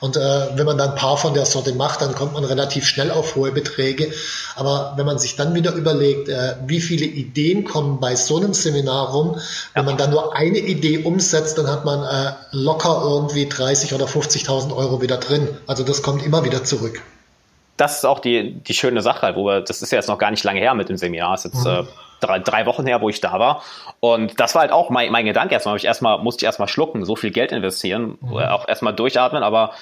Und 0.00 0.18
äh, 0.18 0.20
wenn 0.54 0.66
man 0.66 0.76
dann 0.76 0.90
ein 0.90 0.96
paar 0.96 1.16
von 1.16 1.32
der 1.32 1.46
Sorte 1.46 1.72
macht, 1.72 2.02
dann 2.02 2.14
kommt 2.14 2.34
man 2.34 2.44
relativ 2.44 2.86
schnell 2.86 3.10
auf 3.10 3.34
hohe 3.34 3.50
Beträge. 3.50 4.12
Aber 4.54 4.94
wenn 4.96 5.06
man 5.06 5.18
sich 5.18 5.36
dann 5.36 5.54
wieder 5.54 5.72
überlegt, 5.72 6.28
äh, 6.28 6.56
wie 6.66 6.80
viele 6.80 7.06
Ideen 7.06 7.64
kommen 7.64 8.00
bei 8.00 8.16
so 8.16 8.36
einem 8.36 8.52
Seminar 8.52 9.12
rum, 9.12 9.40
wenn 9.74 9.84
man 9.86 9.96
dann 9.96 10.10
nur 10.10 10.36
eine 10.36 10.58
Idee 10.58 11.04
umsetzt, 11.04 11.56
dann 11.56 11.68
hat 11.68 11.86
man 11.86 12.02
äh, 12.02 12.32
locker 12.50 13.00
irgendwie 13.02 13.48
30 13.48 13.94
oder 13.94 14.04
50.000 14.04 14.76
Euro 14.76 14.88
Euro 14.88 15.02
wieder 15.02 15.18
drin. 15.18 15.37
Also 15.66 15.84
das 15.84 16.02
kommt 16.02 16.24
immer 16.24 16.44
wieder 16.44 16.64
zurück. 16.64 17.02
Das 17.76 17.98
ist 17.98 18.04
auch 18.04 18.18
die, 18.18 18.54
die 18.54 18.74
schöne 18.74 19.02
Sache, 19.02 19.34
wo 19.36 19.44
wir, 19.44 19.60
das 19.60 19.82
ist 19.82 19.92
ja 19.92 19.98
jetzt 19.98 20.08
noch 20.08 20.18
gar 20.18 20.30
nicht 20.30 20.42
lange 20.42 20.60
her 20.60 20.74
mit 20.74 20.88
dem 20.88 20.96
Seminar, 20.96 21.32
das 21.32 21.44
ist 21.44 21.54
jetzt 21.54 21.64
mhm. 21.64 21.70
äh, 21.70 21.84
drei, 22.20 22.38
drei 22.40 22.66
Wochen 22.66 22.86
her, 22.86 23.00
wo 23.00 23.08
ich 23.08 23.20
da 23.20 23.38
war. 23.38 23.62
Und 24.00 24.40
das 24.40 24.54
war 24.54 24.62
halt 24.62 24.72
auch 24.72 24.90
mein, 24.90 25.12
mein 25.12 25.24
Gedanke 25.24 25.54
erstmal. 25.54 25.76
Ich 25.76 25.84
erstmal, 25.84 26.18
musste 26.18 26.42
ich 26.42 26.46
erstmal 26.46 26.68
schlucken, 26.68 27.04
so 27.04 27.14
viel 27.14 27.30
Geld 27.30 27.52
investieren, 27.52 28.18
mhm. 28.20 28.36
auch 28.36 28.66
erstmal 28.66 28.94
durchatmen, 28.94 29.42
aber 29.44 29.72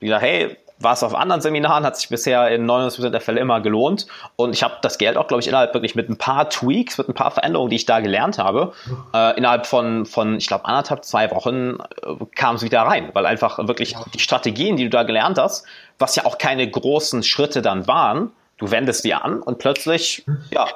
wieder, 0.00 0.18
hey, 0.18 0.56
war 0.78 0.92
es 0.92 1.02
auf 1.02 1.14
anderen 1.14 1.40
Seminaren, 1.40 1.84
hat 1.84 1.96
sich 1.96 2.08
bisher 2.08 2.50
in 2.50 2.68
99% 2.68 3.10
der 3.10 3.20
Fälle 3.20 3.40
immer 3.40 3.60
gelohnt. 3.60 4.06
Und 4.36 4.54
ich 4.54 4.62
habe 4.62 4.76
das 4.82 4.98
Geld 4.98 5.16
auch, 5.16 5.28
glaube 5.28 5.40
ich, 5.40 5.48
innerhalb 5.48 5.72
wirklich 5.72 5.94
mit 5.94 6.08
ein 6.08 6.18
paar 6.18 6.50
Tweaks, 6.50 6.98
mit 6.98 7.08
ein 7.08 7.14
paar 7.14 7.30
Veränderungen, 7.30 7.70
die 7.70 7.76
ich 7.76 7.86
da 7.86 8.00
gelernt 8.00 8.38
habe, 8.38 8.72
äh, 9.14 9.36
innerhalb 9.36 9.66
von, 9.66 10.04
von 10.04 10.36
ich 10.36 10.46
glaube, 10.46 10.64
anderthalb, 10.64 11.04
zwei 11.04 11.30
Wochen 11.30 11.78
äh, 12.02 12.24
kam 12.34 12.56
es 12.56 12.62
wieder 12.62 12.82
rein. 12.82 13.10
Weil 13.12 13.26
einfach 13.26 13.58
wirklich 13.66 13.94
die 14.12 14.18
Strategien, 14.18 14.76
die 14.76 14.84
du 14.84 14.90
da 14.90 15.04
gelernt 15.04 15.38
hast, 15.38 15.64
was 15.98 16.16
ja 16.16 16.26
auch 16.26 16.38
keine 16.38 16.68
großen 16.68 17.22
Schritte 17.22 17.62
dann 17.62 17.86
waren, 17.86 18.32
du 18.58 18.70
wendest 18.70 19.04
die 19.04 19.14
an 19.14 19.40
und 19.40 19.58
plötzlich, 19.58 20.24
ja, 20.50 20.66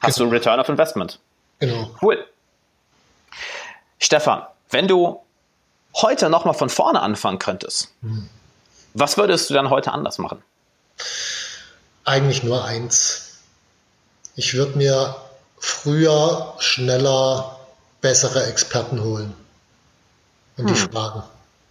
hast 0.00 0.18
genau. 0.18 0.30
du 0.30 0.36
Return 0.36 0.60
of 0.60 0.68
Investment. 0.68 1.18
Genau. 1.58 1.90
Cool. 2.02 2.24
Stefan, 3.98 4.42
wenn 4.70 4.88
du 4.88 5.20
heute 6.02 6.30
nochmal 6.30 6.54
von 6.54 6.70
vorne 6.70 7.00
anfangen 7.00 7.38
könntest, 7.38 7.88
hm. 8.02 8.28
was 8.94 9.16
würdest 9.16 9.50
du 9.50 9.54
dann 9.54 9.70
heute 9.70 9.92
anders 9.92 10.18
machen? 10.18 10.42
Eigentlich 12.04 12.42
nur 12.42 12.64
eins. 12.64 13.38
Ich 14.36 14.54
würde 14.54 14.76
mir 14.78 15.16
früher, 15.58 16.54
schneller 16.58 17.58
bessere 18.00 18.44
Experten 18.46 19.02
holen 19.02 19.34
und 20.56 20.68
hm. 20.68 20.74
die 20.74 20.80
fragen. 20.80 21.22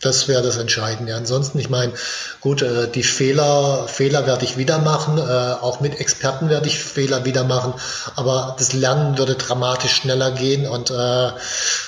Das 0.01 0.27
wäre 0.27 0.43
das 0.43 0.57
Entscheidende. 0.57 1.15
Ansonsten, 1.15 1.57
ich 1.57 1.69
meine, 1.69 1.93
gut, 2.41 2.61
äh, 2.61 2.87
die 2.89 3.01
Fehler, 3.01 3.87
Fehler 3.87 4.27
werde 4.27 4.43
ich 4.43 4.57
wieder 4.57 4.77
machen, 4.79 5.17
äh, 5.17 5.21
auch 5.21 5.79
mit 5.79 5.99
Experten 5.99 6.49
werde 6.49 6.67
ich 6.67 6.79
Fehler 6.79 7.25
wieder 7.25 7.43
machen, 7.43 7.73
aber 8.15 8.55
das 8.59 8.73
Lernen 8.73 9.17
würde 9.17 9.35
dramatisch 9.35 9.93
schneller 9.93 10.31
gehen 10.31 10.67
und 10.67 10.91
äh, 10.91 11.31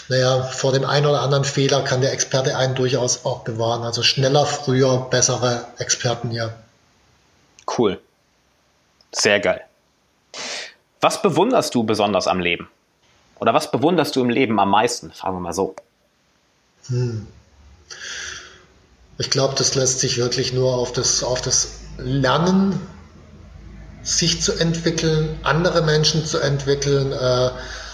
naja, 0.09 0.41
vor 0.43 0.71
dem 0.71 0.85
einen 0.85 1.05
oder 1.05 1.21
anderen 1.21 1.43
Fehler 1.43 1.81
kann 1.81 2.01
der 2.01 2.13
Experte 2.13 2.55
einen 2.55 2.75
durchaus 2.75 3.25
auch 3.25 3.43
bewahren. 3.43 3.83
Also 3.83 4.03
schneller, 4.03 4.45
früher, 4.45 5.07
bessere 5.09 5.65
Experten, 5.77 6.31
ja. 6.31 6.51
Cool. 7.77 7.99
Sehr 9.11 9.39
geil. 9.41 9.61
Was 11.01 11.21
bewunderst 11.21 11.75
du 11.75 11.83
besonders 11.83 12.27
am 12.27 12.39
Leben? 12.39 12.69
Oder 13.39 13.53
was 13.53 13.69
bewunderst 13.69 14.15
du 14.15 14.21
im 14.21 14.29
Leben 14.29 14.59
am 14.59 14.71
meisten? 14.71 15.11
Fragen 15.11 15.35
wir 15.35 15.41
mal 15.41 15.53
so. 15.53 15.75
Hm. 16.87 17.27
Ich 19.17 19.29
glaube, 19.29 19.55
das 19.57 19.75
lässt 19.75 19.99
sich 19.99 20.17
wirklich 20.17 20.53
nur 20.53 20.75
auf 20.75 20.91
das, 20.91 21.23
auf 21.23 21.41
das 21.41 21.69
Lernen, 21.97 22.79
sich 24.03 24.41
zu 24.41 24.53
entwickeln, 24.53 25.39
andere 25.43 25.81
Menschen 25.81 26.25
zu 26.25 26.39
entwickeln, 26.39 27.11
äh, 27.11 27.49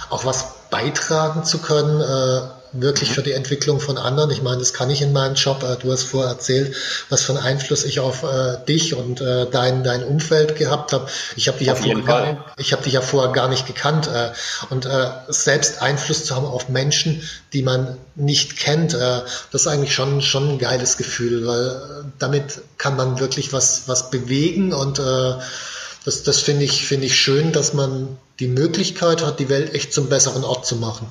auch 0.09 0.25
was 0.25 0.69
beitragen 0.69 1.43
zu 1.43 1.59
können, 1.59 2.01
äh, 2.01 2.62
wirklich 2.73 3.11
mhm. 3.11 3.13
für 3.13 3.23
die 3.23 3.31
Entwicklung 3.31 3.79
von 3.79 3.97
anderen. 3.97 4.31
Ich 4.31 4.41
meine, 4.41 4.57
das 4.57 4.73
kann 4.73 4.89
ich 4.89 5.01
in 5.01 5.13
meinem 5.13 5.35
Job. 5.35 5.63
Äh, 5.63 5.77
du 5.81 5.91
hast 5.91 6.03
vorher 6.03 6.31
erzählt, 6.31 6.75
was 7.09 7.23
für 7.23 7.33
einen 7.33 7.43
Einfluss 7.43 7.83
ich 7.85 7.99
auf 7.99 8.23
äh, 8.23 8.57
dich 8.67 8.95
und 8.95 9.21
äh, 9.21 9.45
dein, 9.49 9.83
dein 9.83 10.03
Umfeld 10.03 10.57
gehabt 10.57 10.93
habe. 10.93 11.07
Ich 11.35 11.47
habe 11.47 11.59
dich, 11.59 11.67
ja 11.67 11.75
vorher, 11.75 12.43
ich 12.57 12.73
hab 12.73 12.83
dich 12.83 12.93
ja 12.93 13.01
vorher 13.01 13.31
gar 13.31 13.47
nicht 13.47 13.67
gekannt. 13.67 14.07
Äh, 14.07 14.31
und 14.69 14.85
äh, 14.85 15.09
selbst 15.27 15.81
Einfluss 15.81 16.25
zu 16.25 16.35
haben 16.35 16.45
auf 16.45 16.69
Menschen, 16.69 17.27
die 17.53 17.63
man 17.63 17.97
nicht 18.15 18.57
kennt, 18.57 18.93
äh, 18.93 19.21
das 19.51 19.61
ist 19.61 19.67
eigentlich 19.67 19.93
schon, 19.93 20.21
schon 20.21 20.49
ein 20.49 20.59
geiles 20.59 20.97
Gefühl, 20.97 21.45
weil 21.45 22.05
damit 22.19 22.61
kann 22.77 22.95
man 22.95 23.19
wirklich 23.19 23.53
was, 23.53 23.87
was 23.87 24.09
bewegen 24.09 24.73
und 24.73 24.99
das, 24.99 26.23
das 26.23 26.39
finde 26.39 26.65
ich, 26.65 26.85
finde 26.85 27.05
ich 27.05 27.15
schön, 27.15 27.51
dass 27.51 27.73
man 27.73 28.17
die 28.39 28.47
Möglichkeit 28.47 29.23
hat, 29.23 29.39
die 29.39 29.49
Welt 29.49 29.73
echt 29.73 29.93
zum 29.93 30.09
besseren 30.09 30.43
Ort 30.43 30.65
zu 30.65 30.75
machen. 30.75 31.07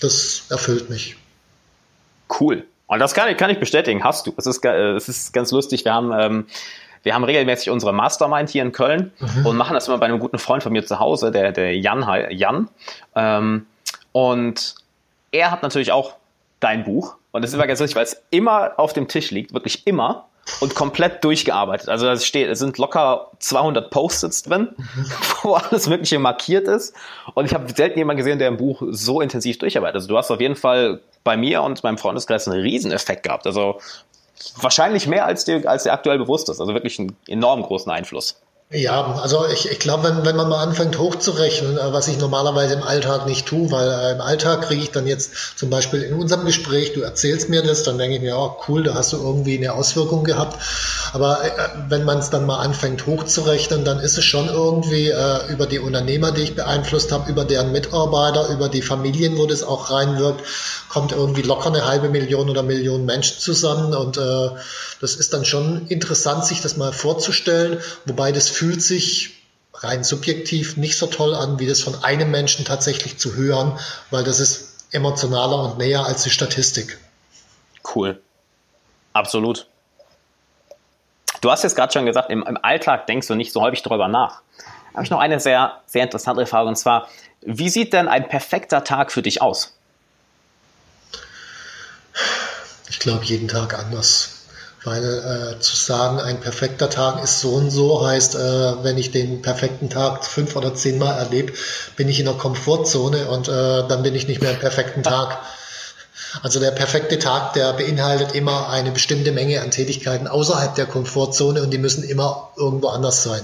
Das 0.00 0.46
erfüllt 0.50 0.90
mich. 0.90 1.16
Cool. 2.40 2.66
Und 2.86 2.98
das 2.98 3.14
kann 3.14 3.28
ich, 3.28 3.36
kann 3.36 3.50
ich 3.50 3.58
bestätigen, 3.58 4.04
hast 4.04 4.26
du. 4.26 4.34
Es 4.36 4.46
ist, 4.46 4.64
es 4.64 5.08
ist 5.08 5.32
ganz 5.32 5.50
lustig. 5.50 5.84
Wir 5.84 5.94
haben, 5.94 6.12
ähm, 6.12 6.46
wir 7.02 7.14
haben 7.14 7.24
regelmäßig 7.24 7.70
unsere 7.70 7.92
Mastermind 7.92 8.48
hier 8.50 8.62
in 8.62 8.72
Köln 8.72 9.12
mhm. 9.18 9.46
und 9.46 9.56
machen 9.56 9.74
das 9.74 9.88
immer 9.88 9.98
bei 9.98 10.06
einem 10.06 10.18
guten 10.18 10.38
Freund 10.38 10.62
von 10.62 10.72
mir 10.72 10.84
zu 10.84 10.98
Hause, 10.98 11.30
der, 11.30 11.52
der 11.52 11.76
Jan. 11.76 12.04
Jan. 12.30 12.68
Ähm, 13.14 13.66
und 14.12 14.74
er 15.32 15.50
hat 15.50 15.62
natürlich 15.62 15.92
auch 15.92 16.14
dein 16.60 16.84
Buch. 16.84 17.16
Und 17.32 17.42
das 17.42 17.50
ist 17.50 17.54
immer 17.54 17.66
ganz 17.66 17.80
lustig, 17.80 17.96
weil 17.96 18.04
es 18.04 18.22
immer 18.30 18.72
auf 18.76 18.92
dem 18.92 19.08
Tisch 19.08 19.30
liegt, 19.30 19.52
wirklich 19.52 19.86
immer 19.86 20.26
und 20.60 20.74
komplett 20.74 21.24
durchgearbeitet. 21.24 21.88
Also 21.88 22.08
es 22.08 22.24
steht, 22.24 22.48
es 22.48 22.58
sind 22.58 22.78
locker 22.78 23.32
200 23.40 23.90
Post-its 23.90 24.42
drin, 24.42 24.74
mhm. 24.76 25.06
wo 25.42 25.54
alles 25.54 25.88
Mögliche 25.88 26.18
markiert 26.18 26.68
ist. 26.68 26.94
Und 27.34 27.46
ich 27.46 27.54
habe 27.54 27.72
selten 27.74 27.98
jemanden 27.98 28.18
gesehen, 28.18 28.38
der 28.38 28.48
ein 28.48 28.56
Buch 28.56 28.82
so 28.90 29.20
intensiv 29.20 29.58
durcharbeitet. 29.58 29.96
Also 29.96 30.08
du 30.08 30.16
hast 30.16 30.30
auf 30.30 30.40
jeden 30.40 30.56
Fall 30.56 31.00
bei 31.24 31.36
mir 31.36 31.62
und 31.62 31.82
meinem 31.82 31.98
Freundeskreis 31.98 32.48
einen 32.48 32.60
Rieseneffekt 32.60 33.24
gehabt. 33.24 33.46
Also 33.46 33.80
wahrscheinlich 34.60 35.06
mehr 35.06 35.26
als 35.26 35.44
dir, 35.44 35.68
als 35.68 35.82
dir 35.82 35.92
aktuell 35.92 36.18
bewusst 36.18 36.48
ist. 36.48 36.60
Also 36.60 36.72
wirklich 36.72 36.98
einen 36.98 37.16
enorm 37.26 37.62
großen 37.62 37.90
Einfluss. 37.90 38.40
Ja, 38.68 39.14
also 39.22 39.46
ich, 39.46 39.70
ich 39.70 39.78
glaube, 39.78 40.08
wenn, 40.08 40.24
wenn 40.24 40.34
man 40.34 40.48
mal 40.48 40.60
anfängt 40.60 40.98
hochzurechnen, 40.98 41.78
äh, 41.78 41.92
was 41.92 42.08
ich 42.08 42.18
normalerweise 42.18 42.74
im 42.74 42.82
Alltag 42.82 43.24
nicht 43.26 43.46
tue, 43.46 43.70
weil 43.70 43.88
äh, 43.88 44.12
im 44.14 44.20
Alltag 44.20 44.62
kriege 44.62 44.82
ich 44.82 44.90
dann 44.90 45.06
jetzt 45.06 45.30
zum 45.56 45.70
Beispiel 45.70 46.02
in 46.02 46.14
unserem 46.14 46.44
Gespräch, 46.44 46.92
du 46.92 47.02
erzählst 47.02 47.48
mir 47.48 47.62
das, 47.62 47.84
dann 47.84 47.96
denke 47.96 48.16
ich 48.16 48.22
mir, 48.22 48.36
oh 48.36 48.56
cool, 48.66 48.82
da 48.82 48.94
hast 48.94 49.12
du 49.12 49.18
irgendwie 49.18 49.56
eine 49.56 49.72
Auswirkung 49.72 50.24
gehabt. 50.24 50.60
Aber 51.12 51.44
äh, 51.44 51.50
wenn 51.90 52.02
man 52.02 52.18
es 52.18 52.30
dann 52.30 52.44
mal 52.44 52.58
anfängt 52.58 53.06
hochzurechnen, 53.06 53.84
dann 53.84 54.00
ist 54.00 54.18
es 54.18 54.24
schon 54.24 54.48
irgendwie 54.48 55.10
äh, 55.10 55.46
über 55.48 55.66
die 55.66 55.78
Unternehmer, 55.78 56.32
die 56.32 56.42
ich 56.42 56.56
beeinflusst 56.56 57.12
habe, 57.12 57.30
über 57.30 57.44
deren 57.44 57.70
Mitarbeiter, 57.70 58.48
über 58.48 58.68
die 58.68 58.82
Familien, 58.82 59.38
wo 59.38 59.46
das 59.46 59.62
auch 59.62 59.92
reinwirkt, 59.92 60.42
kommt 60.88 61.12
irgendwie 61.12 61.42
locker 61.42 61.68
eine 61.68 61.86
halbe 61.86 62.08
Million 62.08 62.50
oder 62.50 62.64
Million 62.64 63.04
Menschen 63.04 63.38
zusammen 63.38 63.94
und 63.94 64.16
äh, 64.16 64.48
das 65.00 65.14
ist 65.14 65.34
dann 65.34 65.44
schon 65.44 65.86
interessant, 65.88 66.44
sich 66.46 66.62
das 66.62 66.76
mal 66.76 66.92
vorzustellen, 66.92 67.78
wobei 68.06 68.32
das 68.32 68.48
fühlt 68.56 68.82
sich 68.82 69.42
rein 69.74 70.02
subjektiv 70.02 70.78
nicht 70.78 70.96
so 70.96 71.06
toll 71.06 71.34
an, 71.34 71.58
wie 71.58 71.66
das 71.66 71.82
von 71.82 72.02
einem 72.02 72.30
Menschen 72.30 72.64
tatsächlich 72.64 73.18
zu 73.18 73.34
hören, 73.34 73.78
weil 74.10 74.24
das 74.24 74.40
ist 74.40 74.86
emotionaler 74.92 75.62
und 75.62 75.78
näher 75.78 76.06
als 76.06 76.22
die 76.22 76.30
Statistik. 76.30 76.98
Cool. 77.94 78.22
Absolut. 79.12 79.66
Du 81.42 81.50
hast 81.50 81.64
jetzt 81.64 81.76
gerade 81.76 81.92
schon 81.92 82.06
gesagt, 82.06 82.30
im, 82.30 82.42
im, 82.44 82.58
Alltag 82.62 83.06
denkst 83.06 83.26
du 83.26 83.34
nicht 83.34 83.52
so 83.52 83.60
häufig 83.60 83.82
darüber 83.82 84.08
nach. 84.08 84.40
Da 84.58 84.94
habe 84.94 85.04
ich 85.04 85.10
noch 85.10 85.20
eine 85.20 85.38
sehr, 85.38 85.82
sehr 85.86 86.04
interessante 86.04 86.46
Frage 86.46 86.68
und 86.68 86.76
zwar, 86.76 87.08
wie 87.42 87.68
sieht 87.68 87.92
denn 87.92 88.08
ein 88.08 88.26
perfekter 88.26 88.84
Tag 88.84 89.12
für 89.12 89.20
dich 89.20 89.42
aus? 89.42 89.76
Ich 92.88 93.00
glaube, 93.00 93.24
jeden 93.26 93.48
Tag 93.48 93.78
anders. 93.78 94.35
Weil 94.86 95.02
äh, 95.02 95.58
zu 95.58 95.74
sagen, 95.74 96.20
ein 96.20 96.38
perfekter 96.38 96.88
Tag 96.88 97.20
ist 97.20 97.40
so 97.40 97.54
und 97.54 97.70
so, 97.70 98.06
heißt, 98.06 98.36
äh, 98.36 98.84
wenn 98.84 98.96
ich 98.96 99.10
den 99.10 99.42
perfekten 99.42 99.90
Tag 99.90 100.24
fünf 100.24 100.54
oder 100.54 100.76
zehnmal 100.76 101.18
erlebe, 101.18 101.52
bin 101.96 102.08
ich 102.08 102.20
in 102.20 102.26
der 102.26 102.36
Komfortzone 102.36 103.26
und 103.26 103.48
äh, 103.48 103.88
dann 103.88 104.04
bin 104.04 104.14
ich 104.14 104.28
nicht 104.28 104.40
mehr 104.40 104.52
im 104.52 104.60
perfekten 104.60 105.02
Tag. 105.02 105.38
Also 106.40 106.60
der 106.60 106.70
perfekte 106.70 107.18
Tag, 107.18 107.54
der 107.54 107.72
beinhaltet 107.72 108.36
immer 108.36 108.70
eine 108.70 108.92
bestimmte 108.92 109.32
Menge 109.32 109.60
an 109.60 109.72
Tätigkeiten 109.72 110.28
außerhalb 110.28 110.76
der 110.76 110.86
Komfortzone 110.86 111.62
und 111.62 111.72
die 111.72 111.78
müssen 111.78 112.04
immer 112.04 112.50
irgendwo 112.56 112.86
anders 112.86 113.24
sein. 113.24 113.42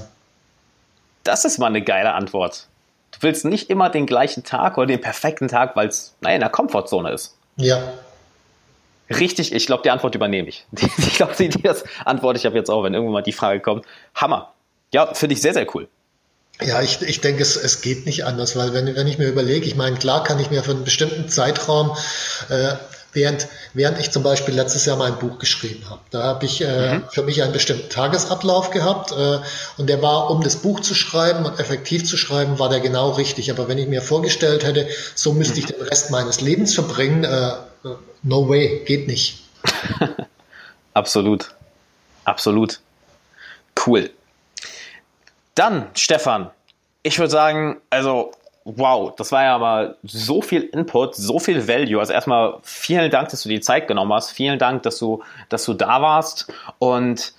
Das 1.25 1.45
ist 1.45 1.59
mal 1.59 1.67
eine 1.67 1.83
geile 1.83 2.13
Antwort. 2.13 2.69
Du 3.11 3.19
willst 3.23 3.45
nicht 3.45 3.69
immer 3.69 3.91
den 3.91 4.07
gleichen 4.07 4.45
Tag 4.45 4.79
oder 4.79 4.87
den 4.87 5.01
perfekten 5.01 5.49
Tag, 5.49 5.75
weil 5.75 5.89
es 5.89 6.15
in 6.21 6.39
der 6.39 6.51
Komfortzone 6.51 7.11
ist. 7.11 7.35
Ja, 7.57 7.83
Richtig, 9.11 9.53
ich 9.53 9.67
glaube, 9.67 9.83
die 9.83 9.91
Antwort 9.91 10.15
übernehme 10.15 10.49
ich. 10.49 10.67
Ich 10.99 11.15
glaube, 11.15 11.35
die, 11.39 11.49
die 11.49 11.63
das 11.63 11.85
antworte 12.05 12.39
ich 12.39 12.47
ab 12.47 12.55
jetzt 12.55 12.71
auch, 12.71 12.85
wenn 12.85 12.95
irgendwann 12.95 13.15
mal 13.15 13.23
die 13.23 13.33
Frage 13.33 13.61
kommt. 13.61 13.85
Hammer. 14.15 14.53
Ja, 14.93 15.15
finde 15.15 15.35
ich 15.35 15.43
sehr, 15.43 15.55
sehr 15.55 15.67
cool. 15.75 15.89
Ja, 16.61 16.81
ich, 16.83 17.01
ich 17.03 17.21
denke, 17.21 17.43
es, 17.43 17.57
es 17.57 17.81
geht 17.81 18.07
nicht 18.07 18.25
anders, 18.25 18.57
weil 18.57 18.73
wenn, 18.73 18.95
wenn 18.95 19.07
ich 19.07 19.19
mir 19.19 19.29
überlege, 19.29 19.67
ich 19.67 19.75
meine, 19.75 19.97
klar 19.97 20.23
kann 20.23 20.39
ich 20.39 20.51
mir 20.51 20.63
für 20.63 20.73
einen 20.73 20.85
bestimmten 20.85 21.29
Zeitraum, 21.29 21.97
äh, 22.51 22.75
während, 23.13 23.49
während 23.75 23.99
ich 23.99 24.11
zum 24.11 24.23
Beispiel 24.23 24.55
letztes 24.55 24.87
Jahr 24.87 24.97
mein 24.97 25.19
Buch 25.19 25.39
geschrieben 25.39 25.89
habe, 25.89 26.01
da 26.11 26.23
habe 26.23 26.45
ich 26.45 26.63
äh, 26.63 26.95
mhm. 26.95 27.05
für 27.11 27.23
mich 27.23 27.43
einen 27.43 27.53
bestimmten 27.53 27.89
Tagesablauf 27.89 28.71
gehabt 28.71 29.13
äh, 29.13 29.39
und 29.79 29.89
der 29.89 30.03
war, 30.03 30.31
um 30.31 30.43
das 30.43 30.57
Buch 30.57 30.81
zu 30.81 30.95
schreiben 30.95 31.45
und 31.45 31.59
effektiv 31.59 32.05
zu 32.05 32.17
schreiben, 32.17 32.59
war 32.59 32.69
der 32.69 32.81
genau 32.81 33.11
richtig. 33.11 33.51
Aber 33.51 33.69
wenn 33.69 33.79
ich 33.79 33.89
mir 33.89 34.03
vorgestellt 34.03 34.65
hätte, 34.65 34.87
so 35.15 35.33
müsste 35.33 35.55
mhm. 35.55 35.61
ich 35.61 35.67
den 35.67 35.83
Rest 35.83 36.11
meines 36.11 36.41
Lebens 36.41 36.75
verbringen, 36.75 37.25
äh, 37.25 37.53
no 38.23 38.49
way, 38.49 38.83
geht 38.85 39.07
nicht. 39.07 39.45
Absolut. 40.95 41.55
Absolut. 42.25 42.81
Cool. 43.87 44.11
Dann, 45.55 45.89
Stefan, 45.95 46.51
ich 47.03 47.19
würde 47.19 47.31
sagen, 47.31 47.81
also, 47.91 48.33
wow, 48.65 49.15
das 49.17 49.33
war 49.33 49.43
ja 49.43 49.59
mal 49.59 49.97
so 50.03 50.41
viel 50.41 50.63
Input, 50.63 51.15
so 51.17 51.39
viel 51.39 51.67
Value. 51.67 51.99
Also 51.99 52.13
erstmal 52.13 52.59
vielen 52.63 53.11
Dank, 53.11 53.31
dass 53.31 53.43
du 53.43 53.49
die 53.49 53.61
Zeit 53.61 53.89
genommen 53.89 54.13
hast. 54.13 54.31
Vielen 54.31 54.59
Dank, 54.59 54.83
dass 54.85 54.99
du, 54.99 55.23
dass 55.49 55.65
du 55.65 55.75
da 55.75 56.01
warst. 56.01 56.53
Und 56.79 57.35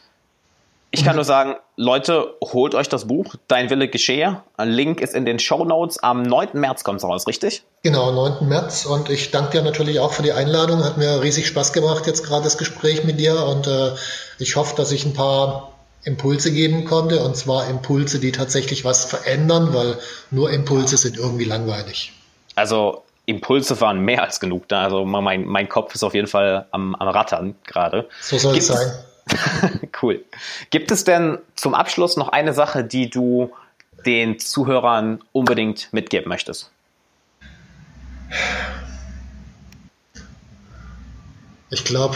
ich 0.96 1.04
kann 1.04 1.16
nur 1.16 1.26
sagen, 1.26 1.56
Leute, 1.76 2.36
holt 2.40 2.76
euch 2.76 2.88
das 2.88 3.08
Buch, 3.08 3.34
Dein 3.48 3.72
Wille 3.72 3.88
geschehe. 3.88 4.44
Ein 4.58 4.70
Link 4.70 5.02
ist 5.02 5.16
in 5.16 5.26
den 5.26 5.40
Show 5.40 5.66
Notes. 5.66 5.98
Am 6.04 6.22
9. 6.22 6.50
März 6.54 6.84
kommt 6.84 7.00
es 7.00 7.04
raus, 7.04 7.26
richtig? 7.26 7.64
Genau, 7.82 8.12
9. 8.12 8.48
März. 8.48 8.86
Und 8.86 9.10
ich 9.10 9.32
danke 9.32 9.58
dir 9.58 9.64
natürlich 9.64 10.00
auch 10.00 10.14
für 10.14 10.22
die 10.22 10.34
Einladung. 10.34 10.84
Hat 10.84 11.00
mir 11.00 11.20
riesig 11.24 11.48
Spaß 11.48 11.74
gemacht, 11.74 12.06
jetzt 12.06 12.24
gerade 12.24 12.44
das 12.44 12.60
Gespräch 12.60 13.06
mit 13.06 13.20
dir. 13.20 13.44
Und 13.44 13.66
äh, 13.66 13.94
ich 14.38 14.56
hoffe, 14.56 14.76
dass 14.76 14.92
ich 14.92 15.04
ein 15.04 15.16
paar 15.16 15.74
Impulse 16.04 16.52
geben 16.52 16.86
konnte. 16.86 17.24
Und 17.24 17.36
zwar 17.36 17.68
Impulse, 17.68 18.20
die 18.20 18.32
tatsächlich 18.32 18.86
was 18.86 19.04
verändern, 19.04 19.74
weil 19.74 19.98
nur 20.30 20.52
Impulse 20.52 20.98
sind 20.98 21.18
irgendwie 21.18 21.46
langweilig. 21.46 22.14
Also 22.54 23.02
Impulse 23.26 23.82
waren 23.82 24.02
mehr 24.02 24.22
als 24.22 24.40
genug 24.40 24.68
da. 24.68 24.84
Also 24.84 25.06
mein, 25.06 25.46
mein 25.46 25.68
Kopf 25.68 25.96
ist 25.96 26.04
auf 26.04 26.14
jeden 26.14 26.28
Fall 26.28 26.68
am, 26.70 26.94
am 26.94 27.08
Rattern 27.08 27.56
gerade. 27.66 28.08
So 28.22 28.38
soll 28.38 28.54
Gibt 28.54 28.62
es 28.62 28.68
sein. 28.68 28.92
cool. 30.02 30.24
Gibt 30.70 30.92
es 30.92 31.04
denn 31.04 31.40
zum 31.56 31.74
Abschluss 31.74 32.18
noch 32.18 32.30
eine 32.30 32.54
Sache, 32.54 32.84
die 32.84 33.10
du 33.10 33.52
den 34.06 34.40
Zuhörern 34.40 35.22
unbedingt 35.32 35.92
mitgeben 35.94 36.30
möchtest? 36.30 36.72
Ich 41.70 41.86
glaube, 41.86 42.16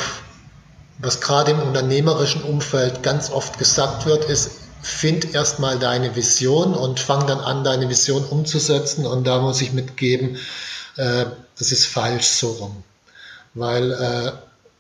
was 0.99 1.21
gerade 1.21 1.51
im 1.51 1.59
unternehmerischen 1.59 2.43
Umfeld 2.43 3.03
ganz 3.03 3.31
oft 3.31 3.57
gesagt 3.57 4.05
wird, 4.05 4.25
ist, 4.25 4.51
find 4.81 5.33
erstmal 5.33 5.79
deine 5.79 6.15
Vision 6.15 6.73
und 6.73 6.99
fang 6.99 7.27
dann 7.27 7.39
an, 7.39 7.63
deine 7.63 7.89
Vision 7.89 8.23
umzusetzen. 8.23 9.05
Und 9.05 9.25
da 9.25 9.39
muss 9.39 9.61
ich 9.61 9.73
mitgeben, 9.73 10.37
äh, 10.95 11.25
das 11.57 11.71
ist 11.71 11.85
falsch 11.85 12.27
so 12.27 12.51
rum. 12.51 12.83
Weil 13.53 13.91
äh, 13.91 14.31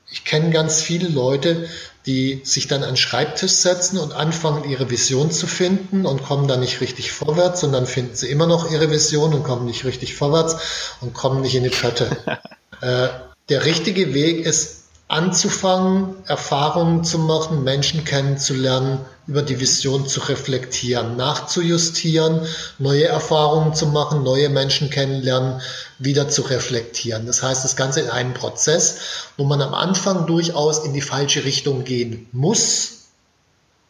ich 0.09 0.23
kenne 0.23 0.51
ganz 0.51 0.81
viele 0.81 1.07
Leute, 1.07 1.67
die 2.05 2.41
sich 2.45 2.67
dann 2.67 2.83
an 2.83 2.91
den 2.91 2.97
Schreibtisch 2.97 3.51
setzen 3.51 3.97
und 3.97 4.13
anfangen, 4.13 4.69
ihre 4.69 4.89
Vision 4.89 5.29
zu 5.29 5.45
finden 5.45 6.05
und 6.05 6.23
kommen 6.23 6.47
dann 6.47 6.61
nicht 6.61 6.79
richtig 6.79 7.11
vorwärts 7.11 7.63
und 7.63 7.73
dann 7.73 7.85
finden 7.85 8.15
sie 8.15 8.29
immer 8.29 8.47
noch 8.47 8.71
ihre 8.71 8.89
Vision 8.89 9.33
und 9.33 9.43
kommen 9.43 9.65
nicht 9.65 9.83
richtig 9.83 10.15
vorwärts 10.15 10.55
und 11.01 11.13
kommen 11.13 11.41
nicht 11.41 11.55
in 11.55 11.63
die 11.63 11.69
Pötte. 11.69 12.15
äh, 12.81 13.09
der 13.49 13.65
richtige 13.65 14.13
Weg 14.13 14.45
ist 14.45 14.85
anzufangen, 15.09 16.15
Erfahrungen 16.25 17.03
zu 17.03 17.19
machen, 17.19 17.63
Menschen 17.63 18.05
kennenzulernen, 18.05 18.99
über 19.27 19.41
die 19.41 19.59
Vision 19.59 20.07
zu 20.07 20.21
reflektieren, 20.21 21.17
nachzujustieren, 21.17 22.47
neue 22.79 23.05
Erfahrungen 23.05 23.73
zu 23.73 23.87
machen, 23.87 24.23
neue 24.23 24.47
Menschen 24.49 24.89
kennenlernen, 24.89 25.61
wieder 25.99 26.29
zu 26.29 26.43
reflektieren. 26.43 27.25
Das 27.25 27.43
heißt, 27.43 27.63
das 27.63 27.75
Ganze 27.75 27.99
in 27.99 28.09
einem 28.09 28.33
Prozess, 28.33 28.97
wo 29.35 29.43
man 29.43 29.61
am 29.61 29.73
Anfang 29.73 30.25
durchaus 30.27 30.85
in 30.85 30.93
die 30.93 31.01
falsche 31.01 31.43
Richtung 31.43 31.83
gehen 31.83 32.27
muss, 32.31 33.09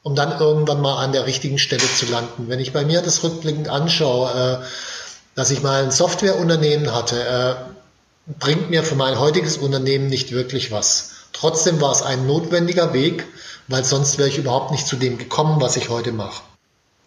um 0.01 0.15
dann 0.15 0.39
irgendwann 0.39 0.81
mal 0.81 1.03
an 1.03 1.11
der 1.11 1.27
richtigen 1.27 1.59
Stelle 1.59 1.83
zu 1.83 2.07
landen. 2.07 2.47
Wenn 2.47 2.59
ich 2.59 2.73
bei 2.73 2.83
mir 2.83 3.01
das 3.01 3.23
rückblickend 3.23 3.69
anschaue, 3.69 4.61
äh, 4.61 4.65
dass 5.35 5.51
ich 5.51 5.61
mal 5.61 5.83
ein 5.83 5.91
Softwareunternehmen 5.91 6.95
hatte, 6.95 7.21
äh, 7.21 8.33
bringt 8.39 8.71
mir 8.71 8.83
für 8.83 8.95
mein 8.95 9.19
heutiges 9.19 9.57
Unternehmen 9.57 10.07
nicht 10.07 10.31
wirklich 10.31 10.71
was. 10.71 11.16
Trotzdem 11.33 11.79
war 11.81 11.91
es 11.91 12.01
ein 12.01 12.25
notwendiger 12.25 12.93
Weg, 12.93 13.25
weil 13.67 13.83
sonst 13.83 14.17
wäre 14.17 14.29
ich 14.29 14.37
überhaupt 14.37 14.71
nicht 14.71 14.87
zu 14.87 14.95
dem 14.95 15.17
gekommen, 15.17 15.61
was 15.61 15.77
ich 15.77 15.89
heute 15.89 16.11
mache. 16.11 16.41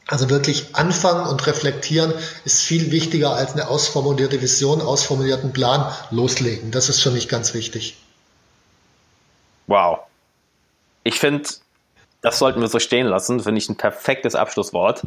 Also 0.07 0.29
wirklich 0.29 0.75
anfangen 0.75 1.27
und 1.29 1.47
reflektieren 1.47 2.13
ist 2.45 2.63
viel 2.63 2.91
wichtiger 2.91 3.35
als 3.35 3.53
eine 3.53 3.69
ausformulierte 3.69 4.43
Vision, 4.43 4.81
ausformulierten 4.81 5.53
Plan 5.53 5.93
loslegen. 6.11 6.73
Das 6.73 6.89
ist 6.89 7.01
für 7.01 7.13
mich 7.13 7.29
ganz 7.29 7.55
wichtig. 7.55 7.97
Wow. 9.69 10.01
Ich 11.05 11.21
finde, 11.21 11.49
das 12.23 12.41
sollten 12.41 12.61
wir 12.61 12.67
so 12.67 12.81
stehen 12.81 13.07
lassen. 13.07 13.41
Finde 13.41 13.59
ich 13.59 13.69
ein 13.69 13.77
perfektes 13.77 14.35
Abschlusswort. 14.35 15.07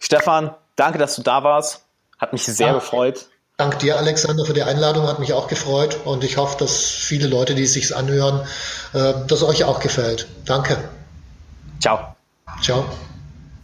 Stefan, 0.00 0.52
danke, 0.74 0.98
dass 0.98 1.14
du 1.14 1.22
da 1.22 1.44
warst. 1.44 1.84
Hat 2.18 2.32
mich 2.32 2.44
sehr 2.44 2.68
ja. 2.68 2.74
gefreut. 2.74 3.26
Dank 3.58 3.78
dir, 3.78 3.96
Alexander, 3.96 4.44
für 4.44 4.52
die 4.52 4.62
Einladung, 4.62 5.06
hat 5.08 5.18
mich 5.18 5.32
auch 5.32 5.48
gefreut 5.48 5.98
und 6.04 6.24
ich 6.24 6.36
hoffe, 6.36 6.58
dass 6.58 6.78
viele 6.78 7.26
Leute, 7.26 7.54
die 7.54 7.62
es 7.62 7.72
sich 7.72 7.96
anhören, 7.96 8.46
äh, 8.92 9.14
dass 9.28 9.42
euch 9.42 9.64
auch 9.64 9.80
gefällt. 9.80 10.26
Danke. 10.44 10.76
Ciao. 11.80 12.14
Ciao. 12.60 12.84